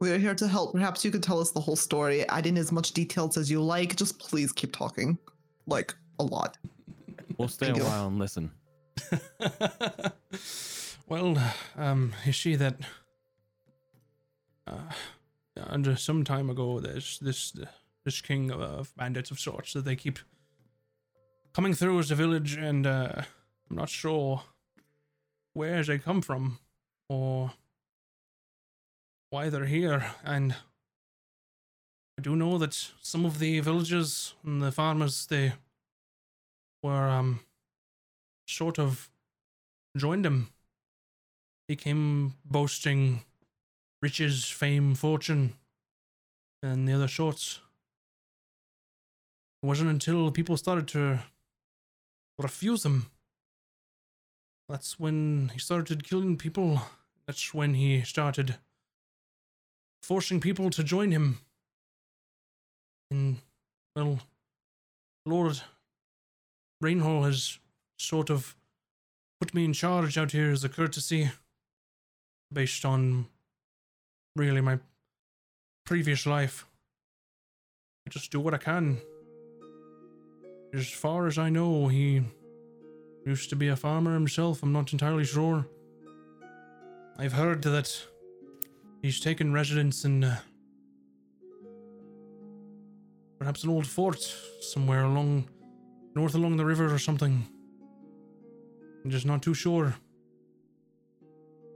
We 0.00 0.10
are 0.10 0.18
here 0.18 0.34
to 0.34 0.48
help. 0.48 0.72
Perhaps 0.72 1.04
you 1.04 1.10
could 1.10 1.22
tell 1.22 1.40
us 1.40 1.50
the 1.50 1.60
whole 1.60 1.76
story. 1.76 2.26
Add 2.30 2.46
in 2.46 2.56
as 2.56 2.72
much 2.72 2.92
details 2.92 3.36
as 3.36 3.50
you 3.50 3.62
like. 3.62 3.96
Just 3.96 4.18
please 4.18 4.50
keep 4.50 4.72
talking. 4.72 5.18
Like, 5.66 5.94
a 6.18 6.24
lot. 6.24 6.56
we'll 7.36 7.48
stay 7.48 7.68
a 7.68 7.74
you. 7.74 7.84
while 7.84 8.06
and 8.06 8.18
listen. 8.18 8.50
well, 11.06 11.36
um, 11.76 12.14
you 12.24 12.32
see 12.32 12.56
that 12.56 12.76
uh, 14.66 14.92
under 15.66 15.96
some 15.96 16.24
time 16.24 16.48
ago, 16.48 16.80
there's 16.80 17.18
this 17.18 17.52
this 18.04 18.22
king 18.22 18.50
of 18.50 18.96
bandits 18.96 19.30
of 19.30 19.38
sorts 19.38 19.74
that 19.74 19.84
they 19.84 19.96
keep 19.96 20.18
coming 21.52 21.74
through 21.74 21.98
as 21.98 22.10
a 22.10 22.14
village, 22.14 22.56
and 22.56 22.86
uh, 22.86 23.12
I'm 23.70 23.76
not 23.76 23.90
sure 23.90 24.42
where 25.52 25.82
they 25.82 25.98
come 25.98 26.22
from 26.22 26.58
or 27.08 27.52
why 29.30 29.48
they're 29.48 29.64
here. 29.64 30.12
And 30.24 30.54
I 32.18 32.22
do 32.22 32.36
know 32.36 32.58
that 32.58 32.74
some 33.00 33.24
of 33.24 33.38
the 33.38 33.60
villagers 33.60 34.34
and 34.44 34.60
the 34.60 34.72
farmers 34.72 35.26
they 35.26 35.54
were 36.82 37.08
um 37.08 37.40
sort 38.46 38.78
of 38.78 39.10
joined 39.96 40.26
him. 40.26 40.48
He 41.68 41.76
came 41.76 42.34
boasting 42.44 43.22
riches, 44.02 44.44
fame, 44.44 44.94
fortune, 44.94 45.54
and 46.62 46.88
the 46.88 46.92
other 46.92 47.08
sorts. 47.08 47.60
It 49.62 49.66
wasn't 49.66 49.90
until 49.90 50.30
people 50.30 50.56
started 50.56 50.88
to 50.88 51.20
refuse 52.38 52.84
him. 52.84 53.10
That's 54.68 54.98
when 54.98 55.50
he 55.52 55.58
started 55.58 56.04
killing 56.04 56.36
people. 56.36 56.82
That's 57.26 57.52
when 57.52 57.74
he 57.74 58.02
started 58.02 58.56
forcing 60.02 60.40
people 60.40 60.70
to 60.70 60.82
join 60.82 61.10
him. 61.12 61.38
And, 63.10 63.38
well, 63.94 64.20
Lord 65.26 65.60
Rainhall 66.80 67.24
has 67.24 67.58
sort 67.98 68.30
of 68.30 68.56
put 69.40 69.54
me 69.54 69.64
in 69.64 69.72
charge 69.72 70.16
out 70.16 70.32
here 70.32 70.50
as 70.50 70.64
a 70.64 70.68
courtesy 70.68 71.30
based 72.52 72.84
on 72.84 73.26
really 74.36 74.60
my 74.60 74.78
previous 75.84 76.26
life. 76.26 76.66
I 78.06 78.10
just 78.10 78.30
do 78.30 78.40
what 78.40 78.54
I 78.54 78.58
can. 78.58 78.98
As 80.72 80.88
far 80.88 81.26
as 81.26 81.36
I 81.36 81.50
know, 81.50 81.88
he 81.88 82.22
used 83.26 83.50
to 83.50 83.56
be 83.56 83.68
a 83.68 83.76
farmer 83.76 84.14
himself. 84.14 84.62
I'm 84.62 84.72
not 84.72 84.92
entirely 84.92 85.24
sure. 85.24 85.66
I've 87.18 87.32
heard 87.32 87.62
that 87.62 88.06
he's 89.02 89.20
taken 89.20 89.52
residence 89.52 90.04
in 90.04 90.24
uh, 90.24 90.36
perhaps 93.38 93.64
an 93.64 93.70
old 93.70 93.86
fort 93.86 94.20
somewhere 94.60 95.02
along 95.04 95.48
north 96.14 96.34
along 96.34 96.56
the 96.56 96.64
river 96.64 96.92
or 96.92 96.98
something. 96.98 97.46
I'm 99.04 99.10
just 99.10 99.26
not 99.26 99.42
too 99.42 99.54
sure. 99.54 99.94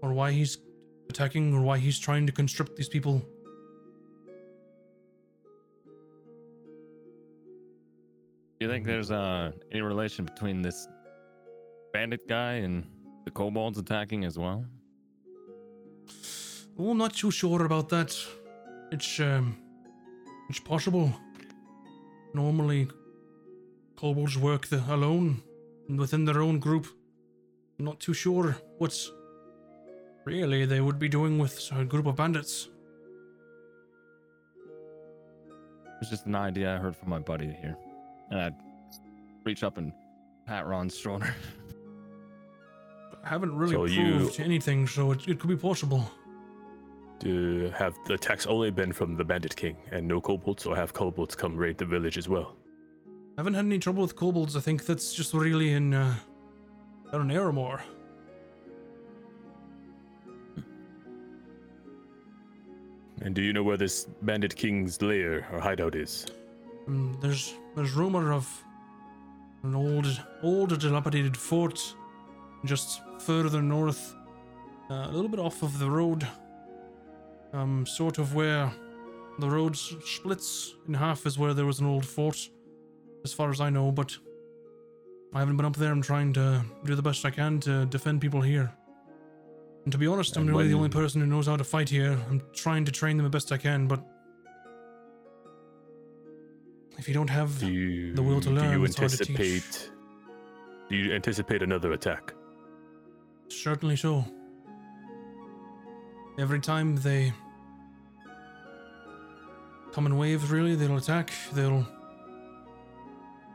Or 0.03 0.13
why 0.13 0.33
he's 0.33 0.59
attacking 1.09 1.55
or 1.55 1.63
why 1.63 1.79
he's 1.79 1.99
trying 1.99 2.27
to 2.27 2.33
constrict 2.33 2.77
these 2.77 2.89
people. 2.89 3.23
Do 8.61 8.67
you 8.67 8.69
think 8.69 8.85
there's 8.85 9.11
uh, 9.11 9.53
any 9.73 9.81
relation 9.81 10.25
between 10.25 10.63
this 10.63 10.87
bandit 11.93 12.27
guy 12.29 12.55
and 12.55 12.87
the 13.25 13.31
kobolds 13.31 13.79
attacking 13.79 14.25
as 14.25 14.39
well? 14.39 14.65
Oh, 16.79 16.91
I'm 16.91 16.99
not 16.99 17.15
too 17.15 17.31
sure 17.31 17.65
about 17.65 17.89
that. 17.91 18.17
It's 18.91 19.21
um 19.21 19.57
it's 20.49 20.61
possible. 20.61 21.13
Normally 22.35 22.89
kobolds 23.97 24.37
work 24.37 24.67
the, 24.67 24.83
alone 24.89 25.43
and 25.89 25.99
within 25.99 26.25
their 26.25 26.41
own 26.43 26.59
group. 26.59 26.87
I'm 27.79 27.85
not 27.85 28.01
too 28.01 28.15
sure 28.15 28.57
what 28.79 28.95
really 30.25 30.65
they 30.67 30.81
would 30.81 30.99
be 30.99 31.09
doing 31.09 31.39
with 31.39 31.69
a 31.73 31.85
group 31.85 32.07
of 32.07 32.17
bandits. 32.17 32.69
It's 36.01 36.11
just 36.11 36.27
an 36.27 36.35
idea 36.35 36.75
I 36.75 36.79
heard 36.79 36.97
from 36.97 37.09
my 37.11 37.19
buddy 37.21 37.47
here. 37.61 37.77
And 38.31 38.41
I'd 38.41 38.55
reach 39.45 39.63
up 39.63 39.79
and 39.79 39.93
pat 40.47 40.67
Ron's 40.67 40.97
shoulder. 40.99 41.35
I 43.25 43.29
haven't 43.29 43.57
really 43.57 43.75
So 43.75 43.85
you- 43.87 44.17
proved 44.19 44.41
anything, 44.41 44.87
so 44.87 45.13
it, 45.13 45.27
it 45.29 45.39
could 45.41 45.49
be 45.49 45.57
possible. 45.57 46.11
Have 47.25 47.99
the 48.05 48.15
attacks 48.15 48.47
only 48.47 48.71
been 48.71 48.93
from 48.93 49.17
the 49.17 49.25
Bandit 49.25 49.57
King 49.57 49.77
and 49.91 50.07
no 50.07 50.21
kobolds, 50.21 50.67
or 50.67 50.77
have 50.77 50.93
kobolds 50.93 51.35
come 51.35 51.57
raid 51.57 51.79
the 51.79 51.87
village 51.87 52.19
as 52.19 52.29
well? 52.29 52.57
haven't 53.37 53.55
had 53.55 53.65
any 53.65 53.79
trouble 53.79 54.03
with 54.03 54.15
kobolds. 54.15 54.57
I 54.57 54.61
think 54.61 54.85
that's 54.87 55.13
just 55.13 55.35
really 55.35 55.73
in 55.73 55.95
uh, 55.95 56.15
down 57.11 57.31
in 57.31 57.37
Aramore. 57.37 57.81
And 63.23 63.35
do 63.35 63.41
you 63.41 63.53
know 63.53 63.63
where 63.63 63.79
this 63.79 64.07
Bandit 64.23 64.55
King's 64.55 65.01
lair 65.01 65.47
or 65.51 65.61
hideout 65.61 65.95
is? 65.95 66.27
Um, 66.87 67.17
there's 67.21 67.55
there's 67.75 67.93
rumor 67.93 68.33
of 68.33 68.47
an 69.63 69.75
old 69.75 70.07
old 70.43 70.79
dilapidated 70.79 71.37
fort 71.37 71.95
just 72.65 73.01
further 73.19 73.63
north, 73.63 74.15
uh, 74.91 75.07
a 75.09 75.13
little 75.13 75.29
bit 75.29 75.41
off 75.41 75.63
of 75.63 75.79
the 75.79 75.91
road. 75.91 76.27
Um, 77.55 77.87
sort 77.87 78.19
of 78.19 78.35
where 78.35 78.71
the 79.39 79.49
road 79.49 79.77
splits 79.77 80.75
in 80.89 80.95
half 80.95 81.25
is 81.25 81.39
where 81.39 81.55
there 81.55 81.67
was 81.67 81.79
an 81.81 81.87
old 81.87 82.05
fort, 82.05 82.37
as 83.25 83.33
far 83.33 83.51
as 83.51 83.61
I 83.61 83.71
know. 83.71 83.93
But 83.93 84.17
I 85.33 85.39
haven't 85.39 85.57
been 85.57 85.67
up 85.67 85.77
there. 85.77 85.93
I'm 85.93 86.03
trying 86.03 86.33
to 86.35 86.65
do 86.85 86.95
the 86.95 87.03
best 87.03 87.25
I 87.25 87.31
can 87.31 87.61
to 87.61 87.87
defend 87.87 88.21
people 88.21 88.41
here. 88.41 88.73
And 89.85 89.93
to 89.93 89.99
be 89.99 90.07
honest, 90.07 90.37
I'm 90.37 90.49
And 90.49 90.51
really 90.57 90.69
the 90.69 90.75
only 90.75 90.89
person 90.89 91.21
who 91.21 91.27
knows 91.27 91.47
how 91.47 91.57
to 91.57 91.65
fight 91.65 91.89
here. 91.89 92.19
I'm 92.29 92.43
trying 92.55 92.85
to 92.87 92.93
train 92.93 93.17
them 93.17 93.25
the 93.25 93.31
best 93.31 93.53
I 93.53 93.57
can, 93.59 93.87
but 93.87 94.05
if 96.99 97.07
you 97.09 97.15
don't 97.15 97.31
have 97.31 97.59
Do 97.61 97.71
you 97.71 98.15
The 98.15 98.23
will 98.23 98.41
to 98.41 98.51
learn, 98.51 98.71
do 98.73 98.79
you 98.79 98.85
it's 98.85 98.97
hard 98.97 99.11
to 99.11 99.19
teach. 99.19 99.31
anticipate 99.31 99.91
do 100.89 100.97
you 100.97 101.15
anticipate 101.15 101.63
another 101.63 101.93
attack? 101.93 102.35
Certainly 103.49 103.97
so. 103.97 104.25
Every 106.39 106.61
time 106.61 106.97
they 106.97 107.33
come 109.95 110.07
in 110.07 110.19
waves, 110.19 110.51
really, 110.51 110.75
they'll 110.75 110.97
attack, 110.97 111.33
they'll 111.53 111.87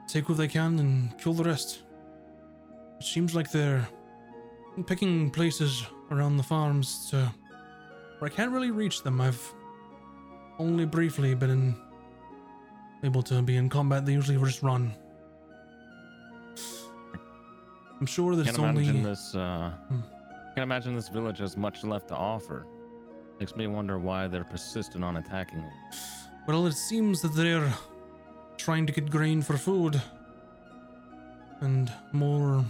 take 0.07 0.29
what 0.29 0.37
they 0.37 0.47
can 0.47 0.79
and 0.79 1.17
kill 1.19 1.33
the 1.33 1.43
rest. 1.43 1.83
It 2.99 3.05
seems 3.05 3.35
like 3.35 3.51
they're 3.51 3.85
picking 4.87 5.29
places 5.31 5.85
around 6.11 6.37
the 6.37 6.43
farms 6.43 7.09
to 7.09 7.29
where 8.19 8.31
I 8.31 8.33
can't 8.33 8.51
really 8.51 8.71
reach 8.71 9.03
them. 9.03 9.19
I've 9.19 9.53
only 10.59 10.85
briefly 10.85 11.35
been 11.35 11.49
in, 11.49 11.75
able 13.03 13.21
to 13.23 13.41
be 13.41 13.57
in 13.57 13.67
combat. 13.69 14.05
They 14.05 14.13
usually 14.13 14.37
just 14.37 14.63
run. 14.63 14.93
I'm 17.99 18.05
sure 18.05 18.33
that 18.37 18.45
Can't 18.45 18.57
it's 18.57 18.59
only. 18.87 19.01
this. 19.01 19.35
Uh, 19.35 19.71
Hmm. 19.89 19.99
Can't 20.55 20.63
imagine 20.63 20.95
this 20.95 21.09
village 21.09 21.39
has 21.39 21.57
much 21.57 21.83
left 21.83 22.07
to 22.09 22.15
offer. 22.15 22.65
Makes 23.39 23.55
me 23.57 23.67
wonder 23.67 23.99
why 23.99 24.27
they're 24.27 24.43
persistent 24.45 25.03
on 25.03 25.17
attacking 25.17 25.59
it. 25.59 25.73
Well, 26.49 26.65
it 26.65 26.73
seems 26.73 27.21
that 27.21 27.35
they're 27.35 27.71
trying 28.57 28.87
to 28.87 28.91
get 28.91 29.11
grain 29.11 29.43
for 29.43 29.55
food. 29.55 30.01
And 31.61 31.93
more 32.11 32.65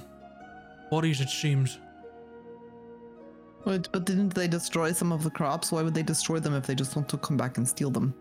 bodies, 0.92 1.22
it 1.22 1.30
seems. 1.30 1.80
But, 3.64 3.90
but 3.94 4.04
didn't 4.04 4.36
they 4.36 4.50
destroy 4.50 4.92
some 4.92 5.14
of 5.14 5.24
the 5.24 5.30
crops? 5.30 5.72
Why 5.72 5.82
would 5.82 5.94
they 5.94 6.04
destroy 6.04 6.40
them 6.40 6.54
if 6.56 6.68
they 6.68 6.76
just 6.76 6.94
want 6.98 7.08
to 7.08 7.18
come 7.20 7.38
back 7.38 7.58
and 7.58 7.66
steal 7.66 7.90
them? 7.90 8.14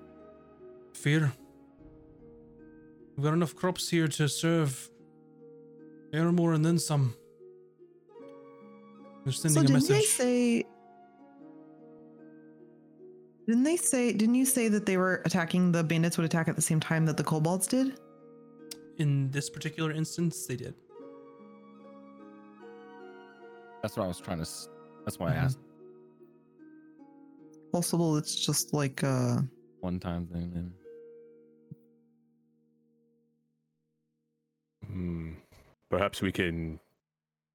Fear. 0.93 1.33
We've 3.17 3.25
got 3.25 3.35
enough 3.35 3.57
crops 3.57 3.89
here 3.89 4.07
to 4.07 4.29
serve 4.29 4.89
Aramore 6.13 6.55
and 6.55 6.65
then 6.65 6.79
some. 6.79 7.17
They're 9.25 9.33
So 9.33 9.49
sending 9.49 9.75
a 9.75 9.81
didn't 9.81 9.89
they 9.89 10.03
say? 10.03 10.65
Didn't 13.49 13.63
they 13.63 13.77
say? 13.77 14.13
Didn't 14.13 14.35
you 14.35 14.45
say 14.45 14.69
that 14.69 14.85
they 14.85 14.99
were 14.99 15.23
attacking 15.25 15.73
the 15.73 15.83
bandits 15.83 16.19
would 16.19 16.27
attack 16.27 16.49
at 16.49 16.55
the 16.57 16.61
same 16.61 16.81
time 16.81 17.07
that 17.07 17.17
the 17.17 17.25
kobolds 17.25 17.67
did? 17.67 17.99
In 18.99 19.31
this 19.31 19.49
particular 19.49 19.91
instance, 19.91 20.45
they 20.47 20.55
did. 20.55 20.75
That's 23.81 23.97
what 23.97 24.05
I 24.05 24.07
was 24.07 24.21
trying 24.21 24.45
to. 24.45 24.51
That's 25.07 25.19
why 25.19 25.31
I 25.31 25.37
Mhm. 25.37 25.43
asked 25.45 25.59
Possible. 27.73 28.19
It's 28.19 28.35
just 28.35 28.75
like 28.75 29.03
a 29.03 29.49
one 29.81 29.99
time 29.99 30.27
thing. 30.27 30.51
Then 30.53 30.75
Hmm. 34.87 35.33
Perhaps 35.91 36.21
we 36.21 36.33
can 36.33 36.81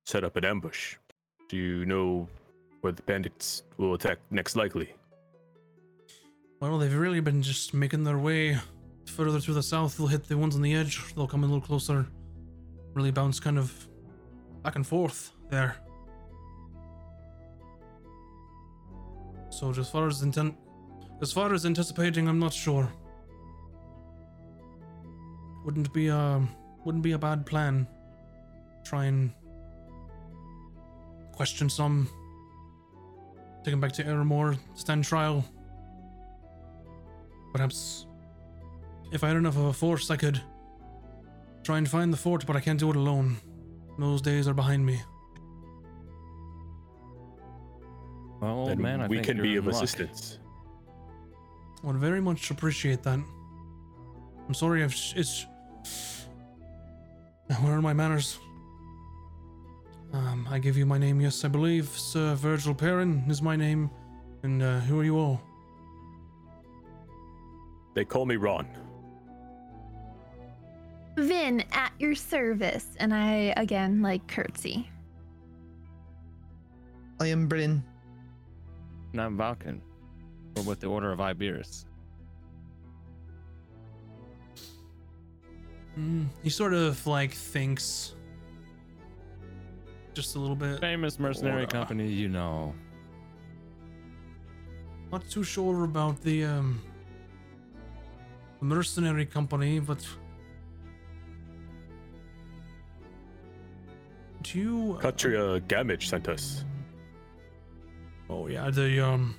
set 0.05 0.23
up 0.23 0.37
an 0.37 0.45
ambush. 0.45 0.97
Do 1.49 1.57
you 1.57 1.85
know 1.85 2.27
where 2.81 2.93
the 2.93 3.03
bandits 3.03 3.63
will 3.77 3.93
attack 3.93 4.17
next 4.31 4.55
likely? 4.55 4.95
Well, 6.63 6.77
they've 6.77 6.97
really 6.97 7.19
been 7.19 7.41
just 7.41 7.73
making 7.73 8.05
their 8.05 8.17
way 8.17 8.57
further 9.05 9.41
to 9.41 9.53
the 9.53 9.61
south. 9.61 9.97
They'll 9.97 10.07
hit 10.07 10.29
the 10.29 10.37
ones 10.37 10.55
on 10.55 10.61
the 10.61 10.73
edge. 10.73 11.13
They'll 11.13 11.27
come 11.27 11.43
a 11.43 11.45
little 11.45 11.59
closer. 11.59 12.07
Really 12.93 13.11
bounce 13.11 13.37
kind 13.37 13.57
of 13.59 13.89
back 14.63 14.77
and 14.77 14.87
forth 14.87 15.33
there. 15.49 15.75
So, 19.49 19.71
as 19.71 19.89
far 19.89 20.07
as 20.07 20.21
intent, 20.21 20.55
as 21.21 21.33
far 21.33 21.53
as 21.53 21.65
anticipating, 21.65 22.29
I'm 22.29 22.39
not 22.39 22.53
sure. 22.53 22.89
Wouldn't 25.65 25.93
be 25.93 26.07
a 26.07 26.41
wouldn't 26.85 27.03
be 27.03 27.11
a 27.11 27.19
bad 27.19 27.45
plan. 27.45 27.85
Try 28.85 29.07
and 29.07 29.33
question 31.33 31.69
some. 31.69 32.07
Take 33.65 33.73
them 33.73 33.81
back 33.81 33.91
to 33.93 34.03
Aramore, 34.05 34.57
stand 34.75 35.03
trial. 35.03 35.43
Perhaps 37.53 38.07
if 39.11 39.23
I 39.23 39.27
had 39.27 39.37
enough 39.37 39.57
of 39.57 39.65
a 39.65 39.73
force, 39.73 40.09
I 40.09 40.17
could 40.17 40.41
try 41.63 41.77
and 41.77 41.87
find 41.87 42.11
the 42.11 42.17
fort, 42.17 42.45
but 42.45 42.55
I 42.55 42.59
can't 42.59 42.79
do 42.79 42.89
it 42.89 42.95
alone. 42.95 43.37
Those 43.99 44.21
days 44.21 44.47
are 44.47 44.53
behind 44.55 44.85
me. 44.85 44.99
well, 48.41 48.51
old 48.59 48.69
Then 48.69 48.81
man, 48.81 49.01
I 49.01 49.07
we 49.07 49.17
think 49.17 49.27
can 49.27 49.37
you're 49.37 49.43
be 49.45 49.51
in 49.53 49.57
of 49.59 49.67
luck. 49.67 49.75
assistance. 49.75 50.39
I 51.83 51.87
would 51.87 51.97
very 51.97 52.21
much 52.21 52.49
appreciate 52.51 53.03
that. 53.03 53.19
I'm 54.47 54.53
sorry 54.53 54.81
if 54.83 54.93
it's. 55.15 55.45
Where 57.61 57.73
are 57.73 57.81
my 57.81 57.93
manners? 57.93 58.39
Um, 60.11 60.47
I 60.49 60.59
give 60.59 60.75
you 60.77 60.85
my 60.85 60.97
name, 60.97 61.21
yes, 61.21 61.43
I 61.45 61.47
believe. 61.49 61.87
Sir 61.89 62.35
Virgil 62.35 62.73
Perrin 62.73 63.23
is 63.29 63.41
my 63.41 63.55
name. 63.55 63.89
And 64.43 64.61
uh, 64.61 64.79
who 64.81 64.99
are 64.99 65.03
you 65.03 65.17
all? 65.17 65.41
They 67.93 68.05
call 68.05 68.25
me 68.25 68.35
Ron. 68.35 68.67
Vin, 71.17 71.63
at 71.71 71.91
your 71.99 72.15
service. 72.15 72.87
And 72.99 73.13
I, 73.13 73.53
again, 73.57 74.01
like 74.01 74.25
curtsy. 74.27 74.89
I 77.19 77.27
am 77.27 77.47
Bryn. 77.47 77.83
And 79.11 79.21
I'm 79.21 79.37
Valken. 79.37 79.79
We're 80.55 80.63
with 80.63 80.79
the 80.79 80.87
Order 80.87 81.11
of 81.11 81.19
Iberus. 81.19 81.85
Mm, 85.97 86.27
he 86.41 86.49
sort 86.49 86.73
of 86.73 87.05
like 87.05 87.31
thinks 87.31 88.15
just 90.13 90.35
a 90.35 90.39
little 90.39 90.55
bit. 90.55 90.79
Famous 90.79 91.19
mercenary 91.19 91.61
Order. 91.61 91.71
company, 91.71 92.07
you 92.07 92.29
know. 92.29 92.73
Not 95.11 95.29
too 95.29 95.43
sure 95.43 95.83
about 95.83 96.21
the 96.21 96.45
um 96.45 96.81
the 96.81 96.92
mercenary 98.63 99.25
company, 99.25 99.79
but 99.79 100.05
do 104.41 104.59
you? 104.59 104.97
uh, 104.97 105.01
Katria 105.01 105.61
Gamage 105.61 106.07
sent 106.07 106.27
us. 106.27 106.63
Oh 108.29 108.47
yeah, 108.47 108.69
the 108.69 109.05
um 109.05 109.35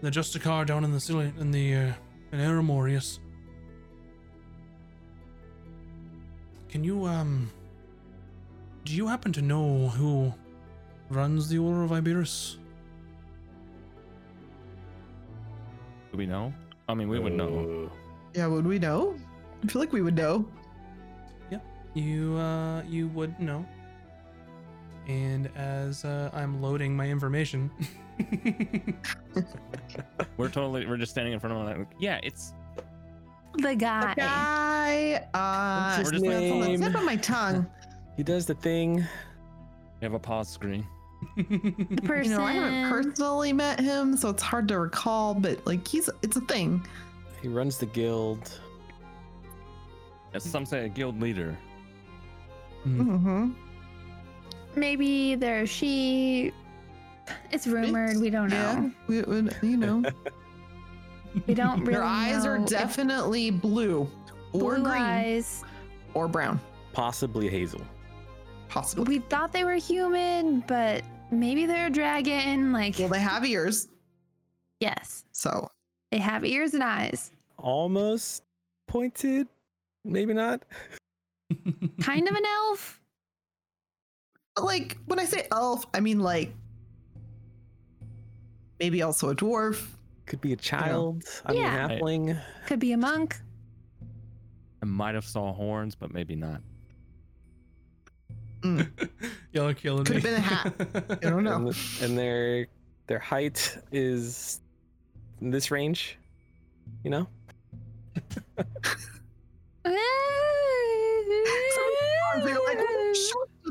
the 0.00 0.10
Justicar 0.10 0.66
down 0.66 0.84
in 0.84 0.92
the 0.92 1.00
city 1.00 1.32
in 1.38 1.50
the 1.50 1.74
uh, 1.74 1.92
in 2.32 2.38
Aramore, 2.40 2.92
yes. 2.92 3.18
Can 6.68 6.84
you 6.84 7.04
um 7.06 7.50
do 8.84 8.94
you 8.94 9.06
happen 9.06 9.32
to 9.32 9.42
know 9.42 9.88
who 9.88 10.32
runs 11.08 11.48
the 11.48 11.58
Order 11.58 11.84
of 11.84 11.90
Iberus? 11.90 12.58
Do 16.12 16.18
we 16.18 16.26
know? 16.26 16.52
I 16.88 16.94
mean, 16.94 17.08
we 17.08 17.18
would 17.18 17.32
know. 17.32 17.90
Yeah, 18.34 18.46
would 18.46 18.66
we 18.66 18.78
know? 18.78 19.14
I 19.62 19.66
feel 19.68 19.80
like 19.80 19.92
we 19.92 20.02
would 20.02 20.16
know. 20.16 20.44
Yeah. 21.50 21.58
You 21.94 22.34
uh 22.36 22.82
you 22.82 23.08
would 23.08 23.38
know. 23.40 23.64
And 25.06 25.50
as 25.54 26.04
uh, 26.04 26.30
I'm 26.32 26.62
loading 26.62 26.96
my 26.96 27.06
information, 27.08 27.70
We're 30.36 30.48
totally. 30.48 30.86
We're 30.86 30.96
just 30.96 31.12
standing 31.12 31.32
in 31.34 31.40
front 31.40 31.54
of 31.56 31.68
him. 31.68 31.78
Like, 31.80 31.88
yeah, 31.98 32.20
it's. 32.22 32.54
The 33.58 33.74
guy. 33.74 34.14
The 34.14 34.20
Guy, 34.20 35.26
uh, 35.34 35.96
What's 35.96 36.10
his 36.10 36.22
it's 36.22 36.52
on 36.52 36.60
name? 36.60 36.80
tip 36.80 36.94
of 36.94 37.04
my 37.04 37.16
tongue. 37.16 37.66
he 38.16 38.22
does 38.22 38.46
the 38.46 38.54
thing. 38.54 38.96
We 38.96 40.04
have 40.04 40.14
a 40.14 40.18
pause 40.18 40.48
screen. 40.48 40.86
The 41.36 42.02
person. 42.04 42.32
You 42.32 42.38
know, 42.38 42.44
I 42.44 42.52
haven't 42.52 42.90
personally 42.90 43.52
met 43.52 43.80
him, 43.80 44.16
so 44.16 44.30
it's 44.30 44.42
hard 44.42 44.68
to 44.68 44.78
recall. 44.78 45.34
But 45.34 45.64
like, 45.66 45.86
he's 45.86 46.10
it's 46.22 46.36
a 46.36 46.40
thing. 46.42 46.84
He 47.44 47.50
runs 47.50 47.76
the 47.76 47.84
guild. 47.84 48.58
As 50.32 50.44
some 50.44 50.64
say, 50.64 50.86
a 50.86 50.88
guild 50.88 51.20
leader. 51.20 51.54
Mm-hmm. 52.86 53.50
Maybe 54.76 55.34
they're 55.34 55.66
she. 55.66 56.52
It's 57.52 57.66
rumored. 57.66 58.18
We 58.18 58.30
don't 58.30 58.50
Yeah, 58.50 58.74
know. 58.80 58.90
we, 59.08 59.20
we, 59.24 59.50
you 59.62 59.76
know, 59.76 60.02
We 61.46 61.52
don't 61.52 61.80
really. 61.80 61.92
their 61.92 62.02
eyes 62.02 62.46
are 62.46 62.56
know 62.56 62.64
if 62.64 62.70
definitely 62.70 63.50
blue 63.50 64.08
or 64.54 64.76
blue 64.76 64.84
green 64.84 64.86
eyes. 64.86 65.62
or 66.14 66.26
brown, 66.28 66.58
Possibly 66.94 67.50
Hazel. 67.50 67.82
possibly. 68.70 69.18
We 69.18 69.22
thought 69.26 69.52
they 69.52 69.64
were 69.64 69.74
human, 69.74 70.60
but 70.60 71.02
maybe 71.30 71.66
they're 71.66 71.88
a 71.88 71.90
dragon. 71.90 72.72
Like 72.72 72.98
Well, 72.98 73.08
they 73.08 73.18
have 73.20 73.44
ears, 73.44 73.88
yes, 74.80 75.24
so 75.32 75.68
they 76.10 76.18
have 76.18 76.42
ears 76.46 76.72
and 76.72 76.82
eyes. 76.82 77.30
Almost 77.64 78.42
pointed. 78.86 79.48
Maybe 80.04 80.34
not. 80.34 80.62
Kind 82.02 82.28
of 82.28 82.34
an 82.36 82.44
elf. 82.44 83.00
Like 84.60 84.98
when 85.06 85.18
I 85.18 85.24
say 85.24 85.48
elf, 85.50 85.86
I 85.94 86.00
mean 86.00 86.20
like 86.20 86.52
maybe 88.78 89.00
also 89.00 89.30
a 89.30 89.34
dwarf. 89.34 89.86
Could 90.26 90.42
be 90.42 90.52
a 90.52 90.56
child. 90.56 91.24
I 91.46 91.52
mean, 91.52 91.62
Yeah. 91.62 91.88
halfling. 91.88 92.40
Could 92.66 92.80
be 92.80 92.92
a 92.92 92.98
monk. 92.98 93.40
I 94.82 94.84
might 94.86 95.14
have 95.14 95.24
saw 95.24 95.50
horns, 95.54 95.94
but 95.94 96.12
maybe 96.12 96.36
not. 96.36 96.60
Mm. 98.60 98.90
Y'all 99.52 99.68
are 99.68 99.74
killing 99.74 100.04
Could've 100.04 100.22
me. 100.22 100.30
been 100.30 100.38
a 100.38 100.40
hat. 100.40 100.74
I 101.24 101.30
don't 101.30 101.44
know. 101.44 101.56
And, 101.68 101.76
and 102.02 102.18
their 102.18 102.66
their 103.06 103.18
height 103.18 103.78
is 103.90 104.60
in 105.40 105.50
this 105.50 105.70
range. 105.70 106.18
You 107.04 107.10
know. 107.10 107.26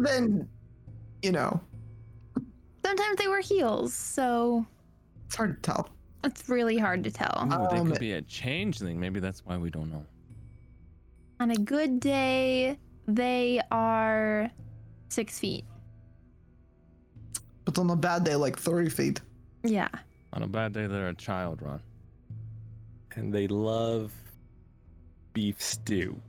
Shorter 0.06 0.20
than 0.22 0.50
you 1.22 1.32
know. 1.32 1.60
Sometimes 2.86 3.18
they 3.18 3.28
wear 3.28 3.40
heels, 3.42 3.94
so 3.94 4.66
It's 5.28 5.36
hard 5.36 5.62
to 5.64 5.72
tell. 5.72 5.90
it's 6.24 6.50
really 6.50 6.78
hard 6.78 7.04
to 7.06 7.12
tell. 7.12 7.48
Ooh, 7.48 7.68
they 7.72 7.80
Um, 7.80 7.90
could 7.92 8.00
be 8.00 8.14
a 8.14 8.22
changeling. 8.24 9.00
Maybe 9.00 9.20
that's 9.20 9.46
why 9.46 9.58
we 9.58 9.70
don't 9.70 9.90
know. 9.92 10.06
On 11.40 11.52
a 11.52 11.56
good 11.56 12.00
day, 12.00 12.78
they 13.08 13.62
are 13.72 14.52
six 15.10 15.40
feet. 15.40 15.66
But 17.66 17.78
on 17.80 17.90
a 17.90 17.96
bad 17.96 18.26
day, 18.26 18.36
like 18.36 18.58
30 18.60 18.90
feet. 18.90 19.22
Yeah. 19.64 19.88
On 20.34 20.44
a 20.44 20.48
bad 20.48 20.74
day, 20.74 20.88
they're 20.88 21.10
a 21.10 21.14
child, 21.16 21.62
Ron. 21.62 21.82
And 23.16 23.34
they 23.34 23.48
love 23.48 24.12
beef 25.34 25.62
stew. 25.62 26.20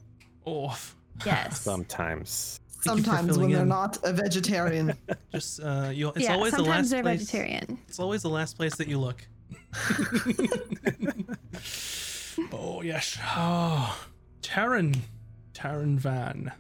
oh, 0.47 0.79
Yes. 1.25 1.61
Sometimes. 1.61 2.61
Thank 2.85 2.99
you 2.99 3.05
for 3.05 3.11
Sometimes 3.11 3.27
when 3.29 3.35
filling 3.37 3.53
they're 3.53 3.65
not 3.67 3.99
a 4.05 4.13
vegetarian. 4.13 4.93
just 5.33 5.61
uh, 5.61 5.91
you. 5.93 6.09
It's 6.11 6.21
yeah. 6.21 6.35
always 6.35 6.53
the 6.53 6.59
sometimes 6.59 6.77
last 6.77 6.91
they're 6.91 7.03
place. 7.03 7.21
vegetarian. 7.21 7.79
It's 7.89 7.99
always 7.99 8.23
the 8.23 8.29
last 8.29 8.57
place 8.57 8.77
that 8.77 8.89
you 8.89 8.99
look. 8.99 9.27
oh 12.53 12.83
yes. 12.83 13.19
Oh, 13.37 13.99
Taryn, 14.43 14.97
Taryn 15.55 15.99
Van. 15.99 16.53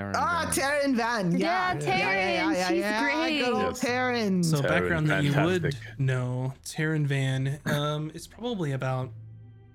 Aaron 0.00 0.14
ah, 0.16 0.50
Van. 0.50 0.52
Taryn 0.52 0.96
Van. 0.96 1.30
Yeah, 1.38 1.74
Yeah, 1.74 1.80
Taryn, 1.80 1.86
yeah, 1.98 2.52
yeah, 2.52 2.68
she's 2.68 2.78
yeah, 2.78 3.02
great. 3.02 3.38
Good 3.40 3.52
old 3.52 3.62
Yes. 3.62 3.84
Taryn. 3.84 4.44
So 4.44 4.56
Taryn, 4.58 4.68
background 4.68 5.08
that 5.10 5.24
you 5.24 5.32
would 5.32 5.62
fantastic. 5.62 5.98
know, 5.98 6.54
Taryn 6.64 7.06
Van 7.06 7.58
um, 7.66 8.10
is 8.14 8.26
probably 8.26 8.72
about 8.72 9.10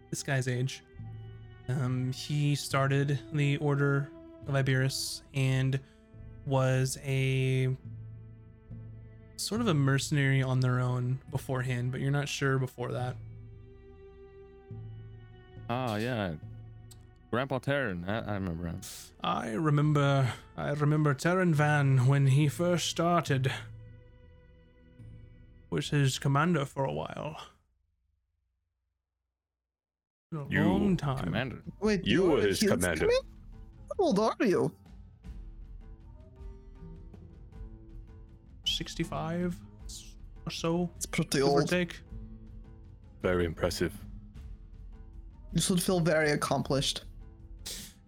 this 0.10 0.24
guy's 0.24 0.48
age. 0.48 0.84
Um, 1.68 2.12
he 2.12 2.56
started 2.56 3.20
the 3.34 3.58
Order 3.58 4.10
of 4.48 4.54
Iberus 4.54 5.22
and 5.34 5.80
was 6.46 6.98
a 7.04 7.76
sort 9.38 9.62
of 9.62 9.68
a 9.68 9.74
mercenary 9.74 10.42
on 10.42 10.60
their 10.60 10.80
own 10.80 11.20
beforehand, 11.32 11.92
but 11.92 12.02
you're 12.02 12.12
not 12.12 12.28
sure 12.28 12.58
before 12.58 12.92
that. 12.92 13.16
Ah, 15.70 15.96
yeah. 15.98 16.34
Grandpa 17.32 17.60
Taryn. 17.60 18.08
I, 18.08 18.20
I 18.20 18.34
remember 18.36 18.68
him. 18.68 18.80
I 19.24 19.52
remember, 19.54 20.32
I 20.56 20.70
remember 20.70 21.14
Taryn 21.14 21.54
Van 21.54 22.06
when 22.08 22.28
he 22.28 22.48
first 22.48 22.88
started. 22.88 23.52
Was 25.70 25.90
his 25.90 26.20
commander 26.20 26.64
for 26.66 26.86
a 26.86 26.94
while. 26.94 27.38
A 30.34 30.46
You 30.50 30.64
long 30.64 30.96
time. 30.96 31.24
Commander. 31.24 31.62
Wait, 31.82 32.06
You 32.06 32.24
you're 32.28 32.36
were 32.38 32.42
his 32.42 32.60
commander. 32.62 33.08
How 33.10 33.20
old 33.98 34.20
are 34.20 34.36
you? 34.40 34.72
65 38.66 39.56
or 40.46 40.52
so, 40.52 40.90
It's 40.98 41.06
pretty 41.06 41.40
give 41.40 41.48
old. 41.48 41.68
take. 41.70 42.00
Very 43.22 43.46
impressive. 43.46 43.94
This 45.54 45.70
would 45.70 45.82
feel 45.82 46.00
very 46.00 46.32
accomplished. 46.32 47.04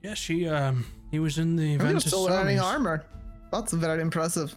Yeah, 0.04 0.14
he 0.16 0.48
um 0.48 0.86
he 1.12 1.20
was 1.20 1.38
in 1.38 1.56
the 1.56 1.70
You're 1.72 1.80
Ventus 1.80 2.06
still 2.06 2.26
wearing 2.26 2.60
armor. 2.60 3.06
That's 3.52 3.72
very 3.74 4.02
impressive. 4.02 4.56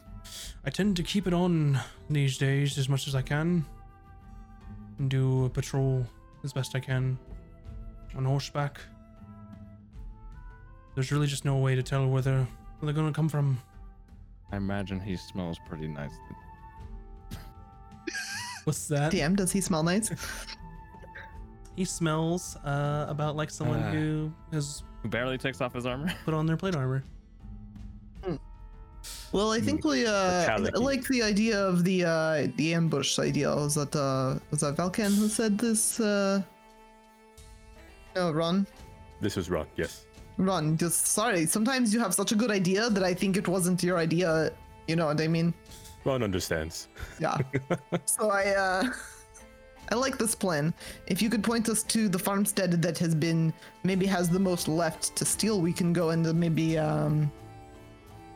I 0.65 0.70
tend 0.70 0.97
to 0.97 1.02
keep 1.02 1.27
it 1.27 1.32
on 1.32 1.78
these 2.11 2.36
days 2.36 2.77
as 2.77 2.89
much 2.89 3.07
as 3.09 3.15
I 3.15 3.23
can. 3.23 3.65
And 4.98 5.09
do 5.11 5.47
a 5.47 5.48
patrol 5.48 6.05
as 6.44 6.52
best 6.52 6.74
I 6.74 6.81
can 6.81 7.19
on 8.16 8.24
horseback. 8.24 8.81
There's 10.95 11.12
really 11.12 11.27
just 11.27 11.45
no 11.45 11.57
way 11.57 11.75
to 11.75 11.83
tell 11.83 12.07
where 12.09 12.23
they're, 12.23 12.47
where 12.79 12.93
they're 12.93 12.93
gonna 12.93 13.12
come 13.12 13.29
from. 13.29 13.61
I 14.53 14.57
imagine 14.57 14.99
he 15.01 15.17
smells 15.17 15.59
pretty 15.69 15.87
nice. 15.89 16.12
What's 18.65 18.89
that? 18.89 19.12
DM, 19.12 19.37
does 19.37 19.53
he 19.53 19.61
smell 19.61 19.83
nice? 19.83 20.11
He 21.77 21.85
smells 21.87 22.57
uh, 22.65 23.07
about 23.09 23.37
like 23.37 23.49
someone 23.49 23.81
Ah. 23.83 23.91
who 23.93 24.31
has 24.53 24.83
Who 25.03 25.09
barely 25.09 25.39
takes 25.39 25.62
off 25.62 25.73
his 25.73 25.87
armor? 25.87 26.12
put 26.27 26.35
on 26.35 26.45
their 26.45 26.57
plate 26.59 26.75
armor. 26.77 27.03
Well, 29.33 29.51
I 29.53 29.61
think 29.61 29.85
we 29.85 30.05
uh 30.07 30.59
like 30.75 31.07
the 31.07 31.23
idea 31.23 31.57
of 31.65 31.85
the 31.85 32.05
uh 32.05 32.49
the 32.57 32.75
ambush 32.75 33.19
idea. 33.19 33.49
Was 33.55 33.77
that 33.77 33.95
uh 33.97 34.39
was 34.51 34.61
that 34.61 34.77
Valkan 34.77 35.15
who 35.17 35.29
said 35.29 35.57
this 35.57 36.01
uh 36.01 36.43
No, 38.15 38.33
Ron. 38.33 38.67
This 39.23 39.37
was 39.37 39.49
wrong. 39.49 39.67
Yes. 39.77 40.05
Ron, 40.41 40.77
just 40.77 41.07
sorry. 41.09 41.47
Sometimes 41.47 41.93
you 41.93 42.01
have 42.01 42.15
such 42.15 42.33
a 42.33 42.35
good 42.35 42.51
idea 42.51 42.89
that 42.91 43.05
I 43.05 43.15
think 43.15 43.37
it 43.37 43.47
wasn't 43.47 43.83
your 43.83 43.99
idea. 43.99 44.53
You 44.89 44.97
know 44.97 45.07
what 45.07 45.21
I 45.21 45.29
mean? 45.29 45.53
Ron 46.05 46.23
understands. 46.23 46.89
Yeah. 47.19 47.37
so 48.07 48.31
I 48.31 48.47
uh 48.47 48.85
I 49.93 49.95
like 49.97 50.19
this 50.19 50.35
plan. 50.35 50.73
If 51.07 51.21
you 51.21 51.29
could 51.29 51.45
point 51.45 51.69
us 51.69 51.83
to 51.85 52.09
the 52.09 52.19
farmstead 52.19 52.81
that 52.83 52.97
has 52.99 53.15
been 53.15 53.53
maybe 53.85 54.07
has 54.07 54.31
the 54.31 54.39
most 54.39 54.67
left 54.67 55.15
to 55.17 55.25
steal, 55.25 55.61
we 55.61 55.73
can 55.73 55.93
go 55.93 56.11
and 56.11 56.35
maybe 56.35 56.79
um 56.79 57.31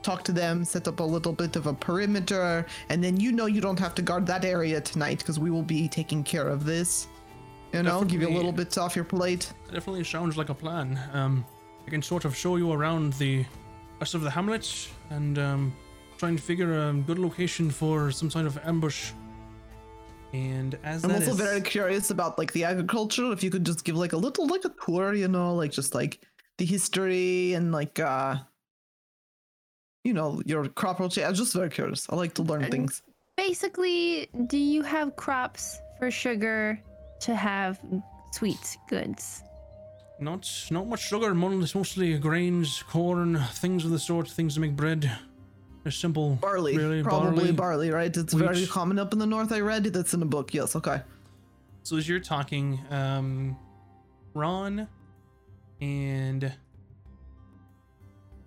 talk 0.03 0.23
to 0.25 0.33
them, 0.33 0.65
set 0.65 0.87
up 0.87 1.01
a 1.01 1.03
little 1.03 1.33
bit 1.33 1.57
of 1.57 1.67
a 1.67 1.73
perimeter, 1.73 2.67
and 2.91 3.03
then 3.03 3.19
you 3.19 3.33
know 3.33 3.47
you 3.47 3.63
don't 3.63 3.79
have 3.79 3.95
to 3.95 4.03
guard 4.03 4.27
that 4.27 4.45
area 4.45 4.79
tonight 4.81 5.19
because 5.19 5.39
we 5.39 5.51
will 5.51 5.63
be 5.63 5.89
taking 5.89 6.23
care 6.23 6.49
of 6.49 6.67
this. 6.67 7.09
You 7.73 7.83
know, 7.83 8.05
give 8.05 8.21
you 8.21 8.29
a 8.29 8.37
little 8.37 8.53
bit 8.53 8.77
off 8.79 8.95
your 8.95 9.05
plate. 9.05 9.53
Definitely 9.73 10.05
sounds 10.05 10.37
like 10.37 10.49
a 10.49 10.55
plan. 10.55 11.01
Um, 11.13 11.45
I 11.87 11.91
can 11.91 12.03
sort 12.03 12.25
of 12.25 12.37
show 12.37 12.57
you 12.57 12.73
around 12.73 13.13
the 13.15 13.45
rest 14.01 14.15
of 14.15 14.23
the 14.23 14.31
hamlet 14.31 14.89
and 15.11 15.39
um, 15.39 15.77
try 16.19 16.29
and 16.31 16.41
figure 16.43 16.89
a 16.89 16.93
good 16.93 17.19
location 17.19 17.71
for 17.71 18.11
some 18.11 18.31
sort 18.31 18.47
of 18.47 18.59
ambush. 18.65 19.13
And 20.33 20.77
as 20.83 21.05
I'm 21.05 21.11
that 21.11 21.21
also 21.21 21.31
is- 21.33 21.37
very 21.37 21.61
curious 21.61 22.11
about 22.11 22.39
like 22.39 22.53
the 22.53 22.65
agriculture. 22.65 23.33
If 23.33 23.43
you 23.45 23.51
could 23.51 23.65
just 23.65 23.85
give 23.85 23.97
like 23.97 24.13
a 24.15 24.17
little 24.17 24.47
like 24.47 24.65
a 24.65 24.73
tour, 24.85 25.15
you 25.15 25.29
know, 25.29 25.55
like 25.55 25.71
just 25.71 25.95
like 25.95 26.21
the 26.59 26.65
history 26.65 27.53
and 27.55 27.71
like 27.73 27.99
uh 28.01 28.37
you 30.05 30.13
know 30.13 30.41
your 30.45 30.67
crop 30.69 31.01
rotation. 31.01 31.29
I'm 31.29 31.35
just 31.35 31.53
very 31.55 31.71
curious. 31.71 32.07
I 32.11 32.17
like 32.17 32.35
to 32.35 32.43
learn 32.43 32.63
And- 32.63 32.71
things. 32.73 33.03
Basically, 33.37 34.29
do 34.47 34.57
you 34.57 34.83
have 34.83 35.17
crops 35.17 35.81
for 35.99 36.09
sugar 36.09 36.81
to 37.23 37.35
have 37.35 37.81
sweet 38.33 38.77
goods? 38.89 39.43
Not 40.21 40.49
not 40.71 40.87
much 40.87 41.03
sugar, 41.09 41.35
mostly 41.35 42.17
grains, 42.19 42.83
corn, 42.89 43.37
things 43.53 43.85
of 43.85 43.91
the 43.91 43.99
sort, 43.99 44.29
things 44.29 44.55
to 44.55 44.61
make 44.61 44.77
bread. 44.77 45.11
A 45.87 45.91
simple 45.91 46.37
Barley, 46.37 46.77
really, 46.79 47.03
probably 47.03 47.53
barley. 47.53 47.53
barley, 47.53 47.91
right? 47.91 48.17
It's 48.17 48.33
very 48.33 48.65
common 48.67 48.99
up 48.99 49.13
in 49.13 49.19
the 49.19 49.27
north. 49.27 49.53
I 49.53 49.61
read 49.61 49.85
that's 49.85 50.15
in 50.15 50.23
a 50.23 50.27
book. 50.27 50.55
Yes, 50.55 50.75
okay. 50.77 51.03
So 51.83 51.99
as 51.99 52.09
you're 52.09 52.21
talking, 52.21 52.81
um, 52.91 53.55
Ron 54.33 54.89
and 55.83 56.51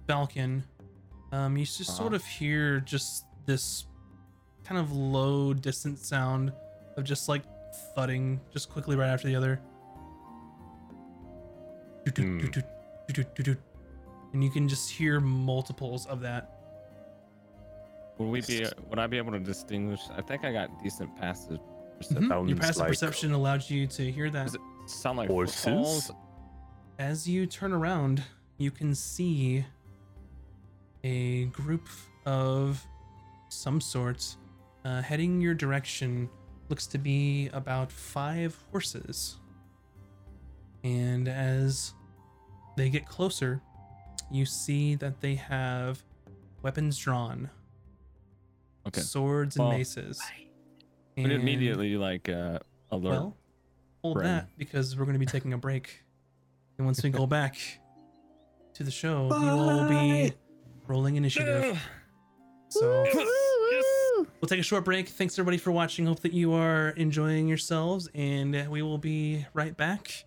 Balkan, 0.08 0.64
um, 1.32 1.58
you 1.58 1.66
just 1.66 1.96
sort 1.96 2.08
Uh-huh. 2.08 2.16
of 2.16 2.26
hear 2.26 2.80
just 2.80 3.26
this 3.46 3.86
kind 4.64 4.80
of 4.80 4.92
low, 4.92 5.54
distant 5.54 6.00
sound 6.00 6.52
of 6.96 7.04
just 7.04 7.30
like 7.30 7.44
thudding, 7.94 8.40
just 8.52 8.70
quickly 8.72 8.96
right 8.96 9.10
after 9.10 9.28
the 9.28 9.36
other. 9.36 9.60
Doot, 12.14 12.54
doot, 13.36 13.58
Hmm. 13.58 14.34
and 14.34 14.44
you 14.44 14.50
can 14.50 14.68
just 14.68 14.90
hear 14.92 15.20
multiples 15.20 16.06
of 16.08 16.20
that. 16.22 16.54
Would 18.18 18.28
we 18.30 18.42
be? 18.42 18.66
Would 18.90 19.00
I 19.00 19.08
be 19.08 19.18
able 19.18 19.32
to 19.34 19.40
distinguish? 19.40 20.02
I 20.16 20.22
think 20.22 20.44
I 20.44 20.52
got 20.52 20.82
decent 20.84 21.16
passive 21.18 21.60
perception. 21.98 22.30
Mhm. 22.30 22.50
Your 22.50 22.58
passive 22.58 22.78
like 22.82 22.90
perception 22.90 23.32
allowed 23.32 23.70
you 23.70 23.88
to 23.88 24.12
hear 24.12 24.30
that. 24.32 24.46
Does 24.46 24.56
it 24.56 24.62
sound 24.88 25.18
like 25.18 25.30
Horses? 25.30 25.56
footfalls? 25.64 26.12
As 27.00 27.28
you 27.28 27.46
turn 27.46 27.72
around, 27.74 28.24
you 28.58 28.72
can 28.72 28.96
see 28.96 29.64
a 31.04 31.46
group 31.46 31.88
of 32.26 32.86
some 33.50 33.80
sort 33.80 34.36
uh, 34.84 35.02
heading 35.02 35.40
your 35.42 35.54
direction. 35.54 36.30
Looks 36.70 36.88
to 36.88 36.98
be 36.98 37.50
about 37.54 37.92
five 37.92 38.58
horses. 38.72 39.38
And 40.84 41.28
as 41.28 41.94
they 42.76 42.90
get 42.90 43.08
closer, 43.08 43.62
you 44.32 44.46
see 44.46 44.96
that 44.96 45.22
they 45.22 45.36
have 45.36 46.04
weapons 46.62 46.98
drawn, 46.98 47.50
Okay. 48.88 49.02
swords 49.02 49.56
and 49.58 49.68
Well, 49.68 49.78
maces. 49.78 50.22
But 51.16 51.24
And- 51.26 51.32
immediately 51.34 51.98
like 51.98 52.30
uh, 52.30 52.60
alert. 52.92 53.12
well, 53.12 53.38
hold 54.04 54.18
friend. 54.18 54.30
that 54.30 54.58
because 54.58 54.98
we're 54.98 55.06
going 55.06 55.14
to 55.16 55.20
be 55.20 55.26
taking 55.26 55.54
a 55.54 55.58
break. 55.58 56.04
And 56.78 56.86
once 56.86 57.02
we 57.04 57.10
go 57.10 57.26
back 57.28 57.58
to 58.76 58.84
the 58.84 58.92
show, 58.92 59.24
we 59.24 59.46
will 59.46 59.90
be 59.90 60.34
rolling 60.88 61.16
initiative. 61.16 61.82
So 62.70 63.04
we'll 64.42 64.48
take 64.48 64.60
a 64.60 64.64
short 64.64 64.86
break. 64.86 65.08
Thanks 65.10 65.34
everybody 65.40 65.58
for 65.58 65.72
watching. 65.72 66.06
Hope 66.06 66.20
that 66.20 66.34
you 66.34 66.54
are 66.54 66.90
enjoying 66.90 67.48
yourselves, 67.48 68.08
and 68.14 68.70
we 68.70 68.82
will 68.82 68.98
be 69.00 69.46
right 69.54 69.76
back 69.76 70.26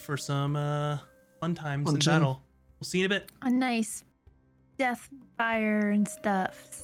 for 0.00 0.16
some 0.16 0.56
uh, 0.56 0.98
fun 1.40 1.54
times 1.54 1.86
Fun 1.86 1.94
in 1.94 2.00
time. 2.00 2.20
battle. 2.20 2.42
We'll 2.80 2.86
see 2.86 2.98
you 2.98 3.04
in 3.06 3.12
a 3.12 3.14
bit. 3.20 3.30
A 3.42 3.50
nice 3.50 4.04
death 4.78 5.08
fire 5.36 5.90
and 5.90 6.08
stuff. 6.08 6.82